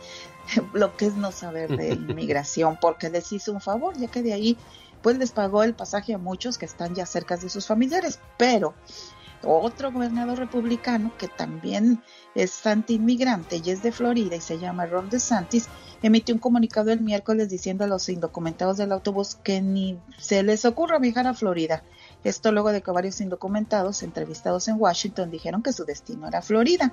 lo 0.72 0.96
que 0.96 1.06
es 1.06 1.16
no 1.16 1.32
saber 1.32 1.76
de 1.76 1.90
inmigración, 1.94 2.78
porque 2.80 3.10
les 3.10 3.30
hizo 3.32 3.52
un 3.52 3.60
favor, 3.60 3.96
ya 3.96 4.08
que 4.08 4.22
de 4.22 4.32
ahí 4.32 4.56
pues 5.02 5.16
les 5.16 5.32
pagó 5.32 5.62
el 5.62 5.74
pasaje 5.74 6.14
a 6.14 6.18
muchos 6.18 6.58
que 6.58 6.66
están 6.66 6.94
ya 6.94 7.06
cerca 7.06 7.36
de 7.36 7.48
sus 7.48 7.66
familiares, 7.66 8.20
pero 8.36 8.74
otro 9.42 9.90
gobernador 9.90 10.38
republicano 10.38 11.12
que 11.16 11.26
también 11.26 12.02
es 12.34 12.66
anti-inmigrante 12.66 13.62
y 13.64 13.70
es 13.70 13.82
de 13.82 13.92
Florida 13.92 14.36
y 14.36 14.40
se 14.42 14.58
llama 14.58 14.84
Ron 14.84 15.08
DeSantis, 15.08 15.68
emitió 16.02 16.34
un 16.34 16.40
comunicado 16.40 16.92
el 16.92 17.00
miércoles 17.00 17.48
diciendo 17.48 17.84
a 17.84 17.86
los 17.86 18.10
indocumentados 18.10 18.76
del 18.76 18.92
autobús 18.92 19.36
que 19.42 19.62
ni 19.62 19.98
se 20.18 20.42
les 20.42 20.66
ocurra 20.66 20.98
viajar 20.98 21.26
a 21.26 21.32
Florida, 21.32 21.82
esto 22.24 22.52
luego 22.52 22.72
de 22.72 22.82
que 22.82 22.90
varios 22.90 23.20
indocumentados 23.20 24.02
entrevistados 24.02 24.68
en 24.68 24.80
Washington 24.80 25.30
dijeron 25.30 25.62
que 25.62 25.72
su 25.72 25.84
destino 25.84 26.28
era 26.28 26.42
Florida. 26.42 26.92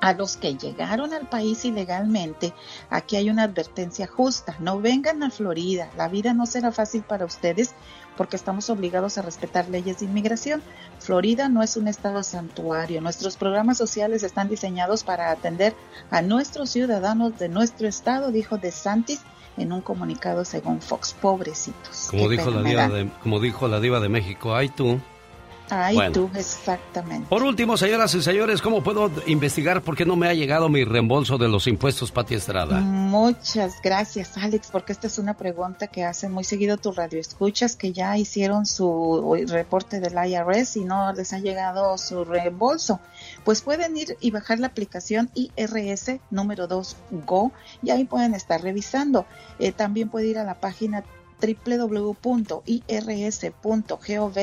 A 0.00 0.14
los 0.14 0.38
que 0.38 0.56
llegaron 0.56 1.12
al 1.12 1.28
país 1.28 1.62
ilegalmente, 1.66 2.54
aquí 2.88 3.16
hay 3.16 3.28
una 3.28 3.42
advertencia 3.42 4.06
justa. 4.06 4.56
No 4.58 4.80
vengan 4.80 5.22
a 5.22 5.30
Florida. 5.30 5.90
La 5.98 6.08
vida 6.08 6.32
no 6.32 6.46
será 6.46 6.72
fácil 6.72 7.02
para 7.02 7.26
ustedes 7.26 7.74
porque 8.16 8.36
estamos 8.36 8.70
obligados 8.70 9.18
a 9.18 9.22
respetar 9.22 9.68
leyes 9.68 9.98
de 9.98 10.06
inmigración. 10.06 10.62
Florida 11.00 11.50
no 11.50 11.62
es 11.62 11.76
un 11.76 11.86
estado 11.86 12.22
santuario. 12.22 13.02
Nuestros 13.02 13.36
programas 13.36 13.76
sociales 13.76 14.22
están 14.22 14.48
diseñados 14.48 15.04
para 15.04 15.30
atender 15.30 15.74
a 16.10 16.22
nuestros 16.22 16.70
ciudadanos 16.70 17.38
de 17.38 17.50
nuestro 17.50 17.86
estado, 17.86 18.32
dijo 18.32 18.56
DeSantis 18.56 19.20
en 19.60 19.72
un 19.72 19.80
comunicado 19.80 20.44
según 20.44 20.80
Fox. 20.80 21.14
Pobrecitos. 21.20 22.08
Como, 22.10 22.28
dijo 22.28 22.50
la, 22.50 22.62
diva 22.62 22.88
de, 22.88 23.08
como 23.22 23.40
dijo 23.40 23.68
la 23.68 23.80
diva 23.80 24.00
de 24.00 24.08
México, 24.08 24.54
ay 24.54 24.68
tú. 24.68 25.00
Ay, 25.70 25.98
tú, 26.12 26.30
exactamente. 26.34 27.26
Por 27.28 27.42
último, 27.42 27.76
señoras 27.76 28.14
y 28.14 28.22
señores, 28.22 28.60
¿cómo 28.60 28.82
puedo 28.82 29.10
investigar 29.26 29.82
por 29.82 29.96
qué 29.96 30.04
no 30.04 30.16
me 30.16 30.28
ha 30.28 30.34
llegado 30.34 30.68
mi 30.68 30.84
reembolso 30.84 31.38
de 31.38 31.48
los 31.48 31.66
impuestos, 31.66 32.10
Pati 32.10 32.34
Estrada? 32.34 32.80
Muchas 32.80 33.80
gracias, 33.82 34.36
Alex, 34.36 34.68
porque 34.70 34.92
esta 34.92 35.06
es 35.06 35.18
una 35.18 35.34
pregunta 35.34 35.86
que 35.86 36.04
hace 36.04 36.28
muy 36.28 36.44
seguido 36.44 36.76
tu 36.76 36.92
radio. 36.92 37.20
Escuchas 37.20 37.76
que 37.76 37.92
ya 37.92 38.16
hicieron 38.16 38.66
su 38.66 39.36
reporte 39.48 40.00
del 40.00 40.14
IRS 40.14 40.76
y 40.76 40.84
no 40.84 41.12
les 41.12 41.32
ha 41.32 41.38
llegado 41.38 41.96
su 41.98 42.24
reembolso. 42.24 43.00
Pues 43.44 43.62
pueden 43.62 43.96
ir 43.96 44.16
y 44.20 44.30
bajar 44.30 44.58
la 44.58 44.68
aplicación 44.68 45.30
IRS 45.34 46.20
número 46.30 46.66
2 46.66 46.96
Go 47.26 47.52
y 47.82 47.90
ahí 47.90 48.04
pueden 48.04 48.34
estar 48.34 48.62
revisando. 48.62 49.26
Eh, 49.58 49.72
también 49.72 50.08
puede 50.08 50.28
ir 50.28 50.38
a 50.38 50.44
la 50.44 50.54
página 50.54 51.04
www.irs.gov 51.40 52.20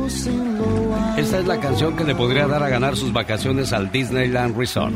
Esta 0.08 1.38
es 1.38 1.46
la 1.46 1.60
canción 1.60 1.94
que 1.94 2.04
le 2.04 2.14
podría 2.14 2.46
dar 2.46 2.62
a 2.62 2.70
ganar 2.70 2.96
sus 2.96 3.12
vacaciones 3.12 3.74
al 3.74 3.92
Disneyland 3.92 4.56
Resort. 4.56 4.94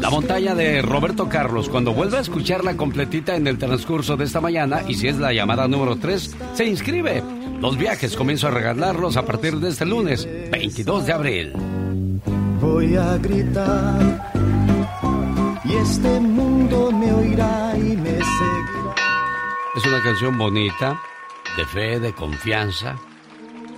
La 0.00 0.10
montaña 0.10 0.56
de 0.56 0.82
Roberto 0.82 1.28
Carlos, 1.28 1.68
cuando 1.68 1.94
vuelva 1.94 2.18
a 2.18 2.22
escucharla 2.22 2.76
completita 2.76 3.36
en 3.36 3.46
el 3.46 3.58
transcurso 3.58 4.16
de 4.16 4.24
esta 4.24 4.40
mañana, 4.40 4.82
y 4.88 4.94
si 4.94 5.06
es 5.06 5.18
la 5.18 5.32
llamada 5.32 5.68
número 5.68 5.94
3, 5.94 6.36
se 6.54 6.64
inscribe. 6.64 7.22
Los 7.60 7.78
viajes 7.78 8.16
comienzo 8.16 8.48
a 8.48 8.50
regalarlos 8.50 9.16
a 9.16 9.24
partir 9.24 9.56
de 9.58 9.68
este 9.68 9.86
lunes, 9.86 10.26
22 10.50 11.06
de 11.06 11.12
abril. 11.12 11.52
Voy 12.60 12.96
a 12.96 13.16
gritar 13.18 14.32
y 15.64 15.74
este 15.74 16.18
mundo 16.18 16.90
me 16.90 17.12
oirá 17.12 17.72
y 17.76 17.96
me 17.96 18.14
seguirá. 18.14 18.94
Es 19.76 19.86
una 19.86 20.02
canción 20.02 20.36
bonita, 20.36 21.00
de 21.56 21.66
fe, 21.66 22.00
de 22.00 22.12
confianza 22.12 22.96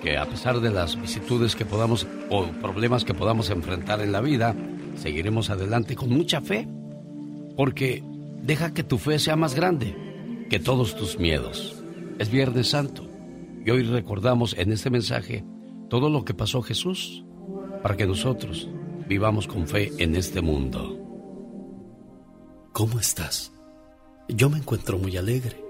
que 0.02 0.18
a 0.18 0.26
pesar 0.26 0.60
de 0.60 0.70
las 0.70 1.00
vicitudes 1.00 1.54
que 1.54 1.64
podamos 1.64 2.06
o 2.28 2.46
problemas 2.60 3.04
que 3.04 3.14
podamos 3.14 3.50
enfrentar 3.50 4.00
en 4.00 4.10
la 4.10 4.20
vida, 4.20 4.54
seguiremos 4.96 5.48
adelante 5.48 5.94
con 5.94 6.10
mucha 6.10 6.40
fe, 6.40 6.66
porque 7.56 8.02
deja 8.42 8.74
que 8.74 8.82
tu 8.82 8.98
fe 8.98 9.20
sea 9.20 9.36
más 9.36 9.54
grande 9.54 10.46
que 10.50 10.58
todos 10.58 10.96
tus 10.96 11.18
miedos. 11.18 11.82
Es 12.18 12.30
Viernes 12.30 12.68
Santo 12.68 13.08
y 13.64 13.70
hoy 13.70 13.84
recordamos 13.84 14.56
en 14.58 14.72
este 14.72 14.90
mensaje 14.90 15.44
todo 15.88 16.10
lo 16.10 16.24
que 16.24 16.34
pasó 16.34 16.62
Jesús 16.62 17.24
para 17.82 17.96
que 17.96 18.06
nosotros 18.06 18.68
vivamos 19.08 19.46
con 19.46 19.68
fe 19.68 19.92
en 19.98 20.16
este 20.16 20.40
mundo. 20.40 20.98
¿Cómo 22.72 22.98
estás? 22.98 23.52
Yo 24.28 24.50
me 24.50 24.58
encuentro 24.58 24.98
muy 24.98 25.16
alegre, 25.16 25.62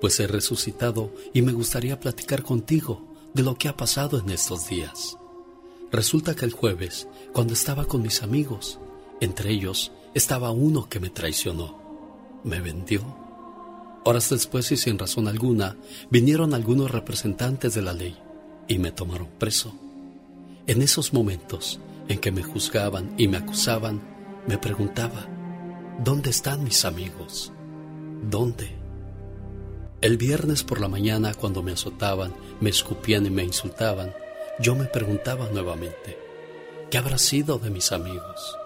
pues 0.00 0.20
he 0.20 0.28
resucitado 0.28 1.12
y 1.32 1.42
me 1.42 1.52
gustaría 1.52 1.98
platicar 1.98 2.42
contigo 2.42 3.13
de 3.34 3.42
lo 3.42 3.56
que 3.56 3.68
ha 3.68 3.76
pasado 3.76 4.18
en 4.18 4.30
estos 4.30 4.68
días. 4.68 5.18
Resulta 5.90 6.34
que 6.34 6.44
el 6.44 6.52
jueves, 6.52 7.08
cuando 7.32 7.52
estaba 7.52 7.84
con 7.84 8.02
mis 8.02 8.22
amigos, 8.22 8.78
entre 9.20 9.50
ellos 9.50 9.92
estaba 10.14 10.52
uno 10.52 10.88
que 10.88 11.00
me 11.00 11.10
traicionó, 11.10 12.40
me 12.44 12.60
vendió. 12.60 13.02
Horas 14.04 14.30
después 14.30 14.70
y 14.70 14.76
sin 14.76 14.98
razón 14.98 15.28
alguna, 15.28 15.76
vinieron 16.10 16.54
algunos 16.54 16.90
representantes 16.90 17.74
de 17.74 17.82
la 17.82 17.92
ley 17.92 18.16
y 18.68 18.78
me 18.78 18.92
tomaron 18.92 19.28
preso. 19.38 19.74
En 20.66 20.80
esos 20.80 21.12
momentos 21.12 21.80
en 22.08 22.18
que 22.18 22.30
me 22.30 22.42
juzgaban 22.42 23.14
y 23.18 23.28
me 23.28 23.36
acusaban, 23.36 24.00
me 24.46 24.58
preguntaba, 24.58 25.26
¿dónde 26.04 26.30
están 26.30 26.62
mis 26.62 26.84
amigos? 26.84 27.52
¿Dónde? 28.30 28.83
El 30.04 30.18
viernes 30.18 30.64
por 30.64 30.82
la 30.82 30.88
mañana, 30.88 31.32
cuando 31.32 31.62
me 31.62 31.72
azotaban, 31.72 32.34
me 32.60 32.68
escupían 32.68 33.24
y 33.24 33.30
me 33.30 33.42
insultaban, 33.42 34.14
yo 34.58 34.74
me 34.74 34.84
preguntaba 34.84 35.48
nuevamente, 35.48 36.18
¿qué 36.90 36.98
habrá 36.98 37.16
sido 37.16 37.56
de 37.56 37.70
mis 37.70 37.90
amigos? 37.90 38.58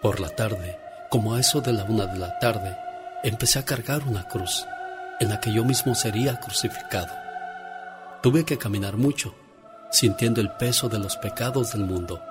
Por 0.00 0.18
la 0.18 0.30
tarde, 0.30 0.78
como 1.10 1.34
a 1.34 1.40
eso 1.40 1.60
de 1.60 1.74
la 1.74 1.84
una 1.84 2.06
de 2.06 2.18
la 2.18 2.38
tarde, 2.38 2.74
empecé 3.22 3.58
a 3.58 3.66
cargar 3.66 4.04
una 4.08 4.28
cruz 4.28 4.64
en 5.20 5.28
la 5.28 5.40
que 5.40 5.52
yo 5.52 5.62
mismo 5.62 5.94
sería 5.94 6.40
crucificado. 6.40 7.12
Tuve 8.22 8.46
que 8.46 8.56
caminar 8.56 8.96
mucho, 8.96 9.34
sintiendo 9.90 10.40
el 10.40 10.52
peso 10.52 10.88
de 10.88 10.98
los 10.98 11.18
pecados 11.18 11.74
del 11.74 11.82
mundo, 11.82 12.22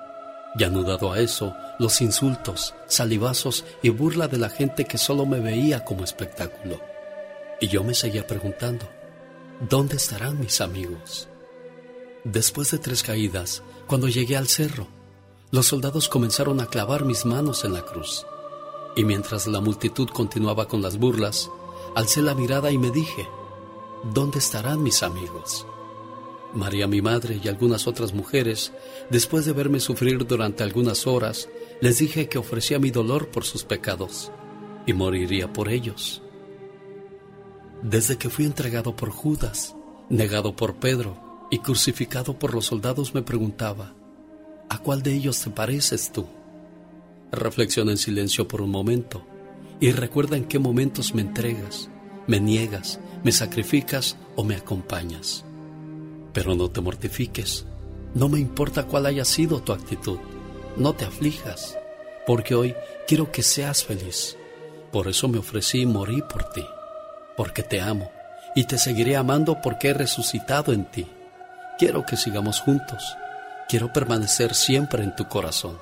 y 0.58 0.64
anudado 0.64 1.14
a 1.14 1.20
eso, 1.20 1.56
los 1.78 2.02
insultos, 2.02 2.74
salivazos 2.88 3.66
y 3.84 3.90
burla 3.90 4.28
de 4.28 4.40
la 4.40 4.50
gente 4.50 4.86
que 4.86 4.98
solo 4.98 5.28
me 5.28 5.40
veía 5.40 5.86
como 5.86 6.04
espectáculo. 6.04 6.95
Y 7.60 7.68
yo 7.68 7.84
me 7.84 7.94
seguía 7.94 8.28
preguntando, 8.28 8.88
¿dónde 9.70 9.96
estarán 9.96 10.40
mis 10.40 10.62
amigos? 10.62 11.30
Después 12.24 12.72
de 12.72 12.80
tres 12.80 13.04
caídas, 13.04 13.64
cuando 13.88 14.08
llegué 14.08 14.36
al 14.36 14.48
cerro, 14.48 14.88
los 15.52 15.68
soldados 15.68 16.10
comenzaron 16.10 16.60
a 16.60 16.66
clavar 16.66 17.06
mis 17.06 17.26
manos 17.26 17.64
en 17.64 17.74
la 17.74 17.84
cruz. 17.84 18.26
Y 18.96 19.04
mientras 19.04 19.48
la 19.48 19.62
multitud 19.62 20.10
continuaba 20.10 20.68
con 20.68 20.82
las 20.82 20.98
burlas, 20.98 21.50
alcé 21.96 22.22
la 22.22 22.34
mirada 22.34 22.72
y 22.72 22.78
me 22.78 22.92
dije, 22.92 23.28
¿dónde 24.04 24.40
estarán 24.40 24.84
mis 24.84 25.04
amigos? 25.04 25.66
María 26.54 26.88
mi 26.88 27.02
madre 27.02 27.40
y 27.44 27.48
algunas 27.48 27.88
otras 27.88 28.14
mujeres, 28.14 28.72
después 29.10 29.46
de 29.46 29.54
verme 29.54 29.80
sufrir 29.80 30.26
durante 30.26 30.64
algunas 30.64 31.06
horas, 31.06 31.50
les 31.82 32.00
dije 32.00 32.30
que 32.30 32.38
ofrecía 32.38 32.80
mi 32.80 32.92
dolor 32.92 33.30
por 33.30 33.44
sus 33.44 33.64
pecados 33.64 34.32
y 34.86 34.94
moriría 34.94 35.52
por 35.52 35.70
ellos. 35.70 36.22
Desde 37.86 38.18
que 38.18 38.32
fui 38.32 38.46
entregado 38.46 38.96
por 38.96 39.12
Judas, 39.12 39.76
negado 40.10 40.56
por 40.56 40.78
Pedro 40.78 41.48
y 41.52 41.60
crucificado 41.60 42.40
por 42.40 42.56
los 42.56 42.66
soldados 42.66 43.14
me 43.14 43.22
preguntaba, 43.22 43.94
¿a 44.70 44.80
cuál 44.80 45.04
de 45.04 45.14
ellos 45.14 45.40
te 45.40 45.52
pareces 45.52 46.12
tú? 46.12 46.26
Reflexiona 47.32 47.92
en 47.92 48.00
silencio 48.00 48.48
por 48.48 48.64
un 48.64 48.72
momento 48.72 49.24
y 49.80 49.92
recuerda 49.92 50.36
en 50.36 50.46
qué 50.46 50.58
momentos 50.58 51.14
me 51.14 51.22
entregas, 51.22 51.92
me 52.26 52.40
niegas, 52.40 53.00
me 53.24 53.32
sacrificas 53.32 54.18
o 54.36 54.44
me 54.44 54.56
acompañas. 54.56 55.46
Pero 56.34 56.56
no 56.56 56.72
te 56.72 56.82
mortifiques, 56.82 57.68
no 58.16 58.30
me 58.30 58.40
importa 58.40 58.88
cuál 58.88 59.06
haya 59.06 59.26
sido 59.26 59.62
tu 59.62 59.74
actitud, 59.74 60.18
no 60.76 60.94
te 60.94 61.06
aflijas, 61.06 61.78
porque 62.26 62.56
hoy 62.56 62.74
quiero 63.08 63.32
que 63.32 63.44
seas 63.44 63.84
feliz. 63.84 64.38
Por 64.92 65.08
eso 65.08 65.28
me 65.28 65.38
ofrecí 65.38 65.82
y 65.82 65.86
morí 65.86 66.24
por 66.24 66.50
ti 66.50 66.64
porque 67.36 67.64
te 67.64 67.82
amo 67.82 68.12
y 68.56 68.64
te 68.64 68.78
seguiré 68.78 69.18
amando 69.18 69.62
porque 69.62 69.90
he 69.90 69.94
resucitado 69.94 70.74
en 70.74 70.86
ti. 70.86 71.06
Quiero 71.78 72.06
que 72.06 72.16
sigamos 72.16 72.62
juntos. 72.62 73.18
Quiero 73.68 73.92
permanecer 73.92 74.56
siempre 74.56 75.04
en 75.04 75.16
tu 75.16 75.28
corazón. 75.28 75.78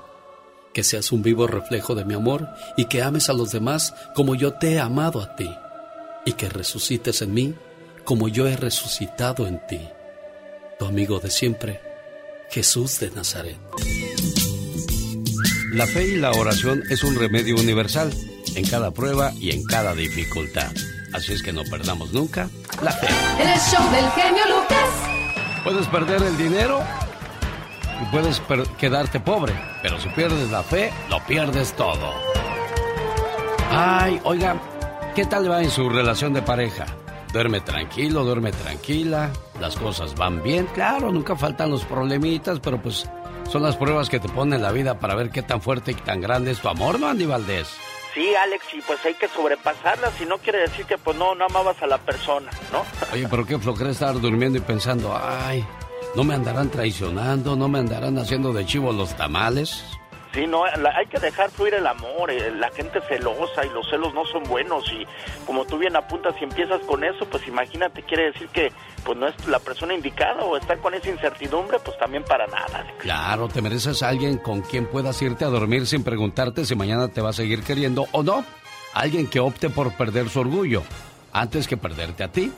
Que 0.72 0.82
seas 0.82 1.12
un 1.12 1.22
vivo 1.22 1.46
reflejo 1.46 1.94
de 1.94 2.04
mi 2.04 2.14
amor 2.14 2.48
y 2.76 2.86
que 2.86 3.02
ames 3.02 3.28
a 3.28 3.32
los 3.32 3.52
demás 3.52 3.94
como 4.14 4.34
yo 4.34 4.54
te 4.54 4.72
he 4.72 4.80
amado 4.80 5.22
a 5.22 5.36
ti. 5.36 5.54
Y 6.24 6.32
que 6.32 6.48
resucites 6.48 7.22
en 7.22 7.32
mí 7.32 7.54
como 8.02 8.28
yo 8.28 8.48
he 8.48 8.56
resucitado 8.56 9.46
en 9.46 9.64
ti. 9.68 9.80
Tu 10.78 10.84
amigo 10.84 11.20
de 11.20 11.30
siempre, 11.30 11.80
Jesús 12.50 12.98
de 12.98 13.10
Nazaret. 13.12 13.56
La 15.72 15.86
fe 15.86 16.08
y 16.08 16.16
la 16.16 16.32
oración 16.32 16.82
es 16.90 17.04
un 17.04 17.14
remedio 17.14 17.54
universal 17.56 18.12
en 18.56 18.66
cada 18.66 18.90
prueba 18.90 19.32
y 19.40 19.50
en 19.50 19.62
cada 19.64 19.94
dificultad. 19.94 20.72
Así 21.14 21.32
es 21.32 21.42
que 21.44 21.52
no 21.52 21.62
perdamos 21.62 22.12
nunca 22.12 22.48
la 22.82 22.90
fe. 22.90 23.06
El 23.40 23.58
show 23.60 23.90
del 23.92 24.10
genio 24.10 24.42
Lucas. 24.48 24.90
Puedes 25.62 25.86
perder 25.86 26.20
el 26.22 26.36
dinero 26.36 26.80
y 28.02 28.04
puedes 28.06 28.42
quedarte 28.76 29.20
pobre, 29.20 29.54
pero 29.80 30.00
si 30.00 30.08
pierdes 30.08 30.50
la 30.50 30.64
fe, 30.64 30.92
lo 31.08 31.24
pierdes 31.24 31.72
todo. 31.74 32.12
Ay, 33.70 34.20
oiga, 34.24 34.56
¿qué 35.14 35.24
tal 35.24 35.48
va 35.48 35.62
en 35.62 35.70
su 35.70 35.88
relación 35.88 36.32
de 36.32 36.42
pareja? 36.42 36.84
Duerme 37.32 37.60
tranquilo, 37.60 38.24
duerme 38.24 38.50
tranquila, 38.50 39.30
las 39.60 39.76
cosas 39.76 40.16
van 40.16 40.42
bien, 40.42 40.66
claro, 40.74 41.12
nunca 41.12 41.36
faltan 41.36 41.70
los 41.70 41.84
problemitas, 41.84 42.58
pero 42.58 42.82
pues 42.82 43.08
son 43.50 43.62
las 43.62 43.76
pruebas 43.76 44.08
que 44.08 44.18
te 44.18 44.28
ponen 44.28 44.62
la 44.62 44.72
vida 44.72 44.98
para 44.98 45.14
ver 45.14 45.30
qué 45.30 45.42
tan 45.42 45.62
fuerte 45.62 45.92
y 45.92 45.94
tan 45.94 46.20
grande 46.20 46.50
es 46.50 46.60
tu 46.60 46.68
amor, 46.68 46.98
¿no, 46.98 47.06
Andy 47.06 47.26
Valdés? 47.26 47.68
Sí, 48.14 48.32
Alex, 48.36 48.64
y 48.72 48.80
pues 48.80 49.04
hay 49.04 49.14
que 49.14 49.26
sobrepasarla, 49.26 50.10
si 50.12 50.24
no 50.24 50.38
quiere 50.38 50.60
decir 50.60 50.86
que 50.86 50.96
pues 50.96 51.16
no, 51.16 51.34
no 51.34 51.46
amabas 51.46 51.82
a 51.82 51.88
la 51.88 51.98
persona, 51.98 52.48
¿no? 52.72 52.84
Oye, 53.12 53.26
pero 53.28 53.44
qué 53.44 53.58
flojera 53.58 53.90
estar 53.90 54.14
durmiendo 54.20 54.56
y 54.56 54.60
pensando, 54.60 55.12
ay, 55.20 55.66
no 56.14 56.22
me 56.22 56.34
andarán 56.34 56.70
traicionando, 56.70 57.56
no 57.56 57.68
me 57.68 57.80
andarán 57.80 58.16
haciendo 58.18 58.52
de 58.52 58.64
chivo 58.64 58.92
los 58.92 59.16
tamales. 59.16 59.84
Sí, 60.32 60.46
no, 60.46 60.64
hay 60.64 61.06
que 61.06 61.18
dejar 61.18 61.50
fluir 61.50 61.74
el 61.74 61.86
amor, 61.86 62.30
eh, 62.30 62.52
la 62.52 62.70
gente 62.70 63.00
celosa 63.08 63.64
y 63.64 63.70
los 63.70 63.88
celos 63.88 64.14
no 64.14 64.24
son 64.24 64.42
buenos 64.44 64.84
y 64.92 65.06
como 65.46 65.64
tú 65.64 65.78
bien 65.78 65.94
apuntas, 65.94 66.34
si 66.38 66.44
empiezas 66.44 66.80
con 66.82 67.04
eso, 67.04 67.24
pues 67.26 67.46
imagínate, 67.46 68.02
quiere 68.02 68.32
decir 68.32 68.48
que 68.48 68.72
pues 69.04 69.18
no 69.18 69.28
es 69.28 69.46
la 69.46 69.58
persona 69.58 69.94
indicada 69.94 70.44
o 70.44 70.56
estar 70.56 70.78
con 70.78 70.94
esa 70.94 71.10
incertidumbre, 71.10 71.78
pues 71.84 71.98
también 71.98 72.24
para 72.24 72.46
nada. 72.46 72.86
Claro, 73.00 73.48
te 73.48 73.62
mereces 73.62 74.02
a 74.02 74.08
alguien 74.08 74.38
con 74.38 74.62
quien 74.62 74.86
puedas 74.86 75.20
irte 75.22 75.44
a 75.44 75.48
dormir 75.48 75.86
sin 75.86 76.02
preguntarte 76.02 76.64
si 76.64 76.74
mañana 76.74 77.08
te 77.08 77.20
va 77.20 77.30
a 77.30 77.34
seguir 77.34 77.62
queriendo 77.62 78.06
o 78.12 78.22
no. 78.22 78.44
Alguien 78.92 79.26
que 79.26 79.40
opte 79.40 79.70
por 79.70 79.92
perder 79.92 80.28
su 80.28 80.40
orgullo 80.40 80.82
antes 81.32 81.66
que 81.66 81.76
perderte 81.76 82.24
a 82.24 82.32
ti. 82.32 82.52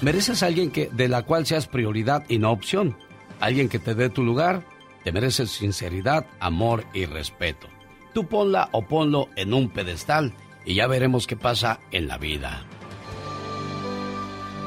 Mereces 0.00 0.42
a 0.42 0.46
alguien 0.46 0.70
que 0.70 0.88
de 0.92 1.08
la 1.08 1.22
cual 1.22 1.46
seas 1.46 1.68
prioridad 1.68 2.24
y 2.28 2.38
no 2.38 2.50
opción. 2.50 2.96
Alguien 3.40 3.68
que 3.68 3.78
te 3.78 3.94
dé 3.94 4.10
tu 4.10 4.22
lugar 4.22 4.62
te 5.04 5.12
mereces 5.12 5.50
sinceridad, 5.50 6.26
amor 6.38 6.84
y 6.92 7.06
respeto. 7.06 7.68
Tú 8.14 8.26
ponla 8.26 8.68
o 8.72 8.82
ponlo 8.82 9.28
en 9.36 9.54
un 9.54 9.70
pedestal 9.70 10.32
y 10.64 10.74
ya 10.74 10.86
veremos 10.86 11.26
qué 11.26 11.36
pasa 11.36 11.80
en 11.90 12.08
la 12.08 12.18
vida. 12.18 12.64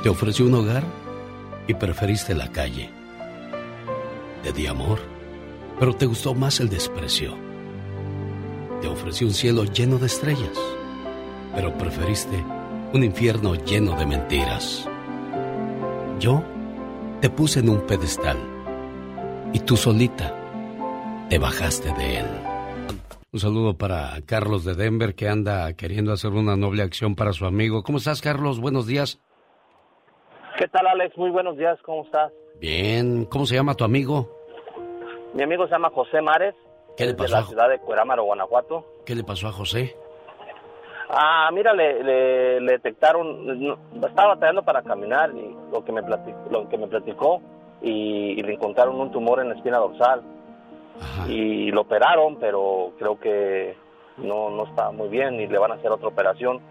Te 0.05 0.09
ofreció 0.09 0.45
un 0.45 0.53
hogar 0.53 0.83
y 1.67 1.73
preferiste 1.73 2.35
la 2.35 2.51
calle. 2.51 2.91
Te 4.43 4.53
di 4.53 4.67
amor, 4.67 4.99
pero 5.79 5.95
te 5.95 6.05
gustó 6.05 6.35
más 6.35 6.59
el 6.59 6.69
desprecio. 6.69 7.35
Te 8.83 8.87
ofreció 8.87 9.25
un 9.25 9.33
cielo 9.33 9.63
lleno 9.63 9.97
de 9.97 10.05
estrellas, 10.05 10.59
pero 11.55 11.75
preferiste 11.75 12.37
un 12.93 13.03
infierno 13.03 13.55
lleno 13.55 13.97
de 13.97 14.05
mentiras. 14.05 14.87
Yo 16.19 16.43
te 17.19 17.31
puse 17.31 17.61
en 17.61 17.69
un 17.69 17.81
pedestal 17.87 18.37
y 19.53 19.59
tú 19.61 19.75
solita 19.75 20.35
te 21.31 21.39
bajaste 21.39 21.91
de 21.93 22.19
él. 22.19 22.27
Un 23.31 23.39
saludo 23.39 23.75
para 23.75 24.21
Carlos 24.27 24.65
de 24.65 24.75
Denver 24.75 25.15
que 25.15 25.29
anda 25.29 25.73
queriendo 25.73 26.13
hacer 26.13 26.29
una 26.29 26.55
noble 26.55 26.83
acción 26.83 27.15
para 27.15 27.33
su 27.33 27.47
amigo. 27.47 27.81
¿Cómo 27.81 27.97
estás, 27.97 28.21
Carlos? 28.21 28.59
Buenos 28.59 28.85
días. 28.85 29.19
¿Qué 30.57 30.69
tal, 30.69 30.87
Alex? 30.87 31.17
Muy 31.17 31.31
buenos 31.31 31.57
días, 31.57 31.77
¿cómo 31.81 32.03
estás? 32.03 32.31
Bien, 32.59 33.25
¿cómo 33.25 33.45
se 33.45 33.55
llama 33.55 33.75
tu 33.75 33.83
amigo? 33.83 34.29
Mi 35.33 35.43
amigo 35.43 35.65
se 35.65 35.71
llama 35.71 35.89
José 35.89 36.21
Mares. 36.21 36.55
¿Qué 36.95 37.05
le 37.05 37.13
pasó? 37.13 37.35
De 37.35 37.41
la 37.41 37.47
ciudad 37.47 37.69
de 37.69 37.79
Cuerámaro, 37.79 38.23
Guanajuato. 38.23 38.85
¿Qué 39.05 39.15
le 39.15 39.25
pasó 39.25 39.49
a 39.49 39.51
José? 39.51 39.97
Ah, 41.09 41.49
mira, 41.51 41.73
le, 41.73 42.01
le, 42.61 42.71
detectaron, 42.71 43.77
estaba 44.01 44.35
batallando 44.35 44.63
para 44.63 44.81
caminar 44.81 45.31
y 45.35 45.55
lo 45.73 45.83
que 45.83 45.91
me 45.91 46.01
platicó, 46.01 46.39
lo 46.49 46.69
que 46.69 46.77
me 46.77 46.87
platicó 46.87 47.41
y, 47.81 48.41
le 48.41 48.53
encontraron 48.53 48.99
un 48.99 49.11
tumor 49.11 49.41
en 49.41 49.49
la 49.49 49.55
espina 49.55 49.77
dorsal. 49.77 50.21
Y 51.27 51.69
lo 51.71 51.81
operaron, 51.81 52.37
pero 52.37 52.93
creo 52.97 53.19
que 53.19 53.75
no, 54.17 54.49
no 54.49 54.63
está 54.63 54.91
muy 54.91 55.09
bien 55.09 55.35
y 55.35 55.47
le 55.47 55.57
van 55.57 55.73
a 55.73 55.75
hacer 55.75 55.91
otra 55.91 56.07
operación. 56.07 56.61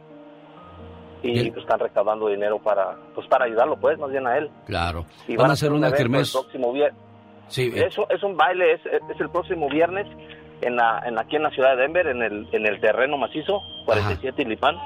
Y 1.24 1.50
pues, 1.50 1.62
están 1.62 1.80
recaudando 1.80 2.28
dinero 2.28 2.58
para 2.58 2.96
pues 3.14 3.26
para 3.28 3.46
ayudarlo, 3.46 3.76
pues, 3.76 3.98
más 3.98 4.10
bien 4.10 4.26
a 4.26 4.36
él. 4.36 4.50
Claro. 4.66 5.06
Y 5.26 5.36
van, 5.36 5.50
a 5.50 5.54
hacer 5.54 5.72
una 5.72 5.90
kermés. 5.90 6.34
El 6.34 6.40
próximo 6.42 6.72
viernes. 6.72 7.00
Sí. 7.48 7.72
Es, 7.74 7.96
es 8.08 8.22
un 8.22 8.36
baile, 8.36 8.72
es, 8.72 8.80
es 8.86 9.20
el 9.20 9.30
próximo 9.30 9.68
viernes 9.68 10.06
en 10.60 10.76
la, 10.76 11.02
en, 11.06 11.18
aquí 11.18 11.36
en 11.36 11.42
la 11.42 11.50
ciudad 11.50 11.76
de 11.76 11.82
Denver, 11.82 12.06
en 12.06 12.22
el, 12.22 12.48
en 12.52 12.66
el 12.66 12.80
terreno 12.80 13.18
macizo, 13.18 13.60
47 13.84 14.42
y 14.42 14.44
Lipán. 14.44 14.76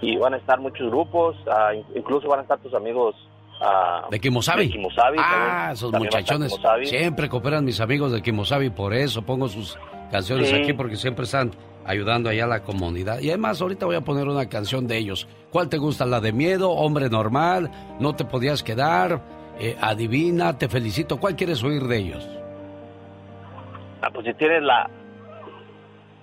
Y 0.00 0.16
van 0.16 0.34
a 0.34 0.36
estar 0.36 0.60
muchos 0.60 0.88
grupos, 0.88 1.36
ah, 1.50 1.72
incluso 1.94 2.28
van 2.28 2.40
a 2.40 2.42
estar 2.42 2.58
tus 2.58 2.72
amigos 2.72 3.16
ah, 3.60 4.06
de 4.10 4.20
Kimosabi. 4.20 4.72
ah, 5.18 5.70
esos 5.72 5.92
muchachones 5.92 6.56
siempre 6.84 7.28
cooperan 7.28 7.64
mis 7.64 7.80
amigos 7.80 8.12
de 8.12 8.22
Kimosabi, 8.22 8.70
por 8.70 8.94
eso 8.94 9.22
pongo 9.22 9.48
sus 9.48 9.76
canciones 10.12 10.52
aquí 10.52 10.72
porque 10.72 10.96
siempre 10.96 11.24
están 11.24 11.50
ayudando 11.88 12.28
allá 12.28 12.44
a 12.44 12.48
la 12.48 12.62
comunidad. 12.62 13.20
Y 13.20 13.30
además 13.30 13.60
ahorita 13.60 13.86
voy 13.86 13.96
a 13.96 14.02
poner 14.02 14.28
una 14.28 14.48
canción 14.48 14.86
de 14.86 14.98
ellos. 14.98 15.26
¿Cuál 15.50 15.68
te 15.68 15.78
gusta? 15.78 16.04
¿La 16.04 16.20
de 16.20 16.32
miedo? 16.32 16.70
¿Hombre 16.70 17.08
normal? 17.08 17.70
¿No 17.98 18.14
te 18.14 18.24
podías 18.24 18.62
quedar? 18.62 19.22
Eh, 19.58 19.76
adivina, 19.80 20.56
te 20.58 20.68
felicito. 20.68 21.18
¿Cuál 21.18 21.34
quieres 21.34 21.64
oír 21.64 21.82
de 21.84 21.96
ellos? 21.96 22.28
Ah, 24.02 24.10
pues 24.12 24.26
si 24.26 24.34
tienes 24.34 24.62
la, 24.62 24.88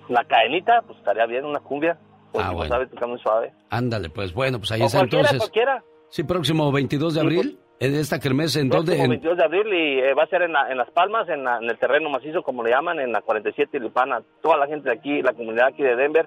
la 0.08 0.24
cadenita, 0.24 0.82
pues 0.86 0.98
estaría 0.98 1.26
bien 1.26 1.44
una 1.44 1.58
cumbia. 1.60 1.98
ah, 2.34 2.52
bueno. 2.52 2.68
sabe, 2.72 2.86
toca 2.86 3.06
muy 3.06 3.18
suave. 3.18 3.52
Ándale, 3.68 4.08
pues 4.08 4.32
bueno, 4.32 4.58
pues 4.58 4.70
ahí 4.72 4.82
está 4.82 5.00
entonces. 5.00 5.38
Cualquiera. 5.38 5.82
Sí, 6.08 6.22
próximo 6.22 6.70
22 6.70 7.14
de 7.14 7.20
abril. 7.20 7.58
En 7.78 7.94
esta 7.94 8.18
kermés, 8.18 8.56
¿en 8.56 8.70
dónde? 8.70 8.94
El 9.00 9.10
22 9.10 9.36
de 9.36 9.44
abril 9.44 9.66
y 9.66 9.98
eh, 10.00 10.14
va 10.14 10.22
a 10.22 10.26
ser 10.28 10.42
en, 10.42 10.52
en 10.70 10.78
Las 10.78 10.90
Palmas, 10.92 11.28
en, 11.28 11.40
en, 11.40 11.68
el 11.68 11.78
terreno 11.78 12.08
macizo, 12.08 12.42
como 12.42 12.62
le 12.62 12.70
llaman, 12.70 12.98
en 13.00 13.12
la 13.12 13.20
47 13.20 13.78
Lipana. 13.80 14.22
Toda 14.42 14.56
la 14.56 14.66
gente 14.66 14.88
de 14.88 14.94
aquí, 14.94 15.20
la 15.20 15.34
comunidad 15.34 15.68
aquí 15.68 15.82
de 15.82 15.94
Denver, 15.94 16.26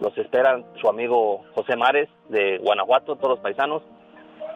los 0.00 0.16
esperan 0.18 0.66
su 0.80 0.88
amigo 0.88 1.42
José 1.54 1.74
Mares 1.74 2.08
de 2.28 2.58
Guanajuato, 2.58 3.16
todos 3.16 3.30
los 3.30 3.40
paisanos. 3.40 3.82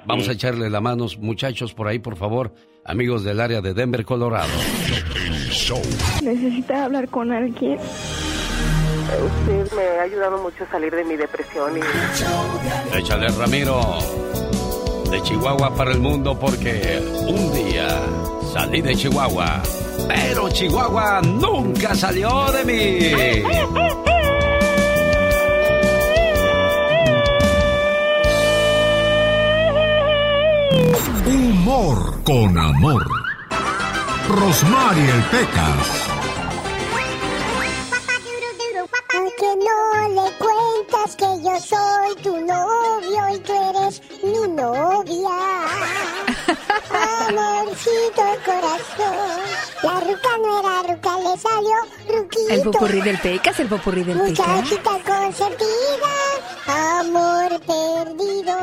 Vamos 0.05 0.29
a 0.29 0.33
echarle 0.33 0.69
la 0.69 0.81
mano, 0.81 1.07
muchachos, 1.19 1.73
por 1.73 1.89
ahí, 1.89 1.99
por 1.99 2.17
favor, 2.17 2.53
amigos 2.85 3.25
del 3.25 3.41
área 3.41 3.61
de 3.61 3.73
Denver, 3.73 4.05
Colorado. 4.05 4.51
Necesita 6.23 6.85
hablar 6.85 7.09
con 7.09 7.33
alguien. 7.33 7.79
Usted 9.13 9.77
me 9.77 9.99
ha 9.99 10.03
ayudado 10.03 10.43
mucho 10.43 10.65
a 10.65 10.71
salir 10.71 10.95
de 10.95 11.05
mi 11.05 11.17
depresión 11.17 11.79
y... 11.79 12.99
Échale, 12.99 13.29
Ramiro. 13.29 13.81
De 15.13 15.23
Chihuahua 15.23 15.75
para 15.75 15.93
el 15.93 16.01
mundo 16.01 16.35
porque 16.35 16.99
un 17.29 17.53
día 17.53 17.87
salí 18.51 18.81
de 18.81 18.97
Chihuahua, 18.97 19.63
pero 20.09 20.49
Chihuahua 20.49 21.21
nunca 21.21 21.95
salió 21.95 22.51
de 22.51 22.65
mí. 22.65 23.43
Humor 31.27 32.23
con 32.25 32.57
amor. 32.57 33.07
Rosmarie 34.31 35.11
el 35.11 35.23
Pecas. 35.25 36.13
que 39.39 39.57
no 39.57 40.09
le 40.09 40.31
que 41.11 41.27
yo 41.43 41.59
soy 41.59 42.15
tu 42.23 42.31
novio 42.47 43.35
y 43.35 43.39
tú 43.41 43.53
eres 43.71 44.01
mi 44.23 44.55
novia. 44.55 45.37
Amorcito 46.91 48.23
corazón. 48.45 49.41
La 49.83 50.01
ruca 50.01 50.29
no 50.43 50.61
era 50.61 50.83
ruca, 50.95 51.17
le 51.19 51.39
salió 51.39 51.77
ruquito. 52.09 52.51
El 52.51 52.63
popurrí 52.63 53.01
del 53.01 53.19
Pecas, 53.19 53.61
el 53.61 53.69
popurrí 53.69 54.05
del 54.05 54.21
Pecas. 54.21 54.47
Muchachita 54.47 54.91
consentida, 55.05 56.15
amor 56.99 57.61
perdido. 57.61 58.57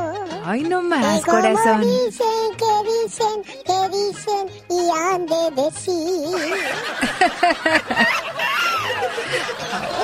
Ay, 0.46 0.64
no 0.64 0.82
más, 0.82 1.22
corazón. 1.26 1.82
dicen, 1.82 2.56
que 2.58 2.74
dicen, 2.90 3.44
que 3.66 3.90
dicen 3.98 4.50
y 4.70 4.90
han 4.92 5.26
de 5.26 5.52
decir. 5.64 6.56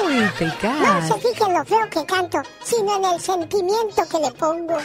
Uy, 0.06 0.30
Pecas. 0.38 0.80
No 0.80 1.08
se 1.08 1.14
fijen 1.28 1.54
lo 1.54 1.66
feo 1.66 1.90
que 1.90 2.06
canto, 2.06 2.42
sino 2.64 2.96
en 2.98 3.06
el 3.06 3.22
sentimiento 3.22 4.04
que 4.10 4.20
le 4.20 4.32
pongo. 4.34 4.78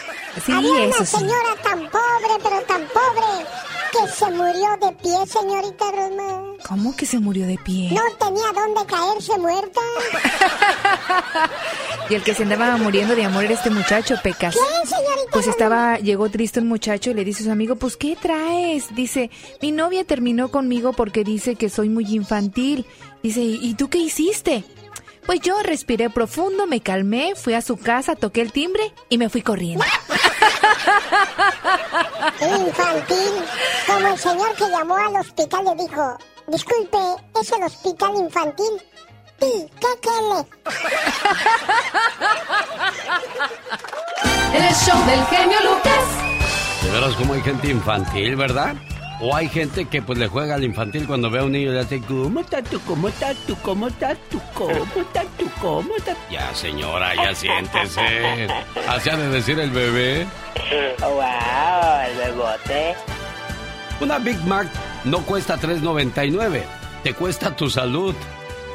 Sí, 0.44 0.52
Había 0.52 0.86
una 0.86 1.04
señora 1.04 1.56
tan 1.62 1.90
pobre, 1.90 2.38
pero 2.42 2.60
tan 2.62 2.86
pobre, 2.88 3.19
que 3.92 4.08
se 4.12 4.30
murió 4.30 4.68
de 4.80 4.92
pie, 5.02 5.26
señorita 5.26 5.84
Roma. 5.90 6.54
¿Cómo 6.68 6.94
que 6.94 7.06
se 7.06 7.18
murió 7.18 7.46
de 7.46 7.58
pie? 7.58 7.90
No 7.92 8.02
tenía 8.18 8.52
dónde 8.54 8.86
caerse 8.86 9.38
muerta. 9.38 9.80
y 12.10 12.14
el 12.14 12.22
que 12.22 12.34
se 12.34 12.44
andaba 12.44 12.76
muriendo 12.76 13.16
de 13.16 13.24
amor 13.24 13.44
era 13.44 13.54
este 13.54 13.70
muchacho, 13.70 14.16
Pecas. 14.22 14.54
¿Quién, 14.54 14.86
señorita? 14.86 15.30
Pues 15.32 15.46
estaba, 15.46 15.98
llegó 15.98 16.30
triste 16.30 16.60
un 16.60 16.68
muchacho 16.68 17.10
y 17.10 17.14
le 17.14 17.24
dice 17.24 17.42
a 17.42 17.46
su 17.46 17.52
amigo, 17.52 17.76
pues 17.76 17.96
¿qué 17.96 18.16
traes? 18.20 18.94
Dice, 18.94 19.30
mi 19.60 19.72
novia 19.72 20.04
terminó 20.04 20.50
conmigo 20.50 20.92
porque 20.92 21.24
dice 21.24 21.56
que 21.56 21.68
soy 21.68 21.88
muy 21.88 22.04
infantil. 22.14 22.86
Dice, 23.22 23.40
¿y 23.40 23.74
tú 23.74 23.88
qué 23.88 23.98
hiciste? 23.98 24.64
Pues 25.26 25.40
yo 25.40 25.60
respiré 25.62 26.10
profundo, 26.10 26.66
me 26.66 26.80
calmé, 26.80 27.34
fui 27.36 27.54
a 27.54 27.62
su 27.62 27.76
casa, 27.76 28.16
toqué 28.16 28.40
el 28.40 28.52
timbre 28.52 28.92
y 29.08 29.18
me 29.18 29.28
fui 29.28 29.42
corriendo. 29.42 29.84
Infantil. 32.40 33.44
Como 33.86 34.08
el 34.08 34.18
señor 34.18 34.54
que 34.56 34.68
llamó 34.68 34.96
al 34.96 35.16
hospital 35.16 35.64
le 35.64 35.74
dijo, 35.82 36.18
disculpe, 36.46 36.98
¿es 37.40 37.52
el 37.52 37.62
hospital 37.62 38.14
infantil? 38.16 38.82
Sí, 39.40 39.70
¿qué 39.80 39.86
quiere? 40.02 40.46
El 44.52 44.74
show 44.74 45.06
del 45.06 45.24
genio 45.26 45.58
Lucas. 45.60 46.04
De 46.82 46.90
veras 46.90 47.14
como 47.14 47.34
hay 47.34 47.40
gente 47.42 47.68
infantil, 47.68 48.36
¿verdad? 48.36 48.74
O 49.22 49.36
hay 49.36 49.48
gente 49.48 49.84
que 49.84 50.00
pues 50.00 50.18
le 50.18 50.28
juega 50.28 50.54
al 50.54 50.64
infantil 50.64 51.06
cuando 51.06 51.30
ve 51.30 51.40
a 51.40 51.44
un 51.44 51.52
niño 51.52 51.70
y 51.70 51.74
le 51.74 51.80
hace 51.80 52.00
¿Cómo 52.00 52.40
estás 52.40 52.64
tú? 52.64 52.80
¿Cómo 52.86 53.08
estás 53.08 53.36
tú? 53.46 53.54
¿Cómo 53.62 53.88
estás 53.88 54.16
tú? 54.30 54.40
¿Cómo 54.54 54.72
estás 54.96 55.26
tú? 55.38 55.50
¿Cómo 55.60 55.96
estás? 55.96 56.16
Ya 56.30 56.54
señora, 56.54 57.14
ya 57.14 57.34
siéntese. 57.34 58.48
Así 58.88 59.10
ha 59.10 59.16
de 59.16 59.28
decir 59.28 59.58
el 59.60 59.70
bebé. 59.70 60.26
Wow, 61.00 61.20
el 62.08 62.16
bebote. 62.16 62.94
Una 64.00 64.18
Big 64.18 64.38
Mac 64.46 64.68
no 65.04 65.18
cuesta 65.26 65.58
$3.99. 65.58 66.62
Te 67.02 67.12
cuesta 67.12 67.54
tu 67.54 67.68
salud. 67.68 68.14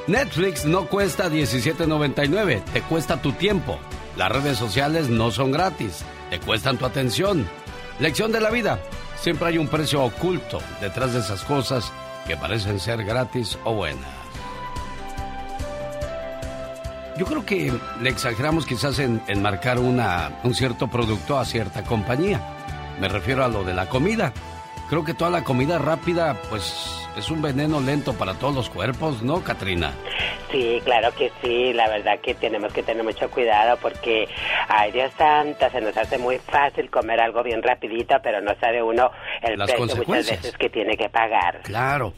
Netflix 0.05 0.65
no 0.65 0.85
cuesta 0.85 1.27
$17.99. 1.27 2.63
Te 2.65 2.81
cuesta 2.81 3.19
tu 3.19 3.31
tiempo. 3.31 3.79
Las 4.15 4.31
redes 4.31 4.59
sociales 4.59 5.09
no 5.09 5.31
son 5.31 5.51
gratis. 5.51 6.05
Te 6.29 6.39
cuestan 6.39 6.77
tu 6.77 6.85
atención. 6.85 7.49
Lección 7.99 8.31
de 8.31 8.41
la 8.41 8.51
vida. 8.51 8.79
Siempre 9.19 9.47
hay 9.47 9.57
un 9.57 9.67
precio 9.67 10.03
oculto 10.03 10.59
detrás 10.81 11.13
de 11.13 11.19
esas 11.19 11.43
cosas 11.43 11.91
que 12.27 12.37
parecen 12.37 12.79
ser 12.79 13.03
gratis 13.03 13.57
o 13.63 13.73
buenas. 13.73 14.25
Yo 17.17 17.25
creo 17.25 17.45
que 17.45 17.73
le 18.01 18.09
exageramos 18.09 18.65
quizás 18.65 18.99
en, 18.99 19.21
marcar 19.41 19.79
una, 19.79 20.31
un 20.43 20.53
cierto 20.53 20.89
producto 20.89 21.39
a 21.39 21.45
cierta 21.45 21.83
compañía. 21.83 22.41
Me 22.99 23.07
refiero 23.07 23.45
a 23.45 23.47
lo 23.47 23.63
de 23.63 23.73
la 23.73 23.87
comida. 23.87 24.33
Creo 24.89 25.03
que 25.03 25.13
toda 25.13 25.31
la 25.31 25.43
comida 25.43 25.79
rápida, 25.79 26.39
pues 26.49 27.07
es 27.17 27.31
un 27.31 27.41
veneno 27.41 27.81
lento 27.81 28.13
para 28.13 28.35
todos 28.35 28.53
los 28.53 28.69
cuerpos, 28.69 29.23
¿no, 29.23 29.43
Katrina? 29.43 29.93
Sí, 30.51 30.79
claro 30.83 31.13
que 31.15 31.31
sí. 31.41 31.73
La 31.73 31.87
verdad 31.89 32.19
que 32.19 32.35
tenemos 32.35 32.71
que 32.71 32.83
tener 32.83 33.03
mucho 33.03 33.29
cuidado 33.31 33.77
porque, 33.81 34.27
ay 34.67 34.91
Dios 34.91 35.11
santa, 35.17 35.71
se 35.71 35.81
nos 35.81 35.97
hace 35.97 36.17
muy 36.17 36.37
fácil 36.37 36.89
comer 36.91 37.19
algo 37.19 37.41
bien 37.41 37.63
rapidito, 37.63 38.15
pero 38.21 38.41
no 38.41 38.53
sabe 38.59 38.83
uno 38.83 39.09
el 39.41 39.57
Las 39.57 39.71
precio 39.71 40.03
muchas 40.05 40.29
veces 40.29 40.57
que 40.57 40.69
tiene 40.69 40.95
que 40.95 41.09
pagar. 41.09 41.61
Claro. 41.63 42.13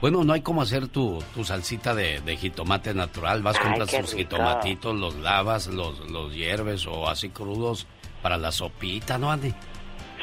Bueno, 0.00 0.24
no 0.24 0.32
hay 0.32 0.40
como 0.40 0.62
hacer 0.62 0.88
tu, 0.88 1.22
tu 1.34 1.44
salsita 1.44 1.94
de, 1.94 2.36
jitomate 2.36 2.94
natural. 2.94 3.42
Vas, 3.42 3.58
compras 3.58 3.90
tus 3.90 4.14
jitomatitos, 4.14 4.94
los 4.94 5.14
lavas, 5.16 5.66
los, 5.68 6.10
los 6.10 6.34
hierves 6.34 6.86
o 6.86 7.08
así 7.08 7.30
crudos 7.30 7.86
para 8.22 8.36
la 8.36 8.52
sopita, 8.52 9.18
¿no, 9.18 9.30
Andy? 9.30 9.54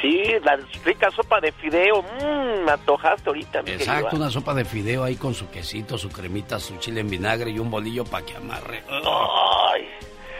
Sí, 0.02 0.24
la 0.43 0.58
rica 0.84 1.10
sopa 1.12 1.39
de 1.41 1.52
fideo. 1.52 2.02
Mmm, 2.02 2.66
me 2.66 2.72
antojaste 2.72 3.30
ahorita. 3.30 3.60
Exacto, 3.66 4.16
una 4.16 4.30
sopa 4.30 4.54
de 4.54 4.66
fideo 4.66 5.04
ahí 5.04 5.16
con 5.16 5.34
su 5.34 5.50
quesito, 5.50 5.98
su 5.98 6.10
cremita, 6.10 6.60
su 6.60 6.78
chile 6.78 7.02
en 7.02 7.10
vinagre 7.10 7.52
y 7.52 7.60
un 7.60 7.72
bolillo 7.72 8.06
para 8.06 8.26
que 8.26 8.36
amarre. 8.36 8.84
Ay. 8.89 9.88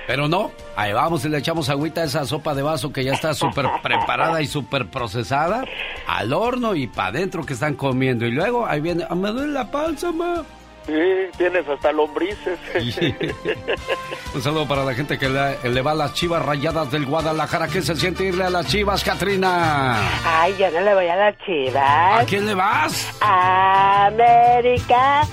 Pero 0.08 0.30
no, 0.30 0.52
ahí 0.78 0.94
vamos 0.94 1.26
y 1.26 1.30
le 1.30 1.40
echamos 1.40 1.68
agüita 1.70 2.02
a 2.02 2.06
esa 2.06 2.26
sopa 2.26 2.56
de 2.56 2.62
vaso 2.62 2.94
que 2.94 3.04
ya 3.04 3.12
está 3.14 3.34
súper 3.34 3.66
preparada 3.84 4.42
y 4.42 4.48
súper 4.48 4.90
procesada 4.90 5.66
al 6.08 6.32
horno 6.32 6.76
y 6.76 6.88
para 6.88 7.10
adentro 7.10 7.46
que 7.46 7.54
están 7.54 7.76
comiendo. 7.76 8.26
Y 8.26 8.32
luego 8.32 8.66
ahí 8.66 8.80
viene, 8.80 9.06
ah, 9.10 9.16
me 9.16 9.32
duele 9.32 9.52
la 9.52 9.70
panza, 9.70 10.14
ma. 10.14 10.46
Sí, 10.88 10.94
tienes 11.38 11.68
hasta 11.68 11.92
lombrices. 11.92 12.58
Un 14.34 14.42
saludo 14.42 14.66
para 14.66 14.86
la 14.86 14.94
gente 14.94 15.20
que 15.20 15.28
le, 15.28 15.82
va 15.82 15.92
a 15.92 15.96
las 15.96 16.14
chivas 16.14 16.46
rayadas 16.46 16.90
del 16.90 17.06
Guadalajara. 17.06 17.68
¿Qué 17.68 17.82
se 17.82 17.94
siente 17.98 18.24
irle 18.24 18.46
a 18.46 18.50
las 18.50 18.68
chivas, 18.68 19.04
Katrina? 19.04 19.98
Ay, 20.26 20.56
yo 20.58 20.72
no 20.72 20.80
le 20.80 20.96
voy 20.96 21.08
a 21.08 21.18
las 21.18 21.38
chivas. 21.40 22.22
¿A 22.22 22.26
quién 22.26 22.46
le 22.46 22.54
vas? 22.54 23.06
América. 23.20 25.28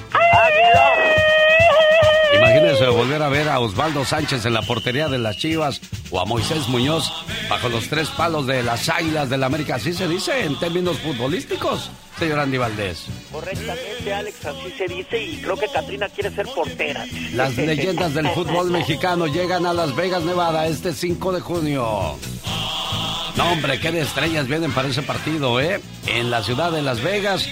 Imagínese 2.55 2.87
volver 2.87 3.21
a 3.21 3.29
ver 3.29 3.49
a 3.49 3.59
Osvaldo 3.59 4.05
Sánchez 4.05 4.47
en 4.47 4.55
la 4.55 4.63
portería 4.63 5.09
de 5.09 5.19
las 5.19 5.37
Chivas 5.37 5.81
o 6.13 6.21
a 6.21 6.25
Moisés 6.25 6.69
Muñoz 6.69 7.11
bajo 7.51 7.69
los 7.69 7.89
tres 7.89 8.09
palos 8.11 8.47
de 8.47 8.63
las 8.63 8.89
Águilas 8.89 9.29
del 9.29 9.41
la 9.41 9.47
América. 9.47 9.75
Así 9.75 9.93
se 9.93 10.07
dice 10.07 10.45
en 10.45 10.57
términos 10.61 10.97
futbolísticos, 10.99 11.91
señor 12.17 12.39
Andy 12.39 12.59
Valdés. 12.59 13.07
Correctamente, 13.33 14.15
Alex, 14.15 14.47
así 14.47 14.71
se 14.79 14.87
dice 14.87 15.21
y 15.21 15.39
creo 15.39 15.57
que 15.57 15.67
Katrina 15.67 16.09
quiere 16.11 16.31
ser 16.31 16.47
portera. 16.47 17.05
Las 17.33 17.57
leyendas 17.57 18.15
del 18.15 18.29
fútbol 18.29 18.71
mexicano 18.71 19.27
llegan 19.27 19.67
a 19.67 19.73
Las 19.73 19.97
Vegas, 19.97 20.23
Nevada, 20.23 20.69
este 20.69 20.93
5 20.93 21.33
de 21.33 21.41
junio. 21.41 22.17
No, 23.37 23.51
hombre, 23.51 23.81
qué 23.81 23.91
de 23.91 24.03
estrellas 24.03 24.47
vienen 24.47 24.71
para 24.71 24.87
ese 24.87 25.03
partido, 25.03 25.61
¿eh? 25.61 25.81
En 26.07 26.31
la 26.31 26.45
ciudad 26.45 26.71
de 26.71 26.83
Las 26.83 27.03
Vegas, 27.03 27.49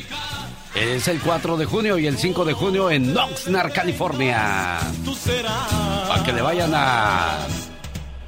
es 0.74 1.08
el 1.08 1.20
4 1.20 1.56
de 1.56 1.64
junio 1.64 1.98
y 1.98 2.06
el 2.06 2.16
5 2.16 2.44
de 2.44 2.52
junio 2.52 2.90
en 2.90 3.16
Oxnard, 3.16 3.72
California. 3.72 4.78
Para 6.08 6.22
que 6.22 6.32
le 6.32 6.42
vayan 6.42 6.72
a. 6.74 7.38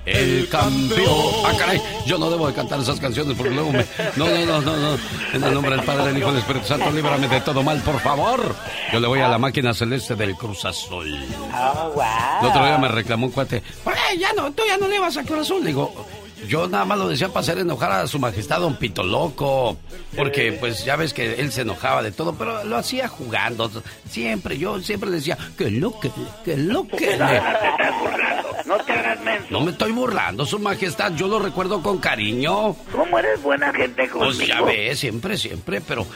El 0.07 0.51
campeón. 0.51 1.15
Ah, 1.47 1.53
caray, 1.59 1.81
yo 2.05 2.19
no 2.19 2.29
debo 2.29 2.47
de 2.47 2.53
cantar 2.53 2.79
esas 2.79 3.01
canciones 3.01 3.35
porque 3.39 3.55
luego 3.55 3.73
me. 3.73 3.87
No, 4.17 4.27
no, 4.29 4.45
no, 4.45 4.61
no, 4.61 4.77
no. 4.77 4.99
En 5.33 5.43
el 5.43 5.55
nombre 5.55 5.77
del 5.77 5.85
Padre, 5.85 6.09
del 6.09 6.19
Hijo 6.19 6.29
y 6.29 6.33
del 6.33 6.41
Espíritu 6.41 6.67
Santo, 6.67 6.91
líbrame 6.91 7.27
de 7.27 7.41
todo 7.41 7.63
mal, 7.63 7.81
por 7.81 7.99
favor. 8.01 8.55
Yo 8.93 9.01
le 9.01 9.09
voy 9.09 9.21
a 9.21 9.29
la 9.29 9.39
máquina 9.39 9.73
celeste 9.73 10.15
del 10.15 10.35
Cruz 10.35 10.67
Azul. 10.67 11.25
Oh, 11.55 11.93
wow. 11.95 12.05
El 12.43 12.47
otro 12.49 12.67
día 12.67 12.77
me 12.77 12.89
reclamó 12.89 13.27
un 13.27 13.33
cuate. 13.33 13.63
ya 14.19 14.35
no, 14.35 14.53
tú 14.53 14.63
ya 14.69 14.77
no 14.77 14.89
le 14.89 14.99
vas 14.99 15.17
a 15.17 15.25
Cruz 15.25 15.41
Azul. 15.41 15.61
Le 15.61 15.69
digo, 15.69 16.07
yo 16.49 16.69
nada 16.69 16.85
más 16.85 16.99
lo 16.99 17.09
decía 17.09 17.29
para 17.29 17.41
hacer 17.41 17.59
enojar 17.59 17.93
a 17.93 18.07
su 18.07 18.19
majestad 18.19 18.61
don 18.61 18.77
Pito 18.77 19.03
Loco. 19.03 19.77
Porque 20.17 20.53
pues 20.53 20.85
ya 20.85 20.97
ves 20.97 21.13
que 21.13 21.35
él 21.35 21.53
se 21.53 21.63
enojaba 21.63 22.03
de 22.03 22.13
todo, 22.13 22.35
pero 22.35 22.65
lo 22.65 22.77
hacía 22.77 23.09
jugando. 23.09 23.71
Siempre, 24.09 24.59
yo 24.59 24.81
siempre 24.81 25.11
le 25.11 25.17
decía, 25.17 25.37
que 25.57 25.71
lo 25.71 25.99
que, 25.99 26.11
que 26.45 26.57
lo 26.57 26.87
que. 26.87 27.19
No 28.67 28.79
te 28.79 28.93
hagas 28.93 29.21
menso. 29.21 29.47
No 29.51 29.61
me 29.61 29.73
estoy 29.73 29.93
burlando, 29.93 30.47
su 30.47 30.59
majestad. 30.59 31.13
Yo 31.13 31.29
lo 31.29 31.39
recuerdo 31.39 31.83
con 31.83 31.99
cariño. 31.99 32.75
¿Cómo 32.93 33.19
eres 33.19 33.43
buena 33.43 33.73
gente 33.73 34.09
conmigo? 34.09 34.33
Pues 34.37 34.49
ya 34.49 34.63
ves, 34.63 34.99
siempre, 34.99 35.37
siempre, 35.37 35.83
pero 35.83 36.07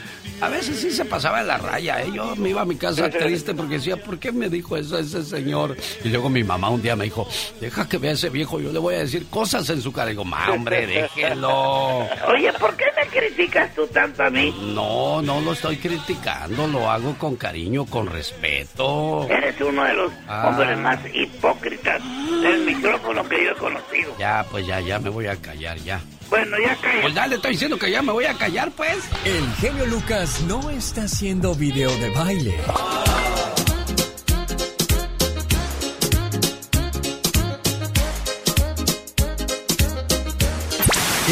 a 0.40 0.48
veces 0.48 0.80
sí 0.80 0.90
se 0.90 1.04
pasaba 1.04 1.42
en 1.42 1.48
la 1.48 1.58
raya, 1.58 2.00
¿eh? 2.02 2.10
Yo 2.14 2.36
me 2.36 2.50
iba 2.50 2.62
a 2.62 2.64
mi 2.64 2.76
casa 2.76 3.10
triste 3.10 3.54
porque 3.54 3.74
decía, 3.74 3.96
¿por 3.98 4.18
qué 4.18 4.32
me 4.32 4.48
dijo 4.48 4.76
eso 4.76 4.98
ese 4.98 5.22
señor? 5.24 5.76
Y 6.02 6.08
luego 6.08 6.30
mi 6.30 6.42
mamá 6.42 6.70
un 6.70 6.80
día 6.80 6.96
me 6.96 7.04
dijo, 7.04 7.28
deja 7.60 7.86
que 7.86 7.98
vea 7.98 8.12
ese 8.12 8.30
viejo, 8.30 8.60
yo 8.60 8.72
le 8.72 8.78
voy 8.78 8.94
a 8.94 9.00
decir 9.00 9.26
cosas 9.28 9.68
en 9.68 9.82
su 9.82 9.92
cara. 9.92 10.08
Y 10.10 10.12
digo, 10.14 10.24
ma, 10.24 10.50
hombre, 10.50 10.86
déjelo. 10.86 12.08
Oye, 12.28 12.52
¿por 12.58 12.74
qué 12.76 12.86
me 12.96 13.08
criticas 13.08 13.74
tú 13.74 13.86
tanto 13.88 14.22
a 14.22 14.30
mí? 14.30 14.54
No, 14.74 15.20
no 15.20 15.40
lo 15.42 15.52
estoy 15.52 15.76
criticando, 15.76 16.66
lo 16.66 16.90
hago 16.90 17.14
con 17.18 17.36
cariño, 17.36 17.84
con 17.84 18.06
respeto. 18.06 19.26
Eres 19.28 19.60
uno 19.60 19.84
de 19.84 19.92
los 19.92 20.12
ah. 20.28 20.48
hombres 20.48 20.78
más 20.78 20.98
hipócritas 21.12 22.00
del 22.40 22.64
micrófono 22.64 23.28
que 23.28 23.44
yo 23.44 23.50
he 23.52 23.54
conocido. 23.54 24.16
Ya, 24.18 24.44
pues 24.50 24.66
ya, 24.66 24.80
ya 24.80 24.98
me 24.98 25.10
voy 25.10 25.26
a 25.26 25.36
callar, 25.36 25.78
ya. 25.78 26.00
Bueno, 26.30 26.56
ya 26.58 26.76
calla. 26.76 27.02
Pues 27.02 27.14
ya 27.14 27.26
le 27.26 27.36
estoy 27.36 27.52
diciendo 27.52 27.78
que 27.78 27.90
ya 27.90 28.02
me 28.02 28.12
voy 28.12 28.24
a 28.24 28.34
callar, 28.34 28.70
pues. 28.72 28.98
El 29.24 29.46
genio 29.54 29.86
Lucas 29.86 30.40
no 30.42 30.70
está 30.70 31.02
haciendo 31.04 31.54
video 31.54 31.90
de 31.98 32.10
baile. 32.10 32.54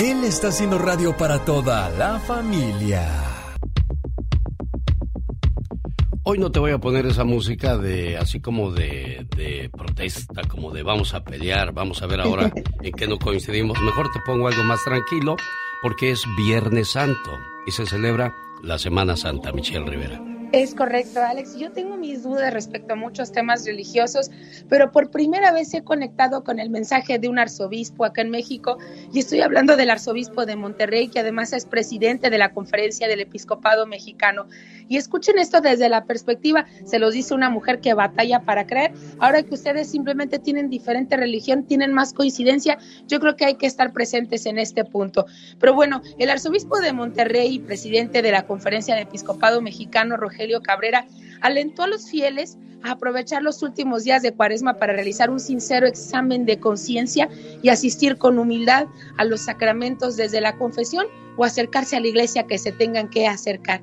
Él 0.02 0.24
está 0.24 0.48
haciendo 0.48 0.78
radio 0.78 1.16
para 1.16 1.44
toda 1.44 1.88
la 1.90 2.18
familia. 2.18 3.35
Hoy 6.28 6.38
no 6.38 6.50
te 6.50 6.58
voy 6.58 6.72
a 6.72 6.78
poner 6.78 7.06
esa 7.06 7.22
música 7.22 7.78
de 7.78 8.16
así 8.16 8.40
como 8.40 8.72
de, 8.72 9.24
de, 9.36 9.70
protesta, 9.70 10.42
como 10.48 10.72
de 10.72 10.82
vamos 10.82 11.14
a 11.14 11.22
pelear, 11.22 11.72
vamos 11.72 12.02
a 12.02 12.06
ver 12.08 12.20
ahora 12.20 12.52
en 12.82 12.92
qué 12.94 13.06
no 13.06 13.16
coincidimos. 13.16 13.80
Mejor 13.80 14.10
te 14.12 14.18
pongo 14.26 14.48
algo 14.48 14.64
más 14.64 14.82
tranquilo 14.82 15.36
porque 15.82 16.10
es 16.10 16.24
Viernes 16.36 16.90
Santo 16.90 17.30
y 17.64 17.70
se 17.70 17.86
celebra 17.86 18.34
la 18.60 18.76
Semana 18.76 19.16
Santa, 19.16 19.52
Michelle 19.52 19.88
Rivera. 19.88 20.35
Es 20.56 20.74
correcto, 20.74 21.20
Alex. 21.20 21.58
Yo 21.58 21.70
tengo 21.70 21.98
mis 21.98 22.22
dudas 22.22 22.50
respecto 22.50 22.94
a 22.94 22.96
muchos 22.96 23.30
temas 23.30 23.66
religiosos, 23.66 24.30
pero 24.70 24.90
por 24.90 25.10
primera 25.10 25.52
vez 25.52 25.74
he 25.74 25.84
conectado 25.84 26.44
con 26.44 26.58
el 26.58 26.70
mensaje 26.70 27.18
de 27.18 27.28
un 27.28 27.38
arzobispo 27.38 28.06
acá 28.06 28.22
en 28.22 28.30
México 28.30 28.78
y 29.12 29.18
estoy 29.18 29.42
hablando 29.42 29.76
del 29.76 29.90
arzobispo 29.90 30.46
de 30.46 30.56
Monterrey, 30.56 31.08
que 31.08 31.20
además 31.20 31.52
es 31.52 31.66
presidente 31.66 32.30
de 32.30 32.38
la 32.38 32.54
Conferencia 32.54 33.06
del 33.06 33.20
Episcopado 33.20 33.86
Mexicano. 33.86 34.46
Y 34.88 34.96
escuchen 34.96 35.38
esto 35.38 35.60
desde 35.60 35.90
la 35.90 36.04
perspectiva, 36.04 36.64
se 36.86 36.98
los 36.98 37.12
dice 37.12 37.34
una 37.34 37.50
mujer 37.50 37.80
que 37.80 37.92
batalla 37.92 38.40
para 38.40 38.66
creer. 38.66 38.92
Ahora 39.18 39.42
que 39.42 39.52
ustedes 39.52 39.90
simplemente 39.90 40.38
tienen 40.38 40.70
diferente 40.70 41.18
religión, 41.18 41.64
tienen 41.64 41.92
más 41.92 42.14
coincidencia, 42.14 42.78
yo 43.08 43.20
creo 43.20 43.36
que 43.36 43.44
hay 43.44 43.56
que 43.56 43.66
estar 43.66 43.92
presentes 43.92 44.46
en 44.46 44.58
este 44.58 44.84
punto. 44.84 45.26
Pero 45.58 45.74
bueno, 45.74 46.00
el 46.18 46.30
arzobispo 46.30 46.78
de 46.80 46.94
Monterrey 46.94 47.56
y 47.56 47.58
presidente 47.58 48.22
de 48.22 48.30
la 48.30 48.46
Conferencia 48.46 48.94
del 48.94 49.06
Episcopado 49.06 49.60
Mexicano, 49.60 50.16
Rogelio 50.16 50.45
Cabrera, 50.62 51.06
alentó 51.40 51.82
a 51.82 51.88
los 51.88 52.08
fieles 52.08 52.58
a 52.82 52.92
aprovechar 52.92 53.42
los 53.42 53.62
últimos 53.62 54.04
días 54.04 54.22
de 54.22 54.32
Cuaresma 54.32 54.74
para 54.74 54.92
realizar 54.92 55.30
un 55.30 55.40
sincero 55.40 55.86
examen 55.86 56.46
de 56.46 56.60
conciencia 56.60 57.28
y 57.62 57.68
asistir 57.68 58.16
con 58.18 58.38
humildad 58.38 58.86
a 59.16 59.24
los 59.24 59.42
sacramentos 59.42 60.16
desde 60.16 60.40
la 60.40 60.56
confesión 60.56 61.06
o 61.36 61.44
acercarse 61.44 61.96
a 61.96 62.00
la 62.00 62.08
iglesia 62.08 62.46
que 62.46 62.58
se 62.58 62.72
tengan 62.72 63.10
que 63.10 63.26
acercar. 63.26 63.82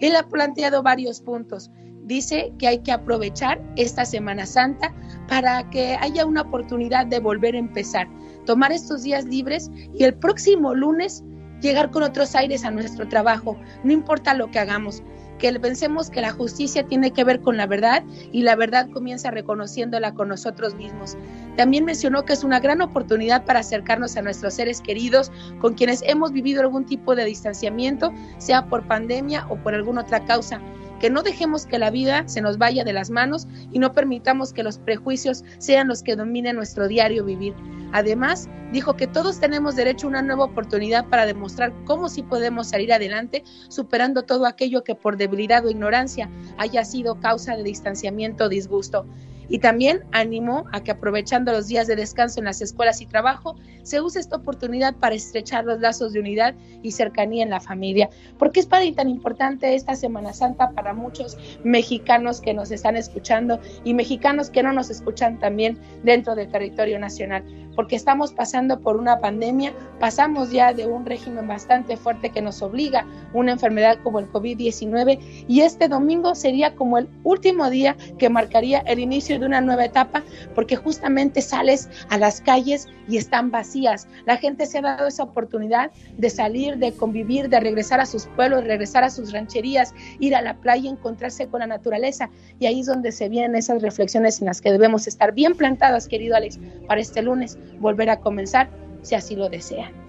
Él 0.00 0.16
ha 0.16 0.28
planteado 0.28 0.82
varios 0.82 1.20
puntos. 1.20 1.70
Dice 2.04 2.52
que 2.58 2.66
hay 2.66 2.78
que 2.78 2.92
aprovechar 2.92 3.62
esta 3.76 4.04
Semana 4.04 4.44
Santa 4.44 4.92
para 5.28 5.70
que 5.70 5.96
haya 6.00 6.26
una 6.26 6.42
oportunidad 6.42 7.06
de 7.06 7.20
volver 7.20 7.54
a 7.54 7.58
empezar, 7.58 8.08
tomar 8.44 8.72
estos 8.72 9.04
días 9.04 9.24
libres 9.24 9.70
y 9.94 10.02
el 10.02 10.14
próximo 10.14 10.74
lunes 10.74 11.22
llegar 11.60 11.90
con 11.90 12.02
otros 12.02 12.34
aires 12.34 12.64
a 12.64 12.72
nuestro 12.72 13.08
trabajo, 13.08 13.56
no 13.84 13.92
importa 13.92 14.34
lo 14.34 14.50
que 14.50 14.58
hagamos, 14.58 15.02
que 15.42 15.58
pensemos 15.58 16.08
que 16.08 16.20
la 16.20 16.30
justicia 16.30 16.86
tiene 16.86 17.10
que 17.10 17.24
ver 17.24 17.40
con 17.40 17.56
la 17.56 17.66
verdad 17.66 18.04
y 18.30 18.42
la 18.42 18.54
verdad 18.54 18.88
comienza 18.90 19.32
reconociéndola 19.32 20.14
con 20.14 20.28
nosotros 20.28 20.76
mismos. 20.76 21.16
También 21.56 21.84
mencionó 21.84 22.24
que 22.24 22.32
es 22.32 22.44
una 22.44 22.60
gran 22.60 22.80
oportunidad 22.80 23.44
para 23.44 23.58
acercarnos 23.58 24.16
a 24.16 24.22
nuestros 24.22 24.54
seres 24.54 24.80
queridos 24.80 25.32
con 25.60 25.74
quienes 25.74 26.02
hemos 26.06 26.30
vivido 26.30 26.62
algún 26.62 26.86
tipo 26.86 27.16
de 27.16 27.24
distanciamiento, 27.24 28.12
sea 28.38 28.66
por 28.66 28.86
pandemia 28.86 29.44
o 29.48 29.56
por 29.56 29.74
alguna 29.74 30.02
otra 30.02 30.24
causa 30.24 30.60
que 31.02 31.10
no 31.10 31.24
dejemos 31.24 31.66
que 31.66 31.80
la 31.80 31.90
vida 31.90 32.28
se 32.28 32.40
nos 32.40 32.58
vaya 32.58 32.84
de 32.84 32.92
las 32.92 33.10
manos 33.10 33.48
y 33.72 33.80
no 33.80 33.92
permitamos 33.92 34.52
que 34.52 34.62
los 34.62 34.78
prejuicios 34.78 35.42
sean 35.58 35.88
los 35.88 36.04
que 36.04 36.14
dominen 36.14 36.54
nuestro 36.54 36.86
diario 36.86 37.24
vivir. 37.24 37.54
Además, 37.90 38.48
dijo 38.70 38.94
que 38.94 39.08
todos 39.08 39.40
tenemos 39.40 39.74
derecho 39.74 40.06
a 40.06 40.10
una 40.10 40.22
nueva 40.22 40.44
oportunidad 40.44 41.08
para 41.08 41.26
demostrar 41.26 41.72
cómo 41.86 42.08
sí 42.08 42.22
podemos 42.22 42.68
salir 42.68 42.92
adelante, 42.92 43.42
superando 43.68 44.22
todo 44.22 44.46
aquello 44.46 44.84
que 44.84 44.94
por 44.94 45.16
debilidad 45.16 45.66
o 45.66 45.70
ignorancia 45.70 46.30
haya 46.56 46.84
sido 46.84 47.18
causa 47.18 47.56
de 47.56 47.64
distanciamiento 47.64 48.44
o 48.44 48.48
disgusto. 48.48 49.04
Y 49.48 49.58
también 49.58 50.02
animó 50.12 50.64
a 50.72 50.82
que 50.82 50.90
aprovechando 50.90 51.52
los 51.52 51.68
días 51.68 51.86
de 51.86 51.96
descanso 51.96 52.40
en 52.40 52.46
las 52.46 52.60
escuelas 52.60 53.00
y 53.00 53.06
trabajo, 53.06 53.56
se 53.82 54.00
use 54.00 54.20
esta 54.20 54.36
oportunidad 54.36 54.94
para 54.94 55.14
estrechar 55.14 55.64
los 55.64 55.80
lazos 55.80 56.12
de 56.12 56.20
unidad 56.20 56.54
y 56.82 56.92
cercanía 56.92 57.42
en 57.42 57.50
la 57.50 57.60
familia. 57.60 58.08
¿Por 58.38 58.52
qué 58.52 58.60
es 58.60 58.66
para 58.66 58.82
tan 58.92 59.08
importante 59.08 59.74
esta 59.74 59.94
Semana 59.94 60.32
Santa 60.32 60.70
para 60.70 60.92
muchos 60.92 61.36
mexicanos 61.64 62.40
que 62.40 62.54
nos 62.54 62.70
están 62.70 62.96
escuchando 62.96 63.60
y 63.84 63.94
mexicanos 63.94 64.50
que 64.50 64.62
no 64.62 64.72
nos 64.72 64.90
escuchan 64.90 65.38
también 65.38 65.78
dentro 66.02 66.34
del 66.34 66.50
territorio 66.50 66.98
nacional? 66.98 67.44
porque 67.74 67.96
estamos 67.96 68.32
pasando 68.32 68.80
por 68.80 68.96
una 68.96 69.18
pandemia, 69.20 69.72
pasamos 69.98 70.50
ya 70.50 70.72
de 70.72 70.86
un 70.86 71.06
régimen 71.06 71.46
bastante 71.46 71.96
fuerte 71.96 72.30
que 72.30 72.42
nos 72.42 72.62
obliga 72.62 73.06
una 73.32 73.52
enfermedad 73.52 73.98
como 74.02 74.18
el 74.18 74.30
COVID-19 74.30 75.46
y 75.48 75.60
este 75.60 75.88
domingo 75.88 76.34
sería 76.34 76.74
como 76.74 76.98
el 76.98 77.08
último 77.24 77.70
día 77.70 77.96
que 78.18 78.28
marcaría 78.28 78.80
el 78.80 78.98
inicio 78.98 79.31
de 79.38 79.46
una 79.46 79.60
nueva 79.60 79.84
etapa 79.84 80.22
porque 80.54 80.76
justamente 80.76 81.42
sales 81.42 81.88
a 82.08 82.18
las 82.18 82.40
calles 82.40 82.88
y 83.08 83.16
están 83.16 83.50
vacías. 83.50 84.08
La 84.26 84.36
gente 84.36 84.66
se 84.66 84.78
ha 84.78 84.82
dado 84.82 85.06
esa 85.06 85.22
oportunidad 85.22 85.90
de 86.16 86.30
salir, 86.30 86.78
de 86.78 86.92
convivir, 86.92 87.48
de 87.48 87.60
regresar 87.60 88.00
a 88.00 88.06
sus 88.06 88.26
pueblos, 88.26 88.64
regresar 88.64 89.04
a 89.04 89.10
sus 89.10 89.32
rancherías, 89.32 89.94
ir 90.18 90.34
a 90.34 90.42
la 90.42 90.54
playa, 90.54 90.90
encontrarse 90.90 91.48
con 91.48 91.60
la 91.60 91.66
naturaleza 91.66 92.30
y 92.58 92.66
ahí 92.66 92.80
es 92.80 92.86
donde 92.86 93.12
se 93.12 93.28
vienen 93.28 93.56
esas 93.56 93.82
reflexiones 93.82 94.40
en 94.40 94.46
las 94.46 94.60
que 94.60 94.72
debemos 94.72 95.06
estar 95.06 95.32
bien 95.32 95.54
plantadas, 95.54 96.08
querido 96.08 96.36
Alex, 96.36 96.58
para 96.86 97.00
este 97.00 97.22
lunes 97.22 97.58
volver 97.78 98.10
a 98.10 98.20
comenzar 98.20 98.70
si 99.02 99.14
así 99.14 99.36
lo 99.36 99.48
desean. 99.48 100.02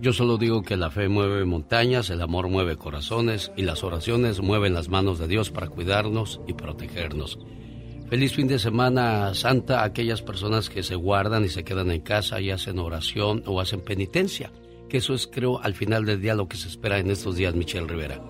Yo 0.00 0.12
solo 0.12 0.36
digo 0.36 0.62
que 0.62 0.76
la 0.76 0.90
fe 0.90 1.08
mueve 1.08 1.44
montañas, 1.46 2.10
el 2.10 2.20
amor 2.20 2.48
mueve 2.48 2.76
corazones 2.76 3.50
y 3.56 3.62
las 3.62 3.82
oraciones 3.82 4.42
mueven 4.42 4.74
las 4.74 4.90
manos 4.90 5.18
de 5.18 5.26
Dios 5.26 5.50
para 5.50 5.68
cuidarnos 5.68 6.40
y 6.46 6.52
protegernos. 6.52 7.38
Feliz 8.08 8.34
fin 8.34 8.46
de 8.46 8.60
semana 8.60 9.34
santa 9.34 9.80
a 9.80 9.84
aquellas 9.84 10.22
personas 10.22 10.70
que 10.70 10.84
se 10.84 10.94
guardan 10.94 11.44
y 11.44 11.48
se 11.48 11.64
quedan 11.64 11.90
en 11.90 12.02
casa 12.02 12.40
y 12.40 12.52
hacen 12.52 12.78
oración 12.78 13.42
o 13.46 13.60
hacen 13.60 13.80
penitencia, 13.80 14.52
que 14.88 14.98
eso 14.98 15.12
es 15.12 15.26
creo 15.26 15.60
al 15.60 15.74
final 15.74 16.04
del 16.04 16.20
día 16.20 16.36
lo 16.36 16.46
que 16.46 16.56
se 16.56 16.68
espera 16.68 17.00
en 17.00 17.10
estos 17.10 17.34
días, 17.34 17.56
Michelle 17.56 17.88
Rivera. 17.88 18.20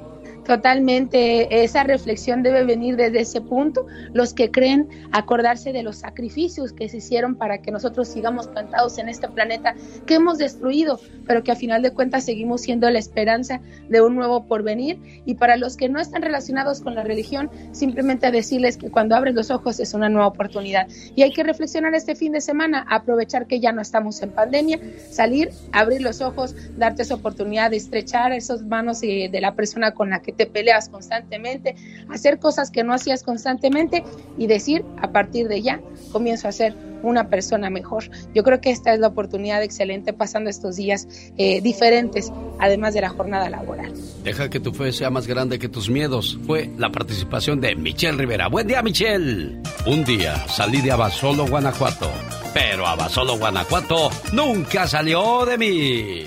Totalmente, 0.46 1.64
esa 1.64 1.82
reflexión 1.82 2.44
debe 2.44 2.64
venir 2.64 2.94
desde 2.94 3.20
ese 3.20 3.40
punto. 3.40 3.86
Los 4.12 4.32
que 4.32 4.52
creen 4.52 4.88
acordarse 5.10 5.72
de 5.72 5.82
los 5.82 5.96
sacrificios 5.96 6.72
que 6.72 6.88
se 6.88 6.98
hicieron 6.98 7.34
para 7.34 7.58
que 7.58 7.72
nosotros 7.72 8.06
sigamos 8.06 8.46
plantados 8.46 8.98
en 8.98 9.08
este 9.08 9.28
planeta 9.28 9.74
que 10.06 10.14
hemos 10.14 10.38
destruido, 10.38 11.00
pero 11.26 11.42
que 11.42 11.50
a 11.50 11.56
final 11.56 11.82
de 11.82 11.90
cuentas 11.90 12.24
seguimos 12.24 12.60
siendo 12.60 12.88
la 12.90 13.00
esperanza 13.00 13.60
de 13.88 14.00
un 14.00 14.14
nuevo 14.14 14.44
porvenir. 14.44 15.22
Y 15.24 15.34
para 15.34 15.56
los 15.56 15.76
que 15.76 15.88
no 15.88 15.98
están 15.98 16.22
relacionados 16.22 16.80
con 16.80 16.94
la 16.94 17.02
religión, 17.02 17.50
simplemente 17.72 18.30
decirles 18.30 18.76
que 18.76 18.90
cuando 18.90 19.16
abres 19.16 19.34
los 19.34 19.50
ojos 19.50 19.80
es 19.80 19.94
una 19.94 20.08
nueva 20.08 20.28
oportunidad. 20.28 20.86
Y 21.16 21.22
hay 21.22 21.32
que 21.32 21.42
reflexionar 21.42 21.94
este 21.94 22.14
fin 22.14 22.30
de 22.30 22.40
semana, 22.40 22.86
aprovechar 22.88 23.46
que 23.46 23.58
ya 23.58 23.72
no 23.72 23.82
estamos 23.82 24.22
en 24.22 24.30
pandemia, 24.30 24.78
salir, 25.10 25.50
abrir 25.72 26.02
los 26.02 26.20
ojos, 26.20 26.54
darte 26.76 27.02
esa 27.02 27.14
oportunidad 27.14 27.72
de 27.72 27.78
estrechar 27.78 28.30
esas 28.30 28.62
manos 28.62 29.02
eh, 29.02 29.28
de 29.30 29.40
la 29.40 29.54
persona 29.54 29.92
con 29.92 30.10
la 30.10 30.20
que 30.22 30.35
te 30.36 30.46
peleas 30.46 30.88
constantemente, 30.88 31.74
hacer 32.08 32.38
cosas 32.38 32.70
que 32.70 32.84
no 32.84 32.92
hacías 32.92 33.22
constantemente 33.22 34.04
y 34.38 34.46
decir, 34.46 34.84
a 35.00 35.12
partir 35.12 35.48
de 35.48 35.62
ya, 35.62 35.80
comienzo 36.12 36.48
a 36.48 36.52
ser 36.52 36.74
una 37.02 37.28
persona 37.28 37.70
mejor. 37.70 38.04
Yo 38.34 38.42
creo 38.42 38.60
que 38.60 38.70
esta 38.70 38.92
es 38.92 39.00
la 39.00 39.08
oportunidad 39.08 39.62
excelente 39.62 40.12
pasando 40.12 40.50
estos 40.50 40.76
días 40.76 41.08
eh, 41.36 41.60
diferentes, 41.60 42.32
además 42.58 42.94
de 42.94 43.02
la 43.02 43.10
jornada 43.10 43.48
laboral. 43.48 43.92
Deja 44.24 44.50
que 44.50 44.60
tu 44.60 44.72
fe 44.72 44.92
sea 44.92 45.10
más 45.10 45.26
grande 45.26 45.58
que 45.58 45.68
tus 45.68 45.88
miedos. 45.88 46.38
Fue 46.46 46.70
la 46.76 46.90
participación 46.90 47.60
de 47.60 47.76
Michelle 47.76 48.16
Rivera. 48.16 48.48
Buen 48.48 48.66
día, 48.66 48.82
Michelle. 48.82 49.60
Un 49.86 50.04
día 50.04 50.36
salí 50.48 50.80
de 50.80 50.92
Abasolo, 50.92 51.46
Guanajuato. 51.46 52.10
Pero 52.52 52.86
Abasolo, 52.86 53.38
Guanajuato 53.38 54.10
nunca 54.32 54.86
salió 54.86 55.44
de 55.44 55.58
mí. 55.58 56.26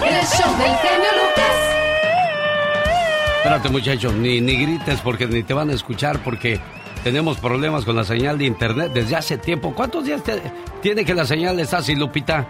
El 0.00 0.24
show 0.26 0.56
del 0.56 0.74
genio 0.76 1.10
Lucas. 1.12 1.78
Espérate, 3.38 3.68
muchachos, 3.68 4.12
ni, 4.14 4.40
ni 4.40 4.56
grites 4.56 5.00
porque 5.00 5.26
ni 5.26 5.44
te 5.44 5.54
van 5.54 5.70
a 5.70 5.72
escuchar 5.72 6.18
porque 6.24 6.60
tenemos 7.04 7.38
problemas 7.38 7.84
con 7.84 7.94
la 7.94 8.02
señal 8.02 8.36
de 8.36 8.46
internet 8.46 8.90
desde 8.92 9.14
hace 9.14 9.38
tiempo. 9.38 9.72
¿Cuántos 9.74 10.04
días 10.04 10.22
tiene 10.82 11.04
que 11.04 11.14
la 11.14 11.24
señal 11.24 11.58
está 11.60 11.78
así, 11.78 11.94
Lupita? 11.94 12.46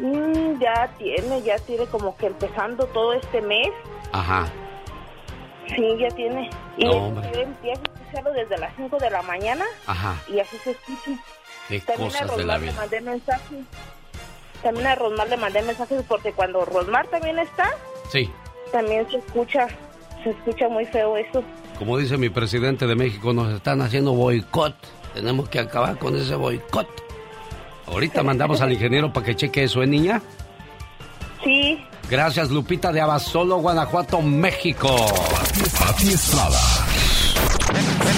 Mm, 0.00 0.58
ya 0.58 0.90
tiene, 0.96 1.42
ya 1.42 1.58
tiene 1.58 1.84
como 1.86 2.16
que 2.16 2.28
empezando 2.28 2.86
todo 2.86 3.12
este 3.12 3.42
mes. 3.42 3.68
Ajá. 4.10 4.46
Sí, 5.68 5.84
ya 6.00 6.08
tiene. 6.08 6.48
Y 6.78 6.84
yo 6.86 7.12
empiezo 7.34 7.82
a 7.82 7.92
escucharlo 7.92 8.32
desde 8.32 8.56
las 8.56 8.74
5 8.76 8.96
de 8.96 9.10
la 9.10 9.20
mañana. 9.20 9.66
Ajá. 9.86 10.16
Y 10.28 10.40
así 10.40 10.56
se 10.64 10.70
escucha. 10.70 11.22
Qué 11.68 11.80
cosas 11.82 12.34
de 12.36 12.44
la 12.44 12.56
vida. 12.56 12.72
Le 12.72 12.78
mandé 12.78 13.00
mensajes. 13.02 13.64
También 14.62 14.86
a 14.86 14.94
Rosmar 14.94 15.28
le 15.28 15.36
mandé 15.36 15.60
mensajes 15.60 16.02
porque 16.08 16.32
cuando 16.32 16.64
Rosmar 16.64 17.06
también 17.08 17.38
está. 17.38 17.68
Sí 18.10 18.30
también 18.72 19.08
se 19.10 19.18
escucha, 19.18 19.68
se 20.22 20.30
escucha 20.30 20.68
muy 20.68 20.84
feo 20.86 21.16
eso. 21.16 21.42
Como 21.78 21.98
dice 21.98 22.16
mi 22.16 22.30
presidente 22.30 22.86
de 22.86 22.94
México, 22.94 23.32
nos 23.32 23.52
están 23.52 23.82
haciendo 23.82 24.12
boicot. 24.12 24.74
Tenemos 25.14 25.48
que 25.48 25.58
acabar 25.58 25.98
con 25.98 26.16
ese 26.16 26.34
boicot. 26.34 26.88
Ahorita 27.86 28.22
mandamos 28.22 28.60
al 28.60 28.72
ingeniero 28.72 29.12
para 29.12 29.26
que 29.26 29.36
cheque 29.36 29.64
eso, 29.64 29.82
¿eh, 29.82 29.86
niña? 29.86 30.20
Sí. 31.44 31.78
Gracias, 32.10 32.50
Lupita 32.50 32.92
de 32.92 33.00
Abasolo, 33.00 33.58
Guanajuato, 33.58 34.20
México. 34.22 34.88
Pati 35.78 36.08
Estrada. 36.08 36.58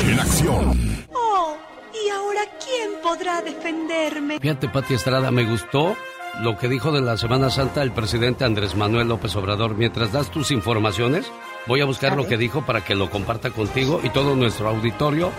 En 0.06 0.20
acción. 0.20 1.06
Oh, 1.12 1.56
¿y 1.92 2.08
ahora 2.10 2.40
quién 2.64 2.90
podrá 3.02 3.42
defenderme? 3.42 4.38
Fíjate, 4.40 4.68
Pati 4.68 4.94
Estrada, 4.94 5.30
me 5.30 5.44
gustó 5.44 5.96
lo 6.40 6.56
que 6.56 6.68
dijo 6.68 6.92
de 6.92 7.00
la 7.00 7.16
Semana 7.16 7.50
Santa 7.50 7.82
el 7.82 7.92
presidente 7.92 8.44
Andrés 8.44 8.76
Manuel 8.76 9.08
López 9.08 9.34
Obrador. 9.36 9.74
Mientras 9.74 10.12
das 10.12 10.30
tus 10.30 10.50
informaciones, 10.50 11.26
voy 11.66 11.80
a 11.80 11.84
buscar 11.84 12.16
lo 12.16 12.26
que 12.26 12.36
dijo 12.36 12.64
para 12.64 12.84
que 12.84 12.94
lo 12.94 13.10
comparta 13.10 13.50
contigo 13.50 14.00
y 14.02 14.10
todo 14.10 14.36
nuestro 14.36 14.68
auditorio 14.68 15.32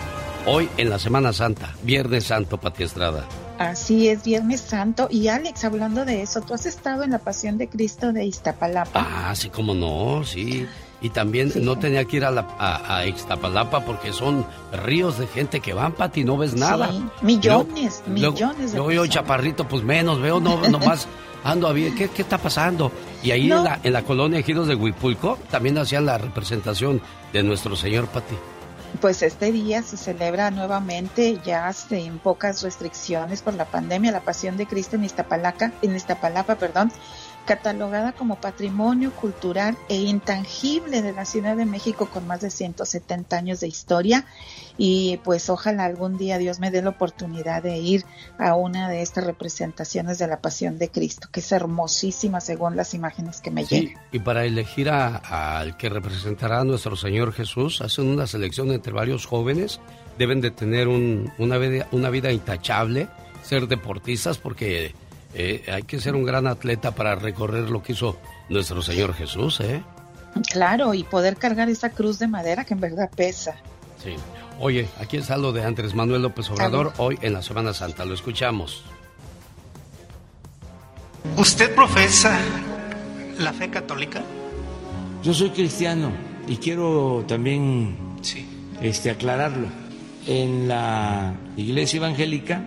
hoy 0.46 0.68
en 0.76 0.90
la 0.90 0.98
Semana 0.98 1.32
Santa, 1.32 1.74
Viernes 1.82 2.24
Santo, 2.24 2.58
Pati 2.58 2.82
Estrada. 2.82 3.26
Así 3.58 4.08
es, 4.08 4.24
Viernes 4.24 4.60
Santo. 4.60 5.08
Y 5.10 5.28
Alex, 5.28 5.64
hablando 5.64 6.04
de 6.04 6.22
eso, 6.22 6.40
tú 6.40 6.54
has 6.54 6.66
estado 6.66 7.02
en 7.02 7.10
la 7.10 7.18
Pasión 7.18 7.58
de 7.58 7.68
Cristo 7.68 8.12
de 8.12 8.24
Iztapalapa. 8.24 9.06
Ah, 9.06 9.34
sí, 9.34 9.50
como 9.50 9.74
no, 9.74 10.24
sí. 10.24 10.66
Y 11.00 11.10
también 11.10 11.52
no 11.56 11.78
tenía 11.78 12.04
que 12.04 12.18
ir 12.18 12.24
a, 12.24 12.30
la, 12.30 12.46
a, 12.58 13.06
Ixtapalapa 13.06 13.84
porque 13.84 14.12
son 14.12 14.46
ríos 14.84 15.18
de 15.18 15.26
gente 15.26 15.60
que 15.60 15.72
van, 15.72 15.92
Pati, 15.92 16.24
no 16.24 16.36
ves 16.36 16.54
nada. 16.54 16.90
Sí, 16.90 17.04
millones, 17.22 18.02
millones 18.06 18.72
de 18.72 18.94
Yo 18.94 19.06
chaparrito, 19.06 19.66
pues 19.66 19.82
menos, 19.82 20.20
veo 20.20 20.40
no, 20.40 20.60
nomás 20.68 21.08
ando 21.42 21.68
a 21.68 21.72
ver, 21.72 21.94
¿qué, 21.94 22.08
¿qué, 22.08 22.22
está 22.22 22.38
pasando? 22.38 22.92
Y 23.22 23.30
ahí 23.30 23.50
en, 23.50 23.64
la, 23.64 23.80
en 23.82 23.92
la 23.92 24.02
colonia 24.02 24.40
Ejidos 24.40 24.68
de 24.68 24.74
Huipulco 24.74 25.38
también 25.50 25.78
hacían 25.78 26.06
la 26.06 26.18
representación 26.18 27.00
de 27.32 27.42
nuestro 27.42 27.76
Señor, 27.76 28.06
Pati. 28.08 28.36
Pues 29.00 29.22
este 29.22 29.52
día 29.52 29.82
se 29.82 29.96
celebra 29.96 30.50
nuevamente, 30.50 31.38
ya 31.44 31.72
sin 31.72 32.18
pocas 32.18 32.62
restricciones 32.62 33.40
por 33.40 33.54
la 33.54 33.64
pandemia, 33.64 34.10
la 34.10 34.20
Pasión 34.20 34.56
de 34.56 34.66
Cristo 34.66 34.96
en 34.96 35.04
Iztapalapa, 35.04 35.72
en 35.80 35.94
Iztapalapa, 35.94 36.56
perdón, 36.56 36.90
catalogada 37.46 38.12
como 38.12 38.36
patrimonio 38.36 39.12
cultural 39.12 39.76
e 39.88 39.96
intangible 39.96 41.02
de 41.02 41.12
la 41.12 41.24
Ciudad 41.24 41.56
de 41.56 41.64
México 41.64 42.08
con 42.12 42.26
más 42.26 42.40
de 42.40 42.50
170 42.50 43.36
años 43.36 43.60
de 43.60 43.68
historia. 43.68 44.24
Y 44.78 45.18
pues 45.24 45.50
ojalá 45.50 45.84
algún 45.84 46.16
día 46.16 46.38
Dios 46.38 46.58
me 46.58 46.70
dé 46.70 46.80
la 46.80 46.90
oportunidad 46.90 47.62
de 47.62 47.78
ir 47.78 48.04
a 48.38 48.54
una 48.54 48.88
de 48.88 49.02
estas 49.02 49.24
representaciones 49.24 50.18
de 50.18 50.26
la 50.26 50.40
Pasión 50.40 50.78
de 50.78 50.88
Cristo, 50.88 51.28
que 51.30 51.40
es 51.40 51.52
hermosísima 51.52 52.40
según 52.40 52.76
las 52.76 52.94
imágenes 52.94 53.40
que 53.40 53.50
me 53.50 53.66
sí, 53.66 53.92
Y 54.12 54.20
para 54.20 54.44
elegir 54.44 54.88
al 54.90 55.76
que 55.76 55.88
representará 55.88 56.60
a 56.60 56.64
nuestro 56.64 56.96
Señor 56.96 57.32
Jesús, 57.32 57.80
hacen 57.82 58.06
una 58.06 58.26
selección 58.26 58.70
entre 58.70 58.92
varios 58.92 59.26
jóvenes, 59.26 59.80
deben 60.18 60.40
de 60.40 60.50
tener 60.50 60.88
una, 60.88 61.58
vida, 61.58 61.86
una 61.92 62.10
vida 62.10 62.32
intachable, 62.32 63.08
ser 63.42 63.68
deportistas 63.68 64.38
porque 64.38 64.94
eh, 65.34 65.64
hay 65.72 65.82
que 65.84 66.00
ser 66.00 66.14
un 66.16 66.24
gran 66.24 66.46
atleta 66.46 66.92
para 66.92 67.14
recorrer 67.14 67.70
lo 67.70 67.82
que 67.82 67.92
hizo 67.92 68.18
nuestro 68.48 68.82
Señor 68.82 69.14
Jesús, 69.14 69.60
¿eh? 69.60 69.82
Claro, 70.52 70.94
y 70.94 71.04
poder 71.04 71.36
cargar 71.36 71.68
esa 71.68 71.90
cruz 71.90 72.18
de 72.18 72.28
madera 72.28 72.64
que 72.64 72.74
en 72.74 72.80
verdad 72.80 73.10
pesa. 73.14 73.56
Sí. 74.02 74.16
Oye, 74.58 74.88
aquí 75.00 75.16
está 75.16 75.36
lo 75.36 75.52
de 75.52 75.64
Andrés 75.64 75.94
Manuel 75.94 76.22
López 76.22 76.50
Obrador 76.50 76.92
hoy 76.98 77.18
en 77.22 77.32
la 77.32 77.42
Semana 77.42 77.72
Santa. 77.72 78.04
Lo 78.04 78.14
escuchamos. 78.14 78.84
¿Usted 81.36 81.74
profesa 81.74 82.38
la 83.38 83.52
fe 83.52 83.70
católica? 83.70 84.22
Yo 85.22 85.32
soy 85.32 85.50
cristiano 85.50 86.12
y 86.46 86.56
quiero 86.56 87.24
también 87.26 87.96
este, 88.82 89.10
aclararlo. 89.10 89.68
En 90.26 90.68
la 90.68 91.34
iglesia 91.56 91.96
evangélica 91.96 92.62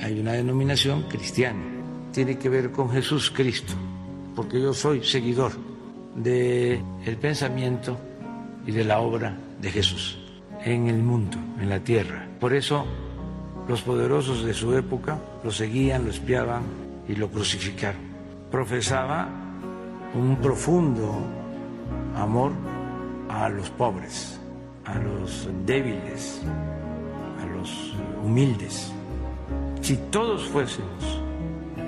hay 0.00 0.20
una 0.20 0.32
denominación 0.32 1.02
cristiana 1.08 1.77
tiene 2.12 2.38
que 2.38 2.48
ver 2.48 2.70
con 2.70 2.90
Jesús 2.90 3.30
Cristo, 3.30 3.74
porque 4.34 4.60
yo 4.60 4.72
soy 4.72 5.04
seguidor 5.04 5.52
del 6.14 6.82
el 7.04 7.16
pensamiento 7.16 7.98
y 8.66 8.72
de 8.72 8.84
la 8.84 9.00
obra 9.00 9.36
de 9.60 9.70
Jesús 9.70 10.18
en 10.64 10.88
el 10.88 11.02
mundo, 11.02 11.38
en 11.60 11.68
la 11.68 11.80
tierra. 11.80 12.26
Por 12.40 12.52
eso 12.52 12.86
los 13.68 13.82
poderosos 13.82 14.44
de 14.44 14.54
su 14.54 14.74
época 14.74 15.18
lo 15.44 15.50
seguían, 15.50 16.04
lo 16.04 16.10
espiaban 16.10 16.62
y 17.08 17.14
lo 17.14 17.28
crucificaron. 17.28 18.00
Profesaba 18.50 19.28
un 20.14 20.36
profundo 20.36 21.14
amor 22.16 22.52
a 23.28 23.48
los 23.48 23.70
pobres, 23.70 24.40
a 24.84 24.98
los 24.98 25.48
débiles, 25.66 26.40
a 27.40 27.46
los 27.46 27.94
humildes. 28.24 28.92
Si 29.80 29.96
todos 30.10 30.44
fuésemos 30.48 31.17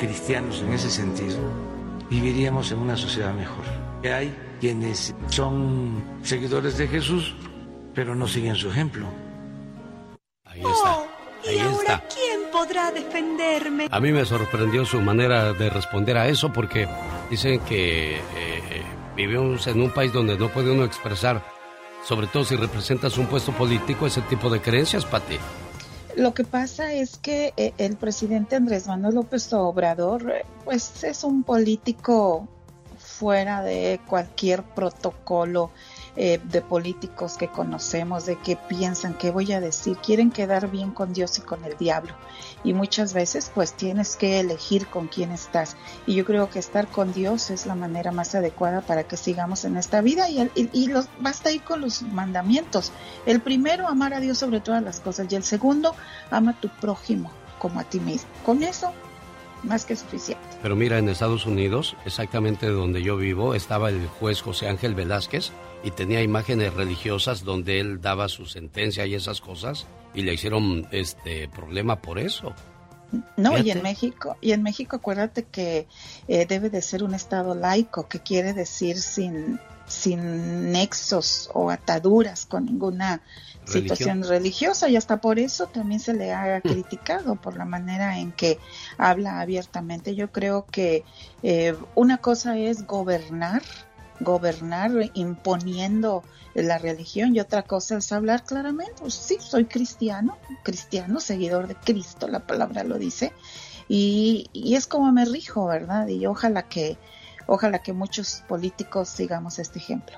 cristianos 0.01 0.63
en 0.63 0.73
ese 0.73 0.91
sentido, 0.91 1.39
viviríamos 2.09 2.73
en 2.73 2.79
una 2.79 2.97
sociedad 2.97 3.35
mejor. 3.35 3.65
Hay 4.03 4.35
quienes 4.59 5.15
son 5.29 6.03
seguidores 6.23 6.79
de 6.79 6.89
Jesús, 6.89 7.35
pero 7.95 8.15
no 8.15 8.27
siguen 8.27 8.57
su 8.57 8.71
ejemplo. 8.71 9.07
Ahí 10.47 10.61
está. 10.61 10.97
Oh, 10.97 11.07
¿Y 11.45 11.59
ahora 11.59 12.03
quién 12.13 12.51
podrá 12.51 12.91
defenderme? 12.91 13.89
A 13.91 14.01
mí 14.01 14.11
me 14.11 14.25
sorprendió 14.25 14.87
su 14.87 15.01
manera 15.03 15.53
de 15.53 15.69
responder 15.69 16.17
a 16.17 16.29
eso 16.29 16.51
porque 16.51 16.89
dicen 17.29 17.61
que 17.61 18.17
eh, 18.17 18.83
vivimos 19.15 19.67
en 19.67 19.83
un 19.83 19.91
país 19.91 20.13
donde 20.15 20.39
no 20.39 20.49
puede 20.49 20.71
uno 20.71 20.85
expresar, 20.85 21.45
sobre 22.05 22.27
todo 22.27 22.45
si 22.45 22.57
representas 22.57 23.19
un 23.19 23.27
puesto 23.27 23.53
político, 23.53 24.07
ese 24.07 24.23
tipo 24.23 24.49
de 24.49 24.61
creencias, 24.63 25.05
Pati. 25.05 25.39
Lo 26.17 26.35
que 26.35 26.45
pasa 26.45 26.93
es 26.93 27.19
que 27.19 27.53
eh, 27.57 27.73
el 27.79 27.97
presidente 27.97 28.57
Andrés 28.57 28.87
Manuel 28.87 29.15
López 29.15 29.53
Obrador, 29.53 30.31
eh, 30.31 30.45
pues 30.65 31.05
es 31.05 31.25
un 31.25 31.43
político 31.43 32.49
fuera 32.99 33.63
de 33.63 34.01
cualquier 34.09 34.63
protocolo 34.63 35.71
eh, 36.17 36.41
de 36.43 36.61
políticos 36.61 37.37
que 37.37 37.49
conocemos, 37.49 38.27
de 38.27 38.37
que 38.37 38.57
piensan, 38.57 39.15
qué 39.15 39.31
voy 39.31 39.53
a 39.53 39.61
decir, 39.61 39.97
quieren 39.99 40.31
quedar 40.31 40.71
bien 40.71 40.91
con 40.91 41.13
Dios 41.13 41.39
y 41.39 41.43
con 41.43 41.65
el 41.65 41.77
diablo. 41.77 42.15
Y 42.65 42.73
muchas 42.73 43.13
veces 43.15 43.51
pues 43.55 43.75
tienes 43.75 44.17
que 44.17 44.41
elegir 44.41 44.89
con 44.89 45.07
quién 45.07 45.31
estás. 45.31 45.77
Y 46.07 46.15
yo 46.15 46.25
creo 46.25 46.51
que 46.51 46.59
estar 46.59 46.89
con 46.89 47.13
Dios 47.13 47.51
es 47.51 47.67
la 47.67 47.75
manera 47.75 48.13
más 48.13 48.35
adecuada 48.35 48.81
para 48.81 49.05
que 49.05 49.17
sigamos 49.17 49.65
en 49.65 49.77
esta 49.77 50.01
vida 50.01 50.29
y, 50.29 50.51
y, 50.55 50.89
los, 50.89 51.07
basta 51.21 51.53
ir 51.53 51.63
con 51.63 51.81
los 51.81 52.03
mandamientos. 52.03 52.93
El 53.25 53.41
primero, 53.41 53.87
amar 53.87 54.15
a 54.15 54.21
Dios 54.21 54.39
sobre 54.39 54.61
todas 54.61 54.83
las 54.83 55.01
cosas. 55.01 55.27
Y 55.31 55.37
el 55.37 55.45
segundo, 55.45 55.95
ama 56.31 56.53
a 56.53 56.61
tu 56.61 56.69
prójimo 56.69 57.31
como 57.59 57.79
a 57.79 57.85
ti 57.85 58.01
mismo. 58.01 58.29
Con 58.45 58.63
eso 58.63 58.93
más 59.63 59.85
que 59.85 59.95
suficiente. 59.95 60.43
Pero 60.63 60.75
mira, 60.75 60.99
en 60.99 61.09
Estados 61.09 61.47
Unidos, 61.47 61.97
exactamente 62.05 62.67
donde 62.69 63.03
yo 63.03 63.17
vivo, 63.17 63.55
estaba 63.55 63.91
el 63.91 64.07
juez 64.09 64.43
José 64.43 64.69
Ángel 64.69 64.95
Velázquez 64.95 65.53
y 65.83 65.91
tenía 65.91 66.23
imágenes 66.23 66.75
religiosas 66.75 67.45
donde 67.45 67.81
él 67.81 68.01
daba 68.01 68.29
su 68.29 68.47
sentencia 68.47 69.07
y 69.07 69.15
esas 69.15 69.41
cosas 69.41 69.87
y 70.15 70.23
le 70.23 70.35
hicieron 70.35 70.87
este 70.91 71.49
problema 71.49 72.01
por 72.01 72.19
eso. 72.19 72.55
No, 73.37 73.59
y 73.59 73.71
en 73.71 73.83
México, 73.83 74.37
y 74.41 74.53
en 74.53 74.63
México 74.63 74.97
acuérdate 74.97 75.43
que 75.45 75.89
eh, 76.29 76.47
debe 76.47 76.71
de 76.71 76.81
ser 76.81 77.03
un 77.03 77.15
estado 77.15 77.55
laico, 77.55 78.09
que 78.09 78.21
quiere 78.21 78.53
decir 78.53 78.99
sin, 78.99 79.59
sin 79.87 80.71
nexos 80.71 81.51
o 81.53 81.71
ataduras 81.71 82.47
con 82.47 82.67
ninguna 82.67 83.21
situación 83.65 84.23
religiosa 84.25 84.89
y 84.89 84.97
hasta 84.97 85.21
por 85.21 85.39
eso 85.39 85.67
también 85.67 86.01
se 86.01 86.15
le 86.15 86.33
ha 86.33 86.59
hmm. 86.59 86.69
criticado 86.69 87.37
por 87.37 87.57
la 87.57 87.65
manera 87.65 88.19
en 88.19 88.33
que 88.33 88.59
habla 88.99 89.41
abiertamente. 89.41 90.15
Yo 90.15 90.31
creo 90.33 90.67
que 90.71 91.05
eh, 91.43 91.75
una 91.95 92.19
cosa 92.19 92.59
es 92.59 92.87
gobernar, 92.87 93.63
gobernar 94.21 94.93
imponiendo 95.15 96.23
la 96.55 96.79
religión 96.79 97.35
y 97.35 97.41
otra 97.41 97.63
cosa 97.63 97.99
es 97.99 98.13
hablar 98.13 98.45
claramente. 98.45 98.95
Pues 99.01 99.15
sí, 99.15 99.39
soy 99.41 99.65
cristiano, 99.65 100.39
cristiano, 100.63 101.21
seguidor 101.21 101.67
de 101.67 101.75
Cristo, 101.75 102.29
la 102.29 102.41
palabra 102.41 102.85
lo 102.85 102.99
dice. 102.99 103.33
Y, 103.89 104.49
y 104.53 104.77
es 104.77 104.87
como 104.87 105.11
me 105.13 105.25
rijo, 105.25 105.67
¿verdad? 105.67 106.07
Y 106.09 106.27
ojalá 106.27 106.63
que, 106.63 106.97
ojalá 107.47 107.81
que 107.81 107.93
muchos 107.93 108.45
políticos 108.49 109.09
sigamos 109.09 109.59
este 109.59 109.79
ejemplo. 109.79 110.17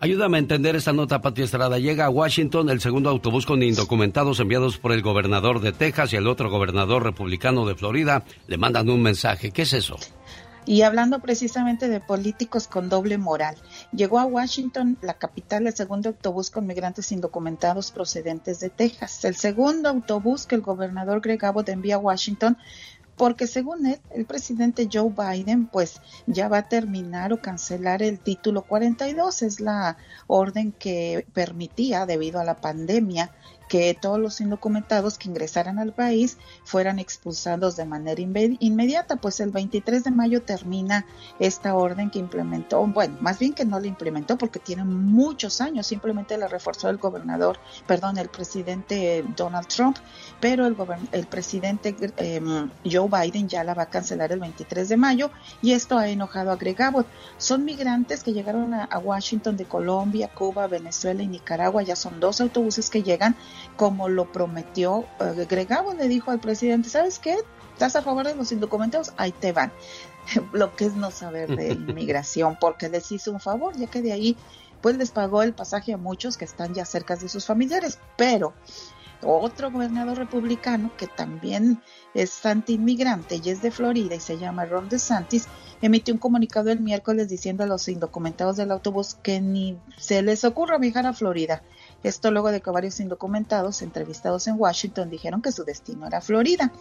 Ayúdame 0.00 0.36
a 0.36 0.40
entender 0.40 0.76
esta 0.76 0.92
nota, 0.92 1.20
Pati 1.20 1.42
Estrada. 1.42 1.78
Llega 1.78 2.04
a 2.04 2.10
Washington 2.10 2.70
el 2.70 2.80
segundo 2.80 3.10
autobús 3.10 3.46
con 3.46 3.64
indocumentados 3.64 4.38
enviados 4.38 4.78
por 4.78 4.92
el 4.92 5.02
gobernador 5.02 5.60
de 5.60 5.72
Texas 5.72 6.12
y 6.12 6.16
el 6.16 6.28
otro 6.28 6.50
gobernador 6.50 7.02
republicano 7.02 7.66
de 7.66 7.74
Florida. 7.74 8.22
Le 8.46 8.58
mandan 8.58 8.88
un 8.88 9.02
mensaje. 9.02 9.50
¿Qué 9.50 9.62
es 9.62 9.72
eso? 9.72 9.96
Y 10.68 10.82
hablando 10.82 11.20
precisamente 11.20 11.88
de 11.88 11.98
políticos 11.98 12.68
con 12.68 12.90
doble 12.90 13.16
moral, 13.16 13.56
llegó 13.90 14.18
a 14.18 14.26
Washington, 14.26 14.98
la 15.00 15.14
capital, 15.14 15.66
el 15.66 15.72
segundo 15.72 16.10
autobús 16.10 16.50
con 16.50 16.66
migrantes 16.66 17.10
indocumentados 17.10 17.90
procedentes 17.90 18.60
de 18.60 18.68
Texas. 18.68 19.24
El 19.24 19.34
segundo 19.34 19.88
autobús 19.88 20.44
que 20.44 20.56
el 20.56 20.60
gobernador 20.60 21.22
Greg 21.22 21.42
Abbott 21.42 21.70
envía 21.70 21.94
a 21.94 21.98
Washington 21.98 22.58
porque 23.16 23.46
según 23.46 23.86
él, 23.86 24.00
el 24.10 24.26
presidente 24.26 24.90
Joe 24.92 25.10
Biden 25.10 25.68
pues 25.68 26.02
ya 26.26 26.48
va 26.48 26.58
a 26.58 26.68
terminar 26.68 27.32
o 27.32 27.40
cancelar 27.40 28.02
el 28.02 28.18
título 28.18 28.60
42, 28.60 29.40
es 29.40 29.60
la 29.60 29.96
orden 30.26 30.72
que 30.72 31.26
permitía 31.32 32.04
debido 32.04 32.40
a 32.40 32.44
la 32.44 32.60
pandemia 32.60 33.32
que 33.68 33.94
todos 33.94 34.18
los 34.18 34.40
indocumentados 34.40 35.18
que 35.18 35.28
ingresaran 35.28 35.78
al 35.78 35.92
país 35.92 36.38
fueran 36.64 36.98
expulsados 36.98 37.76
de 37.76 37.84
manera 37.84 38.20
inmediata, 38.20 39.16
pues 39.16 39.40
el 39.40 39.50
23 39.50 40.04
de 40.04 40.10
mayo 40.10 40.42
termina 40.42 41.06
esta 41.38 41.74
orden 41.74 42.10
que 42.10 42.18
implementó, 42.18 42.86
bueno, 42.86 43.16
más 43.20 43.38
bien 43.38 43.54
que 43.54 43.64
no 43.64 43.78
la 43.78 43.86
implementó 43.86 44.38
porque 44.38 44.58
tiene 44.58 44.84
muchos 44.84 45.60
años, 45.60 45.86
simplemente 45.86 46.38
la 46.38 46.48
reforzó 46.48 46.88
el 46.88 46.96
gobernador, 46.96 47.58
perdón, 47.86 48.18
el 48.18 48.28
presidente 48.28 49.24
Donald 49.36 49.68
Trump, 49.68 49.98
pero 50.40 50.66
el, 50.66 50.76
el 51.12 51.26
presidente 51.26 51.94
em, 52.18 52.70
Joe 52.84 53.08
Biden 53.08 53.48
ya 53.48 53.64
la 53.64 53.74
va 53.74 53.84
a 53.84 53.90
cancelar 53.90 54.32
el 54.32 54.40
23 54.40 54.88
de 54.88 54.96
mayo 54.96 55.30
y 55.62 55.72
esto 55.72 55.98
ha 55.98 56.08
enojado 56.08 56.52
a 56.52 56.56
Greg 56.56 56.80
Abbott. 56.80 57.06
Son 57.38 57.64
migrantes 57.64 58.22
que 58.22 58.32
llegaron 58.32 58.74
a, 58.74 58.84
a 58.84 58.98
Washington 58.98 59.56
de 59.56 59.64
Colombia, 59.64 60.28
Cuba, 60.28 60.66
Venezuela 60.66 61.22
y 61.22 61.28
Nicaragua, 61.28 61.82
ya 61.82 61.96
son 61.96 62.20
dos 62.20 62.40
autobuses 62.40 62.90
que 62.90 63.02
llegan 63.02 63.36
como 63.76 64.08
lo 64.08 64.30
prometió 64.30 65.04
eh, 65.20 65.46
Gregabo, 65.48 65.94
le 65.94 66.08
dijo 66.08 66.30
al 66.30 66.40
presidente, 66.40 66.88
¿sabes 66.88 67.18
qué? 67.18 67.36
¿Estás 67.72 67.96
a 67.96 68.02
favor 68.02 68.26
de 68.26 68.34
los 68.34 68.50
indocumentados? 68.52 69.12
Ahí 69.16 69.32
te 69.32 69.52
van. 69.52 69.72
lo 70.52 70.74
que 70.74 70.86
es 70.86 70.94
no 70.94 71.10
saber 71.10 71.54
de 71.54 71.72
inmigración, 71.72 72.56
porque 72.60 72.88
les 72.88 73.10
hizo 73.12 73.32
un 73.32 73.40
favor, 73.40 73.76
ya 73.76 73.86
que 73.86 74.02
de 74.02 74.12
ahí 74.12 74.36
pues 74.80 74.96
les 74.96 75.10
pagó 75.10 75.42
el 75.42 75.54
pasaje 75.54 75.92
a 75.92 75.96
muchos 75.96 76.36
que 76.36 76.44
están 76.44 76.72
ya 76.72 76.84
cerca 76.84 77.16
de 77.16 77.28
sus 77.28 77.44
familiares, 77.46 77.98
pero 78.16 78.54
otro 79.22 79.70
gobernador 79.70 80.18
republicano 80.18 80.90
que 80.96 81.06
también 81.06 81.82
es 82.14 82.44
anti-inmigrante 82.44 83.40
y 83.42 83.50
es 83.50 83.62
de 83.62 83.70
Florida 83.70 84.14
y 84.14 84.20
se 84.20 84.38
llama 84.38 84.64
Ron 84.64 84.88
DeSantis, 84.88 85.46
emitió 85.82 86.14
un 86.14 86.20
comunicado 86.20 86.70
el 86.70 86.80
miércoles 86.80 87.28
diciendo 87.28 87.64
a 87.64 87.66
los 87.66 87.88
indocumentados 87.88 88.56
del 88.56 88.70
autobús 88.70 89.16
que 89.22 89.40
ni 89.40 89.78
se 89.96 90.22
les 90.22 90.44
ocurra 90.44 90.78
viajar 90.78 91.06
a 91.06 91.12
Florida 91.12 91.62
esto 92.02 92.30
luego 92.30 92.52
de 92.52 92.60
que 92.60 92.70
varios 92.70 93.00
indocumentados 93.00 93.82
entrevistados 93.82 94.46
en 94.46 94.58
Washington 94.58 95.10
dijeron 95.10 95.42
que 95.42 95.52
su 95.52 95.64
destino 95.64 96.06
era 96.06 96.20
Florida. 96.20 96.72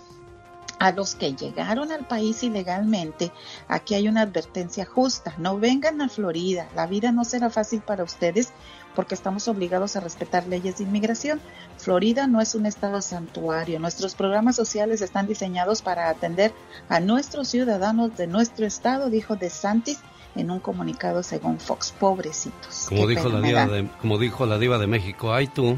A 0.80 0.92
los 0.92 1.16
que 1.16 1.34
llegaron 1.34 1.92
al 1.92 2.06
país 2.06 2.44
ilegalmente, 2.44 3.32
aquí 3.68 3.96
hay 3.96 4.08
una 4.08 4.22
advertencia 4.22 4.86
justa. 4.86 5.34
No 5.40 5.58
vengan 5.58 6.02
a 6.02 6.10
Florida. 6.10 6.70
La 6.76 6.86
vida 6.86 7.12
no 7.12 7.26
será 7.26 7.50
fácil 7.50 7.82
para 7.82 8.04
ustedes 8.04 8.54
porque 8.98 9.14
estamos 9.14 9.48
obligados 9.48 9.96
a 9.96 10.00
respetar 10.00 10.48
leyes 10.48 10.80
de 10.80 10.84
inmigración. 10.84 11.40
Florida 11.78 12.26
no 12.26 12.42
es 12.42 12.56
un 12.56 12.66
estado 12.66 13.00
santuario. 13.04 13.80
Nuestros 13.80 14.16
programas 14.16 14.56
sociales 14.56 15.02
están 15.02 15.28
diseñados 15.28 15.84
para 15.84 16.10
atender 16.10 16.52
a 16.90 17.00
nuestros 17.00 17.48
ciudadanos 17.48 18.18
de 18.18 18.26
nuestro 18.26 18.66
estado, 18.66 19.12
dijo 19.12 19.36
DeSantis 19.36 20.00
en 20.36 20.50
un 20.50 20.60
comunicado 20.60 21.22
según 21.22 21.60
Fox. 21.60 21.94
Pobrecitos. 22.00 22.88
Como, 22.90 23.06
dijo 23.06 23.30
la, 23.30 23.40
diva 23.40 23.68
de, 23.68 23.88
como 24.02 24.18
dijo 24.18 24.48
la 24.48 24.58
diva 24.58 24.80
de 24.80 24.88
México, 24.88 25.32
ay 25.32 25.46
tú. 25.46 25.78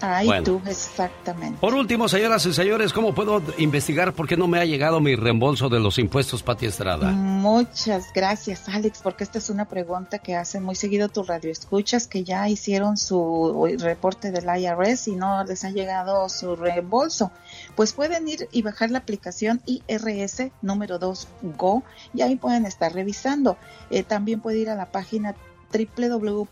Ay, 0.00 0.28
tú, 0.44 0.60
exactamente. 0.66 1.58
Por 1.60 1.74
último, 1.74 2.08
señoras 2.08 2.44
y 2.46 2.52
señores, 2.52 2.92
¿cómo 2.92 3.14
puedo 3.14 3.42
investigar 3.58 4.12
por 4.12 4.26
qué 4.26 4.36
no 4.36 4.46
me 4.48 4.58
ha 4.58 4.64
llegado 4.64 5.00
mi 5.00 5.14
reembolso 5.14 5.68
de 5.68 5.80
los 5.80 5.98
impuestos, 5.98 6.42
Pati 6.42 6.66
Estrada? 6.66 7.10
Muchas 7.10 8.12
gracias, 8.14 8.68
Alex, 8.68 9.00
porque 9.02 9.24
esta 9.24 9.38
es 9.38 9.50
una 9.50 9.66
pregunta 9.66 10.18
que 10.18 10.36
hace 10.36 10.60
muy 10.60 10.74
seguido 10.74 11.08
tu 11.08 11.22
radio. 11.22 11.50
Escuchas 11.50 12.06
que 12.06 12.24
ya 12.24 12.48
hicieron 12.48 12.96
su 12.96 13.68
reporte 13.78 14.30
del 14.30 14.44
IRS 14.44 15.08
y 15.08 15.16
no 15.16 15.44
les 15.44 15.64
ha 15.64 15.70
llegado 15.70 16.28
su 16.28 16.56
reembolso. 16.56 17.30
Pues 17.76 17.92
pueden 17.92 18.28
ir 18.28 18.48
y 18.52 18.62
bajar 18.62 18.90
la 18.90 18.98
aplicación 18.98 19.60
IRS 19.66 20.50
número 20.62 20.98
2 20.98 21.28
Go 21.58 21.82
y 22.14 22.22
ahí 22.22 22.36
pueden 22.36 22.66
estar 22.66 22.92
revisando. 22.92 23.56
Eh, 23.90 24.02
también 24.02 24.40
puede 24.40 24.58
ir 24.58 24.70
a 24.70 24.74
la 24.74 24.86
página 24.86 25.34
www.irs.gov 25.72 26.50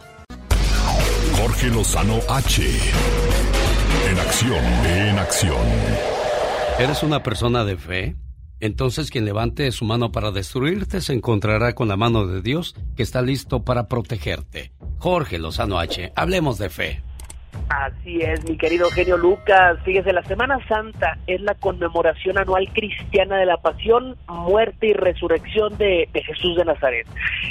Jorge 1.36 1.66
Lozano 1.68 2.18
H. 2.28 2.62
En 4.10 4.18
acción, 4.18 4.64
en 4.86 5.18
acción. 5.18 5.66
¿Eres 6.78 7.02
una 7.02 7.22
persona 7.22 7.64
de 7.64 7.76
fe? 7.76 8.16
Entonces 8.60 9.10
quien 9.10 9.24
levante 9.24 9.70
su 9.72 9.84
mano 9.84 10.10
para 10.12 10.30
destruirte 10.30 11.00
se 11.00 11.12
encontrará 11.12 11.74
con 11.74 11.88
la 11.88 11.96
mano 11.96 12.26
de 12.26 12.42
Dios 12.42 12.74
que 12.96 13.02
está 13.02 13.22
listo 13.22 13.62
para 13.62 13.88
protegerte. 13.88 14.72
Jorge 14.98 15.38
Lozano 15.38 15.78
H, 15.78 16.12
hablemos 16.16 16.58
de 16.58 16.70
fe. 16.70 17.02
Así 17.68 18.20
es, 18.22 18.48
mi 18.48 18.56
querido 18.56 18.90
genio 18.90 19.16
Lucas. 19.16 19.78
Fíjese, 19.84 20.12
la 20.12 20.22
Semana 20.22 20.58
Santa 20.68 21.18
es 21.26 21.40
la 21.42 21.54
conmemoración 21.54 22.38
anual 22.38 22.68
cristiana 22.72 23.36
de 23.36 23.46
la 23.46 23.58
pasión, 23.58 24.16
muerte 24.26 24.88
y 24.88 24.92
resurrección 24.94 25.76
de, 25.76 26.08
de, 26.12 26.22
Jesús 26.22 26.56
de 26.56 26.64
Nazaret. 26.64 27.06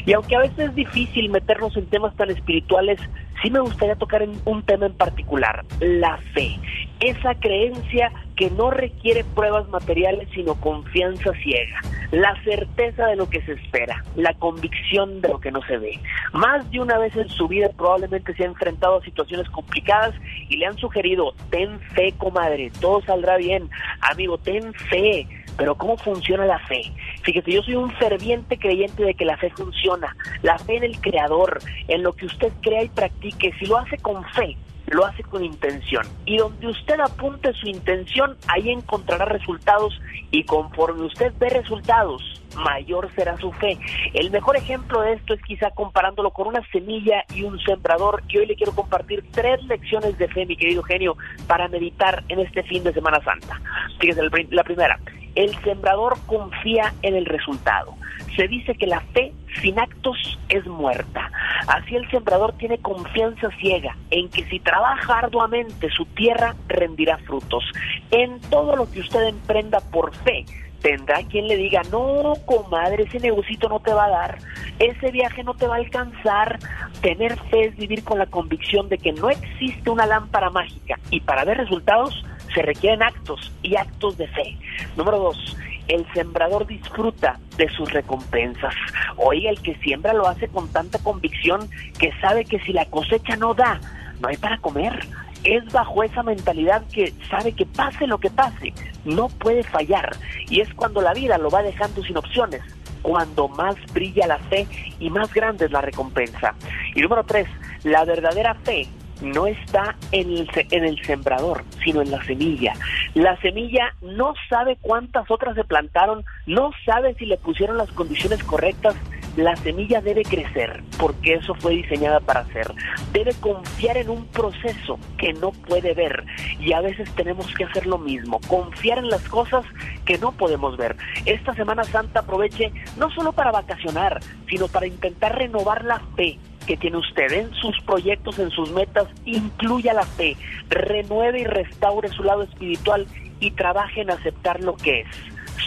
Y 0.05 0.13
aunque 0.13 0.35
a 0.35 0.39
veces 0.39 0.69
es 0.69 0.75
difícil 0.75 1.29
meternos 1.29 1.77
en 1.77 1.85
temas 1.88 2.15
tan 2.15 2.31
espirituales, 2.31 2.99
sí 3.41 3.49
me 3.51 3.59
gustaría 3.59 3.95
tocar 3.95 4.22
en 4.22 4.39
un 4.45 4.64
tema 4.64 4.85
en 4.85 4.93
particular, 4.93 5.65
la 5.80 6.18
fe. 6.34 6.59
Esa 6.99 7.35
creencia 7.35 8.11
que 8.35 8.49
no 8.51 8.72
requiere 8.72 9.23
pruebas 9.23 9.68
materiales, 9.69 10.27
sino 10.34 10.55
confianza 10.55 11.31
ciega, 11.43 11.81
la 12.11 12.35
certeza 12.43 13.07
de 13.07 13.15
lo 13.15 13.30
que 13.30 13.41
se 13.41 13.53
espera, 13.53 14.03
la 14.15 14.34
convicción 14.35 15.22
de 15.22 15.30
lo 15.30 15.39
que 15.39 15.51
no 15.51 15.61
se 15.64 15.77
ve. 15.77 15.99
Más 16.34 16.69
de 16.72 16.80
una 16.80 16.97
vez 16.97 17.15
en 17.15 17.30
su 17.30 17.47
vida 17.47 17.69
probablemente 17.76 18.34
se 18.35 18.43
ha 18.43 18.47
enfrentado 18.47 18.97
a 18.97 19.03
situaciones 19.03 19.49
complicadas 19.49 20.14
y 20.49 20.57
le 20.57 20.65
han 20.65 20.77
sugerido, 20.77 21.34
ten 21.49 21.80
fe, 21.95 22.14
comadre, 22.18 22.72
todo 22.80 23.01
saldrá 23.01 23.38
bien. 23.38 23.69
Amigo, 24.01 24.38
ten 24.38 24.73
fe. 24.73 25.27
Pero 25.57 25.75
¿cómo 25.75 25.97
funciona 25.97 26.45
la 26.45 26.59
fe? 26.59 26.81
Fíjese, 27.23 27.51
yo 27.51 27.63
soy 27.63 27.75
un 27.75 27.91
ferviente 27.93 28.57
creyente 28.57 29.03
de 29.03 29.13
que 29.13 29.25
la 29.25 29.38
fe 29.38 29.49
funciona. 29.49 30.15
La 30.43 30.57
fe 30.57 30.77
en 30.77 30.84
el 30.84 31.01
Creador, 31.01 31.59
en 31.88 32.03
lo 32.03 32.13
que 32.13 32.27
usted 32.27 32.51
crea 32.61 32.84
y 32.84 32.89
practique. 32.89 33.53
Si 33.59 33.65
lo 33.65 33.77
hace 33.77 33.97
con 33.97 34.23
fe, 34.31 34.55
lo 34.88 35.05
hace 35.05 35.23
con 35.23 35.43
intención. 35.43 36.05
Y 36.25 36.38
donde 36.38 36.67
usted 36.67 36.99
apunte 36.99 37.53
su 37.53 37.67
intención, 37.67 38.38
ahí 38.47 38.69
encontrará 38.69 39.25
resultados 39.25 39.99
y 40.31 40.43
conforme 40.43 41.05
usted 41.05 41.34
ve 41.39 41.49
resultados, 41.49 42.21
mayor 42.57 43.09
será 43.15 43.38
su 43.38 43.51
fe. 43.53 43.77
El 44.13 44.31
mejor 44.31 44.57
ejemplo 44.57 45.01
de 45.01 45.13
esto 45.13 45.34
es 45.34 45.41
quizá 45.43 45.71
comparándolo 45.71 46.31
con 46.31 46.47
una 46.47 46.61
semilla 46.71 47.23
y 47.34 47.43
un 47.43 47.59
sembrador. 47.59 48.23
Y 48.29 48.38
hoy 48.38 48.45
le 48.45 48.55
quiero 48.55 48.73
compartir 48.73 49.23
tres 49.31 49.63
lecciones 49.63 50.17
de 50.17 50.27
fe, 50.27 50.45
mi 50.45 50.57
querido 50.57 50.84
genio, 50.84 51.15
para 51.47 51.67
meditar 51.67 52.23
en 52.29 52.39
este 52.39 52.63
fin 52.63 52.84
de 52.84 52.93
Semana 52.93 53.21
Santa. 53.23 53.59
Fíjese, 53.99 54.21
la 54.51 54.63
primera, 54.63 54.99
el 55.35 55.55
sembrador 55.63 56.17
confía 56.25 56.93
en 57.03 57.15
el 57.15 57.25
resultado. 57.25 57.95
Se 58.35 58.47
dice 58.47 58.73
que 58.73 58.88
la 58.88 59.01
fe 59.01 59.34
sin 59.61 59.79
actos 59.79 60.39
es 60.49 60.65
muerta. 60.65 61.31
Así 61.67 61.95
el 61.95 62.09
sembrador 62.09 62.53
tiene 62.53 62.79
confianza 62.79 63.49
ciega 63.59 63.95
en 64.09 64.29
que 64.29 64.43
si 64.45 64.59
trabaja 64.59 65.19
arduamente 65.19 65.89
su 65.91 66.05
tierra 66.05 66.55
rendirá 66.67 67.17
frutos. 67.19 67.63
En 68.09 68.39
todo 68.49 68.75
lo 68.75 68.89
que 68.89 68.99
usted 68.99 69.27
emprenda 69.27 69.79
por 69.91 70.15
fe, 70.15 70.45
tendrá 70.81 71.23
quien 71.23 71.47
le 71.47 71.55
diga, 71.55 71.81
no, 71.91 72.33
comadre, 72.45 73.03
ese 73.03 73.19
negocito 73.19 73.69
no 73.69 73.79
te 73.79 73.93
va 73.93 74.05
a 74.05 74.09
dar, 74.09 74.37
ese 74.79 75.11
viaje 75.11 75.43
no 75.43 75.53
te 75.53 75.67
va 75.67 75.75
a 75.75 75.79
alcanzar. 75.79 76.59
Tener 77.01 77.37
fe 77.49 77.65
es 77.65 77.77
vivir 77.77 78.03
con 78.03 78.17
la 78.17 78.25
convicción 78.25 78.89
de 78.89 78.97
que 78.97 79.13
no 79.13 79.29
existe 79.29 79.89
una 79.89 80.05
lámpara 80.05 80.49
mágica 80.49 80.99
y 81.11 81.19
para 81.21 81.45
ver 81.45 81.57
resultados 81.57 82.25
se 82.53 82.61
requieren 82.61 83.03
actos 83.03 83.51
y 83.61 83.75
actos 83.75 84.17
de 84.17 84.27
fe. 84.27 84.57
Número 84.95 85.19
dos, 85.19 85.57
el 85.87 86.05
sembrador 86.13 86.65
disfruta 86.65 87.39
de 87.57 87.69
sus 87.69 87.91
recompensas. 87.91 88.73
Oiga, 89.17 89.49
el 89.49 89.61
que 89.61 89.75
siembra 89.75 90.13
lo 90.13 90.27
hace 90.27 90.47
con 90.47 90.67
tanta 90.71 90.99
convicción 90.99 91.69
que 91.99 92.11
sabe 92.19 92.45
que 92.45 92.59
si 92.59 92.73
la 92.73 92.85
cosecha 92.85 93.35
no 93.35 93.53
da, 93.53 93.79
no 94.19 94.27
hay 94.27 94.37
para 94.37 94.57
comer. 94.57 94.99
Es 95.48 95.64
bajo 95.72 96.03
esa 96.03 96.24
mentalidad 96.24 96.84
que 96.91 97.14
sabe 97.30 97.53
que 97.53 97.65
pase 97.65 98.06
lo 98.06 98.18
que 98.18 98.30
pase, 98.30 98.74
no 99.06 99.30
puede 99.30 99.64
fallar. 99.64 100.14
Y 100.49 100.60
es 100.60 100.74
cuando 100.74 101.02
la 101.02 101.14
vida 101.14 101.38
lo 101.38 101.49
va 101.49 101.64
dejando 101.64 102.03
sin 102.03 102.18
opciones, 102.18 102.61
cuando 103.02 103.48
más 103.48 103.76
brilla 103.94 104.28
la 104.28 104.40
fe 104.40 104.68
y 104.99 105.10
más 105.10 105.34
grande 105.34 105.65
es 105.65 105.72
la 105.72 105.80
recompensa. 105.80 106.53
Y 106.94 107.02
número 107.02 107.24
tres, 107.24 107.48
la 107.86 108.03
verdadera 108.03 108.56
fe 108.56 108.90
no 109.22 109.48
está 109.48 109.95
en 110.11 110.32
el, 110.32 110.49
en 110.53 110.84
el 110.84 111.02
sembrador, 111.06 111.64
sino 111.82 112.02
en 112.02 112.11
la 112.11 112.22
semilla. 112.26 112.74
La 113.14 113.40
semilla 113.40 113.94
no 114.02 114.34
sabe 114.49 114.78
cuántas 114.82 115.32
otras 115.32 115.56
se 115.56 115.64
plantaron, 115.64 116.26
no 116.45 116.72
sabe 116.86 117.15
si 117.15 117.26
le 117.26 117.38
pusieron 117.38 117.78
las 117.78 117.91
condiciones 117.94 118.44
correctas. 118.44 118.95
La 119.38 119.55
semilla 119.57 120.01
debe 120.01 120.23
crecer, 120.23 120.84
porque 120.97 121.35
eso 121.35 121.53
fue 121.53 121.76
diseñada 121.76 122.19
para 122.19 122.39
hacer. 122.39 122.73
Debe 123.14 123.35
confiar 123.35 123.95
en 123.95 124.09
un 124.09 124.26
proceso 124.26 124.97
que 125.19 125.31
no 125.34 125.51
puede 125.51 125.93
ver. 125.93 126.26
Y 126.59 126.73
a 126.73 126.81
veces 126.81 127.07
tenemos 127.14 127.45
que 127.53 127.65
hacer 127.65 127.85
lo 127.85 127.99
mismo, 127.99 128.39
confiar 128.47 128.97
en 128.97 129.09
las 129.09 129.22
cosas 129.30 129.64
que 130.05 130.18
no 130.18 130.31
podemos 130.31 130.76
ver. 130.76 130.97
Esta 131.27 131.53
Semana 131.53 131.84
Santa 131.84 132.22
aproveche 132.22 132.73
no 132.97 133.11
solo 133.11 133.31
para 133.31 133.51
vacacionar, 133.51 134.22
sino 134.49 134.69
para 134.69 134.88
intentar 134.88 135.38
renovar 135.38 135.85
la 135.85 135.99
fe 136.15 136.39
que 136.65 136.76
tiene 136.76 136.97
usted 136.97 137.31
en 137.31 137.53
sus 137.53 137.80
proyectos, 137.81 138.39
en 138.39 138.49
sus 138.49 138.72
metas, 138.72 139.07
incluya 139.23 139.93
la 139.93 140.07
fe, 140.07 140.35
renueve 140.69 141.41
y 141.41 141.45
restaure 141.45 142.09
su 142.09 142.23
lado 142.23 142.41
espiritual 142.41 143.05
y 143.39 143.51
trabaje 143.51 144.01
en 144.01 144.09
aceptar 144.09 144.64
lo 144.64 144.76
que 144.76 145.01
es, 145.01 145.07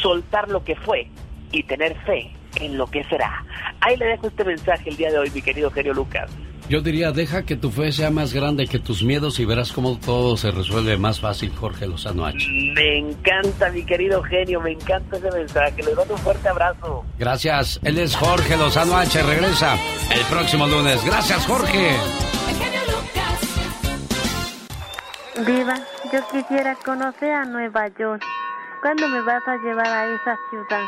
soltar 0.03 0.49
lo 0.49 0.65
que 0.65 0.75
fue 0.75 1.07
y 1.53 1.63
tener 1.63 1.97
fe 2.01 2.33
en 2.57 2.77
lo 2.77 2.87
que 2.87 3.05
será. 3.05 3.45
Ahí 3.81 3.97
le 3.97 4.07
dejo 4.07 4.29
este 4.29 4.45
mensaje 4.45 4.91
el 4.91 4.97
día 4.97 5.11
de 5.11 5.19
hoy, 5.19 5.31
mi 5.31 5.43
querido 5.43 5.71
genio 5.71 5.95
Lucas. 5.95 6.31
Yo 6.71 6.81
diría, 6.81 7.11
deja 7.11 7.43
que 7.43 7.57
tu 7.57 7.73
fe 7.73 7.91
sea 7.91 8.13
más 8.13 8.33
grande 8.33 8.69
que 8.69 8.79
tus 8.79 9.03
miedos 9.03 9.41
y 9.41 9.45
verás 9.45 9.73
cómo 9.73 9.99
todo 9.99 10.37
se 10.37 10.53
resuelve 10.53 10.97
más 10.97 11.19
fácil, 11.19 11.53
Jorge 11.57 11.89
Lozano 11.89 12.25
H. 12.25 12.47
Me 12.77 12.99
encanta, 12.99 13.71
mi 13.71 13.85
querido 13.85 14.23
genio, 14.23 14.61
me 14.61 14.71
encanta 14.71 15.17
ese 15.17 15.33
mensaje. 15.33 15.83
Le 15.83 15.95
doy 15.95 16.07
un 16.09 16.19
fuerte 16.19 16.49
abrazo. 16.49 17.05
Gracias. 17.19 17.81
Él 17.83 17.99
es 17.99 18.15
Jorge 18.15 18.57
Lozano 18.57 18.97
H. 18.97 19.21
Regresa 19.21 19.77
el 20.15 20.25
próximo 20.27 20.69
lunes. 20.69 21.05
Gracias, 21.05 21.45
Jorge. 21.45 21.97
Viva, 25.45 25.75
yo 26.13 26.21
quisiera 26.31 26.77
conocer 26.85 27.33
a 27.33 27.45
Nueva 27.47 27.89
York. 27.99 28.23
¿Cuándo 28.81 29.09
me 29.09 29.21
vas 29.23 29.43
a 29.49 29.57
llevar 29.57 29.89
a 29.89 30.15
esa 30.15 30.39
ciudad? 30.51 30.85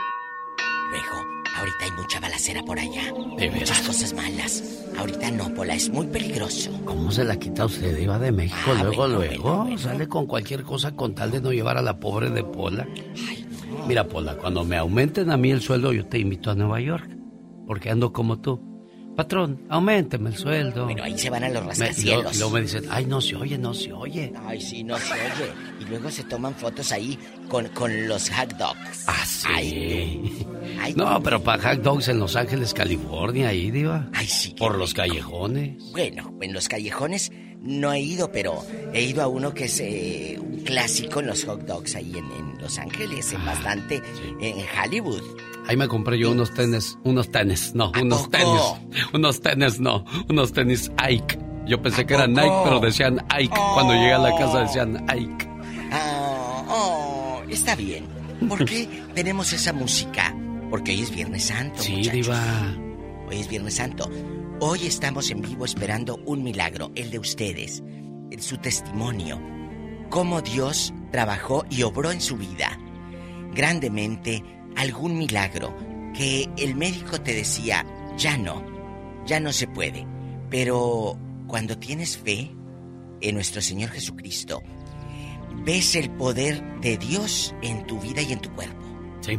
Luego, 0.90 1.31
ahorita 1.62 1.84
hay 1.84 1.90
mucha 1.92 2.20
balacera 2.20 2.62
por 2.62 2.78
allá. 2.78 3.02
¿De 3.38 3.48
veras? 3.48 3.60
Muchas 3.60 3.80
cosas 3.82 4.14
malas. 4.14 4.64
Ahorita 4.98 5.30
no, 5.30 5.54
Pola, 5.54 5.74
es 5.74 5.88
muy 5.88 6.06
peligroso. 6.06 6.70
¿Cómo 6.84 7.10
se 7.10 7.24
la 7.24 7.36
quita 7.38 7.64
usted, 7.64 7.96
Iba 7.98 8.18
de 8.18 8.32
México? 8.32 8.58
Ah, 8.66 8.82
luego, 8.82 8.96
bueno, 8.96 9.14
luego. 9.16 9.42
bueno, 9.42 9.62
bueno. 9.64 9.78
Sale 9.78 10.08
con 10.08 10.26
cualquier 10.26 10.62
cosa 10.64 10.94
con 10.94 11.14
tal 11.14 11.30
de 11.30 11.40
no 11.40 11.52
llevar 11.52 11.78
a 11.78 11.82
la 11.82 11.98
pobre 11.98 12.30
de 12.30 12.44
Pola. 12.44 12.86
Mira, 13.86 14.06
Pola, 14.06 14.36
cuando 14.36 14.64
me 14.64 14.76
aumenten 14.76 15.30
a 15.30 15.36
mí 15.36 15.50
el 15.50 15.60
sueldo, 15.60 15.92
yo 15.92 16.06
te 16.06 16.18
invito 16.18 16.50
a 16.50 16.54
Nueva 16.54 16.80
York. 16.80 17.08
Porque 17.66 17.90
ando 17.90 18.12
como 18.12 18.40
tú. 18.40 18.71
Patrón, 19.16 19.60
aumenteme 19.68 20.30
el 20.30 20.36
sueldo. 20.36 20.84
Bueno, 20.86 21.02
ahí 21.04 21.18
se 21.18 21.28
van 21.28 21.44
a 21.44 21.48
los 21.50 21.62
Me- 21.62 21.68
rascacielos. 21.68 22.22
luego- 22.22 22.30
y 22.32 22.38
luego 22.38 22.50
me 22.54 22.60
dicen, 22.62 22.84
ay, 22.90 23.04
no 23.06 23.20
se 23.20 23.36
oye, 23.36 23.58
no 23.58 23.74
se 23.74 23.92
oye. 23.92 24.32
Ay, 24.46 24.60
sí, 24.60 24.82
no 24.82 24.96
se 24.98 25.12
oye. 25.12 25.52
Y 25.80 25.84
luego 25.84 26.10
se 26.10 26.24
toman 26.24 26.54
fotos 26.54 26.92
ahí 26.92 27.18
con, 27.48 27.68
con 27.68 28.08
los 28.08 28.30
hot 28.30 28.54
dogs. 28.56 29.04
Ah, 29.06 29.24
sí. 29.26 29.46
Ay, 29.50 30.46
ay, 30.80 30.94
No, 30.94 31.22
pero 31.22 31.42
para 31.42 31.62
hot 31.74 31.82
dogs 31.82 32.08
en 32.08 32.18
Los 32.20 32.36
Ángeles, 32.36 32.72
California, 32.72 33.48
ahí, 33.48 33.70
Diva. 33.70 34.08
Ay, 34.14 34.26
sí. 34.26 34.54
Por 34.58 34.78
los 34.78 34.94
callejones. 34.94 35.92
Bueno, 35.92 36.34
en 36.40 36.52
los 36.54 36.68
callejones 36.68 37.30
no 37.60 37.92
he 37.92 38.00
ido, 38.00 38.32
pero 38.32 38.64
he 38.94 39.02
ido 39.02 39.22
a 39.22 39.28
uno 39.28 39.52
que 39.52 39.64
es 39.66 39.78
eh, 39.80 40.38
un 40.40 40.60
clásico 40.64 41.20
en 41.20 41.26
los 41.26 41.44
hot 41.44 41.60
dogs 41.66 41.94
ahí 41.96 42.10
en, 42.16 42.24
en 42.32 42.58
Los 42.60 42.78
Ángeles, 42.78 43.30
Ah, 43.34 43.36
en 43.38 43.44
bastante, 43.46 44.02
en 44.40 44.56
Hollywood. 44.82 45.22
Ahí 45.68 45.76
me 45.76 45.86
compré 45.88 46.18
yo 46.18 46.30
unos 46.32 46.52
tenis, 46.52 46.98
unos 47.04 47.30
tenis, 47.30 47.72
no, 47.74 47.92
unos 48.00 48.28
tenis, 48.30 48.60
unos 49.12 49.40
tenis, 49.40 49.80
no, 49.80 50.04
unos 50.28 50.52
tenis 50.52 50.90
Ike. 50.98 51.38
Yo 51.66 51.80
pensé 51.80 52.04
que 52.04 52.14
eran? 52.14 52.32
Nike, 52.34 52.52
pero 52.64 52.80
decían 52.80 53.24
Ike. 53.30 53.54
Cuando 53.74 53.92
llegué 53.94 54.12
a 54.12 54.18
la 54.18 54.36
casa 54.36 54.60
decían 54.62 55.04
Ike. 55.08 55.48
Ah, 55.92 56.64
oh, 56.68 57.42
está 57.48 57.76
bien. 57.76 58.06
¿Por 58.48 58.64
qué 58.64 58.88
tenemos 59.14 59.52
esa 59.52 59.72
música? 59.72 60.34
Porque 60.68 60.90
hoy 60.92 61.02
es 61.02 61.14
Viernes 61.14 61.44
Santo. 61.44 61.80
Sí, 61.80 61.92
muchachos. 61.98 62.12
Diva. 62.12 62.42
Hoy 63.28 63.36
es 63.38 63.48
Viernes 63.48 63.74
Santo. 63.74 64.10
Hoy 64.58 64.86
estamos 64.86 65.30
en 65.30 65.40
vivo 65.42 65.64
esperando 65.64 66.16
un 66.26 66.42
milagro, 66.42 66.90
el 66.96 67.10
de 67.12 67.18
ustedes, 67.20 67.82
el- 68.30 68.42
su 68.42 68.56
testimonio. 68.58 69.40
Cómo 70.10 70.40
Dios 70.42 70.92
trabajó 71.12 71.64
y 71.70 71.82
obró 71.82 72.10
en 72.10 72.20
su 72.20 72.36
vida. 72.36 72.78
Grandemente, 73.54 74.42
algún 74.76 75.18
milagro 75.18 75.74
que 76.14 76.48
el 76.56 76.74
médico 76.74 77.20
te 77.20 77.34
decía, 77.34 77.86
ya 78.16 78.36
no, 78.36 78.64
ya 79.26 79.40
no 79.40 79.52
se 79.52 79.66
puede. 79.66 80.06
Pero 80.50 81.18
cuando 81.46 81.78
tienes 81.78 82.18
fe 82.18 82.50
en 83.20 83.34
nuestro 83.34 83.62
Señor 83.62 83.90
Jesucristo, 83.90 84.62
ves 85.64 85.96
el 85.96 86.10
poder 86.10 86.62
de 86.80 86.98
Dios 86.98 87.54
en 87.62 87.86
tu 87.86 88.00
vida 88.00 88.22
y 88.22 88.32
en 88.32 88.40
tu 88.40 88.50
cuerpo. 88.50 88.82
Sí. 89.20 89.38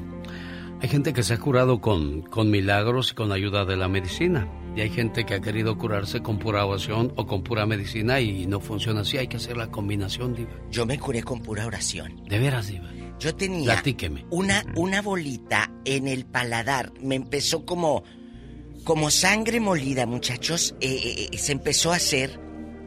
Hay 0.81 0.89
gente 0.89 1.13
que 1.13 1.23
se 1.23 1.35
ha 1.35 1.37
curado 1.37 1.79
con, 1.79 2.23
con 2.23 2.51
milagros 2.51 3.11
y 3.11 3.15
con 3.15 3.31
ayuda 3.31 3.63
de 3.63 3.77
la 3.77 3.87
medicina. 3.87 4.49
Y 4.75 4.81
hay 4.81 4.89
gente 4.89 5.25
que 5.25 5.35
ha 5.35 5.39
querido 5.39 5.77
curarse 5.77 6.21
con 6.21 6.39
pura 6.39 6.65
oración 6.65 7.13
o 7.15 7.27
con 7.27 7.43
pura 7.43 7.65
medicina 7.65 8.19
y 8.19 8.47
no 8.47 8.59
funciona 8.59 9.01
así. 9.01 9.17
Hay 9.17 9.27
que 9.27 9.37
hacer 9.37 9.55
la 9.55 9.69
combinación, 9.69 10.33
Diva. 10.33 10.51
Yo 10.71 10.85
me 10.85 10.99
curé 10.99 11.23
con 11.23 11.41
pura 11.41 11.67
oración. 11.67 12.23
De 12.27 12.39
veras, 12.39 12.67
Diva. 12.67 12.89
Yo 13.23 13.35
tenía 13.35 13.73
Platíqueme. 13.73 14.25
una, 14.29 14.65
una 14.75 15.01
bolita 15.01 15.71
en 15.85 16.07
el 16.07 16.25
paladar. 16.25 16.91
Me 17.01 17.15
empezó 17.15 17.65
como, 17.65 18.03
como 18.83 19.09
sangre 19.09 19.59
molida, 19.59 20.05
muchachos. 20.05 20.75
Eh, 20.81 20.89
eh, 20.91 21.29
eh, 21.31 21.37
se 21.37 21.53
empezó 21.53 21.93
a 21.93 21.95
hacer 21.95 22.39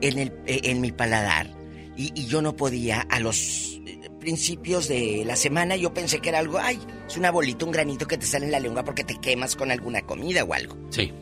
en, 0.02 0.18
el, 0.18 0.28
eh, 0.46 0.60
en 0.64 0.80
mi 0.82 0.92
paladar. 0.92 1.50
Y, 1.96 2.12
y 2.14 2.26
yo 2.26 2.42
no 2.42 2.54
podía 2.54 3.00
a 3.00 3.18
los 3.20 3.80
principios 4.20 4.88
de 4.88 5.22
la 5.24 5.36
semana 5.36 5.76
yo 5.76 5.94
pensé 5.94 6.18
que 6.18 6.30
era 6.30 6.40
algo, 6.40 6.58
ay, 6.58 6.80
es 7.06 7.16
una 7.16 7.30
bolita, 7.30 7.64
un 7.64 7.70
granito 7.70 8.08
que 8.08 8.18
te 8.18 8.26
sale 8.26 8.46
en 8.46 8.50
la 8.50 8.58
lengua 8.58 8.82
porque 8.82 9.04
te 9.04 9.14
quemas 9.20 9.54
con 9.54 9.70
alguna 9.70 10.02
comida 10.02 10.42
o 10.42 10.52
algo. 10.52 10.76
Sí. 10.90 11.12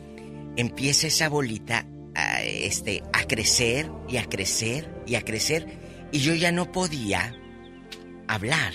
Empieza 0.57 1.05
esa 1.07 1.29
bolita 1.29 1.85
a, 2.15 2.41
este, 2.43 3.03
a 3.13 3.25
crecer 3.27 3.91
y 4.09 4.17
a 4.17 4.25
crecer 4.25 4.91
y 5.05 5.15
a 5.15 5.21
crecer 5.21 6.07
y 6.11 6.19
yo 6.19 6.33
ya 6.33 6.51
no 6.51 6.71
podía 6.71 7.35
hablar. 8.27 8.73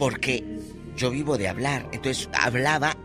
Porque 0.00 0.42
yo 0.96 1.10
vivo 1.10 1.36
de 1.36 1.46
hablar, 1.46 1.86
entonces 1.92 2.30
hablaba, 2.32 2.96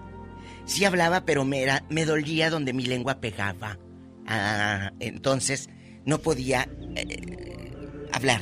sí 0.64 0.86
hablaba, 0.86 1.26
pero 1.26 1.44
me, 1.44 1.62
era, 1.62 1.84
me 1.90 2.06
dolía 2.06 2.50
donde 2.50 2.72
mi 2.72 2.86
lengua 2.86 3.20
pegaba. 3.20 3.78
Ah, 4.26 4.94
entonces 5.02 5.70
no 6.06 6.20
podía 6.20 6.70
eh, 6.96 7.74
hablar 8.14 8.40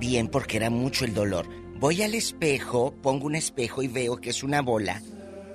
bien 0.00 0.26
porque 0.26 0.56
era 0.56 0.70
mucho 0.70 1.04
el 1.04 1.14
dolor. 1.14 1.48
Voy 1.78 2.02
al 2.02 2.14
espejo, 2.14 2.92
pongo 3.00 3.26
un 3.26 3.36
espejo 3.36 3.84
y 3.84 3.86
veo 3.86 4.16
que 4.16 4.30
es 4.30 4.42
una 4.42 4.60
bola. 4.60 5.00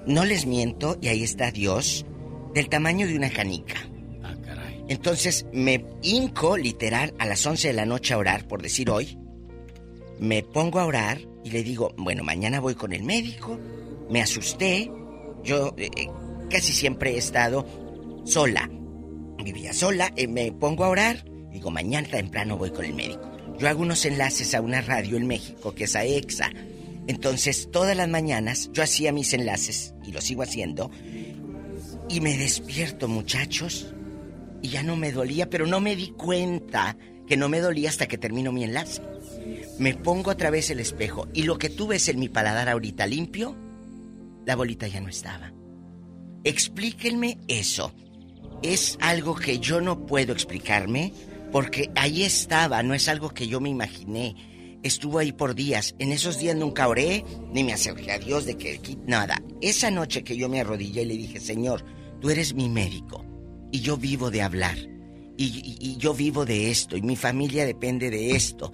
No 0.05 0.23
les 0.23 0.45
miento 0.45 0.97
y 1.01 1.09
ahí 1.09 1.23
está 1.23 1.51
Dios 1.51 2.05
del 2.53 2.69
tamaño 2.69 3.05
de 3.05 3.17
una 3.17 3.29
canica. 3.29 3.75
Ah, 4.23 4.33
caray. 4.45 4.85
Entonces 4.87 5.45
me 5.51 5.85
hinco 6.01 6.55
literal 6.55 7.13
a 7.19 7.25
las 7.25 7.45
11 7.45 7.67
de 7.67 7.73
la 7.73 7.85
noche 7.85 8.13
a 8.13 8.17
orar, 8.17 8.47
por 8.47 8.61
decir 8.61 8.89
hoy. 8.89 9.17
Me 10.19 10.41
pongo 10.41 10.79
a 10.79 10.85
orar 10.85 11.19
y 11.47 11.49
le 11.49 11.63
digo, 11.63 11.93
bueno, 11.97 12.25
mañana 12.25 12.59
voy 12.59 12.75
con 12.75 12.91
el 12.91 13.03
médico. 13.03 13.57
Me 14.09 14.21
asusté. 14.21 14.91
Yo 15.45 15.73
eh, 15.77 15.89
eh, 15.95 16.09
casi 16.49 16.73
siempre 16.73 17.13
he 17.13 17.17
estado 17.17 17.65
sola. 18.25 18.69
Vivía 19.41 19.71
sola, 19.71 20.11
eh, 20.17 20.27
me 20.27 20.51
pongo 20.51 20.83
a 20.83 20.89
orar. 20.89 21.23
Digo, 21.53 21.71
mañana 21.71 22.09
temprano 22.09 22.57
voy 22.57 22.71
con 22.71 22.83
el 22.83 22.93
médico. 22.93 23.31
Yo 23.57 23.69
hago 23.69 23.81
unos 23.81 24.05
enlaces 24.05 24.53
a 24.55 24.61
una 24.61 24.81
radio 24.81 25.15
en 25.15 25.25
México, 25.25 25.73
que 25.73 25.85
es 25.85 25.95
a 25.95 26.03
EXA. 26.03 26.51
Entonces, 27.07 27.69
todas 27.71 27.95
las 27.95 28.09
mañanas 28.09 28.69
yo 28.73 28.83
hacía 28.83 29.13
mis 29.13 29.31
enlaces, 29.31 29.93
y 30.05 30.11
lo 30.11 30.19
sigo 30.19 30.43
haciendo, 30.43 30.91
y 32.09 32.19
me 32.19 32.37
despierto, 32.37 33.07
muchachos, 33.07 33.95
y 34.61 34.67
ya 34.67 34.83
no 34.83 34.97
me 34.97 35.13
dolía, 35.13 35.49
pero 35.49 35.65
no 35.65 35.79
me 35.79 35.95
di 35.95 36.09
cuenta 36.09 36.97
que 37.25 37.37
no 37.37 37.47
me 37.47 37.61
dolía 37.61 37.89
hasta 37.89 38.07
que 38.07 38.17
termino 38.17 38.51
mi 38.51 38.65
enlace. 38.65 39.01
Me 39.79 39.93
pongo 39.93 40.31
otra 40.31 40.49
vez 40.49 40.69
el 40.69 40.79
espejo, 40.79 41.27
y 41.33 41.43
lo 41.43 41.57
que 41.57 41.69
tú 41.69 41.87
ves 41.87 42.07
en 42.09 42.19
mi 42.19 42.29
paladar 42.29 42.69
ahorita 42.69 43.05
limpio, 43.07 43.55
la 44.45 44.55
bolita 44.55 44.87
ya 44.87 45.01
no 45.01 45.09
estaba. 45.09 45.53
Explíquenme 46.43 47.37
eso. 47.47 47.93
Es 48.63 48.97
algo 49.01 49.35
que 49.35 49.59
yo 49.59 49.81
no 49.81 50.05
puedo 50.05 50.33
explicarme, 50.33 51.13
porque 51.51 51.91
ahí 51.95 52.23
estaba, 52.23 52.81
no 52.83 52.93
es 52.93 53.07
algo 53.07 53.29
que 53.29 53.47
yo 53.47 53.59
me 53.59 53.69
imaginé. 53.69 54.35
Estuvo 54.83 55.19
ahí 55.19 55.31
por 55.31 55.55
días. 55.55 55.95
En 55.99 56.11
esos 56.11 56.39
días 56.39 56.55
nunca 56.55 56.87
oré, 56.87 57.25
ni 57.51 57.63
me 57.63 57.73
acerqué 57.73 58.11
a 58.11 58.19
Dios 58.19 58.45
de 58.45 58.57
que 58.57 58.79
nada. 59.05 59.41
Esa 59.61 59.91
noche 59.91 60.23
que 60.23 60.37
yo 60.37 60.49
me 60.49 60.61
arrodillé 60.61 61.01
y 61.01 61.05
le 61.05 61.17
dije, 61.17 61.39
Señor, 61.39 61.83
tú 62.21 62.29
eres 62.29 62.53
mi 62.53 62.69
médico 62.69 63.25
y 63.71 63.81
yo 63.81 63.97
vivo 63.97 64.31
de 64.31 64.41
hablar. 64.41 64.77
Y, 65.39 65.97
yo 65.97 66.13
vivo 66.13 66.45
de 66.45 66.71
esto 66.71 66.97
y 66.97 67.01
mi 67.01 67.15
familia 67.15 67.65
depende 67.65 68.09
de 68.09 68.31
esto. 68.31 68.71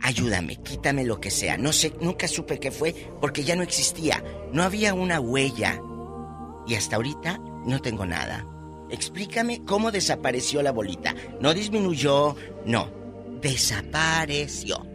Ayúdame, 0.00 0.56
quítame 0.56 1.04
lo 1.04 1.20
que 1.20 1.30
sea. 1.30 1.56
No 1.56 1.72
sé, 1.72 1.94
nunca 2.00 2.28
supe 2.28 2.60
qué 2.60 2.70
fue 2.70 2.94
porque 3.20 3.44
ya 3.44 3.56
no 3.56 3.62
existía. 3.62 4.22
No 4.52 4.62
había 4.62 4.94
una 4.94 5.20
huella. 5.20 5.80
Y 6.66 6.74
hasta 6.74 6.96
ahorita 6.96 7.38
no 7.66 7.80
tengo 7.80 8.06
nada. 8.06 8.46
Explícame 8.90 9.64
cómo 9.64 9.90
desapareció 9.90 10.62
la 10.62 10.72
bolita. 10.72 11.14
No 11.40 11.54
disminuyó, 11.54 12.36
no. 12.66 12.90
Desapareció. 13.40 14.86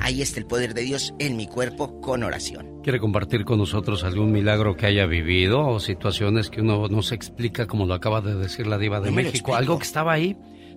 Ahí 0.00 0.22
está 0.22 0.40
el 0.40 0.46
poder 0.46 0.74
de 0.74 0.82
Dios 0.82 1.14
en 1.18 1.36
mi 1.36 1.46
cuerpo 1.46 2.00
con 2.00 2.22
oración. 2.22 2.80
¿Quiere 2.82 3.00
compartir 3.00 3.44
con 3.44 3.58
nosotros 3.58 4.04
algún 4.04 4.30
milagro 4.30 4.76
que 4.76 4.86
haya 4.86 5.06
vivido 5.06 5.66
o 5.66 5.80
situaciones 5.80 6.50
que 6.50 6.60
uno 6.60 6.88
no 6.88 7.02
se 7.02 7.14
explica 7.14 7.66
como 7.66 7.86
lo 7.86 7.94
acaba 7.94 8.20
de 8.20 8.34
decir 8.34 8.66
la 8.66 8.78
diva 8.78 9.00
de 9.00 9.10
México? 9.10 9.54
Algo 9.54 9.78
que 9.78 9.84
estaba 9.84 10.12
ahí 10.12 10.36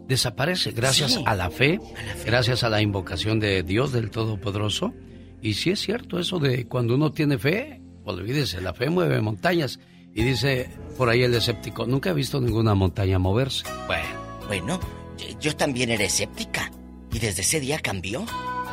desaparece 0.09 0.71
gracias 0.71 1.13
Sí. 1.13 1.23
a 1.25 1.35
la 1.35 1.49
fe, 1.49 1.79
gracias 2.25 2.63
a 2.65 2.69
la 2.69 2.81
invocación 2.81 3.39
de 3.39 3.63
Dios 3.63 3.93
del 3.93 4.09
Todopoderoso. 4.11 4.93
Y 5.41 5.53
sí 5.53 5.69
es 5.69 5.79
cierto 5.79 6.19
eso 6.19 6.39
de 6.39 6.67
cuando 6.67 6.95
uno 6.95 7.11
tiene 7.13 7.37
fe, 7.37 7.81
olvídese, 8.03 8.59
la 8.59 8.73
fe 8.73 8.89
mueve 8.89 9.21
montañas. 9.21 9.79
Y 10.13 10.23
dice 10.23 10.69
por 10.97 11.07
ahí 11.07 11.21
el 11.23 11.33
escéptico, 11.35 11.85
nunca 11.85 12.09
he 12.09 12.13
visto 12.13 12.41
ninguna 12.41 12.73
montaña 12.75 13.19
moverse. 13.19 13.63
Bueno, 13.87 14.19
Bueno, 14.47 14.79
yo- 15.17 15.39
yo 15.39 15.55
también 15.55 15.91
era 15.91 16.03
escéptica. 16.03 16.71
Y 17.13 17.19
desde 17.19 17.41
ese 17.43 17.59
día 17.59 17.77
cambió 17.79 18.25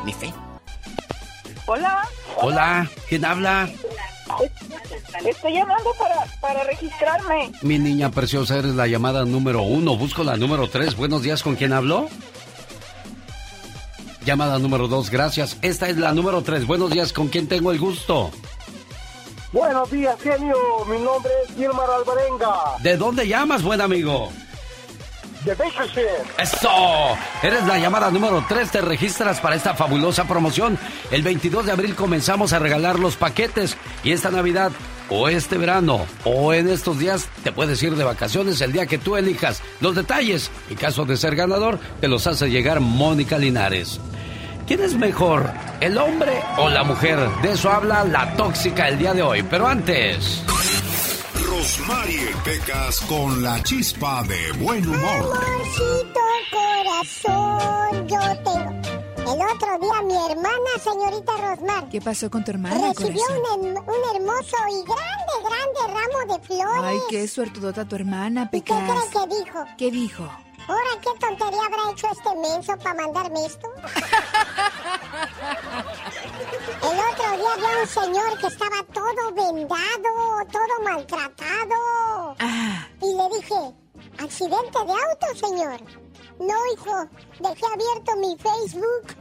mi 0.05 0.13
fe. 0.15 0.33
Hola, 1.67 2.09
hola, 2.41 2.91
¿quién 3.09 3.25
habla? 3.27 3.69
Estoy 5.25 5.55
llamando 5.55 5.91
para, 5.99 6.25
para 6.41 6.65
registrarme. 6.65 7.53
Mi 7.63 7.79
niña 7.79 8.11
preciosa, 8.11 8.59
eres 8.59 8.75
la 8.75 8.87
llamada 8.87 9.25
número 9.25 9.63
uno. 9.63 9.97
Busco 9.97 10.25
la 10.25 10.37
número 10.37 10.69
tres. 10.69 10.97
Buenos 10.97 11.23
días, 11.23 11.43
¿con 11.43 11.57
quién 11.57 11.73
habló? 11.73 12.09
Llamada 14.25 14.59
número 14.59 14.89
dos, 14.89 15.11
gracias. 15.11 15.57
Esta 15.63 15.89
es 15.89 15.97
la 15.99 16.13
número 16.13 16.43
tres. 16.43 16.67
Buenos 16.67 16.91
días, 16.91 17.13
¿con 17.13 17.29
quién 17.29 17.47
tengo 17.47 17.71
el 17.71 17.79
gusto? 17.79 18.31
Buenos 19.53 19.91
días, 19.91 20.21
genio. 20.21 20.57
Mi 20.89 20.99
nombre 20.99 21.33
es 21.49 21.55
Gilmar 21.55 21.89
Alvarenga, 21.89 22.55
¿De 22.83 22.97
dónde 22.97 23.27
llamas, 23.27 23.63
buen 23.63 23.81
amigo? 23.81 24.31
De. 25.55 26.43
¡Eso! 26.43 27.17
Eres 27.43 27.65
la 27.67 27.79
llamada 27.79 28.11
número 28.11 28.45
3, 28.49 28.71
te 28.71 28.81
registras 28.81 29.41
para 29.41 29.55
esta 29.55 29.75
fabulosa 29.75 30.25
promoción. 30.25 30.79
El 31.11 31.23
22 31.23 31.67
de 31.67 31.73
abril 31.73 31.95
comenzamos 31.95 32.53
a 32.53 32.59
regalar 32.59 32.99
los 32.99 33.17
paquetes 33.17 33.77
y 34.03 34.13
esta 34.13 34.31
Navidad 34.31 34.73
o 35.09 35.29
este 35.29 35.57
verano 35.57 36.05
o 36.25 36.53
en 36.53 36.69
estos 36.69 36.99
días 36.99 37.29
te 37.45 37.53
puedes 37.53 37.81
ir 37.83 37.95
de 37.95 38.03
vacaciones 38.03 38.61
el 38.61 38.73
día 38.73 38.87
que 38.87 38.99
tú 38.99 39.17
elijas. 39.17 39.63
Los 39.81 39.95
detalles, 39.95 40.51
en 40.69 40.77
caso 40.77 41.05
de 41.05 41.17
ser 41.17 41.37
ganador, 41.37 41.79
te 42.01 42.09
los 42.09 42.27
hace 42.27 42.51
llegar 42.51 42.81
Mónica 42.81 43.39
Linares. 43.39 44.01
¿Quién 44.67 44.83
es 44.83 44.95
mejor, 44.95 45.49
el 45.81 45.97
hombre 45.97 46.41
o 46.57 46.69
la 46.69 46.83
mujer? 46.83 47.21
De 47.41 47.53
eso 47.53 47.71
habla 47.71 48.03
la 48.03 48.35
tóxica 48.35 48.89
el 48.89 48.99
día 48.99 49.15
de 49.15 49.23
hoy. 49.23 49.45
Pero 49.45 49.69
antes... 49.69 50.43
Rosmarie 51.47 52.35
Pecas 52.45 53.01
con 53.03 53.41
la 53.43 53.63
chispa 53.63 54.23
de 54.25 54.51
buen 54.53 54.87
humor. 54.87 55.37
Amorcito 55.37 56.21
corazón, 56.51 58.09
yo 58.09 58.19
tengo. 58.43 58.71
El 59.33 59.41
otro 59.43 59.79
día 59.81 60.03
mi 60.03 60.17
hermana, 60.33 60.71
señorita 60.83 61.33
Rosmar, 61.37 61.89
¿Qué 61.89 62.01
pasó 62.01 62.29
con 62.31 62.43
tu 62.45 62.51
hermana, 62.51 62.93
recibió 62.93 63.23
un, 63.55 63.67
un 63.69 63.77
hermoso 64.17 64.57
y 64.71 64.83
grande, 64.85 65.35
grande 65.45 65.81
ramo 65.89 66.19
de 66.35 66.41
flores. 66.47 66.83
Ay, 66.85 66.99
qué 67.11 67.29
suertudota 67.29 67.85
tu 67.85 67.95
hermana, 67.97 68.49
¿Y 68.53 68.61
qué 68.61 68.73
Pecas. 68.75 69.05
cree 69.11 69.29
que 69.29 69.37
dijo? 69.45 69.65
¿Qué 69.79 69.91
dijo? 69.91 70.29
Ahora, 70.69 70.91
¿qué 71.01 71.11
tontería 71.21 71.61
habrá 71.65 71.91
hecho 71.93 72.09
este 72.11 72.35
menso 72.41 72.77
para 72.79 72.95
mandarme 72.95 73.47
esto? 73.47 73.69
El 76.87 76.99
otro 77.01 77.37
día 77.37 77.53
había 77.55 77.83
un 77.83 77.89
señor 77.89 78.39
que 78.39 78.47
estaba 78.47 78.81
todo 78.93 79.33
vendado, 79.35 80.47
todo 80.53 80.85
maltratado. 80.85 82.37
Ah. 82.39 82.87
Y 83.03 83.07
le 83.17 83.29
dije, 83.37 83.75
¿accidente 84.23 84.79
de 84.87 84.93
auto, 84.93 85.27
señor? 85.35 85.81
No, 86.39 86.55
hijo, 86.73 87.09
dejé 87.41 87.67
abierto 87.67 88.17
mi 88.19 88.37
Facebook. 88.39 89.17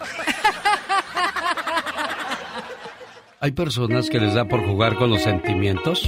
Hay 3.39 3.51
personas 3.51 4.09
que 4.11 4.19
les 4.19 4.35
da 4.35 4.45
por 4.45 4.63
jugar 4.63 4.95
con 4.95 5.09
los 5.09 5.23
sentimientos. 5.23 6.07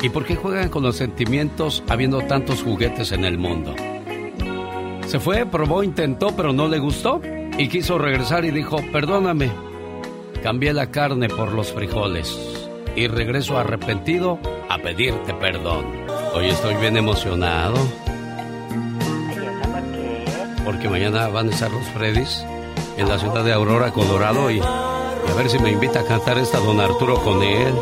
¿Y 0.00 0.08
por 0.08 0.24
qué 0.24 0.36
juegan 0.36 0.70
con 0.70 0.82
los 0.82 0.96
sentimientos 0.96 1.82
habiendo 1.88 2.22
tantos 2.22 2.62
juguetes 2.62 3.12
en 3.12 3.26
el 3.26 3.36
mundo? 3.36 3.74
Se 5.06 5.20
fue, 5.20 5.44
probó, 5.44 5.82
intentó, 5.82 6.34
pero 6.34 6.54
no 6.54 6.68
le 6.68 6.78
gustó. 6.78 7.20
Y 7.58 7.68
quiso 7.68 7.98
regresar 7.98 8.46
y 8.46 8.50
dijo, 8.50 8.78
perdóname. 8.92 9.65
Cambié 10.46 10.72
la 10.72 10.92
carne 10.92 11.28
por 11.28 11.50
los 11.50 11.72
frijoles. 11.72 12.38
Y 12.94 13.08
regreso 13.08 13.58
arrepentido 13.58 14.38
a 14.68 14.78
pedirte 14.78 15.34
perdón. 15.34 15.86
Hoy 16.34 16.46
estoy 16.46 16.76
bien 16.76 16.96
emocionado. 16.96 17.74
Porque 20.64 20.88
mañana 20.88 21.26
van 21.26 21.48
a 21.48 21.50
estar 21.50 21.68
los 21.72 21.84
Freddys 21.88 22.46
en 22.96 23.08
la 23.08 23.18
ciudad 23.18 23.42
de 23.42 23.54
Aurora, 23.54 23.90
Colorado. 23.90 24.48
Y, 24.52 24.58
y 24.58 24.60
a 24.60 25.34
ver 25.36 25.50
si 25.50 25.58
me 25.58 25.72
invita 25.72 25.98
a 25.98 26.04
cantar 26.04 26.38
esta 26.38 26.60
Don 26.60 26.78
Arturo 26.78 27.20
con 27.24 27.42
él. 27.42 27.74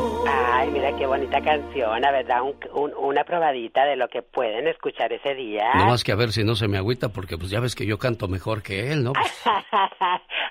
Qué 1.04 1.08
bonita 1.08 1.38
canción, 1.42 2.00
la 2.00 2.10
verdad, 2.12 2.40
un- 2.40 2.56
un- 2.72 2.94
una 2.94 3.24
probadita 3.24 3.84
de 3.84 3.94
lo 3.94 4.08
que 4.08 4.22
pueden 4.22 4.66
escuchar 4.68 5.12
ese 5.12 5.34
día. 5.34 5.64
No 5.74 5.84
más 5.84 6.02
que 6.02 6.12
a 6.12 6.14
ver 6.14 6.32
si 6.32 6.44
no 6.44 6.54
se 6.56 6.66
me 6.66 6.78
agüita, 6.78 7.10
porque 7.10 7.36
pues 7.36 7.50
ya 7.50 7.60
ves 7.60 7.74
que 7.74 7.84
yo 7.84 7.98
canto 7.98 8.26
mejor 8.26 8.62
que 8.62 8.90
él, 8.90 9.04
¿no? 9.04 9.12
Pues, 9.12 9.30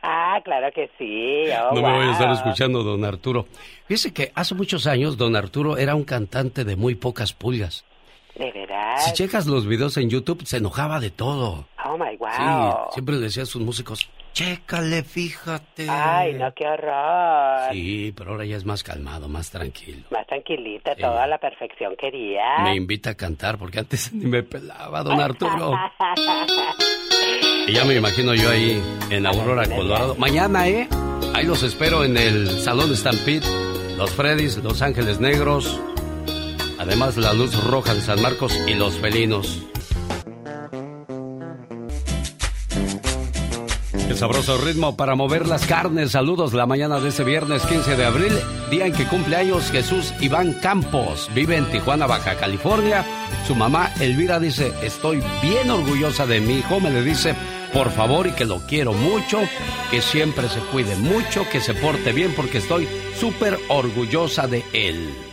ah, 0.03 0.39
claro 0.45 0.67
que 0.71 0.91
sí. 0.99 1.45
oh, 1.59 1.73
no 1.73 1.81
me 1.81 1.91
voy 1.97 2.07
a 2.07 2.11
estar 2.11 2.31
escuchando, 2.31 2.84
don 2.84 3.03
Arturo. 3.03 3.47
Fíjese 3.88 4.13
que 4.13 4.31
hace 4.35 4.53
muchos 4.53 4.85
años 4.85 5.17
don 5.17 5.35
Arturo 5.35 5.75
era 5.77 5.95
un 5.95 6.03
cantante 6.03 6.63
de 6.65 6.75
muy 6.75 6.93
pocas 6.93 7.34
pulgas. 7.34 7.84
¿De 8.35 8.51
verdad? 8.51 8.97
Si 9.05 9.14
checas 9.14 9.45
los 9.45 9.68
videos 9.68 9.97
en 9.97 10.10
YouTube, 10.10 10.45
se 10.45 10.57
enojaba 10.57 10.99
de 10.99 11.11
todo. 11.11 11.68
Oh 11.85 11.97
my 11.97 12.15
wow. 12.18 12.30
Sí, 12.30 12.93
siempre 12.93 13.15
le 13.15 13.22
decía 13.22 13.43
a 13.43 13.45
sus 13.45 13.61
músicos, 13.61 14.10
chécale, 14.34 15.03
fíjate. 15.03 15.88
Ay, 15.89 16.34
no, 16.34 16.51
qué 16.55 16.65
horror. 16.65 17.72
Sí, 17.73 18.11
pero 18.15 18.31
ahora 18.31 18.45
ya 18.45 18.57
es 18.57 18.65
más 18.65 18.84
calmado, 18.84 19.27
más 19.27 19.51
tranquilo. 19.51 20.05
Más 20.10 20.26
tranquilita, 20.26 20.95
toda 20.95 21.27
la 21.27 21.38
perfección 21.38 21.95
quería. 21.95 22.60
Me 22.64 22.76
invita 22.76 23.11
a 23.11 23.15
cantar 23.15 23.57
porque 23.57 23.80
antes 23.80 24.11
ni 24.14 24.26
me 24.26 24.41
pelaba, 24.41 25.03
don 25.03 25.19
Arturo. 25.22 25.73
y 27.68 27.73
ya 27.73 27.85
me 27.85 27.95
imagino 27.95 28.34
yo 28.34 28.49
ahí 28.49 28.81
en 29.11 29.26
Aurora, 29.27 29.68
Colorado. 29.68 30.15
Mañana, 30.15 30.68
¿eh? 30.68 30.88
Ahí 31.35 31.45
los 31.45 31.61
espero 31.64 32.03
en 32.03 32.18
el 32.18 32.47
Salón 32.60 32.95
Stampede. 32.95 33.45
Los 33.97 34.11
Freddys, 34.11 34.57
Los 34.57 34.81
Ángeles 34.81 35.19
Negros. 35.19 35.80
Además, 36.84 37.15
la 37.15 37.31
Luz 37.31 37.55
Roja 37.64 37.93
de 37.93 38.01
San 38.01 38.22
Marcos 38.22 38.53
y 38.68 38.73
los 38.73 38.95
Felinos. 38.95 39.61
El 44.10 44.18
sabroso 44.18 44.57
ritmo 44.57 44.97
para 44.97 45.15
mover 45.15 45.47
las 45.47 45.65
carnes. 45.65 46.11
Saludos 46.11 46.51
la 46.53 46.65
mañana 46.65 46.99
de 46.99 47.07
este 47.07 47.23
viernes 47.23 47.65
15 47.65 47.95
de 47.95 48.03
abril, 48.03 48.34
día 48.69 48.85
en 48.85 48.91
que 48.91 49.07
cumple 49.07 49.38
años 49.38 49.72
Jesús 49.72 50.14
Iván 50.19 50.55
Campos. 50.61 51.30
Vive 51.34 51.55
en 51.55 51.72
Tijuana, 51.72 52.05
Baja 52.05 52.35
California. 52.35 53.05
Su 53.47 53.55
mamá 53.55 53.93
Elvira 54.01 54.41
dice, 54.41 54.73
estoy 54.81 55.23
bien 55.41 55.72
orgullosa 55.72 56.26
de 56.26 56.41
mi 56.41 56.57
hijo. 56.57 56.81
Me 56.81 56.91
le 56.91 57.01
dice, 57.01 57.34
por 57.72 57.91
favor, 57.91 58.27
y 58.27 58.31
que 58.34 58.43
lo 58.43 58.60
quiero 58.68 58.91
mucho, 58.91 59.39
que 59.89 60.01
siempre 60.01 60.49
se 60.49 60.60
cuide 60.60 60.97
mucho, 60.97 61.47
que 61.49 61.61
se 61.61 61.76
porte 61.76 62.11
bien, 62.11 62.34
porque 62.35 62.57
estoy 62.57 62.89
súper 63.18 63.57
orgullosa 63.69 64.47
de 64.47 64.65
él. 64.73 65.32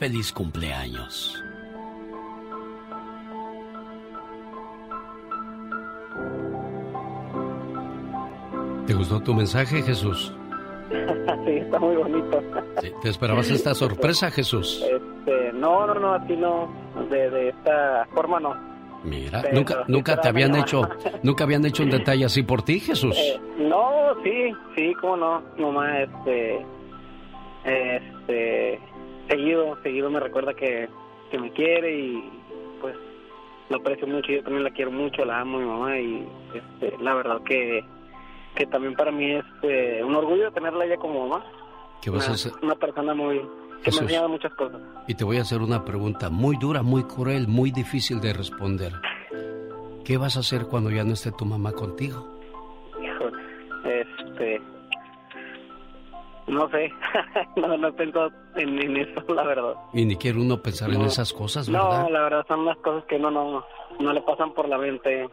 Feliz 0.00 0.32
cumpleaños. 0.32 1.44
¿Te 8.86 8.94
gustó 8.94 9.20
tu 9.20 9.34
mensaje, 9.34 9.82
Jesús? 9.82 10.34
sí, 11.44 11.50
está 11.50 11.78
muy 11.78 11.96
bonito. 11.96 12.42
¿Te 13.02 13.10
esperabas 13.10 13.50
esta 13.50 13.74
sorpresa, 13.74 14.30
Jesús? 14.30 14.82
Este, 14.90 15.52
no, 15.52 15.86
no, 15.86 15.92
no, 15.92 16.14
así 16.14 16.34
no, 16.34 16.72
de, 17.10 17.28
de 17.28 17.48
esta 17.50 18.08
forma 18.14 18.40
no. 18.40 18.54
Mira, 19.04 19.42
nunca, 19.52 19.84
nunca 19.86 20.18
te 20.18 20.28
habían 20.28 20.56
hecho, 20.56 20.80
nunca 21.22 21.44
habían 21.44 21.66
hecho 21.66 21.82
un 21.82 21.90
detalle 21.90 22.24
así 22.24 22.42
por 22.42 22.62
ti, 22.62 22.80
Jesús. 22.80 23.18
Eh, 23.18 23.38
no, 23.58 24.14
sí, 24.24 24.50
sí, 24.74 24.94
cómo 24.98 25.18
no, 25.18 25.42
mamá, 25.58 26.00
este, 26.00 26.64
este, 27.64 28.80
seguido, 29.30 29.78
seguido 29.82 30.10
me 30.10 30.20
recuerda 30.20 30.52
que, 30.52 30.88
que 31.30 31.38
me 31.38 31.52
quiere 31.52 31.96
y 31.96 32.30
pues 32.80 32.96
lo 33.70 33.76
aprecio 33.76 34.06
mucho, 34.06 34.32
yo 34.32 34.42
también 34.42 34.64
la 34.64 34.70
quiero 34.70 34.90
mucho, 34.90 35.24
la 35.24 35.40
amo 35.40 35.58
mi 35.58 35.64
mamá 35.64 35.98
y 35.98 36.26
este, 36.52 36.98
la 36.98 37.14
verdad 37.14 37.40
que 37.44 37.84
que 38.54 38.66
también 38.66 38.94
para 38.94 39.12
mí 39.12 39.32
es 39.32 39.44
eh, 39.62 40.02
un 40.04 40.14
orgullo 40.14 40.50
tenerla 40.52 40.84
ella 40.84 40.96
como 40.96 41.28
mamá. 41.28 41.44
¿Qué 42.02 42.10
vas 42.10 42.24
una, 42.24 42.32
a 42.32 42.34
hacer? 42.34 42.52
una 42.62 42.74
persona 42.74 43.14
muy 43.14 43.38
que 43.38 43.84
Jesús. 43.84 44.00
me 44.00 44.06
ha 44.06 44.08
enseñado 44.08 44.28
muchas 44.28 44.54
cosas. 44.54 44.80
Y 45.06 45.14
te 45.14 45.24
voy 45.24 45.38
a 45.38 45.42
hacer 45.42 45.60
una 45.60 45.84
pregunta 45.84 46.30
muy 46.30 46.56
dura, 46.56 46.82
muy 46.82 47.04
cruel, 47.04 47.46
muy 47.48 47.70
difícil 47.70 48.20
de 48.20 48.32
responder. 48.32 48.92
¿Qué 50.04 50.16
vas 50.16 50.36
a 50.36 50.40
hacer 50.40 50.66
cuando 50.66 50.90
ya 50.90 51.04
no 51.04 51.12
esté 51.12 51.30
tu 51.32 51.44
mamá 51.44 51.72
contigo? 51.72 52.26
Híjole, 53.00 53.42
este, 53.84 54.60
no 56.50 56.68
sé, 56.70 56.92
no, 57.56 57.76
no 57.76 57.88
he 57.88 57.92
pensado 57.92 58.30
en, 58.56 58.80
en 58.80 58.96
eso, 58.96 59.22
la 59.34 59.44
verdad. 59.44 59.74
Y 59.92 60.04
ni 60.04 60.16
quiere 60.16 60.38
uno 60.38 60.60
pensar 60.60 60.90
en 60.90 61.02
esas 61.02 61.32
cosas, 61.32 61.70
¿verdad? 61.70 62.02
No, 62.02 62.10
la 62.10 62.22
verdad 62.22 62.44
son 62.48 62.64
las 62.64 62.76
cosas 62.78 63.04
que 63.04 63.18
no, 63.18 63.30
no, 63.30 63.64
no 63.98 64.12
le 64.12 64.20
pasan 64.22 64.52
por 64.52 64.68
la 64.68 64.78
mente, 64.78 65.28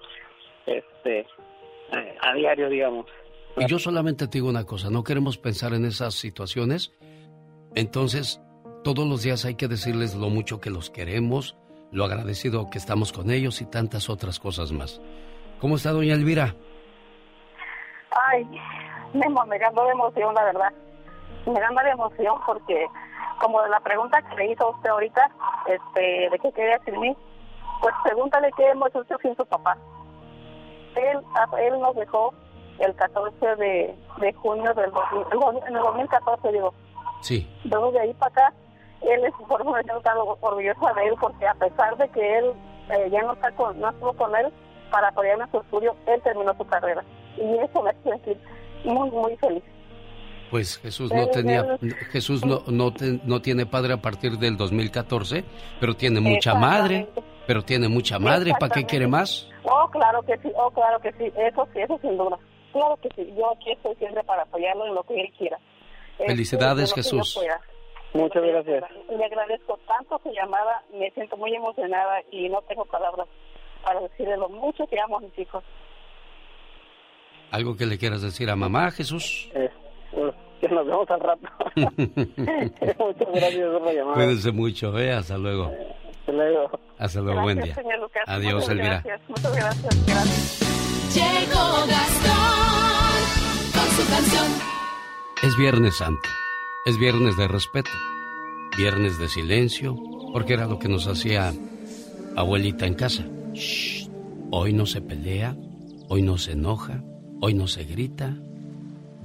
este, 0.65 1.19
eh, 1.19 2.17
a 2.21 2.33
diario, 2.33 2.69
digamos. 2.69 3.05
Y 3.57 3.65
yo 3.67 3.79
solamente 3.79 4.27
te 4.27 4.37
digo 4.37 4.49
una 4.49 4.65
cosa, 4.65 4.89
no 4.89 5.03
queremos 5.03 5.37
pensar 5.37 5.73
en 5.73 5.85
esas 5.85 6.13
situaciones, 6.13 6.93
entonces 7.73 8.41
todos 8.83 9.07
los 9.07 9.23
días 9.23 9.45
hay 9.45 9.55
que 9.55 9.67
decirles 9.67 10.15
lo 10.15 10.29
mucho 10.29 10.61
que 10.61 10.69
los 10.69 10.91
queremos, 10.91 11.57
lo 11.91 12.05
agradecido 12.05 12.69
que 12.69 12.77
estamos 12.77 13.11
con 13.11 13.31
ellos 13.31 13.61
y 13.61 13.65
tantas 13.65 14.09
otras 14.09 14.39
cosas 14.39 14.71
más. 14.71 15.01
¿Cómo 15.59 15.75
está 15.75 15.91
doña 15.91 16.13
Elvira? 16.13 16.55
Ay, 18.29 18.45
me, 19.13 19.25
me 19.47 19.57
ganó 19.57 19.85
de 19.85 19.91
emoción, 19.91 20.35
la 20.35 20.43
verdad. 20.43 20.73
Me 21.47 21.59
gana 21.59 21.83
de 21.83 21.91
emoción 21.91 22.35
porque, 22.45 22.87
como 23.39 23.61
de 23.61 23.69
la 23.69 23.79
pregunta 23.79 24.21
que 24.21 24.35
le 24.35 24.51
hizo 24.51 24.65
a 24.65 24.71
usted 24.71 24.89
ahorita, 24.89 25.31
este, 25.67 26.29
de 26.29 26.39
qué 26.39 26.51
quería 26.51 26.79
mí, 26.99 27.15
pues 27.81 27.93
pregúntale 28.03 28.51
qué 28.57 28.69
hemos 28.69 28.89
hecho 28.89 29.17
sin 29.21 29.35
su 29.35 29.45
papá. 29.45 29.77
Él, 30.95 31.19
él 31.59 31.79
nos 31.79 31.95
dejó 31.95 32.33
el 32.79 32.95
14 32.95 33.55
de, 33.55 33.95
de 34.17 34.33
junio 34.33 34.73
del 34.73 34.91
2000, 34.91 35.63
en 35.67 35.75
el 35.75 35.81
2014, 35.81 36.51
digo. 36.51 36.73
Sí. 37.21 37.49
Luego 37.63 37.91
de 37.91 38.01
ahí 38.01 38.13
para 38.15 38.31
acá, 38.31 38.53
él 39.01 39.25
es 39.25 39.33
por 39.47 39.61
eso 39.61 39.71
me 39.71 39.83
siento 39.83 40.37
orgullosa 40.41 40.93
de 40.93 41.07
él, 41.07 41.15
porque 41.19 41.47
a 41.47 41.53
pesar 41.55 41.95
de 41.97 42.09
que 42.09 42.39
él 42.39 42.53
eh, 42.89 43.09
ya 43.11 43.21
no 43.23 43.33
está 43.33 43.51
con, 43.51 43.79
no 43.79 43.89
estuvo 43.89 44.13
con 44.13 44.35
él 44.35 44.51
para 44.91 45.09
apoyarme 45.09 45.45
en 45.45 45.51
su 45.51 45.59
estudio, 45.59 45.95
él 46.07 46.21
terminó 46.23 46.53
su 46.55 46.65
carrera. 46.65 47.03
Y 47.37 47.57
eso 47.57 47.81
me 47.81 47.91
hace 47.91 48.03
sentir 48.03 48.39
muy, 48.83 49.09
muy 49.11 49.35
feliz. 49.37 49.63
Pues 50.49 50.77
Jesús 50.79 51.11
no 51.11 51.27
tenía, 51.27 51.77
Jesús 52.11 52.45
no, 52.45 52.63
no, 52.67 52.93
te- 52.93 53.19
no 53.25 53.41
tiene 53.41 53.65
padre 53.65 53.93
a 53.93 53.97
partir 53.97 54.37
del 54.37 54.55
2014, 54.55 55.43
pero 55.79 55.95
tiene 55.95 56.21
mucha 56.21 56.53
madre, 56.55 57.09
pero 57.45 57.63
tiene 57.63 57.89
mucha 57.89 58.17
madre, 58.17 58.53
¿para 58.57 58.73
qué 58.73 58.85
quiere 58.85 59.07
más? 59.07 59.49
Oh, 59.63 59.89
claro 59.91 60.21
que 60.23 60.37
sí, 60.37 60.49
oh, 60.55 60.71
claro 60.71 60.99
que 61.01 61.11
sí, 61.13 61.25
eso 61.37 61.67
sí, 61.73 61.79
eso 61.81 61.99
sin 62.01 62.17
duda. 62.17 62.37
Claro 62.71 62.97
que 63.01 63.09
sí, 63.15 63.33
yo 63.37 63.51
aquí 63.51 63.71
estoy 63.71 63.95
siempre 63.95 64.23
para 64.23 64.43
apoyarlo 64.43 64.85
en 64.87 64.95
lo 64.95 65.03
que 65.03 65.19
él 65.19 65.33
quiera. 65.37 65.57
Este, 66.13 66.27
Felicidades, 66.27 66.89
yo 66.91 66.95
Jesús. 66.95 67.39
Muchas 68.13 68.41
gracias. 68.41 68.83
Le 69.09 69.25
agradezco 69.25 69.77
tanto 69.85 70.19
su 70.23 70.31
llamada, 70.31 70.81
me 70.93 71.11
siento 71.11 71.35
muy 71.35 71.53
emocionada 71.53 72.21
y 72.31 72.47
no 72.47 72.61
tengo 72.61 72.85
palabras 72.85 73.27
para 73.83 73.99
decirle 73.99 74.37
lo 74.37 74.47
mucho 74.47 74.87
que 74.87 74.97
amo 74.99 75.17
a 75.17 75.21
mis 75.21 75.37
hijos. 75.37 75.61
¿Algo 77.51 77.75
que 77.75 77.85
le 77.85 77.97
quieras 77.97 78.21
decir 78.21 78.49
a 78.49 78.55
mamá, 78.55 78.91
Jesús? 78.91 79.49
Pues, 80.11 80.33
que 80.61 80.67
nos 80.69 80.85
vemos 80.87 81.09
al 81.09 81.19
rato. 81.19 81.47
Muchas 81.75 83.27
gracias 83.33 83.69
por 83.71 83.81
la 83.85 83.93
llamada. 83.93 84.13
Cuídense 84.15 84.51
mucho, 84.51 84.97
¿eh? 84.97 85.13
Hasta 85.13 85.37
luego. 85.37 85.71
Hasta 86.19 86.31
luego. 86.31 86.79
Hasta 86.97 87.21
luego, 87.21 87.41
buen 87.41 87.61
día. 87.61 87.75
señor 87.75 87.99
Lucas. 87.99 88.23
Adiós, 88.27 88.53
Muchas 88.55 88.69
Elvira. 88.69 89.01
Gracias, 89.05 89.21
muchas 89.29 89.55
gracias. 89.55 90.05
gracias. 90.07 90.67
Llegó 91.15 91.63
Gastón 91.87 93.73
con 93.73 93.89
su 93.95 94.11
canción. 94.11 94.45
Es 95.43 95.57
Viernes 95.57 95.97
Santo, 95.97 96.29
es 96.85 96.97
viernes 96.97 97.37
de 97.37 97.47
respeto, 97.47 97.91
viernes 98.77 99.19
de 99.19 99.29
silencio, 99.29 99.95
porque 100.33 100.53
era 100.53 100.65
lo 100.65 100.79
que 100.79 100.89
nos 100.89 101.07
hacía 101.07 101.53
abuelita 102.35 102.85
en 102.87 102.95
casa. 102.95 103.23
Shh, 103.53 104.09
hoy 104.51 104.73
no 104.73 104.85
se 104.87 105.01
pelea, 105.01 105.55
hoy 106.09 106.23
no 106.23 106.37
se 106.37 106.53
enoja, 106.53 107.03
hoy 107.41 107.53
no 107.53 107.67
se 107.67 107.83
grita, 107.83 108.35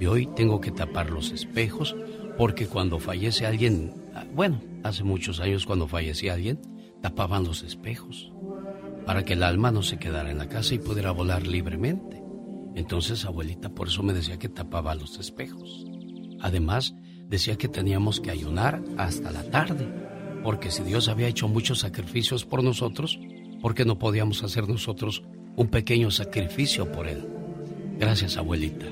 y 0.03 0.05
hoy 0.05 0.27
tengo 0.35 0.59
que 0.59 0.71
tapar 0.71 1.11
los 1.11 1.31
espejos, 1.31 1.95
porque 2.37 2.67
cuando 2.67 2.99
fallece 2.99 3.45
alguien, 3.45 3.93
ah, 4.13 4.25
bueno, 4.35 4.59
hace 4.83 5.05
muchos 5.05 5.39
años 5.39 5.65
cuando 5.65 5.87
fallecía 5.87 6.33
alguien, 6.33 6.59
tapaban 7.01 7.45
los 7.45 7.63
espejos, 7.63 8.33
para 9.05 9.23
que 9.23 9.31
el 9.31 9.43
alma 9.43 9.71
no 9.71 9.81
se 9.81 9.99
quedara 9.99 10.29
en 10.29 10.39
la 10.39 10.49
casa 10.49 10.75
y 10.75 10.79
pudiera 10.79 11.11
volar 11.11 11.47
libremente. 11.47 12.21
Entonces 12.75 13.23
abuelita 13.23 13.69
por 13.69 13.87
eso 13.87 14.03
me 14.03 14.11
decía 14.11 14.37
que 14.37 14.49
tapaba 14.49 14.93
los 14.93 15.17
espejos. 15.19 15.85
Además, 16.41 16.93
decía 17.29 17.55
que 17.55 17.69
teníamos 17.69 18.19
que 18.19 18.31
ayunar 18.31 18.83
hasta 18.97 19.31
la 19.31 19.43
tarde, 19.43 19.87
porque 20.43 20.69
si 20.69 20.83
Dios 20.83 21.07
había 21.07 21.29
hecho 21.29 21.47
muchos 21.47 21.79
sacrificios 21.79 22.43
por 22.43 22.61
nosotros, 22.61 23.21
¿por 23.61 23.73
qué 23.73 23.85
no 23.85 23.99
podíamos 23.99 24.43
hacer 24.43 24.67
nosotros 24.67 25.23
un 25.55 25.69
pequeño 25.69 26.11
sacrificio 26.11 26.91
por 26.91 27.07
Él? 27.07 27.25
Gracias, 27.97 28.37
abuelita. 28.37 28.85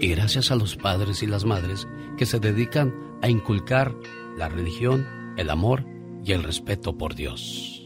Y 0.00 0.08
gracias 0.08 0.50
a 0.50 0.56
los 0.56 0.76
padres 0.76 1.22
y 1.22 1.26
las 1.26 1.44
madres 1.44 1.86
que 2.18 2.26
se 2.26 2.38
dedican 2.38 2.94
a 3.22 3.28
inculcar 3.28 3.94
la 4.36 4.48
religión 4.48 5.06
el 5.36 5.50
amor 5.50 5.84
y 6.24 6.32
el 6.32 6.42
respeto 6.42 6.96
por 6.96 7.14
Dios. 7.14 7.82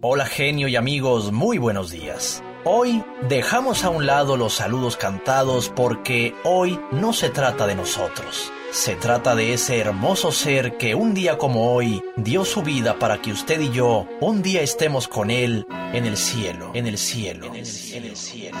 Hola 0.00 0.26
genio 0.26 0.68
y 0.68 0.76
amigos, 0.76 1.32
muy 1.32 1.58
buenos 1.58 1.90
días. 1.90 2.42
Hoy 2.64 3.04
dejamos 3.28 3.84
a 3.84 3.90
un 3.90 4.06
lado 4.06 4.36
los 4.36 4.54
saludos 4.54 4.96
cantados 4.96 5.70
porque 5.74 6.34
hoy 6.44 6.78
no 6.92 7.12
se 7.12 7.30
trata 7.30 7.66
de 7.66 7.74
nosotros. 7.74 8.52
Se 8.70 8.96
trata 8.96 9.34
de 9.34 9.54
ese 9.54 9.78
hermoso 9.78 10.30
ser 10.30 10.76
que 10.76 10.94
un 10.94 11.14
día 11.14 11.38
como 11.38 11.72
hoy 11.72 12.02
dio 12.16 12.44
su 12.44 12.62
vida 12.62 12.98
para 12.98 13.22
que 13.22 13.32
usted 13.32 13.60
y 13.60 13.70
yo 13.70 14.06
un 14.20 14.42
día 14.42 14.60
estemos 14.60 15.08
con 15.08 15.30
él 15.30 15.66
en 15.92 16.04
el 16.04 16.16
cielo, 16.16 16.70
en 16.74 16.86
el 16.86 16.98
cielo, 16.98 17.46
en 17.46 17.56
el 18.04 18.16
cielo. 18.16 18.58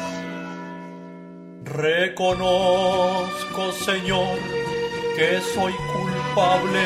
Reconozco, 1.64 3.72
Señor, 3.84 4.38
que 5.16 5.40
soy 5.54 5.72
culpable 5.92 6.84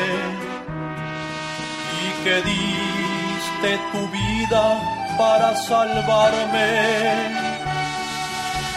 y 2.01 2.03
que 2.23 2.35
diste 2.41 3.79
tu 3.91 4.01
vida 4.09 4.63
para 5.17 5.55
salvarme. 5.55 6.71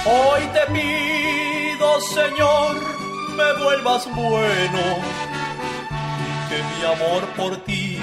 Hoy 0.05 0.43
te 0.53 0.67
pido, 0.73 2.01
Señor, 2.01 2.77
me 3.37 3.53
vuelvas 3.65 4.05
bueno 4.15 4.83
y 6.23 6.25
que 6.49 6.59
mi 6.63 6.81
amor 6.85 7.23
por 7.37 7.57
ti 7.65 7.99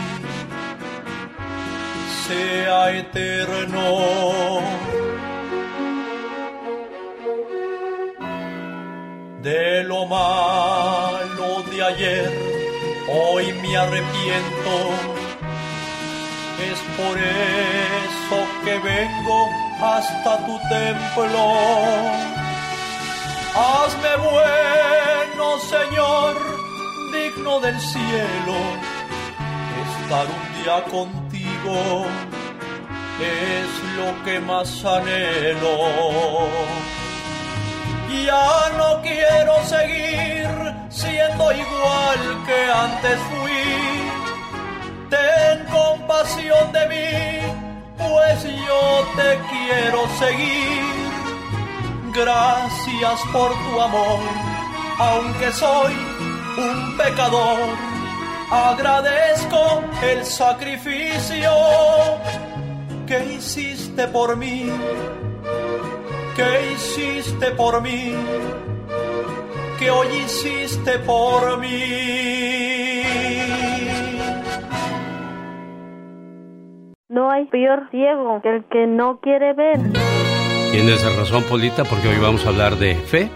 sea 2.28 2.80
eterno. 2.98 3.84
De 9.44 9.84
lo 9.84 10.06
malo 10.06 11.64
de 11.70 11.84
ayer, 11.84 12.32
hoy 13.10 13.52
me 13.62 13.76
arrepiento. 13.76 14.74
Es 16.72 16.80
por 16.96 17.18
eso 17.18 18.38
que 18.64 18.80
vengo 18.80 19.50
hasta 19.82 20.38
tu 20.46 20.58
templo. 20.70 21.44
Hazme 23.54 24.16
bueno 24.32 25.60
Señor, 25.60 26.36
digno 27.12 27.60
del 27.60 27.78
cielo, 27.82 28.56
estar 30.00 30.26
un 30.26 30.64
día 30.64 30.84
contigo 30.86 32.06
es 33.20 33.70
lo 33.98 34.24
que 34.24 34.40
más 34.40 34.86
anhelo. 34.86 35.78
Ya 38.26 38.72
no 38.78 39.02
quiero 39.02 39.54
seguir 39.66 40.48
siendo 40.90 41.52
igual 41.52 42.20
que 42.46 42.60
antes 42.86 43.18
fui. 43.30 43.64
Ten 45.10 45.66
compasión 45.72 46.72
de 46.72 46.88
mí, 46.88 47.14
pues 47.98 48.44
yo 48.44 48.84
te 49.18 49.30
quiero 49.52 50.08
seguir. 50.20 50.84
Gracias 52.14 53.20
por 53.32 53.52
tu 53.52 53.82
amor 53.82 54.54
aunque 55.00 55.52
soy 55.52 55.94
un 56.58 56.98
pecador, 56.98 57.70
agradezco 58.52 59.84
el 60.04 60.26
sacrificio 60.26 61.52
que 63.08 63.34
hiciste 63.36 64.08
por 64.08 64.36
mí, 64.36 64.72
que 66.36 66.74
hiciste 66.74 67.52
por 67.52 67.82
mí, 67.82 68.14
que 69.80 69.92
hoy 69.92 70.08
hiciste 70.26 71.00
por 71.00 71.60
mí. 71.60 73.04
No 77.10 77.30
hay 77.30 77.46
peor 77.46 77.90
ciego 77.92 78.42
que 78.42 78.50
el 78.50 78.66
que 78.66 78.88
no 78.88 79.20
quiere 79.20 79.54
ver. 79.54 79.80
Tienes 80.72 81.04
razón, 81.18 81.44
Polita, 81.44 81.84
porque 81.84 82.08
hoy 82.08 82.18
vamos 82.20 82.46
a 82.46 82.50
hablar 82.50 82.78
de 82.78 82.96
fe 82.96 83.30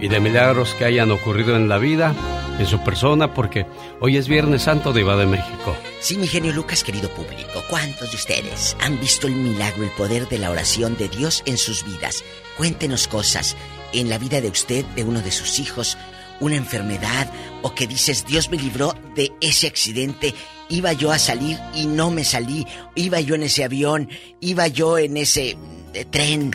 y 0.00 0.08
de 0.08 0.20
milagros 0.20 0.74
que 0.74 0.84
hayan 0.84 1.10
ocurrido 1.10 1.56
en 1.56 1.68
la 1.68 1.78
vida, 1.78 2.14
en 2.58 2.66
su 2.66 2.80
persona, 2.80 3.34
porque 3.34 3.66
hoy 4.00 4.16
es 4.16 4.28
Viernes 4.28 4.62
Santo 4.62 4.92
de 4.92 5.00
Iba 5.00 5.16
de 5.16 5.26
México. 5.26 5.76
Sí, 6.00 6.16
mi 6.16 6.26
genio 6.26 6.52
Lucas, 6.52 6.84
querido 6.84 7.08
público, 7.10 7.62
¿cuántos 7.68 8.10
de 8.10 8.16
ustedes 8.16 8.76
han 8.80 9.00
visto 9.00 9.26
el 9.26 9.34
milagro, 9.34 9.84
el 9.84 9.90
poder 9.90 10.28
de 10.28 10.38
la 10.38 10.50
oración 10.50 10.96
de 10.96 11.08
Dios 11.08 11.42
en 11.46 11.58
sus 11.58 11.84
vidas? 11.84 12.24
Cuéntenos 12.56 13.08
cosas 13.08 13.56
en 13.92 14.08
la 14.08 14.18
vida 14.18 14.40
de 14.40 14.48
usted, 14.48 14.84
de 14.96 15.04
uno 15.04 15.20
de 15.20 15.30
sus 15.30 15.58
hijos, 15.58 15.96
una 16.40 16.56
enfermedad, 16.56 17.30
o 17.62 17.74
que 17.74 17.86
dices, 17.86 18.26
Dios 18.26 18.50
me 18.50 18.56
libró 18.56 18.94
de 19.14 19.32
ese 19.40 19.66
accidente, 19.66 20.34
iba 20.68 20.92
yo 20.92 21.12
a 21.12 21.18
salir 21.18 21.58
y 21.74 21.86
no 21.86 22.10
me 22.10 22.24
salí, 22.24 22.66
iba 22.94 23.20
yo 23.20 23.36
en 23.36 23.44
ese 23.44 23.64
avión, 23.64 24.10
iba 24.40 24.66
yo 24.66 24.98
en 24.98 25.16
ese 25.16 25.56
eh, 25.94 26.04
tren. 26.04 26.54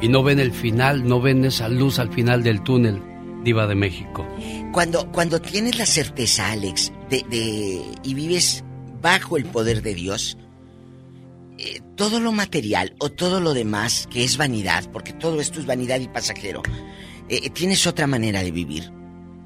y 0.01 0.07
no 0.07 0.23
ven 0.23 0.39
el 0.39 0.51
final, 0.51 1.07
no 1.07 1.21
ven 1.21 1.45
esa 1.45 1.69
luz 1.69 1.99
al 1.99 2.11
final 2.11 2.43
del 2.43 2.61
túnel, 2.63 3.01
diva 3.43 3.67
de 3.67 3.75
México. 3.75 4.27
Cuando, 4.71 5.11
cuando 5.11 5.39
tienes 5.39 5.77
la 5.77 5.85
certeza, 5.85 6.51
Alex, 6.51 6.91
de, 7.09 7.81
y 8.03 8.13
vives 8.13 8.63
bajo 9.01 9.37
el 9.37 9.45
poder 9.45 9.81
de 9.81 9.93
Dios, 9.93 10.37
eh, 11.57 11.81
todo 11.95 12.19
lo 12.19 12.31
material 12.31 12.95
o 12.99 13.09
todo 13.09 13.39
lo 13.39 13.53
demás 13.53 14.07
que 14.11 14.23
es 14.23 14.37
vanidad, 14.37 14.89
porque 14.91 15.13
todo 15.13 15.39
esto 15.39 15.59
es 15.59 15.65
vanidad 15.65 15.99
y 15.99 16.07
pasajero, 16.07 16.63
eh, 17.29 17.49
tienes 17.51 17.85
otra 17.85 18.07
manera 18.07 18.41
de 18.41 18.51
vivir. 18.51 18.91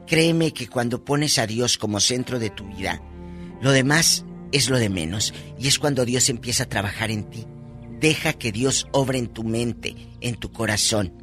Créeme 0.08 0.54
que 0.54 0.68
cuando 0.68 1.04
pones 1.04 1.40
a 1.40 1.48
Dios 1.48 1.78
como 1.78 2.00
centro 2.00 2.38
de 2.38 2.52
tu 2.52 2.68
vida, 2.68 3.02
lo 3.62 3.72
demás 3.72 4.26
es 4.52 4.70
lo 4.70 4.78
de 4.78 4.90
menos 4.90 5.34
y 5.60 5.68
es 5.68 5.80
cuando 5.80 6.06
Dios 6.06 6.30
empieza 6.30 6.64
a 6.64 6.70
trabajar 6.70 7.10
en 7.10 7.24
ti. 7.30 7.46
Deja 8.00 8.34
que 8.34 8.52
Dios 8.52 8.88
obre 8.92 9.18
en 9.18 9.28
tu 9.28 9.44
mente, 9.44 9.96
en 10.22 10.36
tu 10.36 10.52
corazón. 10.52 11.14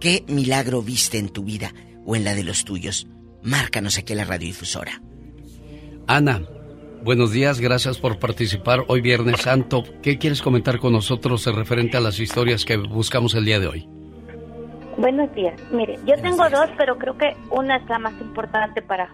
¿Qué 0.00 0.24
milagro 0.28 0.80
viste 0.80 1.18
en 1.18 1.28
tu 1.28 1.44
vida 1.44 1.74
o 2.06 2.16
en 2.16 2.24
la 2.24 2.34
de 2.34 2.44
los 2.44 2.64
tuyos? 2.64 3.06
Márcanos 3.42 3.98
aquí 3.98 4.14
en 4.14 4.18
la 4.18 4.24
radiodifusora. 4.24 5.02
Ana, 6.06 6.42
buenos 7.02 7.32
días, 7.32 7.60
gracias 7.60 7.98
por 7.98 8.18
participar 8.18 8.84
hoy 8.88 9.02
Viernes 9.02 9.42
Santo. 9.42 9.84
¿Qué 10.02 10.16
quieres 10.18 10.40
comentar 10.40 10.78
con 10.78 10.92
nosotros 10.92 11.44
referente 11.46 11.98
a 11.98 12.00
las 12.00 12.18
historias 12.18 12.64
que 12.64 12.76
buscamos 12.76 13.34
el 13.34 13.44
día 13.44 13.60
de 13.60 13.66
hoy? 13.66 13.93
Buenos 14.96 15.32
días. 15.34 15.60
Mire, 15.70 15.98
yo 16.06 16.14
tengo 16.22 16.48
dos, 16.48 16.68
pero 16.76 16.96
creo 16.98 17.16
que 17.18 17.36
una 17.50 17.76
es 17.76 17.88
la 17.88 17.98
más 17.98 18.14
importante 18.20 18.82
para 18.82 19.08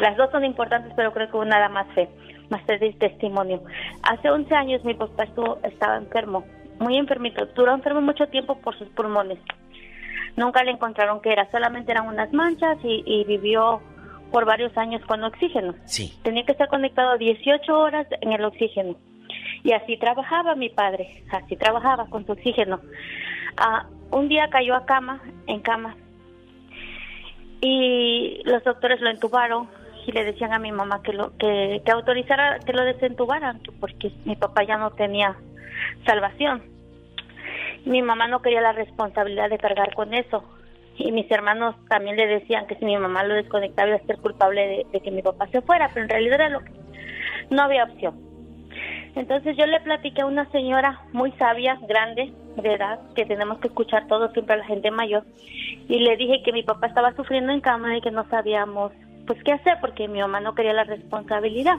las 0.00 0.16
dos 0.16 0.30
son 0.30 0.44
importantes, 0.44 0.92
pero 0.94 1.12
creo 1.12 1.30
que 1.30 1.36
una 1.36 1.58
da 1.58 1.68
más 1.68 1.86
fe. 1.94 2.08
más 2.50 2.64
de 2.66 2.78
testimonio. 2.98 3.62
Hace 4.02 4.30
11 4.30 4.54
años 4.54 4.84
mi 4.84 4.94
papá 4.94 5.24
estuvo, 5.24 5.58
estaba 5.62 5.96
enfermo, 5.96 6.44
muy 6.78 6.96
enfermito. 6.96 7.46
Duró 7.54 7.74
enfermo 7.74 8.00
mucho 8.00 8.26
tiempo 8.28 8.56
por 8.60 8.78
sus 8.78 8.88
pulmones. 8.90 9.38
Nunca 10.36 10.62
le 10.62 10.72
encontraron 10.72 11.20
que 11.22 11.32
era, 11.32 11.50
solamente 11.50 11.92
eran 11.92 12.06
unas 12.06 12.32
manchas 12.32 12.78
y, 12.84 13.02
y 13.06 13.24
vivió 13.24 13.80
por 14.30 14.44
varios 14.44 14.76
años 14.76 15.02
con 15.06 15.24
oxígeno. 15.24 15.74
Sí. 15.86 16.12
Tenía 16.22 16.44
que 16.44 16.52
estar 16.52 16.68
conectado 16.68 17.16
18 17.16 17.78
horas 17.78 18.06
en 18.20 18.32
el 18.32 18.44
oxígeno. 18.44 18.96
Y 19.62 19.72
así 19.72 19.96
trabajaba 19.96 20.54
mi 20.54 20.68
padre, 20.68 21.24
así 21.32 21.56
trabajaba 21.56 22.06
con 22.06 22.26
su 22.26 22.32
oxígeno. 22.32 22.80
Ah, 23.56 23.86
un 24.10 24.28
día 24.28 24.48
cayó 24.50 24.74
a 24.74 24.86
cama, 24.86 25.20
en 25.46 25.60
cama, 25.60 25.96
y 27.60 28.42
los 28.44 28.62
doctores 28.64 29.00
lo 29.00 29.10
entubaron 29.10 29.68
y 30.06 30.12
le 30.12 30.24
decían 30.24 30.52
a 30.52 30.58
mi 30.58 30.72
mamá 30.72 31.02
que 31.02 31.12
lo 31.12 31.36
que, 31.36 31.82
autorizara 31.92 32.58
que 32.60 32.72
lo 32.72 32.84
desentubaran 32.84 33.60
porque 33.80 34.12
mi 34.24 34.36
papá 34.36 34.62
ya 34.62 34.76
no 34.76 34.90
tenía 34.92 35.36
salvación. 36.04 36.62
Mi 37.84 38.02
mamá 38.02 38.28
no 38.28 38.42
quería 38.42 38.60
la 38.60 38.72
responsabilidad 38.72 39.50
de 39.50 39.58
cargar 39.58 39.94
con 39.94 40.14
eso 40.14 40.44
y 40.96 41.12
mis 41.12 41.30
hermanos 41.30 41.76
también 41.88 42.16
le 42.16 42.26
decían 42.26 42.66
que 42.66 42.76
si 42.76 42.84
mi 42.84 42.96
mamá 42.96 43.24
lo 43.24 43.34
desconectaba 43.34 43.88
iba 43.88 43.96
a 43.98 44.06
ser 44.06 44.18
culpable 44.18 44.66
de, 44.66 44.86
de 44.92 45.00
que 45.00 45.10
mi 45.10 45.22
papá 45.22 45.46
se 45.48 45.60
fuera, 45.62 45.90
pero 45.92 46.04
en 46.04 46.10
realidad 46.10 46.40
era 46.40 46.48
lo 46.50 46.60
que 46.60 46.72
no 47.50 47.62
había 47.62 47.84
opción. 47.84 48.14
Entonces 49.14 49.56
yo 49.56 49.66
le 49.66 49.80
platiqué 49.80 50.22
a 50.22 50.26
una 50.26 50.50
señora 50.50 51.00
muy 51.12 51.32
sabia, 51.32 51.78
grande, 51.88 52.32
de 52.56 52.72
edad, 52.74 52.98
que 53.14 53.24
tenemos 53.26 53.58
que 53.58 53.68
escuchar 53.68 54.06
todo 54.06 54.30
siempre 54.32 54.54
a 54.54 54.58
la 54.58 54.64
gente 54.64 54.90
mayor, 54.90 55.24
y 55.88 56.00
le 56.00 56.16
dije 56.16 56.42
que 56.44 56.52
mi 56.52 56.62
papá 56.62 56.86
estaba 56.88 57.14
sufriendo 57.14 57.52
en 57.52 57.60
cama 57.60 57.96
y 57.96 58.00
que 58.00 58.10
no 58.10 58.28
sabíamos 58.28 58.92
pues 59.26 59.42
qué 59.42 59.52
hacer 59.52 59.78
porque 59.80 60.06
mi 60.08 60.20
mamá 60.20 60.40
no 60.40 60.54
quería 60.54 60.72
la 60.72 60.84
responsabilidad. 60.84 61.78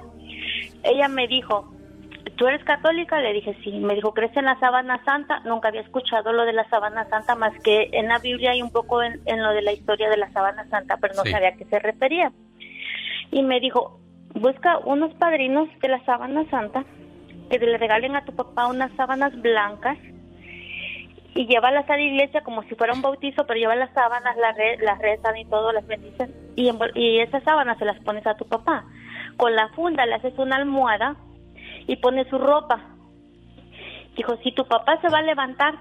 Ella 0.83 1.07
me 1.07 1.27
dijo, 1.27 1.71
¿tú 2.35 2.45
eres 2.47 2.63
católica? 2.65 3.21
Le 3.21 3.31
dije, 3.31 3.55
sí. 3.63 3.71
Me 3.79 3.95
dijo, 3.95 4.13
¿crees 4.13 4.35
en 4.35 4.45
la 4.45 4.59
sábana 4.59 5.01
santa? 5.05 5.39
Nunca 5.45 5.69
había 5.69 5.79
escuchado 5.81 6.33
lo 6.33 6.43
de 6.45 6.51
la 6.53 6.67
sábana 6.69 7.05
santa, 7.09 7.35
más 7.35 7.53
que 7.63 7.89
en 7.93 8.09
la 8.09 8.19
Biblia 8.19 8.51
hay 8.51 8.61
un 8.61 8.69
poco 8.71 9.01
en, 9.01 9.21
en 9.25 9.41
lo 9.41 9.51
de 9.51 9.61
la 9.61 9.71
historia 9.71 10.09
de 10.09 10.17
la 10.17 10.29
sábana 10.33 10.67
santa, 10.69 10.97
pero 10.97 11.13
no 11.15 11.23
Sí. 11.23 11.31
sabía 11.31 11.49
a 11.49 11.53
qué 11.53 11.63
se 11.65 11.79
refería. 11.79 12.31
Y 13.31 13.43
me 13.43 13.59
dijo, 13.61 13.99
busca 14.35 14.77
unos 14.79 15.13
padrinos 15.15 15.69
de 15.81 15.87
la 15.87 16.03
sábana 16.05 16.43
santa 16.49 16.83
que 17.49 17.59
le 17.59 17.77
regalen 17.77 18.15
a 18.17 18.25
tu 18.25 18.33
papá 18.35 18.67
unas 18.67 18.91
sábanas 18.97 19.33
blancas 19.41 19.97
y 21.35 21.45
llévalas 21.45 21.87
a 21.89 21.95
la 21.97 22.01
iglesia 22.01 22.41
como 22.41 22.63
si 22.63 22.75
fuera 22.75 22.93
un 22.93 23.01
bautizo, 23.01 23.45
pero 23.45 23.59
lleva 23.59 23.75
las 23.75 23.93
sábanas, 23.93 24.35
las, 24.37 24.55
re- 24.57 24.77
las 24.79 24.97
rezan 24.99 25.37
y 25.37 25.45
todo, 25.45 25.71
las 25.71 25.85
bendicen 25.85 26.33
y, 26.55 27.19
esas 27.19 27.43
sábanas 27.43 27.77
se 27.77 27.85
las 27.85 27.99
pones 28.03 28.25
a 28.25 28.35
tu 28.35 28.45
papá. 28.45 28.85
Con 29.37 29.55
la 29.55 29.69
funda 29.69 30.05
le 30.05 30.15
haces 30.15 30.33
una 30.39 30.55
almohada 30.55 31.15
y 31.85 31.95
pones 31.97 32.27
su 32.29 32.37
ropa. 32.39 32.81
Dijo, 34.15 34.35
si 34.37 34.51
tu 34.53 34.65
papá 34.65 34.99
se 35.01 35.09
va 35.09 35.19
a 35.19 35.21
levantar, 35.21 35.75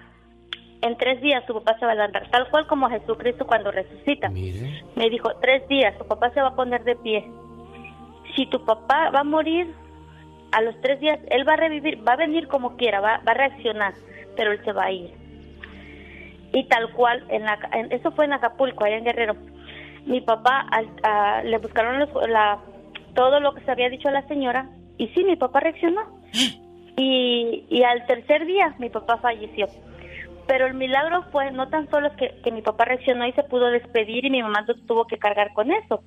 en 0.83 0.97
tres 0.99 1.23
días 1.23 1.47
tu 1.47 1.55
papá 1.55 1.79
se 1.79 1.87
va 1.87 1.93
a 1.93 1.95
levantar, 1.95 2.29
tal 2.31 2.51
cual 2.51 2.67
como 2.67 2.91
Jesucristo 2.91 3.47
cuando 3.47 3.71
resucita. 3.71 4.29
Me 4.95 5.09
dijo, 5.09 5.31
tres 5.41 5.67
días, 5.69 5.97
tu 5.97 6.07
papá 6.07 6.31
se 6.31 6.43
va 6.43 6.49
a 6.49 6.55
poner 6.55 6.85
de 6.85 6.97
pie. 6.97 7.25
Si 8.35 8.45
tu 8.51 8.63
papá 8.67 9.09
va 9.09 9.21
a 9.21 9.25
morir, 9.25 9.73
a 10.53 10.61
los 10.61 10.79
tres 10.83 11.01
días 11.01 11.19
él 11.31 11.49
va 11.49 11.55
a 11.55 11.57
revivir, 11.57 12.07
va 12.07 12.13
a 12.13 12.17
venir 12.17 12.47
como 12.49 12.77
quiera, 12.77 13.01
va, 13.01 13.23
va 13.27 13.33
a 13.33 13.35
reaccionar, 13.35 13.95
pero 14.37 14.53
él 14.53 14.61
se 14.65 14.73
va 14.73 14.85
a 14.85 14.93
ir. 14.93 15.11
Y 16.57 16.65
tal 16.65 16.91
cual, 16.93 17.23
en 17.29 17.43
la, 17.45 17.59
en- 17.73 17.93
eso 17.93 18.11
fue 18.13 18.25
en 18.25 18.33
Acapulco, 18.33 18.85
allá 18.85 18.97
en 18.97 19.05
Guerrero. 19.05 19.37
Mi 20.07 20.21
papá 20.23 20.67
al- 20.71 20.89
a- 21.03 21.43
le 21.45 21.59
buscaron 21.59 21.99
los- 22.01 22.29
la, 22.29 22.59
todo 23.15 23.41
lo 23.41 23.53
que 23.55 23.61
se 23.65 23.71
había 23.71 23.91
dicho 23.91 24.09
a 24.09 24.13
la 24.13 24.27
señora 24.27 24.67
y 24.97 25.09
sí, 25.09 25.23
mi 25.25 25.37
papá 25.37 25.61
reaccionó. 25.61 26.01
Y, 26.99 27.67
y 27.69 27.83
al 27.83 28.07
tercer 28.07 28.47
día 28.47 28.75
mi 28.79 28.89
papá 28.89 29.19
falleció. 29.19 29.67
Pero 30.47 30.67
el 30.67 30.73
milagro 30.73 31.25
fue 31.31 31.51
no 31.51 31.69
tan 31.69 31.91
solo 31.91 32.09
que, 32.17 32.41
que 32.43 32.51
mi 32.51 32.63
papá 32.63 32.87
reaccionó 32.87 33.27
y 33.27 33.33
se 33.33 33.43
pudo 33.43 33.67
despedir 33.71 34.25
y 34.25 34.31
mi 34.31 34.43
mamá 34.43 34.63
no 34.67 34.75
tuvo 34.87 35.07
que 35.07 35.19
cargar 35.19 35.53
con 35.53 35.71
eso. 35.73 36.03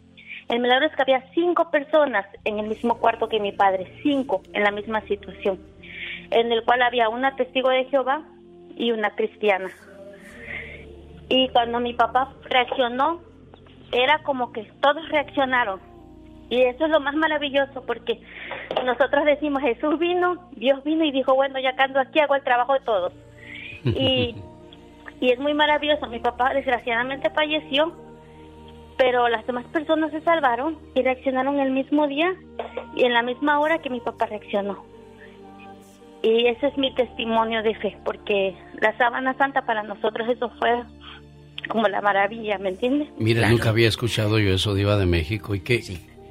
El 0.47 0.59
milagro 0.61 0.87
es 0.87 0.95
que 0.95 1.01
había 1.03 1.23
cinco 1.35 1.69
personas 1.69 2.25
en 2.43 2.57
el 2.57 2.67
mismo 2.67 2.97
cuarto 2.97 3.29
que 3.29 3.39
mi 3.39 3.51
padre, 3.51 3.85
cinco 4.01 4.41
en 4.53 4.63
la 4.63 4.71
misma 4.71 5.01
situación, 5.01 5.59
en 6.31 6.51
el 6.51 6.63
cual 6.65 6.81
había 6.81 7.07
una 7.09 7.35
testigo 7.35 7.69
de 7.69 7.85
Jehová 7.85 8.23
y 8.75 8.91
una 8.91 9.11
cristiana. 9.11 9.69
Y 11.29 11.47
cuando 11.49 11.79
mi 11.79 11.93
papá 11.93 12.33
reaccionó, 12.49 13.21
era 13.91 14.19
como 14.23 14.51
que 14.51 14.63
todos 14.81 15.07
reaccionaron. 15.09 15.79
Y 16.49 16.61
eso 16.61 16.85
es 16.85 16.91
lo 16.91 16.99
más 16.99 17.15
maravilloso 17.15 17.83
porque 17.85 18.19
nosotros 18.83 19.23
decimos, 19.25 19.61
Jesús 19.61 19.99
vino, 19.99 20.49
Dios 20.53 20.83
vino 20.83 21.03
y 21.03 21.11
dijo, 21.11 21.35
bueno, 21.35 21.59
ya 21.59 21.75
que 21.75 21.83
ando 21.83 21.99
aquí, 21.99 22.19
hago 22.19 22.35
el 22.35 22.43
trabajo 22.43 22.73
de 22.73 22.79
todos. 22.81 23.13
Y, 23.83 24.35
y 25.21 25.31
es 25.31 25.39
muy 25.39 25.53
maravilloso. 25.53 26.07
Mi 26.07 26.19
papá 26.19 26.53
desgraciadamente 26.53 27.29
falleció, 27.29 27.93
pero 28.97 29.29
las 29.29 29.45
demás 29.45 29.65
personas 29.65 30.11
se 30.11 30.21
salvaron 30.21 30.79
y 30.95 31.03
reaccionaron 31.03 31.59
el 31.59 31.71
mismo 31.71 32.07
día 32.07 32.33
y 32.95 33.05
en 33.05 33.13
la 33.13 33.21
misma 33.21 33.59
hora 33.59 33.77
que 33.77 33.91
mi 33.91 33.99
papá 33.99 34.25
reaccionó. 34.25 34.83
Y 36.21 36.47
ese 36.47 36.67
es 36.67 36.77
mi 36.77 36.93
testimonio 36.95 37.63
de 37.63 37.75
fe, 37.75 37.97
porque 38.03 38.53
la 38.81 38.97
sábana 38.97 39.35
santa 39.35 39.61
para 39.61 39.83
nosotros 39.83 40.27
eso 40.27 40.49
fue 40.59 40.83
como 41.67 41.87
la 41.87 42.01
maravilla, 42.01 42.57
¿me 42.57 42.69
entiendes? 42.69 43.09
Mira, 43.17 43.49
nunca 43.49 43.69
había 43.69 43.87
escuchado 43.87 44.39
yo 44.39 44.53
eso, 44.53 44.73
Diva 44.73 44.97
de 44.97 45.05
México. 45.05 45.55
¿Y 45.55 45.59
qué, 45.61 45.75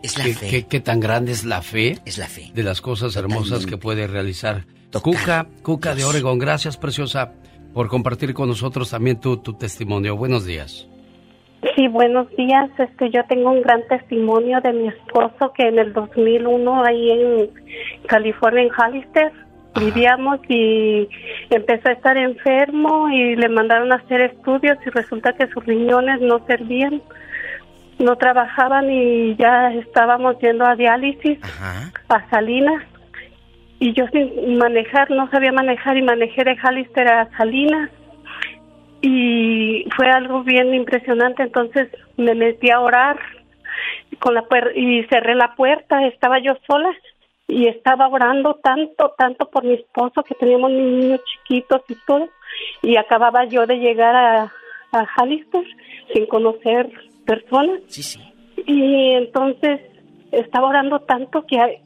es 0.03 0.19
la 0.19 0.25
qué, 0.25 0.35
fe. 0.35 0.49
qué- 0.51 0.67
qué 0.67 0.81
tan 0.81 1.01
grande 1.01 1.33
es 1.33 1.45
la 1.45 1.63
fe? 1.63 1.99
Es 2.05 2.19
la 2.19 2.27
fe. 2.27 2.51
De 2.55 2.63
las 2.63 2.81
cosas 2.81 3.15
hermosas 3.17 3.45
Totalmente. 3.61 3.71
que 3.71 3.77
puede 3.79 4.07
realizar. 4.07 4.65
Cuca, 5.03 5.47
Cuca 5.63 5.95
de 5.95 6.05
Oregón, 6.05 6.39
gracias, 6.39 6.77
preciosa, 6.77 7.33
por 7.75 7.89
compartir 7.89 8.33
con 8.35 8.49
nosotros 8.49 8.91
también 8.91 9.21
tu, 9.21 9.37
tu 9.37 9.53
testimonio. 9.55 10.17
Buenos 10.17 10.47
días. 10.47 10.87
Sí, 11.75 11.89
buenos 11.89 12.29
días. 12.37 12.71
Este, 12.79 13.11
yo 13.11 13.21
tengo 13.29 13.51
un 13.51 13.61
gran 13.63 13.83
testimonio 13.89 14.61
de 14.63 14.73
mi 14.73 14.89
esposo 14.89 15.53
que 15.57 15.65
en 15.69 15.79
el 15.79 15.93
2001 15.93 16.85
ahí 16.85 17.11
en 17.11 17.51
California, 18.07 18.63
en 18.63 18.71
Hollister, 18.73 19.33
vivíamos 19.79 20.41
y 20.49 21.09
empezó 21.51 21.89
a 21.89 21.93
estar 21.93 22.17
enfermo 22.17 23.09
y 23.09 23.37
le 23.37 23.49
mandaron 23.49 23.93
a 23.93 23.97
hacer 23.97 24.21
estudios 24.21 24.79
y 24.87 24.91
resulta 24.91 25.33
que 25.33 25.47
sus 25.49 25.65
riñones 25.65 26.21
no 26.21 26.45
servían, 26.47 27.01
no 27.99 28.17
trabajaban 28.17 28.91
y 28.91 29.35
ya 29.37 29.73
estábamos 29.75 30.39
yendo 30.41 30.65
a 30.67 30.77
diálisis, 30.77 31.39
a 32.09 32.31
Salinas. 32.31 32.85
Y 33.81 33.93
yo 33.93 34.07
sin 34.09 34.59
manejar, 34.59 35.11
no 35.11 35.31
sabía 35.31 35.53
manejar 35.53 35.97
y 35.97 36.03
manejé 36.03 36.43
de 36.45 36.57
Hollister 36.63 37.07
a 37.09 37.31
Salinas 37.37 37.91
y 39.01 39.85
fue 39.97 40.09
algo 40.11 40.43
bien 40.43 40.75
impresionante. 40.75 41.45
Entonces 41.45 41.89
me 42.17 42.35
metí 42.35 42.71
a 42.71 42.81
orar 42.81 43.19
con 44.19 44.35
la 44.35 44.43
puer- 44.43 44.73
y 44.75 45.05
cerré 45.05 45.35
la 45.37 45.55
puerta. 45.55 46.05
Estaba 46.07 46.41
yo 46.41 46.57
sola 46.67 46.91
y 47.49 47.67
estaba 47.67 48.09
orando 48.09 48.61
tanto, 48.63 49.15
tanto 49.17 49.49
por 49.51 49.65
mi 49.65 49.75
esposo 49.75 50.23
que 50.23 50.35
teníamos 50.35 50.71
niños 50.71 51.21
chiquitos 51.25 51.81
y 51.89 51.95
todo. 52.07 52.29
Y 52.83 52.97
acababa 52.97 53.47
yo 53.47 53.67
de 53.67 53.79
llegar 53.79 54.15
a, 54.15 54.53
a 54.93 55.07
Jalisco 55.07 55.65
sin 56.13 56.27
conocer 56.27 56.91
personas. 57.25 57.81
Y 58.67 59.13
entonces 59.13 59.81
estaba 60.31 60.69
orando 60.69 61.01
tanto 61.01 61.45
que 61.47 61.81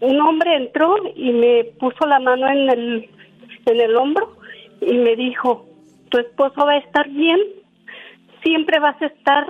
un 0.00 0.20
hombre 0.20 0.54
entró 0.54 0.96
y 1.14 1.32
me 1.32 1.64
puso 1.80 2.06
la 2.06 2.20
mano 2.20 2.48
en 2.48 2.70
el, 2.70 3.10
en 3.66 3.80
el 3.80 3.96
hombro 3.96 4.36
y 4.80 4.94
me 4.94 5.16
dijo, 5.16 5.66
tu 6.08 6.18
esposo 6.18 6.64
va 6.64 6.72
a 6.72 6.78
estar 6.78 7.08
bien, 7.08 7.40
siempre 8.42 8.78
vas 8.78 9.00
a 9.02 9.06
estar 9.06 9.44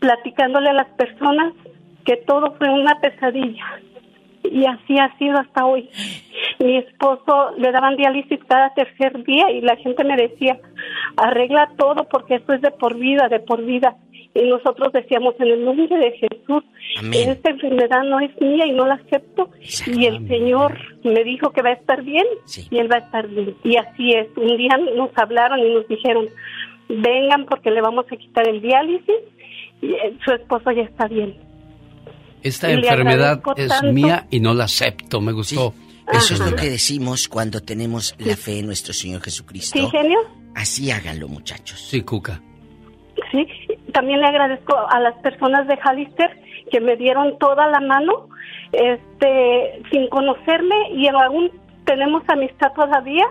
platicándole 0.00 0.70
a 0.70 0.74
las 0.74 0.88
personas 0.90 1.54
que 2.04 2.16
todo 2.16 2.54
fue 2.56 2.68
una 2.68 3.00
pesadilla. 3.00 3.64
Y 4.50 4.64
así 4.66 4.98
ha 4.98 5.16
sido 5.18 5.38
hasta 5.38 5.66
hoy. 5.66 5.88
Mi 6.58 6.78
esposo 6.78 7.52
le 7.56 7.70
daban 7.72 7.96
diálisis 7.96 8.40
cada 8.46 8.72
tercer 8.74 9.24
día 9.24 9.50
y 9.50 9.60
la 9.60 9.76
gente 9.76 10.04
me 10.04 10.16
decía, 10.16 10.58
arregla 11.16 11.70
todo 11.76 12.08
porque 12.08 12.36
esto 12.36 12.52
es 12.52 12.62
de 12.62 12.70
por 12.70 12.96
vida, 12.96 13.28
de 13.28 13.40
por 13.40 13.64
vida. 13.64 13.96
Y 14.34 14.48
nosotros 14.48 14.92
decíamos, 14.92 15.34
en 15.40 15.48
el 15.48 15.64
nombre 15.64 15.96
de 15.96 16.12
Jesús, 16.12 16.64
esta 17.12 17.50
enfermedad 17.50 18.02
no 18.04 18.20
es 18.20 18.30
mía 18.40 18.66
y 18.66 18.72
no 18.72 18.86
la 18.86 18.94
acepto. 18.94 19.50
Y 19.86 20.06
el 20.06 20.28
Señor 20.28 20.78
me 21.02 21.24
dijo 21.24 21.50
que 21.50 21.62
va 21.62 21.70
a 21.70 21.74
estar 21.74 22.02
bien 22.02 22.26
y 22.70 22.78
Él 22.78 22.90
va 22.90 22.96
a 22.96 23.00
estar 23.00 23.26
bien. 23.26 23.56
Y 23.64 23.76
así 23.76 24.12
es. 24.12 24.28
Un 24.36 24.56
día 24.56 24.76
nos 24.96 25.10
hablaron 25.16 25.60
y 25.60 25.74
nos 25.74 25.88
dijeron, 25.88 26.26
vengan 26.88 27.46
porque 27.46 27.70
le 27.70 27.80
vamos 27.80 28.06
a 28.10 28.16
quitar 28.16 28.48
el 28.48 28.60
diálisis 28.60 29.16
y 29.80 29.92
eh, 29.92 30.16
su 30.24 30.32
esposo 30.32 30.70
ya 30.72 30.82
está 30.82 31.06
bien. 31.08 31.47
Esta 32.42 32.70
enfermedad 32.70 33.40
es 33.56 33.68
tanto. 33.68 33.92
mía 33.92 34.26
y 34.30 34.40
no 34.40 34.54
la 34.54 34.64
acepto. 34.64 35.20
Me 35.20 35.32
gustó. 35.32 35.74
Eso 36.12 36.34
es 36.34 36.40
lo 36.40 36.56
que 36.56 36.70
decimos 36.70 37.28
cuando 37.28 37.60
tenemos 37.60 38.14
la 38.18 38.36
fe 38.36 38.60
en 38.60 38.66
nuestro 38.66 38.94
Señor 38.94 39.20
Jesucristo. 39.20 39.78
¿Sí, 39.78 39.86
genio? 39.90 40.18
Así 40.54 40.90
háganlo, 40.90 41.28
muchachos. 41.28 41.78
Sí, 41.80 42.02
Cuca. 42.02 42.40
Sí, 43.30 43.46
también 43.92 44.20
le 44.20 44.26
agradezco 44.26 44.74
a 44.88 45.00
las 45.00 45.14
personas 45.16 45.66
de 45.68 45.76
Jalister 45.76 46.30
que 46.70 46.80
me 46.80 46.96
dieron 46.96 47.38
toda 47.38 47.66
la 47.66 47.80
mano 47.80 48.28
este, 48.72 49.82
sin 49.90 50.08
conocerme 50.08 50.92
y 50.94 51.08
aún 51.08 51.50
tenemos 51.84 52.22
amistad 52.28 52.72
todavía. 52.74 53.26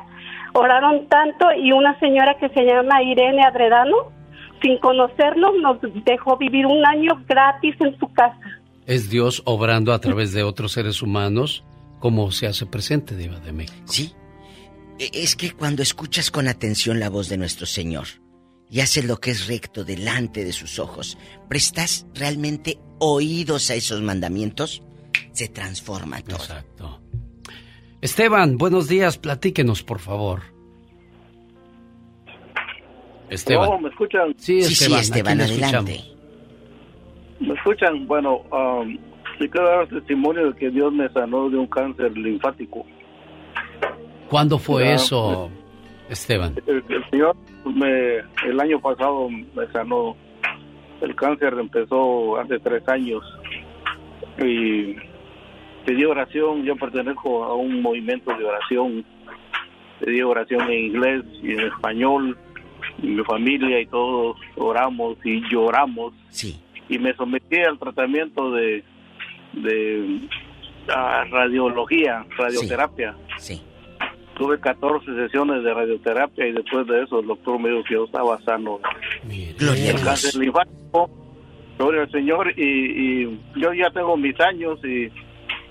Oraron 0.54 1.08
tanto 1.08 1.52
y 1.54 1.72
una 1.72 1.98
señora 2.00 2.36
que 2.40 2.50
se 2.50 2.64
llama 2.64 3.04
Irene 3.04 3.44
Adredano, 3.44 3.96
sin 4.62 4.80
conocernos, 4.80 5.54
nos 5.62 5.78
dejó 6.04 6.38
vivir 6.38 6.66
un 6.66 6.86
año 6.86 7.22
gratis 7.28 7.76
en 7.80 7.98
su 8.00 8.12
casa. 8.14 8.40
Es 8.88 9.10
Dios 9.10 9.44
obrando 9.46 9.92
a 9.94 10.00
través 10.00 10.32
de 10.32 10.42
otros 10.44 10.72
seres 10.72 11.02
humanos 11.04 11.64
como 12.00 12.32
se 12.32 12.48
hace 12.48 12.66
presente, 12.66 13.16
Diva 13.16 13.40
de 13.40 13.52
México. 13.52 13.86
Sí. 13.86 14.14
E, 14.98 15.10
Es 15.14 15.36
que 15.36 15.52
cuando 15.52 15.84
escuchas 15.84 16.32
con 16.32 16.48
atención 16.48 17.00
la 17.00 17.10
voz 17.10 17.28
de 17.28 17.38
nuestro 17.38 17.66
Señor 17.66 18.08
y 18.70 18.80
haces 18.80 19.06
lo 19.06 19.18
que 19.18 19.32
es 19.32 19.48
recto 19.48 19.84
delante 19.84 20.44
de 20.46 20.54
sus 20.54 20.80
ojos, 20.80 21.18
prestas 21.50 22.06
realmente 22.16 22.80
oídos 23.00 23.70
a 23.70 23.76
esos 23.76 24.02
mandamientos, 24.02 24.82
se 25.34 25.50
transforma 25.50 26.22
todo. 26.22 26.38
Exacto. 26.38 27.02
Esteban, 28.02 28.58
buenos 28.58 28.88
días, 28.88 29.18
platíquenos, 29.18 29.84
por 29.84 30.00
favor. 30.00 30.44
Esteban. 33.30 33.70
No, 33.70 33.80
¿me 33.80 33.90
escuchan? 33.90 34.34
Sí, 34.38 34.62
Sí, 34.64 34.76
sí, 34.76 34.84
Esteban, 34.86 35.02
Esteban, 35.02 35.42
adelante. 35.42 35.94
escuchamos. 35.96 36.17
¿Me 37.40 37.54
escuchan? 37.54 38.08
Bueno, 38.08 38.38
um, 38.52 38.98
sí 39.40 39.48
quiero 39.50 39.68
dar 39.68 39.88
testimonio 39.88 40.52
de 40.52 40.58
que 40.58 40.70
Dios 40.70 40.92
me 40.94 41.10
sanó 41.10 41.50
de 41.50 41.58
un 41.58 41.68
cáncer 41.68 42.18
linfático. 42.18 42.86
¿Cuándo 44.30 44.58
fue 44.58 44.94
eso, 44.94 45.50
Esteban? 46.10 46.56
El, 46.66 46.84
el 46.90 47.10
Señor 47.10 47.36
pues, 47.64 47.76
me, 47.76 48.18
el 48.50 48.60
año 48.60 48.80
pasado 48.80 49.30
me 49.30 49.68
sanó. 49.72 50.16
El 51.02 51.16
cáncer 51.16 51.54
empezó 51.60 52.38
hace 52.38 52.60
tres 52.60 52.88
años 52.88 53.24
y 54.40 54.96
pedí 55.86 56.04
oración. 56.06 56.64
Yo 56.64 56.76
pertenezco 56.76 57.44
a 57.44 57.54
un 57.54 57.82
movimiento 57.82 58.36
de 58.36 58.44
oración. 58.44 59.06
Pedí 60.00 60.22
oración 60.22 60.62
en 60.72 60.86
inglés 60.86 61.24
y 61.44 61.52
en 61.52 61.60
español. 61.62 62.38
Y 63.02 63.08
mi 63.08 63.24
familia 63.24 63.80
y 63.80 63.86
todos 63.86 64.38
oramos 64.56 65.18
y 65.24 65.42
lloramos. 65.50 66.14
Sí. 66.30 66.60
Y 66.90 67.00
me 67.00 67.14
sometí 67.16 67.58
al 67.58 67.78
tratamiento 67.80 68.52
de, 68.52 68.84
de 69.54 70.20
radiología, 71.32 72.26
radioterapia. 72.38 73.16
Sí. 73.38 73.62
Tuve 74.36 74.60
14 74.60 75.06
sesiones 75.16 75.64
de 75.64 75.74
radioterapia 75.74 76.48
y 76.48 76.52
después 76.52 76.86
de 76.88 77.04
eso 77.04 77.20
el 77.20 77.28
doctor 77.28 77.60
me 77.60 77.70
dijo 77.70 77.84
que 77.84 77.96
yo 77.96 78.06
estaba 78.06 78.40
sano. 78.42 78.80
Gloria 79.58 79.92
El 79.92 80.04
cáncer 80.04 80.36
linfático, 80.36 81.10
gloria 81.78 82.02
al 82.04 82.12
Señor, 82.12 82.54
y, 82.56 83.24
y 83.24 83.40
yo 83.56 83.74
ya 83.74 83.90
tengo 83.90 84.16
mis 84.16 84.40
años 84.40 84.80
y 84.86 85.12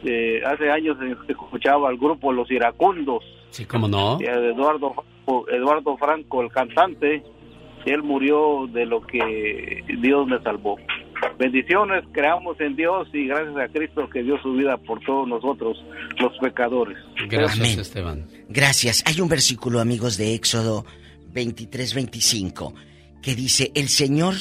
eh, 0.04 0.42
hace 0.44 0.70
años 0.70 0.96
escuchaba 1.28 1.88
al 1.88 1.96
grupo 1.96 2.32
Los 2.32 2.50
Iracundos, 2.50 3.22
Sí, 3.50 3.64
cómo 3.64 3.88
no. 3.88 4.18
Eduardo, 4.20 4.94
Eduardo 5.50 5.96
Franco, 5.96 6.42
el 6.42 6.50
cantante, 6.50 7.22
él 7.86 8.02
murió 8.02 8.66
de 8.70 8.84
lo 8.84 9.00
que 9.00 9.82
Dios 9.98 10.26
me 10.26 10.38
salvó. 10.42 10.76
Bendiciones, 11.38 12.04
creamos 12.12 12.58
en 12.60 12.76
Dios 12.76 13.08
y 13.12 13.26
gracias 13.26 13.56
a 13.56 13.68
Cristo 13.72 14.08
que 14.10 14.22
dio 14.22 14.40
su 14.42 14.52
vida 14.54 14.76
por 14.78 15.00
todos 15.04 15.28
nosotros, 15.28 15.76
los 16.18 16.32
pecadores. 16.38 16.96
Gracias, 17.28 17.58
Amén. 17.60 17.80
Esteban. 17.80 18.28
Gracias. 18.48 19.02
Hay 19.06 19.20
un 19.20 19.28
versículo, 19.28 19.80
amigos, 19.80 20.16
de 20.16 20.34
Éxodo 20.34 20.84
23-25, 21.34 22.74
que 23.22 23.34
dice, 23.34 23.72
el 23.74 23.88
Señor, 23.88 24.34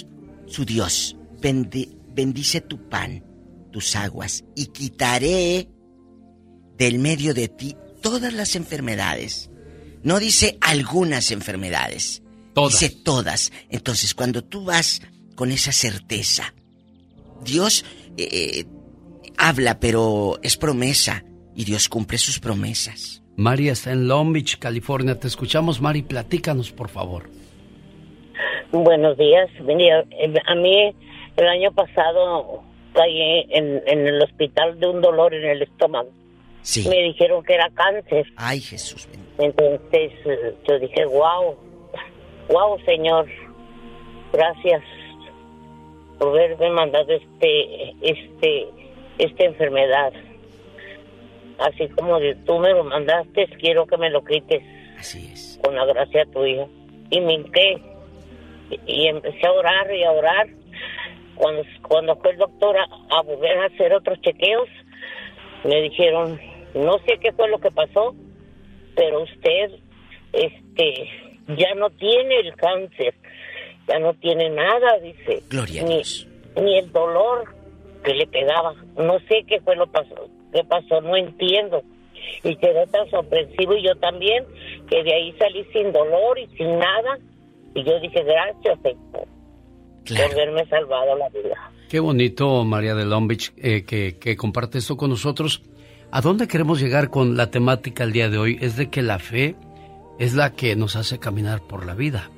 su 0.47 0.65
Dios, 0.65 1.17
bendi- 1.41 1.95
bendice 2.13 2.61
tu 2.61 2.87
pan, 2.89 3.23
tus 3.71 3.95
aguas, 3.95 4.43
y 4.55 4.67
quitaré 4.67 5.67
del 6.77 6.99
medio 6.99 7.33
de 7.33 7.47
ti 7.47 7.75
todas 8.01 8.33
las 8.33 8.55
enfermedades. 8.55 9.49
No 10.03 10.19
dice 10.19 10.57
algunas 10.61 11.31
enfermedades, 11.31 12.21
Todas. 12.53 12.79
dice 12.79 12.95
todas. 13.03 13.51
Entonces, 13.69 14.13
cuando 14.13 14.43
tú 14.43 14.63
vas 14.65 15.01
con 15.35 15.51
esa 15.51 15.71
certeza, 15.71 16.53
Dios 17.43 17.85
eh, 18.17 18.27
eh, 18.31 18.65
habla, 19.37 19.79
pero 19.79 20.39
es 20.41 20.57
promesa, 20.57 21.23
y 21.55 21.63
Dios 21.65 21.89
cumple 21.89 22.17
sus 22.17 22.39
promesas. 22.39 23.23
Mari 23.37 23.69
está 23.69 23.91
en 23.91 24.07
Long 24.07 24.33
Beach, 24.33 24.57
California. 24.59 25.19
Te 25.19 25.27
escuchamos, 25.27 25.81
Mari. 25.81 26.03
Platícanos, 26.03 26.71
por 26.71 26.89
favor. 26.89 27.29
Buenos 28.71 29.17
días. 29.17 29.49
Eh, 29.59 30.33
a 30.45 30.55
mí 30.55 30.95
el 31.37 31.47
año 31.47 31.71
pasado 31.73 32.63
caí 32.93 33.45
en, 33.49 33.81
en 33.85 34.07
el 34.07 34.21
hospital 34.21 34.79
de 34.79 34.87
un 34.87 35.01
dolor 35.01 35.33
en 35.33 35.45
el 35.45 35.61
estómago. 35.61 36.09
Sí. 36.61 36.87
Me 36.87 37.03
dijeron 37.03 37.43
que 37.43 37.55
era 37.55 37.69
cáncer. 37.71 38.25
Ay, 38.37 38.59
Jesús. 38.59 39.07
Entonces 39.37 40.11
eh, 40.25 40.55
yo 40.67 40.79
dije, 40.79 41.05
wow, 41.05 41.55
wow, 42.49 42.79
Señor, 42.85 43.27
gracias 44.31 44.81
por 46.19 46.29
haberme 46.29 46.69
mandado 46.71 47.11
este, 47.11 47.91
este, 48.01 48.65
esta 49.17 49.45
enfermedad. 49.45 50.13
Así 51.59 51.87
como 51.89 52.19
de- 52.19 52.35
tú 52.45 52.59
me 52.59 52.71
lo 52.71 52.83
mandaste, 52.83 53.47
quiero 53.59 53.85
que 53.85 53.97
me 53.97 54.09
lo 54.09 54.23
quites. 54.23 54.63
Así 54.97 55.29
es. 55.31 55.59
Con 55.63 55.75
la 55.75 55.85
gracia 55.85 56.25
tuya. 56.33 56.67
Y 57.09 57.21
me 57.21 57.33
hinqué 57.33 57.77
y, 58.69 58.79
y 59.03 59.07
empecé 59.07 59.45
a 59.47 59.51
orar 59.51 59.93
y 59.93 60.03
a 60.03 60.11
orar. 60.11 60.47
Cuando, 61.35 61.63
cuando 61.81 62.15
fue 62.17 62.31
el 62.31 62.37
doctor 62.37 62.77
a, 62.77 62.83
a 63.17 63.21
volver 63.21 63.57
a 63.57 63.65
hacer 63.65 63.93
otros 63.93 64.19
chequeos, 64.21 64.69
me 65.63 65.81
dijeron, 65.81 66.39
no 66.73 66.97
sé 66.99 67.17
qué 67.21 67.31
fue 67.33 67.49
lo 67.49 67.59
que 67.59 67.71
pasó, 67.71 68.15
pero 68.95 69.23
usted 69.23 69.71
este 70.33 71.09
ya 71.57 71.73
no 71.75 71.89
tiene 71.91 72.39
el 72.39 72.55
cáncer, 72.55 73.13
ya 73.87 73.99
no 73.99 74.13
tiene 74.15 74.49
nada, 74.49 74.99
dice. 75.01 75.43
Gloria 75.49 75.81
a 75.81 75.85
ni, 75.85 75.95
Dios. 75.95 76.27
ni 76.61 76.77
el 76.77 76.91
dolor 76.91 77.53
que 78.03 78.13
le 78.13 78.27
pegaba. 78.27 78.73
No 78.97 79.19
sé 79.27 79.43
qué 79.47 79.59
fue 79.61 79.75
lo 79.75 79.87
pasó, 79.87 80.29
qué 80.53 80.63
pasó, 80.63 81.01
no 81.01 81.15
entiendo. 81.15 81.83
Y 82.43 82.55
quedé 82.55 82.87
tan 82.87 83.09
sorprensivo 83.09 83.75
y 83.75 83.83
yo 83.83 83.95
también, 83.95 84.45
que 84.89 85.03
de 85.03 85.13
ahí 85.13 85.33
salí 85.37 85.63
sin 85.71 85.91
dolor 85.91 86.39
y 86.39 86.47
sin 86.57 86.79
nada. 86.79 87.17
Y 87.73 87.83
yo 87.83 87.99
dije, 87.99 88.23
gracias, 88.23 88.79
Señor, 88.81 89.27
por 90.07 90.31
haberme 90.31 90.65
salvado 90.67 91.15
la 91.17 91.29
vida. 91.29 91.71
Qué 91.89 91.99
bonito, 91.99 92.63
María 92.63 92.95
de 92.95 93.05
Long 93.05 93.27
Beach, 93.27 93.53
eh, 93.57 93.83
que, 93.83 94.17
que 94.17 94.35
comparte 94.35 94.79
esto 94.79 94.97
con 94.97 95.09
nosotros. 95.09 95.61
¿A 96.11 96.21
dónde 96.21 96.47
queremos 96.47 96.79
llegar 96.79 97.09
con 97.09 97.35
la 97.37 97.51
temática 97.51 98.03
el 98.03 98.11
día 98.11 98.29
de 98.29 98.37
hoy? 98.37 98.57
Es 98.61 98.77
de 98.77 98.89
que 98.89 99.01
la 99.01 99.19
fe 99.19 99.55
es 100.17 100.33
la 100.33 100.53
que 100.53 100.75
nos 100.75 100.95
hace 100.95 101.19
caminar 101.19 101.61
por 101.61 101.85
la 101.85 101.93
vida. 101.93 102.31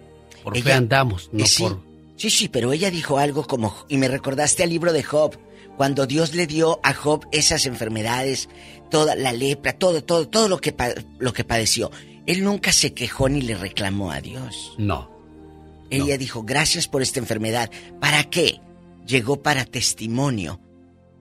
Por 0.48 0.58
fe 0.62 0.72
andamos, 0.74 1.30
no 1.34 1.46
sí, 1.46 1.64
por... 1.64 1.82
sí, 2.16 2.30
sí, 2.30 2.48
pero 2.48 2.72
ella 2.72 2.90
dijo 2.90 3.18
algo 3.18 3.46
como, 3.46 3.76
y 3.90 3.98
me 3.98 4.08
recordaste 4.08 4.64
al 4.64 4.70
libro 4.70 4.94
de 4.94 5.04
Job, 5.04 5.38
cuando 5.76 6.08
Dios 6.08 6.34
le 6.34 6.48
dio 6.48 6.80
a 6.84 6.94
Job 6.94 7.28
esas 7.32 7.66
enfermedades, 7.66 8.48
toda 8.90 9.16
la 9.16 9.34
lepra, 9.34 9.74
todo, 9.74 10.04
todo, 10.04 10.28
todo 10.28 10.48
lo 10.48 10.60
que, 10.60 10.74
lo 11.20 11.34
que 11.34 11.44
padeció. 11.44 11.92
Él 12.26 12.44
nunca 12.44 12.72
se 12.72 12.94
quejó 12.94 13.30
ni 13.30 13.42
le 13.42 13.56
reclamó 13.56 14.12
a 14.12 14.22
Dios. 14.22 14.74
No. 14.78 15.12
Ella 15.90 16.18
dijo, 16.18 16.44
gracias 16.44 16.88
por 16.88 17.02
esta 17.02 17.20
enfermedad. 17.20 17.70
¿Para 18.00 18.24
qué? 18.24 18.60
Llegó 19.06 19.42
para 19.42 19.66
testimonio 19.66 20.60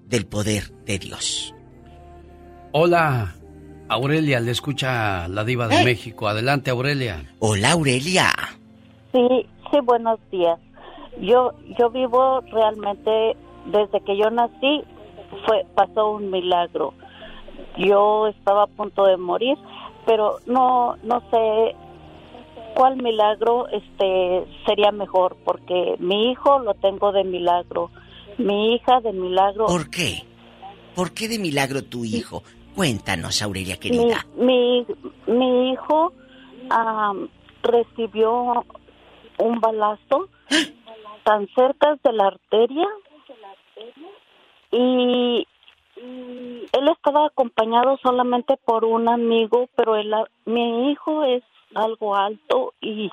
del 0.07 0.27
poder 0.27 0.73
de 0.86 0.98
Dios. 0.98 1.55
Hola, 2.73 3.36
Aurelia, 3.89 4.40
le 4.40 4.51
escucha 4.53 5.28
la 5.28 5.44
diva 5.44 5.69
de 5.69 5.81
Eh. 5.81 5.85
México. 5.85 6.28
Adelante, 6.28 6.70
Aurelia. 6.70 7.32
Hola, 7.39 7.73
Aurelia. 7.73 8.32
Sí, 9.16 9.47
sí, 9.70 9.80
buenos 9.82 10.20
días. 10.30 10.60
Yo, 11.22 11.52
yo 11.78 11.88
vivo 11.88 12.43
realmente 12.52 13.34
desde 13.64 14.01
que 14.02 14.14
yo 14.18 14.28
nací 14.30 14.82
fue 15.47 15.64
pasó 15.74 16.10
un 16.10 16.30
milagro. 16.30 16.93
Yo 17.78 18.26
estaba 18.26 18.64
a 18.64 18.66
punto 18.66 19.06
de 19.06 19.16
morir, 19.16 19.56
pero 20.05 20.36
no 20.47 20.97
no 21.02 21.22
sé 21.30 21.74
cuál 22.74 22.97
milagro 23.02 23.68
este 23.68 24.44
sería 24.66 24.93
mejor 24.93 25.36
porque 25.47 25.94
mi 25.98 26.30
hijo 26.32 26.59
lo 26.59 26.74
tengo 26.74 27.10
de 27.12 27.24
milagro, 27.24 27.90
mi 28.36 28.74
hija 28.74 29.01
de 29.01 29.12
milagro. 29.14 29.64
¿Por 29.64 29.88
qué? 29.88 30.24
¿Por 30.94 31.12
qué 31.12 31.26
de 31.28 31.38
milagro 31.38 31.82
tu 31.84 32.05
hijo? 32.05 32.43
Cuéntanos, 32.74 33.40
Aurelia 33.40 33.76
Mi, 33.76 33.80
querida. 33.80 34.26
mi, 34.36 34.86
mi 35.26 35.70
hijo 35.70 36.12
am, 36.68 37.28
recibió 37.62 38.62
un 39.38 39.60
balazo 39.60 40.28
tan 41.24 41.48
cerca 41.54 41.96
de 42.02 42.12
la 42.12 42.26
arteria 42.28 42.86
y 44.70 45.46
él 45.96 46.88
estaba 46.88 47.26
acompañado 47.26 47.98
solamente 48.02 48.56
por 48.58 48.84
un 48.84 49.08
amigo, 49.08 49.68
pero 49.76 49.94
a- 49.94 50.28
mi 50.44 50.90
hijo 50.90 51.24
es 51.24 51.42
algo 51.74 52.14
alto 52.16 52.74
y 52.80 53.10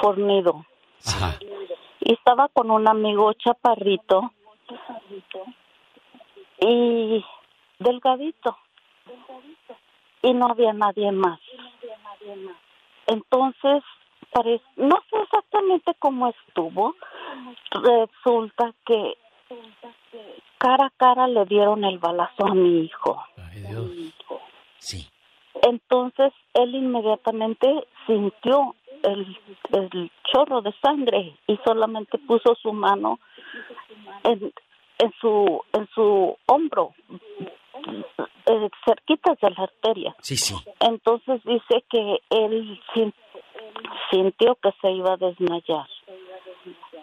fornido. 0.00 0.64
Y 2.00 2.12
estaba 2.14 2.48
con 2.48 2.70
un 2.70 2.88
amigo 2.88 3.32
chaparrito 3.34 4.32
y 6.60 7.24
delgadito. 7.78 8.56
Y 10.22 10.34
no 10.34 10.46
había 10.48 10.72
nadie 10.72 11.12
más. 11.12 11.40
Entonces, 13.06 13.82
parece, 14.32 14.64
no 14.76 14.96
sé 15.10 15.16
exactamente 15.22 15.94
cómo 15.98 16.28
estuvo. 16.28 16.94
Resulta 17.70 18.72
que 18.86 19.16
cara 20.58 20.86
a 20.86 20.92
cara 20.96 21.26
le 21.26 21.44
dieron 21.46 21.84
el 21.84 21.98
balazo 21.98 22.46
a 22.46 22.54
mi 22.54 22.84
hijo. 22.84 23.22
Sí. 24.78 25.08
Entonces 25.62 26.32
él 26.54 26.74
inmediatamente 26.74 27.86
sintió 28.06 28.74
el, 29.02 29.38
el 29.72 30.10
chorro 30.32 30.62
de 30.62 30.72
sangre 30.82 31.36
y 31.46 31.58
solamente 31.64 32.18
puso 32.18 32.54
su 32.56 32.72
mano 32.72 33.18
en, 34.24 34.52
en 34.98 35.12
su 35.20 35.62
en 35.72 35.88
su 35.94 36.36
hombro 36.46 36.94
eh, 38.46 38.68
cerquitas 38.84 39.38
de 39.40 39.50
la 39.50 39.62
arteria. 39.64 40.16
Sí, 40.20 40.36
sí. 40.36 40.54
Entonces 40.80 41.42
dice 41.44 41.84
que 41.88 42.20
él 42.30 42.80
sintió 44.10 44.56
que 44.56 44.70
se 44.80 44.90
iba 44.90 45.14
a 45.14 45.16
desmayar, 45.16 45.86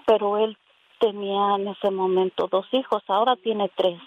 pero 0.05 0.37
él 0.37 0.57
tenía 0.99 1.55
en 1.55 1.67
ese 1.69 1.91
momento 1.91 2.47
dos 2.51 2.65
hijos, 2.71 3.03
ahora 3.07 3.35
tiene 3.35 3.69
tres. 3.75 3.99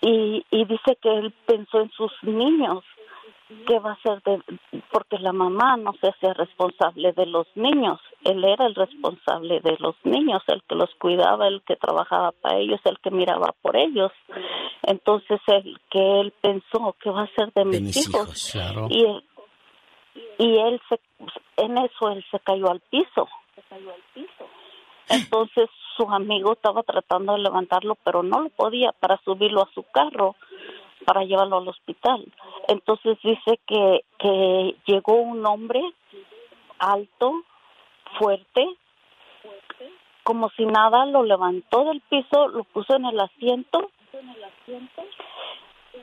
Y, 0.00 0.44
y 0.50 0.64
dice 0.64 0.96
que 1.00 1.08
él 1.10 1.32
pensó 1.46 1.80
en 1.80 1.90
sus 1.92 2.12
niños, 2.22 2.82
que 3.66 3.78
va 3.78 3.92
a 3.92 4.02
ser 4.02 4.22
de, 4.22 4.42
porque 4.90 5.18
la 5.18 5.32
mamá 5.32 5.76
no 5.76 5.92
se 6.00 6.08
hacía 6.08 6.32
responsable 6.32 7.12
de 7.12 7.26
los 7.26 7.46
niños, 7.54 8.00
él 8.24 8.44
era 8.44 8.66
el 8.66 8.74
responsable 8.74 9.60
de 9.60 9.76
los 9.78 9.94
niños, 10.04 10.42
el 10.46 10.62
que 10.62 10.74
los 10.74 10.90
cuidaba, 10.98 11.48
el 11.48 11.62
que 11.62 11.76
trabajaba 11.76 12.32
para 12.32 12.58
ellos, 12.58 12.80
el 12.84 12.98
que 12.98 13.10
miraba 13.10 13.54
por 13.60 13.76
ellos. 13.76 14.12
Entonces 14.82 15.40
él, 15.48 15.78
que 15.90 16.20
él 16.20 16.32
pensó 16.40 16.96
que 17.02 17.10
va 17.10 17.22
a 17.22 17.34
ser 17.34 17.52
de, 17.52 17.64
mis, 17.64 17.80
mis 17.80 18.08
hijos. 18.08 18.22
hijos. 18.22 18.50
Claro. 18.52 18.86
Y 18.90 19.04
y 20.38 20.58
él 20.58 20.80
se, 20.88 21.00
en 21.56 21.78
eso 21.78 22.10
él 22.10 22.24
se 22.30 22.40
cayó 22.40 22.70
al 22.70 22.80
piso. 22.80 23.28
Entonces 25.08 25.68
su 25.96 26.08
amigo 26.10 26.52
estaba 26.52 26.82
tratando 26.82 27.34
de 27.34 27.40
levantarlo, 27.40 27.96
pero 28.04 28.22
no 28.22 28.40
lo 28.40 28.48
podía 28.50 28.92
para 28.92 29.18
subirlo 29.18 29.62
a 29.62 29.72
su 29.74 29.82
carro, 29.84 30.36
para 31.04 31.24
llevarlo 31.24 31.58
al 31.58 31.68
hospital. 31.68 32.24
Entonces 32.68 33.18
dice 33.22 33.58
que, 33.66 34.04
que 34.18 34.76
llegó 34.86 35.14
un 35.14 35.44
hombre 35.46 35.82
alto, 36.78 37.42
fuerte, 38.18 38.66
como 40.22 40.50
si 40.50 40.64
nada, 40.64 41.04
lo 41.06 41.24
levantó 41.24 41.84
del 41.84 42.00
piso, 42.02 42.48
lo 42.48 42.64
puso 42.64 42.94
en 42.94 43.06
el 43.06 43.20
asiento 43.20 43.90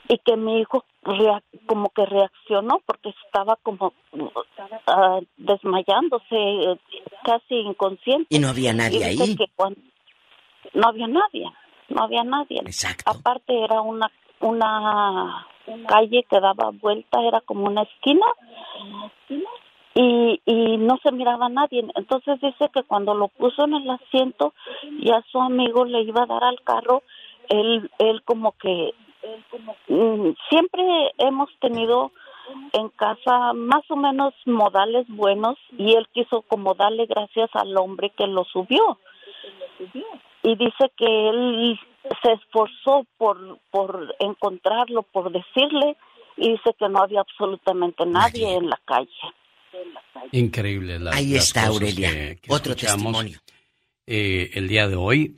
y 0.07 0.17
que 0.19 0.37
mi 0.37 0.59
hijo 0.59 0.85
como 1.65 1.89
que 1.89 2.05
reaccionó 2.05 2.79
porque 2.85 3.13
estaba 3.25 3.55
como 3.63 3.93
ah, 4.87 5.19
desmayándose, 5.37 6.79
casi 7.23 7.55
inconsciente. 7.55 8.27
Y 8.29 8.39
no 8.39 8.49
había 8.49 8.73
nadie 8.73 9.03
ahí. 9.03 9.35
que 9.35 9.45
no 10.73 10.87
había 10.87 11.07
nadie, 11.07 11.45
no 11.89 12.03
había 12.03 12.23
nadie. 12.23 12.61
Aparte 13.05 13.63
era 13.63 13.81
una 13.81 14.11
una 14.41 15.45
calle 15.87 16.25
que 16.29 16.39
daba 16.39 16.71
vuelta, 16.71 17.21
era 17.21 17.41
como 17.41 17.65
una 17.65 17.83
esquina 17.83 18.25
y, 19.93 20.41
y 20.45 20.77
no 20.77 20.97
se 21.03 21.11
miraba 21.11 21.47
a 21.47 21.49
nadie. 21.49 21.85
Entonces 21.95 22.39
dice 22.41 22.69
que 22.73 22.83
cuando 22.83 23.13
lo 23.13 23.27
puso 23.27 23.65
en 23.65 23.73
el 23.73 23.89
asiento 23.89 24.53
y 24.99 25.11
a 25.11 25.21
su 25.31 25.39
amigo 25.39 25.85
le 25.85 26.01
iba 26.01 26.23
a 26.23 26.27
dar 26.27 26.43
al 26.43 26.61
carro, 26.63 27.03
él, 27.49 27.89
él 27.99 28.21
como 28.23 28.53
que 28.53 28.93
siempre 30.49 30.83
hemos 31.17 31.49
tenido 31.59 32.11
en 32.73 32.89
casa 32.89 33.53
más 33.53 33.83
o 33.89 33.95
menos 33.95 34.33
modales 34.45 35.05
buenos 35.07 35.57
y 35.77 35.93
él 35.93 36.07
quiso 36.13 36.41
como 36.43 36.73
darle 36.73 37.05
gracias 37.05 37.49
al 37.53 37.75
hombre 37.77 38.11
que 38.17 38.27
lo 38.27 38.43
subió. 38.45 38.97
Y 40.41 40.55
dice 40.55 40.91
que 40.97 41.29
él 41.29 41.79
se 42.23 42.31
esforzó 42.33 43.05
por, 43.17 43.59
por 43.71 44.15
encontrarlo, 44.19 45.03
por 45.03 45.31
decirle, 45.31 45.95
y 46.37 46.51
dice 46.51 46.73
que 46.79 46.87
no 46.89 46.99
había 46.99 47.21
absolutamente 47.21 48.05
nadie 48.05 48.55
en 48.55 48.69
la 48.69 48.79
calle. 48.85 49.09
Increíble. 50.31 50.99
las- 50.99 51.15
Ahí 51.15 51.33
las 51.33 51.47
está, 51.47 51.67
cosas 51.67 51.75
Aurelia. 51.75 52.09
que- 52.11 52.37
que 52.41 52.53
Otro 52.53 52.75
testimonio. 52.75 53.39
eh, 54.07 54.49
el 54.53 54.67
día 54.67 54.87
de 54.87 54.95
hoy. 54.95 55.35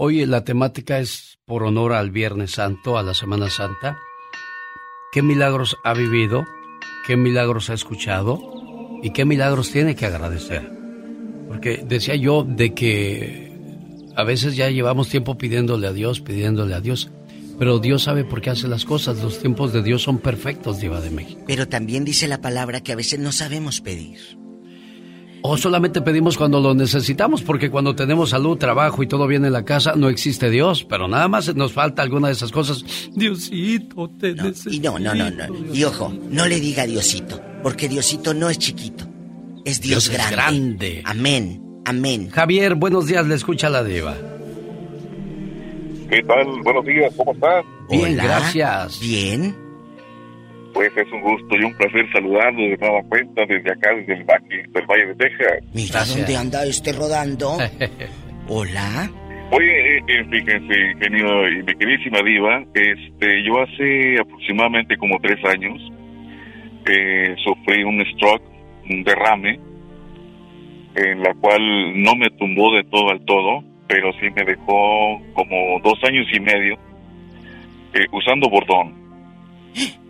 Hoy 0.00 0.24
la 0.26 0.44
temática 0.44 1.00
es 1.00 1.40
por 1.44 1.64
honor 1.64 1.92
al 1.92 2.12
Viernes 2.12 2.52
Santo, 2.52 2.98
a 2.98 3.02
la 3.02 3.14
Semana 3.14 3.50
Santa. 3.50 3.98
¿Qué 5.10 5.22
milagros 5.22 5.76
ha 5.82 5.92
vivido? 5.92 6.44
¿Qué 7.04 7.16
milagros 7.16 7.68
ha 7.68 7.74
escuchado? 7.74 8.40
¿Y 9.02 9.10
qué 9.10 9.24
milagros 9.24 9.72
tiene 9.72 9.96
que 9.96 10.06
agradecer? 10.06 10.70
Porque 11.48 11.82
decía 11.84 12.14
yo 12.14 12.44
de 12.44 12.74
que 12.74 13.52
a 14.14 14.22
veces 14.22 14.54
ya 14.54 14.70
llevamos 14.70 15.08
tiempo 15.08 15.36
pidiéndole 15.36 15.88
a 15.88 15.92
Dios, 15.92 16.20
pidiéndole 16.20 16.74
a 16.74 16.80
Dios. 16.80 17.10
Pero 17.58 17.80
Dios 17.80 18.04
sabe 18.04 18.22
por 18.22 18.40
qué 18.40 18.50
hace 18.50 18.68
las 18.68 18.84
cosas. 18.84 19.20
Los 19.20 19.40
tiempos 19.40 19.72
de 19.72 19.82
Dios 19.82 20.02
son 20.02 20.18
perfectos, 20.18 20.78
Diva 20.78 21.00
de 21.00 21.10
México. 21.10 21.42
Pero 21.44 21.66
también 21.66 22.04
dice 22.04 22.28
la 22.28 22.40
palabra 22.40 22.82
que 22.82 22.92
a 22.92 22.96
veces 22.96 23.18
no 23.18 23.32
sabemos 23.32 23.80
pedir. 23.80 24.20
O 25.42 25.56
solamente 25.56 26.02
pedimos 26.02 26.36
cuando 26.36 26.60
lo 26.60 26.74
necesitamos, 26.74 27.42
porque 27.42 27.70
cuando 27.70 27.94
tenemos 27.94 28.30
salud, 28.30 28.58
trabajo 28.58 29.02
y 29.02 29.06
todo 29.06 29.26
bien 29.26 29.44
en 29.44 29.52
la 29.52 29.64
casa, 29.64 29.94
no 29.96 30.08
existe 30.08 30.50
Dios. 30.50 30.84
Pero 30.84 31.06
nada 31.06 31.28
más 31.28 31.54
nos 31.54 31.72
falta 31.72 32.02
alguna 32.02 32.28
de 32.28 32.34
esas 32.34 32.50
cosas. 32.50 32.84
Diosito, 33.14 34.10
te 34.18 34.34
necesito. 34.34 34.70
Y 34.70 34.80
no, 34.80 34.98
no, 34.98 35.14
no, 35.14 35.30
no. 35.30 35.74
Y 35.74 35.84
ojo, 35.84 36.12
no 36.30 36.46
le 36.46 36.58
diga 36.60 36.86
Diosito, 36.86 37.40
porque 37.62 37.88
Diosito 37.88 38.34
no 38.34 38.50
es 38.50 38.58
chiquito. 38.58 39.04
Es 39.64 39.80
Dios, 39.80 40.08
Dios 40.08 40.20
es 40.20 40.30
grande. 40.30 40.36
grande. 40.36 41.02
Amén, 41.04 41.62
amén. 41.84 42.30
Javier, 42.30 42.74
buenos 42.74 43.06
días, 43.06 43.26
le 43.26 43.34
escucha 43.34 43.68
la 43.68 43.84
diva. 43.84 44.16
¿Qué 46.08 46.22
tal? 46.22 46.46
Buenos 46.62 46.84
días, 46.86 47.12
¿cómo 47.16 47.32
estás? 47.32 47.64
Bien, 47.90 48.16
gracias. 48.16 48.98
Bien. 49.00 49.67
Pues 50.78 50.96
es 50.96 51.12
un 51.12 51.22
gusto 51.22 51.56
y 51.56 51.64
un 51.64 51.74
placer 51.74 52.06
saludarlo 52.12 52.62
de 52.62 52.76
nueva 52.76 53.02
cuenta 53.08 53.44
desde 53.46 53.72
acá, 53.72 53.92
desde 53.96 54.12
el 54.12 54.22
Valle, 54.22 54.62
del 54.68 54.86
Valle 54.86 55.06
de 55.06 55.14
Texas. 55.16 55.64
Mira 55.74 56.04
dónde 56.04 56.36
anda 56.36 56.64
este 56.64 56.92
rodando. 56.92 57.58
Hola. 58.48 59.10
Oye, 59.50 59.96
eh, 59.96 60.02
eh, 60.06 60.24
fíjense, 60.30 60.94
genio 61.00 61.48
y 61.48 61.64
mi 61.64 61.74
queridísima 61.74 62.20
diva, 62.22 62.62
este, 62.74 63.42
yo 63.42 63.60
hace 63.60 64.20
aproximadamente 64.20 64.96
como 64.98 65.18
tres 65.20 65.44
años 65.46 65.82
eh, 66.86 67.34
sufrí 67.42 67.82
un 67.82 68.00
stroke, 68.14 68.44
un 68.88 69.02
derrame, 69.02 69.58
en 70.94 71.22
la 71.24 71.34
cual 71.40 71.60
no 72.04 72.14
me 72.14 72.30
tumbó 72.38 72.72
de 72.76 72.84
todo 72.84 73.10
al 73.10 73.24
todo, 73.24 73.64
pero 73.88 74.12
sí 74.20 74.30
me 74.30 74.44
dejó 74.44 75.20
como 75.32 75.80
dos 75.82 75.98
años 76.04 76.24
y 76.32 76.38
medio 76.38 76.78
eh, 77.94 78.06
usando 78.12 78.48
bordón. 78.48 78.94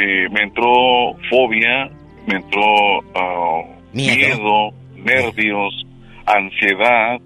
Eh, 0.00 0.28
me 0.30 0.42
entró 0.42 1.14
fobia, 1.30 1.90
me 2.26 2.36
entró 2.36 3.00
ah, 3.14 3.62
Miedo. 3.92 4.16
miedo, 4.16 4.70
nervios, 4.96 5.86
ansiedad, 6.26 7.20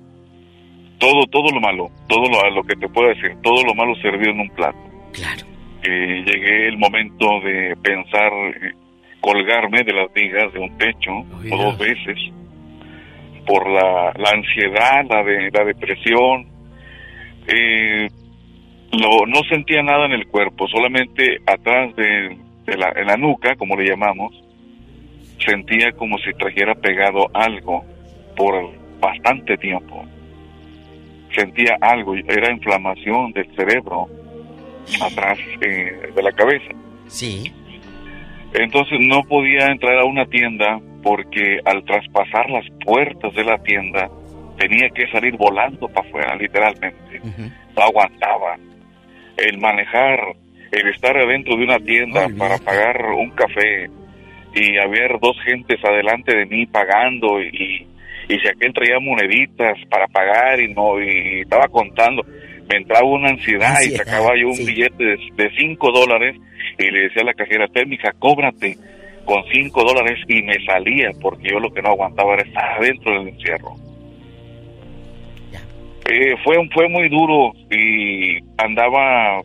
todo, 0.99 1.25
todo 1.31 1.51
lo 1.51 1.61
malo, 1.61 1.91
todo 2.09 2.29
lo, 2.29 2.51
lo 2.51 2.63
que 2.65 2.77
te 2.77 2.89
puedo 2.89 3.09
decir, 3.09 3.37
todo 3.43 3.63
lo 3.65 3.75
malo 3.75 3.95
servido 3.97 4.33
en 4.33 4.41
un 4.41 4.51
plato. 4.51 4.79
Claro. 5.13 5.47
Eh, 5.83 6.25
llegué 6.27 6.69
el 6.69 6.77
momento 6.79 7.41
de 7.41 7.75
pensar 7.83 8.33
eh, 8.33 8.73
colgarme 9.21 9.83
de 9.85 9.93
las 9.93 10.13
vigas 10.13 10.53
de 10.53 10.59
un 10.59 10.77
techo 10.77 11.13
o 11.53 11.57
dos 11.57 11.79
veces 11.79 12.19
por 13.47 13.67
la, 13.71 14.13
la 14.17 14.31
ansiedad, 14.31 15.07
la, 15.09 15.23
de, 15.23 15.51
la 15.51 15.65
depresión. 15.65 16.47
Eh, 17.47 18.09
no, 18.93 19.27
no 19.27 19.41
sentía 19.49 19.83
nada 19.83 20.07
en 20.07 20.13
el 20.13 20.27
cuerpo, 20.27 20.67
solamente 20.69 21.39
atrás 21.47 21.95
de, 21.97 22.37
la, 22.77 22.93
en 22.97 23.07
la 23.07 23.17
nuca, 23.17 23.57
como 23.57 23.77
le 23.77 23.89
llamamos, 23.89 24.35
sentía 25.45 25.93
como 25.93 26.19
si 26.19 26.33
trajera 26.35 26.75
pegado 26.75 27.29
algo 27.35 27.85
por 28.37 28.55
bastante 29.01 29.57
tiempo. 29.57 30.05
Sentía 31.35 31.77
algo, 31.81 32.15
era 32.15 32.51
inflamación 32.51 33.33
del 33.33 33.55
cerebro 33.55 34.09
atrás 35.01 35.39
eh, 35.61 36.11
de 36.15 36.23
la 36.23 36.33
cabeza. 36.33 36.73
Sí. 37.07 37.53
Entonces 38.55 38.99
no 39.01 39.23
podía 39.25 39.67
entrar 39.67 39.99
a 39.99 40.05
una 40.05 40.25
tienda 40.27 40.81
porque 41.03 41.61
al 41.65 41.85
traspasar 41.85 42.51
las 42.51 42.65
puertas 42.85 43.35
de 43.35 43.45
la 43.45 43.59
tienda 43.59 44.11
tenía 44.57 44.89
que 44.91 45.07
salir 45.09 45.37
volando 45.37 45.89
para 45.89 46.07
afuera, 46.07 46.37
literalmente. 46.37 47.21
No 47.77 47.83
aguantaba. 47.83 48.57
El 49.37 49.59
manejar, 49.59 50.21
el 50.71 50.89
estar 50.89 51.17
adentro 51.17 51.57
de 51.57 51.65
una 51.65 51.79
tienda 51.79 52.29
para 52.37 52.59
pagar 52.59 52.97
un 53.17 53.31
café 53.31 53.89
y 54.55 54.79
haber 54.79 55.19
dos 55.21 55.37
gentes 55.45 55.83
adelante 55.85 56.37
de 56.37 56.47
mí 56.47 56.67
pagando 56.67 57.41
y, 57.41 57.87
y 58.29 58.39
si 58.39 58.49
aquel 58.49 58.73
traía 58.73 58.99
moneditas 59.01 59.79
para 59.89 60.07
pagar 60.09 60.61
y 60.61 60.73
no 60.73 61.01
y 61.01 61.41
estaba 61.43 61.69
contando, 61.69 62.23
me 62.69 62.77
entraba 62.77 63.07
una 63.07 63.31
ansiedad, 63.31 63.77
y 63.81 63.91
sacaba 63.91 64.33
yo 64.39 64.49
un 64.49 64.57
sí. 64.57 64.67
billete 64.67 65.03
de, 65.03 65.17
de 65.37 65.51
cinco 65.57 65.91
dólares 65.91 66.37
y 66.79 66.91
le 66.91 67.03
decía 67.03 67.23
a 67.23 67.27
la 67.27 67.35
cajera, 67.35 67.67
técnica, 67.69 68.13
cóbrate 68.19 68.77
con 69.25 69.43
cinco 69.53 69.85
dólares 69.85 70.19
y 70.29 70.43
me 70.43 70.55
salía 70.65 71.11
porque 71.21 71.51
yo 71.51 71.61
lo 71.61 71.71
que 71.71 71.83
no 71.83 71.91
aguantaba 71.91 72.35
era 72.35 72.43
estar 72.43 72.79
adentro 72.79 73.13
del 73.19 73.29
encierro. 73.29 73.75
Eh, 76.11 76.35
fue, 76.43 76.57
fue 76.73 76.89
muy 76.89 77.09
duro 77.11 77.53
y 77.71 78.39
andaba 78.57 79.43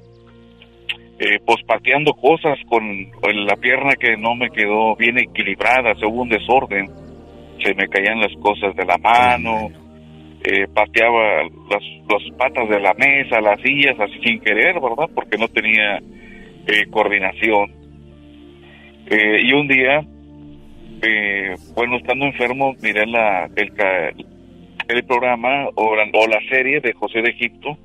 eh, 1.26 1.40
pues 1.46 1.64
pateando 1.66 2.14
cosas 2.14 2.58
con 2.68 2.84
la 3.46 3.56
pierna 3.56 3.96
que 3.96 4.18
no 4.18 4.36
me 4.36 4.50
quedó 4.50 4.96
bien 4.98 5.18
equilibrada, 5.18 5.96
se 5.96 6.06
hubo 6.06 6.24
un 6.24 6.30
desorden, 6.30 6.88
se 7.64 7.74
me 7.76 7.88
caían 7.88 8.20
las 8.20 8.34
cosas 8.42 8.76
de 8.76 8.84
la 8.86 8.98
mano, 8.98 9.70
eh, 10.44 10.68
pateaba 10.74 11.44
las, 11.70 11.84
las 12.10 12.38
patas 12.38 12.68
de 12.68 12.80
la 12.82 12.94
mesa, 12.96 13.40
las 13.40 13.62
sillas, 13.62 13.98
así 14.00 14.20
sin 14.26 14.40
querer, 14.42 14.74
¿verdad? 14.82 15.10
Porque 15.16 15.38
no 15.38 15.48
tenía 15.48 15.98
eh, 16.68 16.86
coordinación. 16.92 17.72
Eh, 19.10 19.42
y 19.44 19.54
un 19.54 19.68
día, 19.68 20.04
eh, 21.02 21.56
bueno, 21.76 21.98
estando 21.98 22.26
enfermo, 22.26 22.74
miré 22.82 23.06
la, 23.06 23.50
el, 23.56 23.74
ca- 23.74 24.12
el 24.90 25.04
programa 25.06 25.68
o 25.76 25.96
la, 25.96 26.04
o 26.14 26.28
la 26.28 26.40
serie 26.50 26.82
de 26.82 26.92
José 26.94 27.22
de 27.22 27.30
Egipto, 27.30 27.78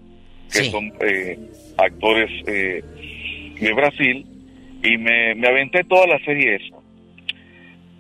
que 0.53 0.65
son 0.65 0.91
eh, 1.07 1.39
actores 1.77 2.31
eh, 2.49 2.83
de 3.61 3.73
Brasil, 3.75 4.27
y 4.83 4.97
me, 4.97 5.35
me 5.35 5.49
aventé 5.49 5.85
toda 5.85 6.07
la 6.07 6.19
serie 6.21 6.57
esa. 6.57 6.77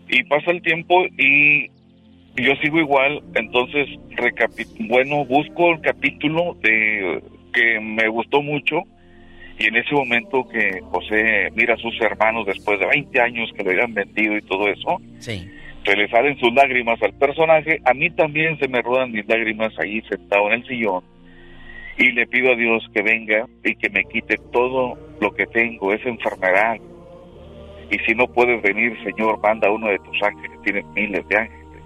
Y 0.08 0.22
pasa 0.24 0.50
el 0.52 0.62
tiempo 0.62 1.04
y 1.18 1.66
yo 2.36 2.54
sigo 2.62 2.78
igual, 2.78 3.20
entonces, 3.34 3.88
bueno, 4.80 5.24
busco 5.24 5.72
el 5.72 5.80
capítulo 5.80 6.56
de 6.62 7.20
que 7.52 7.80
me 7.80 8.08
gustó 8.08 8.42
mucho 8.42 8.82
y 9.58 9.66
en 9.66 9.76
ese 9.76 9.92
momento 9.92 10.46
que 10.48 10.80
José 10.82 11.48
mira 11.56 11.74
a 11.74 11.78
sus 11.78 12.00
hermanos 12.00 12.46
después 12.46 12.78
de 12.78 12.86
20 12.86 13.20
años 13.20 13.50
que 13.56 13.64
lo 13.64 13.70
habían 13.70 13.92
vendido 13.92 14.36
y 14.36 14.42
todo 14.42 14.68
eso, 14.68 14.98
Sí. 15.18 15.48
se 15.84 15.96
le 15.96 16.08
salen 16.08 16.38
sus 16.38 16.54
lágrimas 16.54 17.02
al 17.02 17.12
personaje, 17.14 17.80
a 17.84 17.92
mí 17.92 18.08
también 18.10 18.56
se 18.60 18.68
me 18.68 18.80
rodan 18.82 19.10
mis 19.10 19.26
lágrimas 19.26 19.76
ahí 19.80 20.00
sentado 20.08 20.46
en 20.46 20.60
el 20.60 20.66
sillón 20.68 21.02
y 21.98 22.12
le 22.12 22.26
pido 22.26 22.52
a 22.52 22.56
Dios 22.56 22.88
que 22.94 23.02
venga 23.02 23.46
y 23.64 23.74
que 23.74 23.90
me 23.90 24.04
quite 24.04 24.36
todo 24.52 24.96
lo 25.20 25.32
que 25.32 25.46
tengo, 25.46 25.92
esa 25.92 26.08
enfermedad. 26.08 26.76
Y 27.90 27.98
si 28.00 28.14
no 28.14 28.26
puedes 28.28 28.62
venir, 28.62 28.96
Señor, 29.02 29.40
manda 29.40 29.70
uno 29.70 29.88
de 29.88 29.98
tus 29.98 30.22
ángeles, 30.22 30.60
tienes 30.62 30.86
miles 30.94 31.26
de 31.28 31.36
ángeles. 31.36 31.82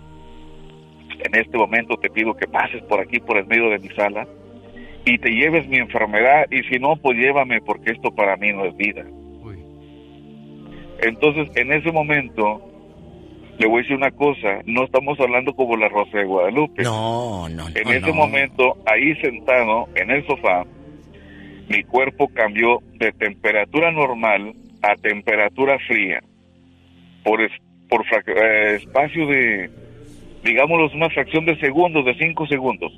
En 1.24 1.34
este 1.34 1.56
momento 1.56 1.96
te 1.96 2.10
pido 2.10 2.34
que 2.34 2.46
pases 2.46 2.82
por 2.82 3.00
aquí, 3.00 3.20
por 3.20 3.38
el 3.38 3.46
medio 3.46 3.70
de 3.70 3.78
mi 3.78 3.88
sala, 3.90 4.26
y 5.04 5.18
te 5.18 5.30
lleves 5.30 5.66
mi 5.68 5.78
enfermedad, 5.78 6.46
y 6.50 6.62
si 6.64 6.78
no, 6.78 6.96
pues 6.96 7.16
llévame, 7.16 7.60
porque 7.62 7.92
esto 7.92 8.10
para 8.14 8.36
mí 8.36 8.52
no 8.52 8.66
es 8.66 8.76
vida. 8.76 9.04
Entonces, 11.02 11.48
en 11.56 11.72
ese 11.72 11.90
momento, 11.90 12.62
le 13.62 13.68
voy 13.68 13.78
a 13.78 13.82
decir 13.82 13.96
una 13.96 14.10
cosa, 14.10 14.60
no 14.66 14.82
estamos 14.84 15.20
hablando 15.20 15.54
como 15.54 15.76
la 15.76 15.88
Rosa 15.88 16.18
de 16.18 16.24
Guadalupe. 16.24 16.82
No, 16.82 17.48
no, 17.48 17.68
En 17.68 17.84
no, 17.84 17.90
ese 17.92 18.08
no. 18.08 18.14
momento, 18.14 18.76
ahí 18.86 19.14
sentado 19.20 19.86
en 19.94 20.10
el 20.10 20.26
sofá, 20.26 20.64
mi 21.68 21.84
cuerpo 21.84 22.28
cambió 22.34 22.80
de 22.94 23.12
temperatura 23.12 23.92
normal 23.92 24.52
a 24.82 24.96
temperatura 24.96 25.78
fría 25.86 26.20
por, 27.22 27.40
es- 27.40 27.52
por 27.88 28.04
eh, 28.26 28.74
espacio 28.82 29.28
de, 29.28 29.70
digámoslo, 30.42 30.90
una 30.96 31.08
fracción 31.10 31.46
de 31.46 31.56
segundos, 31.60 32.04
de 32.04 32.14
cinco 32.14 32.46
segundos. 32.48 32.92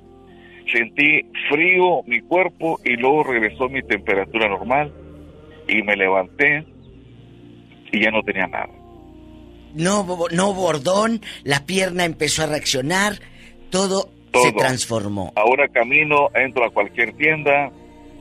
Sentí 0.73 1.21
frío 1.51 2.03
mi 2.07 2.21
cuerpo 2.23 2.81
y 2.87 2.97
luego 2.97 3.23
regresó 3.25 3.69
mi 3.69 3.83
temperatura 3.83 4.49
normal 4.49 4.91
y 5.69 5.83
me 5.83 5.95
levanté 5.95 6.65
y 7.93 8.01
ya 8.01 8.11
no 8.11 8.23
tenía 8.23 8.47
nada. 8.47 8.71
No, 9.75 10.07
no 10.33 10.55
bordón, 10.55 11.21
la 11.43 11.67
pierna 11.67 12.05
empezó 12.05 12.43
a 12.43 12.47
reaccionar, 12.47 13.21
todo, 13.71 14.09
Todo. 14.31 14.43
se 14.45 14.53
transformó. 14.53 15.33
Ahora 15.37 15.69
camino, 15.69 16.31
entro 16.35 16.65
a 16.65 16.71
cualquier 16.71 17.13
tienda, 17.17 17.71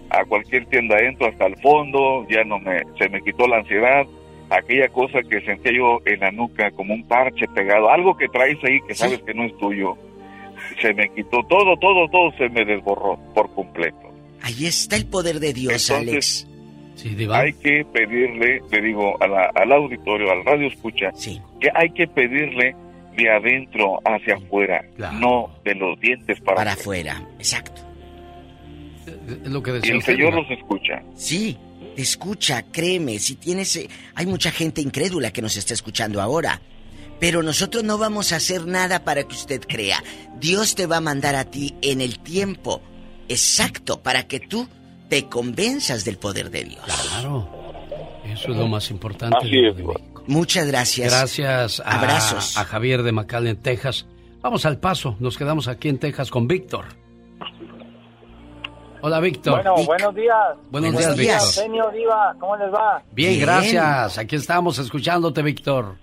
a 0.10 0.26
cualquier 0.26 0.66
tienda 0.68 0.98
entro 1.00 1.28
hasta 1.28 1.46
el 1.46 1.56
fondo, 1.62 2.26
ya 2.30 2.44
no 2.44 2.60
me, 2.60 2.82
se 2.98 3.10
me 3.10 3.22
quitó 3.22 3.48
la 3.48 3.58
ansiedad, 3.58 4.06
aquella 4.50 4.88
cosa 4.90 5.20
que 5.28 5.42
sentía 5.42 5.72
yo 5.74 6.00
en 6.06 6.20
la 6.20 6.32
nuca 6.32 6.72
como 6.72 6.94
un 6.94 7.08
parche 7.08 7.48
pegado, 7.54 7.90
algo 7.90 8.16
que 8.18 8.28
traes 8.28 8.58
ahí 8.64 8.80
que 8.88 8.96
sabes 8.96 9.22
que 9.24 9.34
no 9.34 9.46
es 9.46 9.58
tuyo, 9.58 9.96
se 10.82 10.94
me 10.94 11.10
quitó 11.10 11.44
todo, 11.48 11.78
todo, 11.78 12.08
todo 12.10 12.32
se 12.38 12.50
me 12.50 12.66
desborró 12.66 13.18
por 13.34 13.54
completo. 13.54 13.98
Ahí 14.42 14.66
está 14.66 14.96
el 14.96 15.06
poder 15.08 15.40
de 15.40 15.54
Dios, 15.54 15.90
Alex. 15.90 16.48
Hay 17.32 17.54
que 17.54 17.86
pedirle, 17.94 18.62
le 18.72 18.82
digo 18.82 19.22
a 19.22 19.28
la- 19.28 19.52
al 19.56 19.72
auditorio, 19.72 20.32
al 20.32 20.44
radio 20.46 20.68
escucha, 20.68 21.12
que 21.60 21.70
hay 21.76 21.90
que 21.92 22.08
pedirle 22.08 22.76
de 23.16 23.30
adentro 23.30 24.00
hacia 24.06 24.36
afuera, 24.36 24.82
no 25.14 25.52
de 25.64 25.76
los 25.76 26.00
dientes 26.00 26.40
para, 26.42 26.56
Para 26.58 26.74
afuera, 26.74 27.28
exacto. 27.38 27.82
Lo 29.46 29.62
que 29.62 29.72
Y 29.84 29.90
el 29.90 29.98
usted, 29.98 30.14
Señor 30.14 30.34
los 30.34 30.50
escucha. 30.50 31.04
Sí, 31.16 31.58
te 31.96 32.02
escucha, 32.02 32.64
créeme, 32.72 33.20
si 33.20 33.36
tienes... 33.36 33.76
eh, 33.76 33.90
Hay 34.16 34.26
mucha 34.26 34.50
gente 34.52 34.82
incrédula 34.82 35.32
que 35.32 35.42
nos 35.42 35.58
está 35.58 35.74
escuchando 35.74 36.22
ahora. 36.22 36.62
Pero 37.20 37.44
nosotros 37.44 37.84
no 37.84 37.98
vamos 37.98 38.34
a 38.34 38.38
hacer 38.38 38.66
nada 38.66 39.04
para 39.04 39.24
que 39.24 39.36
usted 39.36 39.62
crea. 39.68 40.04
Dios 40.40 40.76
te 40.76 40.88
va 40.88 40.98
a 40.98 41.02
mandar 41.02 41.36
a 41.36 41.46
ti 41.46 41.74
en 41.82 42.02
el 42.02 42.20
tiempo 42.20 42.82
exacto 43.30 44.02
para 44.02 44.24
que 44.28 44.40
tú 44.40 44.68
te 45.10 45.28
convenzas 45.30 46.06
del 46.06 46.18
poder 46.18 46.50
de 46.50 46.64
Dios. 46.66 46.84
Claro. 46.86 47.50
Eso 48.26 48.52
es 48.52 48.58
lo 48.58 48.68
más 48.68 48.90
importante. 48.90 49.38
Así 49.38 49.50
Diva 49.50 49.70
es, 49.70 49.78
de 49.78 49.84
México. 49.84 50.24
Muchas 50.28 50.68
gracias. 50.68 51.12
Gracias 51.12 51.80
a, 51.82 52.00
Abrazos. 52.00 52.58
a 52.58 52.66
Javier 52.66 53.04
de 53.04 53.12
McAllen, 53.12 53.62
Texas. 53.62 54.08
Vamos 54.42 54.66
al 54.66 54.80
paso. 54.80 55.16
Nos 55.20 55.38
quedamos 55.38 55.68
aquí 55.68 55.90
en 55.90 56.00
Texas 56.00 56.30
con 56.30 56.48
Víctor. 56.48 56.86
Hola, 59.02 59.20
Víctor. 59.20 59.56
Bueno, 59.56 59.76
buenos 59.86 60.16
días. 60.16 60.38
Buenos 60.72 60.98
días, 60.98 61.18
Víctor. 61.18 61.64
Genio, 61.64 61.92
Diva, 61.92 62.36
¿cómo 62.40 62.56
les 62.56 62.74
va? 62.74 63.04
Bien, 63.12 63.38
gracias. 63.40 64.18
Aquí 64.18 64.38
estamos 64.38 64.80
escuchándote, 64.80 65.42
Víctor. 65.42 65.98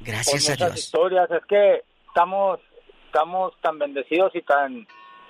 Gracias 0.00 0.46
Por 0.46 0.66
muchas 0.66 0.78
historias, 0.78 1.30
es 1.30 1.44
que 1.46 1.82
estamos, 2.08 2.60
estamos 3.06 3.52
tan 3.62 3.78
bendecidos 3.78 4.34
y 4.34 4.42
tan, 4.42 4.86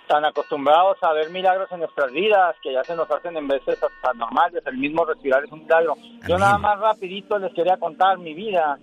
tan 0.09 0.25
acostumbrados 0.25 0.97
a 1.03 1.13
ver 1.13 1.31
milagros 1.31 1.71
en 1.71 1.81
nuestras 1.81 2.11
vidas 2.11 2.57
que 2.63 2.73
ya 2.73 2.83
se 2.83 2.97
nos 2.97 3.09
hacen 3.11 3.37
en 3.37 3.47
veces 3.47 3.79
hasta 3.83 4.13
normales, 4.15 4.63
el 4.67 4.77
mismo 4.79 5.05
respirar 5.05 5.45
es 5.45 5.53
un 5.53 5.61
milagro. 5.61 5.95
Yo 6.27 6.39
nada 6.39 6.59
más 6.59 6.81
rapidito 6.81 7.39
les 7.39 7.53
quería 7.55 7.77
contar 7.77 8.19
mi 8.19 8.35
vida. 8.35 8.79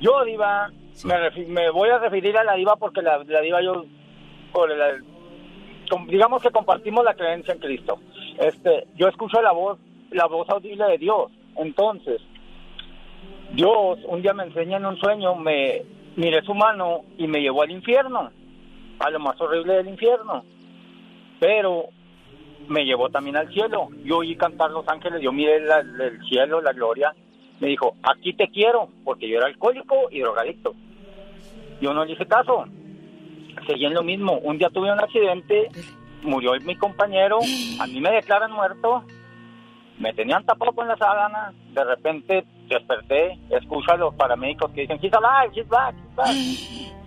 Yo, 0.00 0.24
Diva, 0.24 0.70
me, 1.48 1.70
voy 1.70 1.88
a 1.90 1.98
referir 1.98 2.36
a 2.36 2.44
la 2.44 2.54
Diva 2.54 2.76
porque 2.76 3.00
la, 3.00 3.18
la 3.24 3.40
Diva 3.40 3.62
yo, 3.62 3.84
por 4.52 4.68
la- 4.76 4.98
com- 5.88 6.06
digamos 6.06 6.42
que 6.42 6.50
compartimos 6.50 7.04
la 7.04 7.14
creencia 7.14 7.54
en 7.54 7.60
Cristo. 7.60 7.98
Este, 8.38 8.86
yo 8.96 9.08
escucho 9.08 9.40
la 9.40 9.52
voz, 9.52 9.78
la 10.10 10.26
voz 10.26 10.48
audible 10.50 10.84
de 10.84 10.98
Dios. 10.98 11.30
Entonces, 11.56 12.20
Dios 13.52 13.98
un 14.06 14.20
día 14.22 14.34
me 14.34 14.44
enseña 14.44 14.76
en 14.78 14.86
un 14.86 14.96
sueño, 14.98 15.34
me 15.36 15.82
miré 16.16 16.42
su 16.42 16.54
mano 16.54 17.02
y 17.16 17.26
me 17.26 17.40
llevó 17.40 17.62
al 17.62 17.70
infierno, 17.70 18.30
a 18.98 19.10
lo 19.10 19.18
más 19.20 19.40
horrible 19.40 19.74
del 19.74 19.88
infierno. 19.88 20.44
Pero 21.38 21.86
me 22.68 22.84
llevó 22.84 23.08
también 23.10 23.36
al 23.36 23.52
cielo. 23.52 23.88
Yo 24.04 24.18
oí 24.18 24.36
cantar 24.36 24.70
los 24.70 24.88
ángeles, 24.88 25.20
yo 25.22 25.32
miré 25.32 25.56
el 25.56 26.20
cielo, 26.28 26.60
la 26.60 26.72
gloria. 26.72 27.14
Me 27.60 27.68
dijo, 27.68 27.94
aquí 28.02 28.34
te 28.34 28.48
quiero, 28.48 28.88
porque 29.04 29.28
yo 29.28 29.38
era 29.38 29.46
alcohólico 29.46 30.08
y 30.10 30.20
drogadicto. 30.20 30.74
Yo 31.80 31.94
no 31.94 32.04
le 32.04 32.12
hice 32.12 32.26
caso. 32.26 32.64
Seguí 33.66 33.86
en 33.86 33.94
lo 33.94 34.02
mismo. 34.02 34.38
Un 34.38 34.58
día 34.58 34.68
tuve 34.70 34.92
un 34.92 35.00
accidente, 35.00 35.68
murió 36.22 36.52
mi 36.64 36.76
compañero, 36.76 37.38
a 37.80 37.86
mí 37.86 38.00
me 38.00 38.10
declaran 38.10 38.52
muerto, 38.52 39.04
me 39.98 40.12
tenían 40.12 40.44
tapado 40.44 40.72
con 40.72 40.88
la 40.88 40.96
sábana, 40.96 41.52
de 41.72 41.84
repente 41.84 42.44
desperté, 42.68 43.38
escucho 43.50 43.92
a 43.92 43.96
los 43.96 44.14
paramédicos 44.14 44.70
que 44.72 44.82
dicen, 44.82 44.98
he's 45.00 45.12
alive, 45.12 45.52
he's 45.54 45.68
back, 45.68 45.94
he's 45.96 46.14
back. 46.14 46.34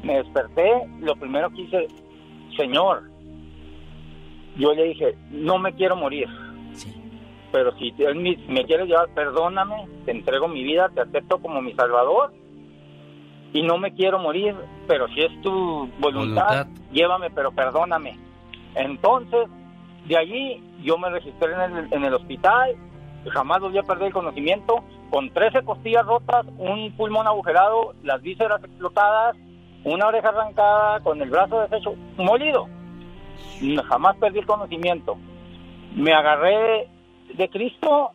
Me 0.04 0.18
desperté, 0.18 0.88
lo 1.02 1.16
primero 1.16 1.50
que 1.50 1.62
hice, 1.62 1.88
señor, 2.58 3.10
yo 4.58 4.74
le 4.74 4.84
dije, 4.86 5.16
no 5.32 5.58
me 5.58 5.74
quiero 5.74 5.96
morir. 5.96 6.28
Pero 7.52 7.76
si 7.78 7.94
él 7.98 8.16
me, 8.16 8.38
me 8.48 8.64
quiere 8.66 8.86
llevar, 8.86 9.10
perdóname, 9.16 9.88
te 10.06 10.12
entrego 10.12 10.48
mi 10.48 10.64
vida, 10.64 10.90
te 10.94 11.02
acepto 11.02 11.40
como 11.40 11.62
mi 11.62 11.74
salvador 11.74 12.32
y 13.54 13.64
no 13.64 13.80
me 13.80 13.94
quiero 13.94 14.20
morir, 14.20 14.56
pero 14.88 15.08
si 15.10 15.22
es 15.22 15.42
tu 15.42 15.90
voluntad, 16.00 16.46
Voluntad. 16.46 16.68
llévame, 16.92 17.32
pero 17.32 17.52
perdóname. 17.52 18.20
Entonces, 18.76 19.48
de 20.06 20.16
allí 20.18 20.64
yo 20.84 21.00
me 21.00 21.10
registré 21.10 21.54
en 21.54 21.76
el, 21.78 21.94
en 21.94 22.06
el 22.06 22.14
hospital, 22.14 22.76
jamás 23.32 23.60
volví 23.62 23.80
a 23.80 23.84
perder 23.84 24.08
el 24.08 24.14
conocimiento, 24.14 24.84
con 25.10 25.32
13 25.32 25.64
costillas 25.64 26.06
rotas, 26.06 26.46
un 26.60 26.92
pulmón 26.96 27.26
agujerado, 27.26 27.96
las 28.04 28.22
vísceras 28.22 28.64
explotadas, 28.64 29.36
una 29.84 30.06
oreja 30.08 30.30
arrancada, 30.30 31.00
con 31.00 31.20
el 31.20 31.32
brazo 31.32 31.62
deshecho, 31.62 31.96
molido. 32.18 32.68
Jamás 33.88 34.16
perdí 34.18 34.40
el 34.40 34.46
conocimiento. 34.46 35.18
me 35.96 36.14
agarré 36.14 36.88
de 37.34 37.50
Cristo, 37.50 38.12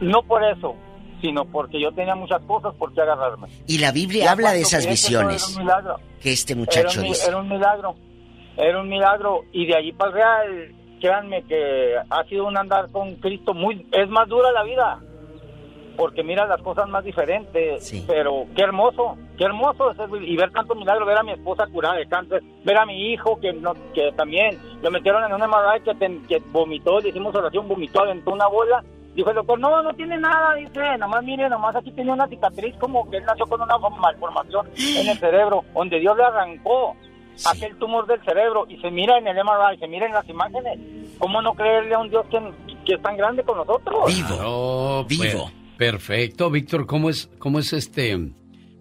no 0.00 0.22
por 0.22 0.44
eso, 0.44 0.76
sino 1.20 1.44
porque 1.46 1.80
yo 1.80 1.92
tenía 1.92 2.14
muchas 2.14 2.42
cosas 2.42 2.74
por 2.74 2.92
qué 2.92 3.00
agarrarme. 3.00 3.48
Y 3.66 3.78
la 3.78 3.92
Biblia 3.92 4.30
habla 4.30 4.52
de 4.52 4.60
esas 4.60 4.86
visiones 4.86 5.58
que 6.20 6.32
este 6.32 6.54
muchacho 6.54 7.00
era 7.00 7.08
un, 7.08 7.08
dice. 7.08 7.28
era 7.28 7.38
un 7.38 7.48
milagro, 7.48 7.94
era 8.56 8.80
un 8.80 8.88
milagro. 8.88 9.42
Y 9.52 9.66
de 9.66 9.76
allí 9.76 9.92
para 9.92 10.10
el 10.10 10.14
real, 10.14 10.74
créanme 11.00 11.42
que 11.44 11.94
ha 12.08 12.24
sido 12.24 12.46
un 12.46 12.56
andar 12.56 12.90
con 12.90 13.14
Cristo 13.16 13.54
muy... 13.54 13.86
Es 13.92 14.08
más 14.08 14.28
dura 14.28 14.50
la 14.52 14.62
vida, 14.64 15.00
porque 15.96 16.22
mira 16.22 16.46
las 16.46 16.60
cosas 16.62 16.88
más 16.88 17.02
diferentes. 17.04 17.84
Pero 18.06 18.44
qué 18.54 18.62
hermoso, 18.62 19.16
qué 19.38 19.44
hermoso 19.44 19.90
es 19.90 19.98
y 20.22 20.36
ver 20.36 20.50
tanto 20.52 20.74
milagro, 20.74 21.06
ver 21.06 21.18
a 21.18 21.22
mi 21.22 21.32
esposa 21.32 21.66
curada 21.66 21.96
de 21.96 22.06
cáncer, 22.06 22.42
ver 22.64 22.76
a 22.78 22.86
mi 22.86 23.12
hijo 23.12 23.38
que 23.40 23.52
no, 23.52 23.74
que 23.94 24.12
también 24.16 24.58
lo 24.82 24.90
metieron 24.90 25.24
en 25.24 25.32
un 25.32 25.40
MRI 25.40 25.80
que, 25.84 25.94
ten- 25.94 26.26
que 26.26 26.42
vomitó, 26.52 27.00
le 27.00 27.08
hicimos 27.08 27.34
oración, 27.34 27.66
vomitó, 27.68 28.02
aventó 28.02 28.32
una 28.32 28.46
bola. 28.46 28.84
Dijo 29.14 29.30
el 29.30 29.36
doctor, 29.36 29.58
no, 29.58 29.82
no 29.82 29.94
tiene 29.94 30.18
nada, 30.18 30.54
dice, 30.56 30.98
nomás 30.98 31.24
mire, 31.24 31.48
nomás 31.48 31.74
aquí 31.74 31.90
tenía 31.92 32.12
una 32.12 32.26
cicatriz 32.28 32.74
como 32.76 33.08
que 33.10 33.16
él 33.16 33.24
nació 33.24 33.46
con 33.46 33.62
una 33.62 33.78
malformación 33.78 34.68
en 34.76 35.08
el 35.08 35.16
cerebro, 35.18 35.64
donde 35.74 35.98
Dios 36.00 36.14
le 36.18 36.24
arrancó 36.24 36.94
aquel 37.50 37.76
tumor 37.78 38.06
del 38.06 38.22
cerebro 38.24 38.66
y 38.68 38.76
se 38.78 38.90
mira 38.90 39.16
en 39.16 39.26
el 39.26 39.36
MRI, 39.36 39.78
se 39.78 39.88
mira 39.88 40.04
en 40.06 40.12
las 40.12 40.28
imágenes. 40.28 40.78
¿Cómo 41.18 41.40
no 41.40 41.54
creerle 41.54 41.94
a 41.94 41.98
un 41.98 42.10
Dios 42.10 42.26
que, 42.30 42.38
que 42.84 42.94
es 42.94 43.02
tan 43.02 43.16
grande 43.16 43.42
con 43.42 43.56
nosotros? 43.56 44.04
Claro, 44.36 45.06
per- 45.18 45.30
perfecto, 45.76 46.50
Víctor. 46.50 46.86
¿Cómo 46.86 47.10
es, 47.10 47.28
cómo 47.38 47.58
es 47.58 47.72
este 47.72 48.16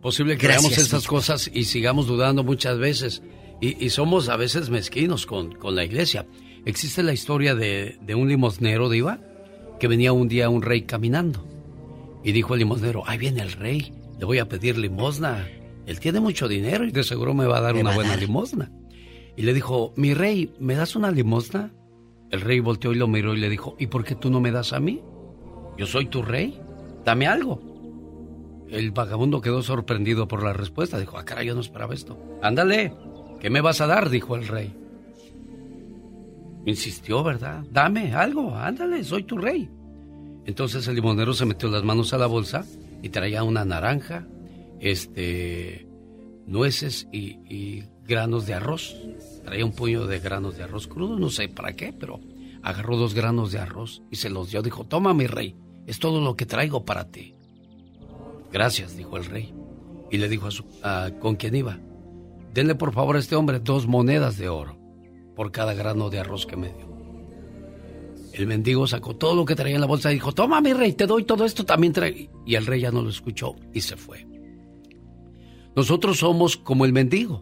posible 0.02 0.38
que 0.38 0.48
Gracias, 0.48 0.64
veamos 0.64 0.78
estas 0.78 1.02
Víctor. 1.02 1.18
cosas 1.18 1.52
y 1.54 1.66
sigamos 1.66 2.08
dudando 2.08 2.44
muchas 2.44 2.78
veces? 2.78 3.22
Y, 3.62 3.84
y 3.84 3.90
somos 3.90 4.30
a 4.30 4.38
veces 4.38 4.70
mezquinos 4.70 5.26
con, 5.26 5.54
con 5.56 5.76
la 5.76 5.84
iglesia. 5.84 6.26
Existe 6.66 7.04
la 7.04 7.14
historia 7.14 7.56
de, 7.56 7.98
de 8.02 8.16
un 8.16 8.28
limosnero, 8.28 8.90
Diva, 8.90 9.20
que 9.80 9.88
venía 9.88 10.14
un 10.14 10.28
día 10.28 10.50
un 10.50 10.62
rey 10.62 10.82
caminando. 10.84 11.46
Y 12.24 12.32
dijo 12.32 12.54
el 12.54 12.60
limosnero, 12.60 13.04
ahí 13.06 13.18
viene 13.20 13.42
el 13.44 13.52
rey, 13.52 13.94
le 14.20 14.26
voy 14.26 14.40
a 14.40 14.50
pedir 14.50 14.78
limosna. 14.78 15.48
Él 15.86 16.00
tiene 16.00 16.20
mucho 16.20 16.48
dinero 16.48 16.84
y 16.86 16.92
de 16.92 17.04
seguro 17.04 17.34
me 17.36 17.46
va 17.46 17.60
a 17.60 17.62
dar 17.62 17.76
una 17.76 17.94
buena 17.94 18.12
dar. 18.12 18.20
limosna. 18.20 18.72
Y 19.38 19.44
le 19.44 19.54
dijo, 19.54 19.94
mi 19.96 20.14
rey, 20.16 20.52
¿me 20.60 20.74
das 20.76 20.96
una 20.96 21.12
limosna? 21.12 21.72
El 22.32 22.42
rey 22.42 22.60
volteó 22.60 22.92
y 22.94 22.96
lo 22.96 23.08
miró 23.08 23.36
y 23.36 23.40
le 23.40 23.50
dijo, 23.50 23.76
¿y 23.78 23.88
por 23.88 24.04
qué 24.04 24.16
tú 24.16 24.32
no 24.32 24.42
me 24.42 24.52
das 24.52 24.74
a 24.74 24.80
mí? 24.80 25.02
Yo 25.78 25.86
soy 25.86 26.08
tu 26.08 26.24
rey, 26.24 26.60
dame 27.06 27.28
algo. 27.28 27.62
El 28.70 28.92
vagabundo 28.92 29.42
quedó 29.42 29.62
sorprendido 29.62 30.28
por 30.28 30.44
la 30.44 30.54
respuesta. 30.54 31.00
Dijo, 31.00 31.18
ah, 31.18 31.26
caray, 31.26 31.48
yo 31.48 31.56
no 31.56 31.62
esperaba 31.62 31.94
esto. 31.94 32.18
Ándale, 32.42 32.94
¿qué 33.40 33.50
me 33.50 33.62
vas 33.62 33.80
a 33.80 33.88
dar? 33.88 34.10
Dijo 34.10 34.36
el 34.36 34.48
rey. 34.48 34.74
Insistió, 36.66 37.24
¿verdad? 37.24 37.64
Dame 37.72 38.14
algo, 38.14 38.56
ándale, 38.56 39.04
soy 39.04 39.24
tu 39.24 39.38
rey. 39.38 39.70
Entonces 40.46 40.88
el 40.88 40.96
limonero 40.96 41.34
se 41.34 41.46
metió 41.46 41.70
las 41.70 41.84
manos 41.84 42.14
a 42.14 42.18
la 42.18 42.26
bolsa 42.26 42.66
y 43.02 43.10
traía 43.10 43.44
una 43.44 43.66
naranja, 43.66 44.28
este, 44.80 45.88
nueces 46.48 47.08
y, 47.12 47.38
y 47.48 47.84
granos 48.08 48.48
de 48.48 48.56
arroz. 48.56 48.96
Traía 49.44 49.64
un 49.64 49.74
puño 49.74 50.08
de 50.08 50.20
granos 50.20 50.58
de 50.58 50.64
arroz 50.64 50.88
crudo, 50.88 51.20
no 51.20 51.30
sé 51.30 51.50
para 51.50 51.76
qué, 51.76 51.94
pero 51.94 52.20
agarró 52.64 52.98
dos 52.98 53.14
granos 53.14 53.52
de 53.52 53.60
arroz 53.60 54.02
y 54.10 54.16
se 54.16 54.32
los 54.32 54.50
dio. 54.50 54.64
Dijo, 54.64 54.86
toma 54.86 55.14
mi 55.14 55.28
rey, 55.28 55.56
es 55.88 56.00
todo 56.00 56.22
lo 56.22 56.36
que 56.36 56.46
traigo 56.46 56.86
para 56.86 57.10
ti. 57.10 57.36
Gracias, 58.52 58.96
dijo 58.96 59.18
el 59.18 59.26
rey. 59.26 59.54
Y 60.12 60.18
le 60.18 60.30
dijo 60.30 60.48
a 60.48 60.52
su, 60.52 60.64
con 61.20 61.36
quién 61.36 61.56
iba, 61.56 61.80
denle 62.54 62.76
por 62.76 62.94
favor 62.94 63.16
a 63.16 63.20
este 63.20 63.36
hombre 63.36 63.60
dos 63.60 63.88
monedas 63.88 64.38
de 64.38 64.50
oro 64.50 64.78
por 65.36 65.52
cada 65.52 65.74
grano 65.74 66.10
de 66.10 66.20
arroz 66.20 66.46
que 66.46 66.56
me 66.56 66.70
dio. 66.70 66.96
El 68.32 68.48
mendigo 68.48 68.86
sacó 68.86 69.16
todo 69.16 69.36
lo 69.36 69.46
que 69.46 69.56
traía 69.56 69.76
en 69.76 69.82
la 69.82 69.88
bolsa 69.88 70.12
y 70.12 70.16
dijo, 70.16 70.34
toma 70.34 70.62
mi 70.62 70.74
rey, 70.74 70.94
te 70.94 71.06
doy 71.06 71.24
todo 71.24 71.46
esto, 71.46 71.66
también. 71.66 71.94
Y 72.46 72.56
el 72.56 72.66
rey 72.66 72.82
ya 72.82 72.92
no 72.92 73.02
lo 73.02 73.10
escuchó 73.10 73.56
y 73.74 73.82
se 73.82 73.96
fue. 73.98 74.28
Nosotros 75.76 76.20
somos 76.20 76.56
como 76.58 76.86
el 76.86 76.94
mendigo 76.94 77.42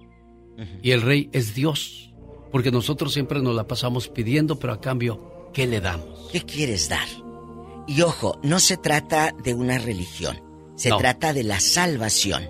y 0.81 0.91
el 0.91 1.01
rey 1.01 1.29
es 1.33 1.53
Dios, 1.55 2.13
porque 2.51 2.71
nosotros 2.71 3.13
siempre 3.13 3.41
nos 3.41 3.55
la 3.55 3.67
pasamos 3.67 4.07
pidiendo, 4.07 4.57
pero 4.59 4.73
a 4.73 4.81
cambio, 4.81 5.49
¿qué 5.53 5.67
le 5.67 5.81
damos? 5.81 6.29
¿Qué 6.31 6.41
quieres 6.41 6.89
dar? 6.89 7.07
Y 7.88 8.01
ojo, 8.01 8.39
no 8.43 8.60
se 8.60 8.77
trata 8.77 9.31
de 9.43 9.53
una 9.53 9.77
religión, 9.77 10.41
se 10.76 10.89
No. 10.89 10.97
trata 10.97 11.34
de 11.34 11.43
la 11.43 11.60
salvación. 11.60 12.49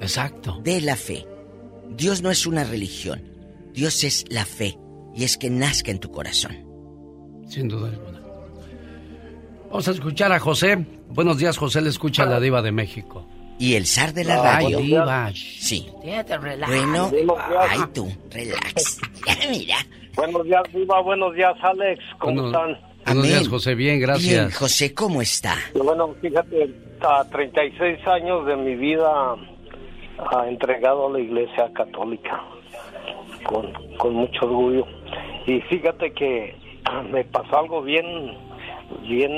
Exacto. 0.00 0.58
De 0.62 0.80
la 0.80 0.96
fe. 0.96 1.26
Dios 1.90 2.22
no 2.22 2.30
es 2.30 2.46
una 2.46 2.64
religión, 2.64 3.22
Dios 3.72 4.02
es 4.04 4.24
la 4.28 4.44
fe 4.44 4.78
y 5.14 5.24
es 5.24 5.36
que 5.38 5.50
nazca 5.50 5.90
en 5.90 5.98
tu 6.00 6.10
corazón. 6.10 6.56
Sin 7.48 7.68
duda 7.68 7.88
alguna. 7.90 8.20
Vamos 9.68 9.88
a 9.88 9.90
escuchar 9.92 10.32
a 10.32 10.38
José. 10.40 10.76
Buenos 11.08 11.38
días, 11.38 11.56
José, 11.56 11.80
le 11.80 11.90
escucha 11.90 12.24
a 12.24 12.26
la 12.26 12.40
diva 12.40 12.60
de 12.62 12.72
México. 12.72 13.26
Y 13.58 13.74
el 13.74 13.86
zar 13.86 14.12
de 14.12 14.24
la 14.24 14.40
Ah, 14.40 14.42
radio. 14.60 14.78
diva. 14.78 15.30
Sí. 15.34 15.86
relax. 16.02 16.68
Bueno, 16.68 17.10
ay 17.60 17.80
tú, 17.94 18.10
relax. 18.30 18.98
Mira. 19.50 19.76
Buenos 20.16 20.44
días, 20.44 20.62
Viva. 20.74 21.00
Buenos 21.00 21.34
días, 21.34 21.54
Alex. 21.62 22.02
¿Cómo 22.18 22.42
Bueno, 22.42 22.72
están? 22.74 22.91
Buenos 23.04 23.26
días, 23.26 23.48
José. 23.48 23.74
Bien, 23.74 24.00
gracias. 24.00 24.46
Bien, 24.46 24.50
José, 24.50 24.94
¿cómo 24.94 25.22
está? 25.22 25.54
Bueno, 25.74 26.14
fíjate, 26.20 26.70
a 27.00 27.24
36 27.24 28.06
años 28.06 28.46
de 28.46 28.56
mi 28.56 28.76
vida 28.76 29.36
ha 30.18 30.48
entregado 30.48 31.08
a 31.08 31.12
la 31.12 31.20
Iglesia 31.20 31.70
Católica 31.74 32.42
con, 33.44 33.72
con 33.98 34.14
mucho 34.14 34.44
orgullo. 34.46 34.86
Y 35.46 35.60
fíjate 35.62 36.12
que 36.12 36.54
me 37.10 37.24
pasó 37.24 37.58
algo 37.58 37.82
bien, 37.82 38.06
bien 39.08 39.32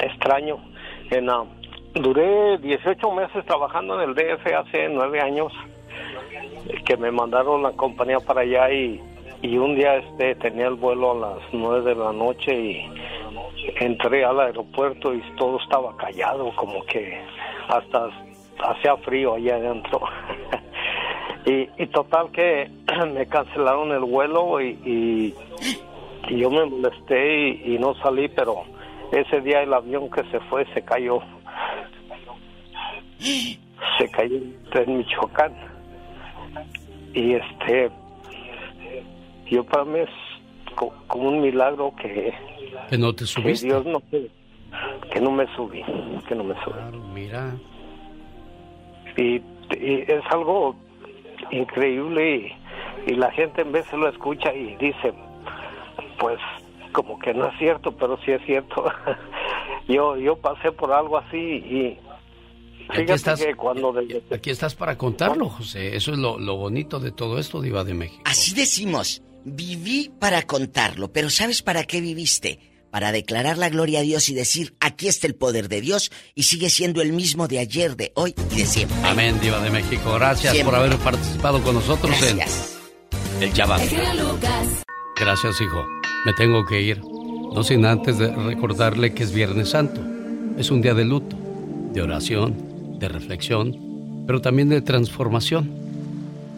extraño. 0.00 0.56
En, 1.10 1.28
ah, 1.28 1.44
duré 1.94 2.58
18 2.58 3.12
meses 3.12 3.44
trabajando 3.46 4.00
en 4.00 4.10
el 4.10 4.14
DF 4.14 4.46
hace 4.54 4.88
nueve 4.88 5.20
años 5.20 5.52
que 6.84 6.96
me 6.96 7.10
mandaron 7.10 7.62
la 7.62 7.72
compañía 7.72 8.20
para 8.20 8.42
allá 8.42 8.70
y, 8.70 9.00
y 9.42 9.56
un 9.56 9.76
día 9.76 9.96
este 9.96 10.34
tenía 10.36 10.66
el 10.66 10.74
vuelo 10.74 11.12
a 11.12 11.14
las 11.14 11.42
nueve 11.52 11.90
de 11.90 11.94
la 11.94 12.12
noche 12.12 12.54
y 12.54 12.90
entré 13.76 14.24
al 14.24 14.40
aeropuerto 14.40 15.14
y 15.14 15.22
todo 15.36 15.58
estaba 15.60 15.96
callado 15.96 16.54
como 16.56 16.84
que 16.86 17.20
hasta 17.68 18.08
hacía 18.60 18.96
frío 18.98 19.34
allá 19.34 19.56
adentro. 19.56 20.00
Y, 21.46 21.86
total 21.86 22.30
que 22.30 22.70
me 23.14 23.26
cancelaron 23.26 23.90
el 23.92 24.00
vuelo 24.00 24.60
y, 24.60 24.78
y, 24.84 25.34
yo 26.36 26.50
me 26.50 26.66
molesté 26.66 27.38
y 27.64 27.78
no 27.78 27.94
salí 28.02 28.28
pero 28.28 28.64
ese 29.12 29.40
día 29.40 29.62
el 29.62 29.72
avión 29.72 30.10
que 30.10 30.24
se 30.24 30.40
fue 30.40 30.66
se 30.74 30.82
cayó. 30.84 31.20
Se 33.18 34.10
cayó 34.10 34.36
en 34.74 34.98
Michoacán. 34.98 35.54
Y 37.14 37.32
este 37.32 37.90
yo 39.50 39.64
para 39.64 39.84
mí 39.84 40.00
es 40.00 40.74
co- 40.74 40.94
como 41.06 41.28
un 41.28 41.40
milagro 41.40 41.92
que, 42.00 42.32
Que 42.90 42.98
no 42.98 43.12
te 43.14 43.20
que 43.24 43.26
subiste. 43.26 43.66
Dios 43.66 43.84
no 43.86 44.00
que, 44.10 44.30
que 45.12 45.20
no 45.20 45.30
me 45.30 45.46
subí 45.56 45.82
que 46.28 46.34
no 46.34 46.44
me 46.44 46.54
subí 46.62 46.98
Mira. 47.14 47.56
y, 49.16 49.36
y 49.36 50.04
es 50.06 50.22
algo 50.30 50.76
increíble 51.50 52.52
y, 53.06 53.10
y 53.12 53.14
la 53.16 53.30
gente 53.32 53.62
en 53.62 53.72
veces 53.72 53.92
lo 53.94 54.08
escucha 54.08 54.52
y 54.54 54.76
dice 54.76 55.12
pues 56.18 56.38
como 56.92 57.18
que 57.18 57.32
no 57.34 57.46
es 57.48 57.58
cierto 57.58 57.92
pero 57.92 58.18
sí 58.24 58.32
es 58.32 58.42
cierto 58.44 58.84
yo 59.88 60.16
yo 60.16 60.36
pasé 60.36 60.72
por 60.72 60.92
algo 60.92 61.16
así 61.18 61.36
y 61.38 61.98
Aquí 62.90 63.02
fíjate 63.02 63.14
estás, 63.16 63.44
que 63.44 63.54
cuando 63.54 63.92
desde 63.92 64.22
aquí 64.34 64.48
estás 64.48 64.74
para 64.74 64.96
contarlo, 64.96 65.50
José. 65.50 65.94
Eso 65.94 66.12
es 66.12 66.18
lo, 66.18 66.38
lo 66.38 66.56
bonito 66.56 66.98
de 66.98 67.12
todo 67.12 67.38
esto, 67.38 67.60
Diva 67.60 67.84
de 67.84 67.92
México. 67.92 68.22
Así 68.24 68.54
decimos, 68.54 69.22
viví 69.48 70.10
para 70.18 70.42
contarlo, 70.42 71.12
pero 71.12 71.30
¿sabes 71.30 71.62
para 71.62 71.84
qué 71.84 72.00
viviste? 72.00 72.58
Para 72.90 73.12
declarar 73.12 73.58
la 73.58 73.68
gloria 73.68 74.00
a 74.00 74.02
Dios 74.02 74.28
y 74.30 74.34
decir, 74.34 74.74
aquí 74.80 75.08
está 75.08 75.26
el 75.26 75.34
poder 75.34 75.68
de 75.68 75.80
Dios 75.82 76.10
y 76.34 76.44
sigue 76.44 76.70
siendo 76.70 77.02
el 77.02 77.12
mismo 77.12 77.46
de 77.46 77.58
ayer, 77.58 77.96
de 77.96 78.12
hoy 78.14 78.34
y 78.52 78.56
de 78.56 78.66
siempre. 78.66 78.96
Amén, 79.04 79.38
Diva 79.40 79.60
de 79.60 79.70
México. 79.70 80.14
Gracias 80.14 80.54
Siempre. 80.54 80.72
por 80.72 80.84
haber 80.86 80.96
participado 80.98 81.62
con 81.62 81.74
nosotros 81.74 82.10
Gracias. 82.18 82.78
en 83.40 83.42
El 83.42 84.18
Lucas. 84.18 84.84
Gracias, 85.20 85.60
hijo. 85.60 85.84
Me 86.24 86.32
tengo 86.32 86.64
que 86.64 86.80
ir. 86.80 87.00
No 87.00 87.62
sin 87.62 87.84
antes 87.84 88.18
de 88.18 88.34
recordarle 88.34 89.12
que 89.12 89.24
es 89.24 89.32
Viernes 89.32 89.70
Santo. 89.70 90.00
Es 90.58 90.70
un 90.70 90.80
día 90.80 90.94
de 90.94 91.04
luto, 91.04 91.36
de 91.92 92.02
oración, 92.02 92.98
de 92.98 93.08
reflexión, 93.08 94.24
pero 94.26 94.40
también 94.40 94.68
de 94.68 94.80
transformación. 94.80 95.70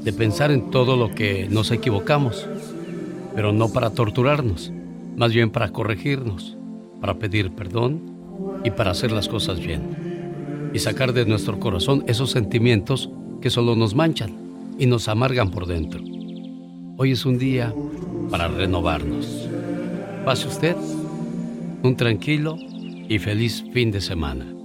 De 0.03 0.12
pensar 0.12 0.51
en 0.51 0.71
todo 0.71 0.97
lo 0.97 1.15
que 1.15 1.47
nos 1.51 1.71
equivocamos, 1.71 2.47
pero 3.35 3.52
no 3.52 3.69
para 3.73 3.90
torturarnos, 3.90 4.73
más 5.16 5.32
bien 5.32 5.51
para 5.51 5.70
corregirnos, 5.70 6.57
para 7.01 7.19
pedir 7.19 7.51
perdón 7.51 8.01
y 8.65 8.70
para 8.70 8.90
hacer 8.90 9.12
las 9.12 9.28
cosas 9.28 9.61
bien. 9.61 10.70
Y 10.73 10.78
sacar 10.78 11.12
de 11.12 11.27
nuestro 11.27 11.59
corazón 11.59 12.05
esos 12.07 12.31
sentimientos 12.31 13.11
que 13.40 13.51
solo 13.51 13.74
nos 13.74 13.94
manchan 13.94 14.32
y 14.78 14.86
nos 14.86 15.09
amargan 15.09 15.51
por 15.51 15.66
dentro. 15.66 16.01
Hoy 16.97 17.12
es 17.12 17.24
un 17.27 17.39
día 17.39 17.74
para 18.31 18.48
renovarnos. 18.48 19.48
Pase 20.24 20.48
usted 20.48 20.77
un 21.82 21.97
tranquilo 21.97 22.57
y 23.09 23.19
feliz 23.19 23.65
fin 23.73 23.90
de 23.90 24.01
semana. 24.01 24.60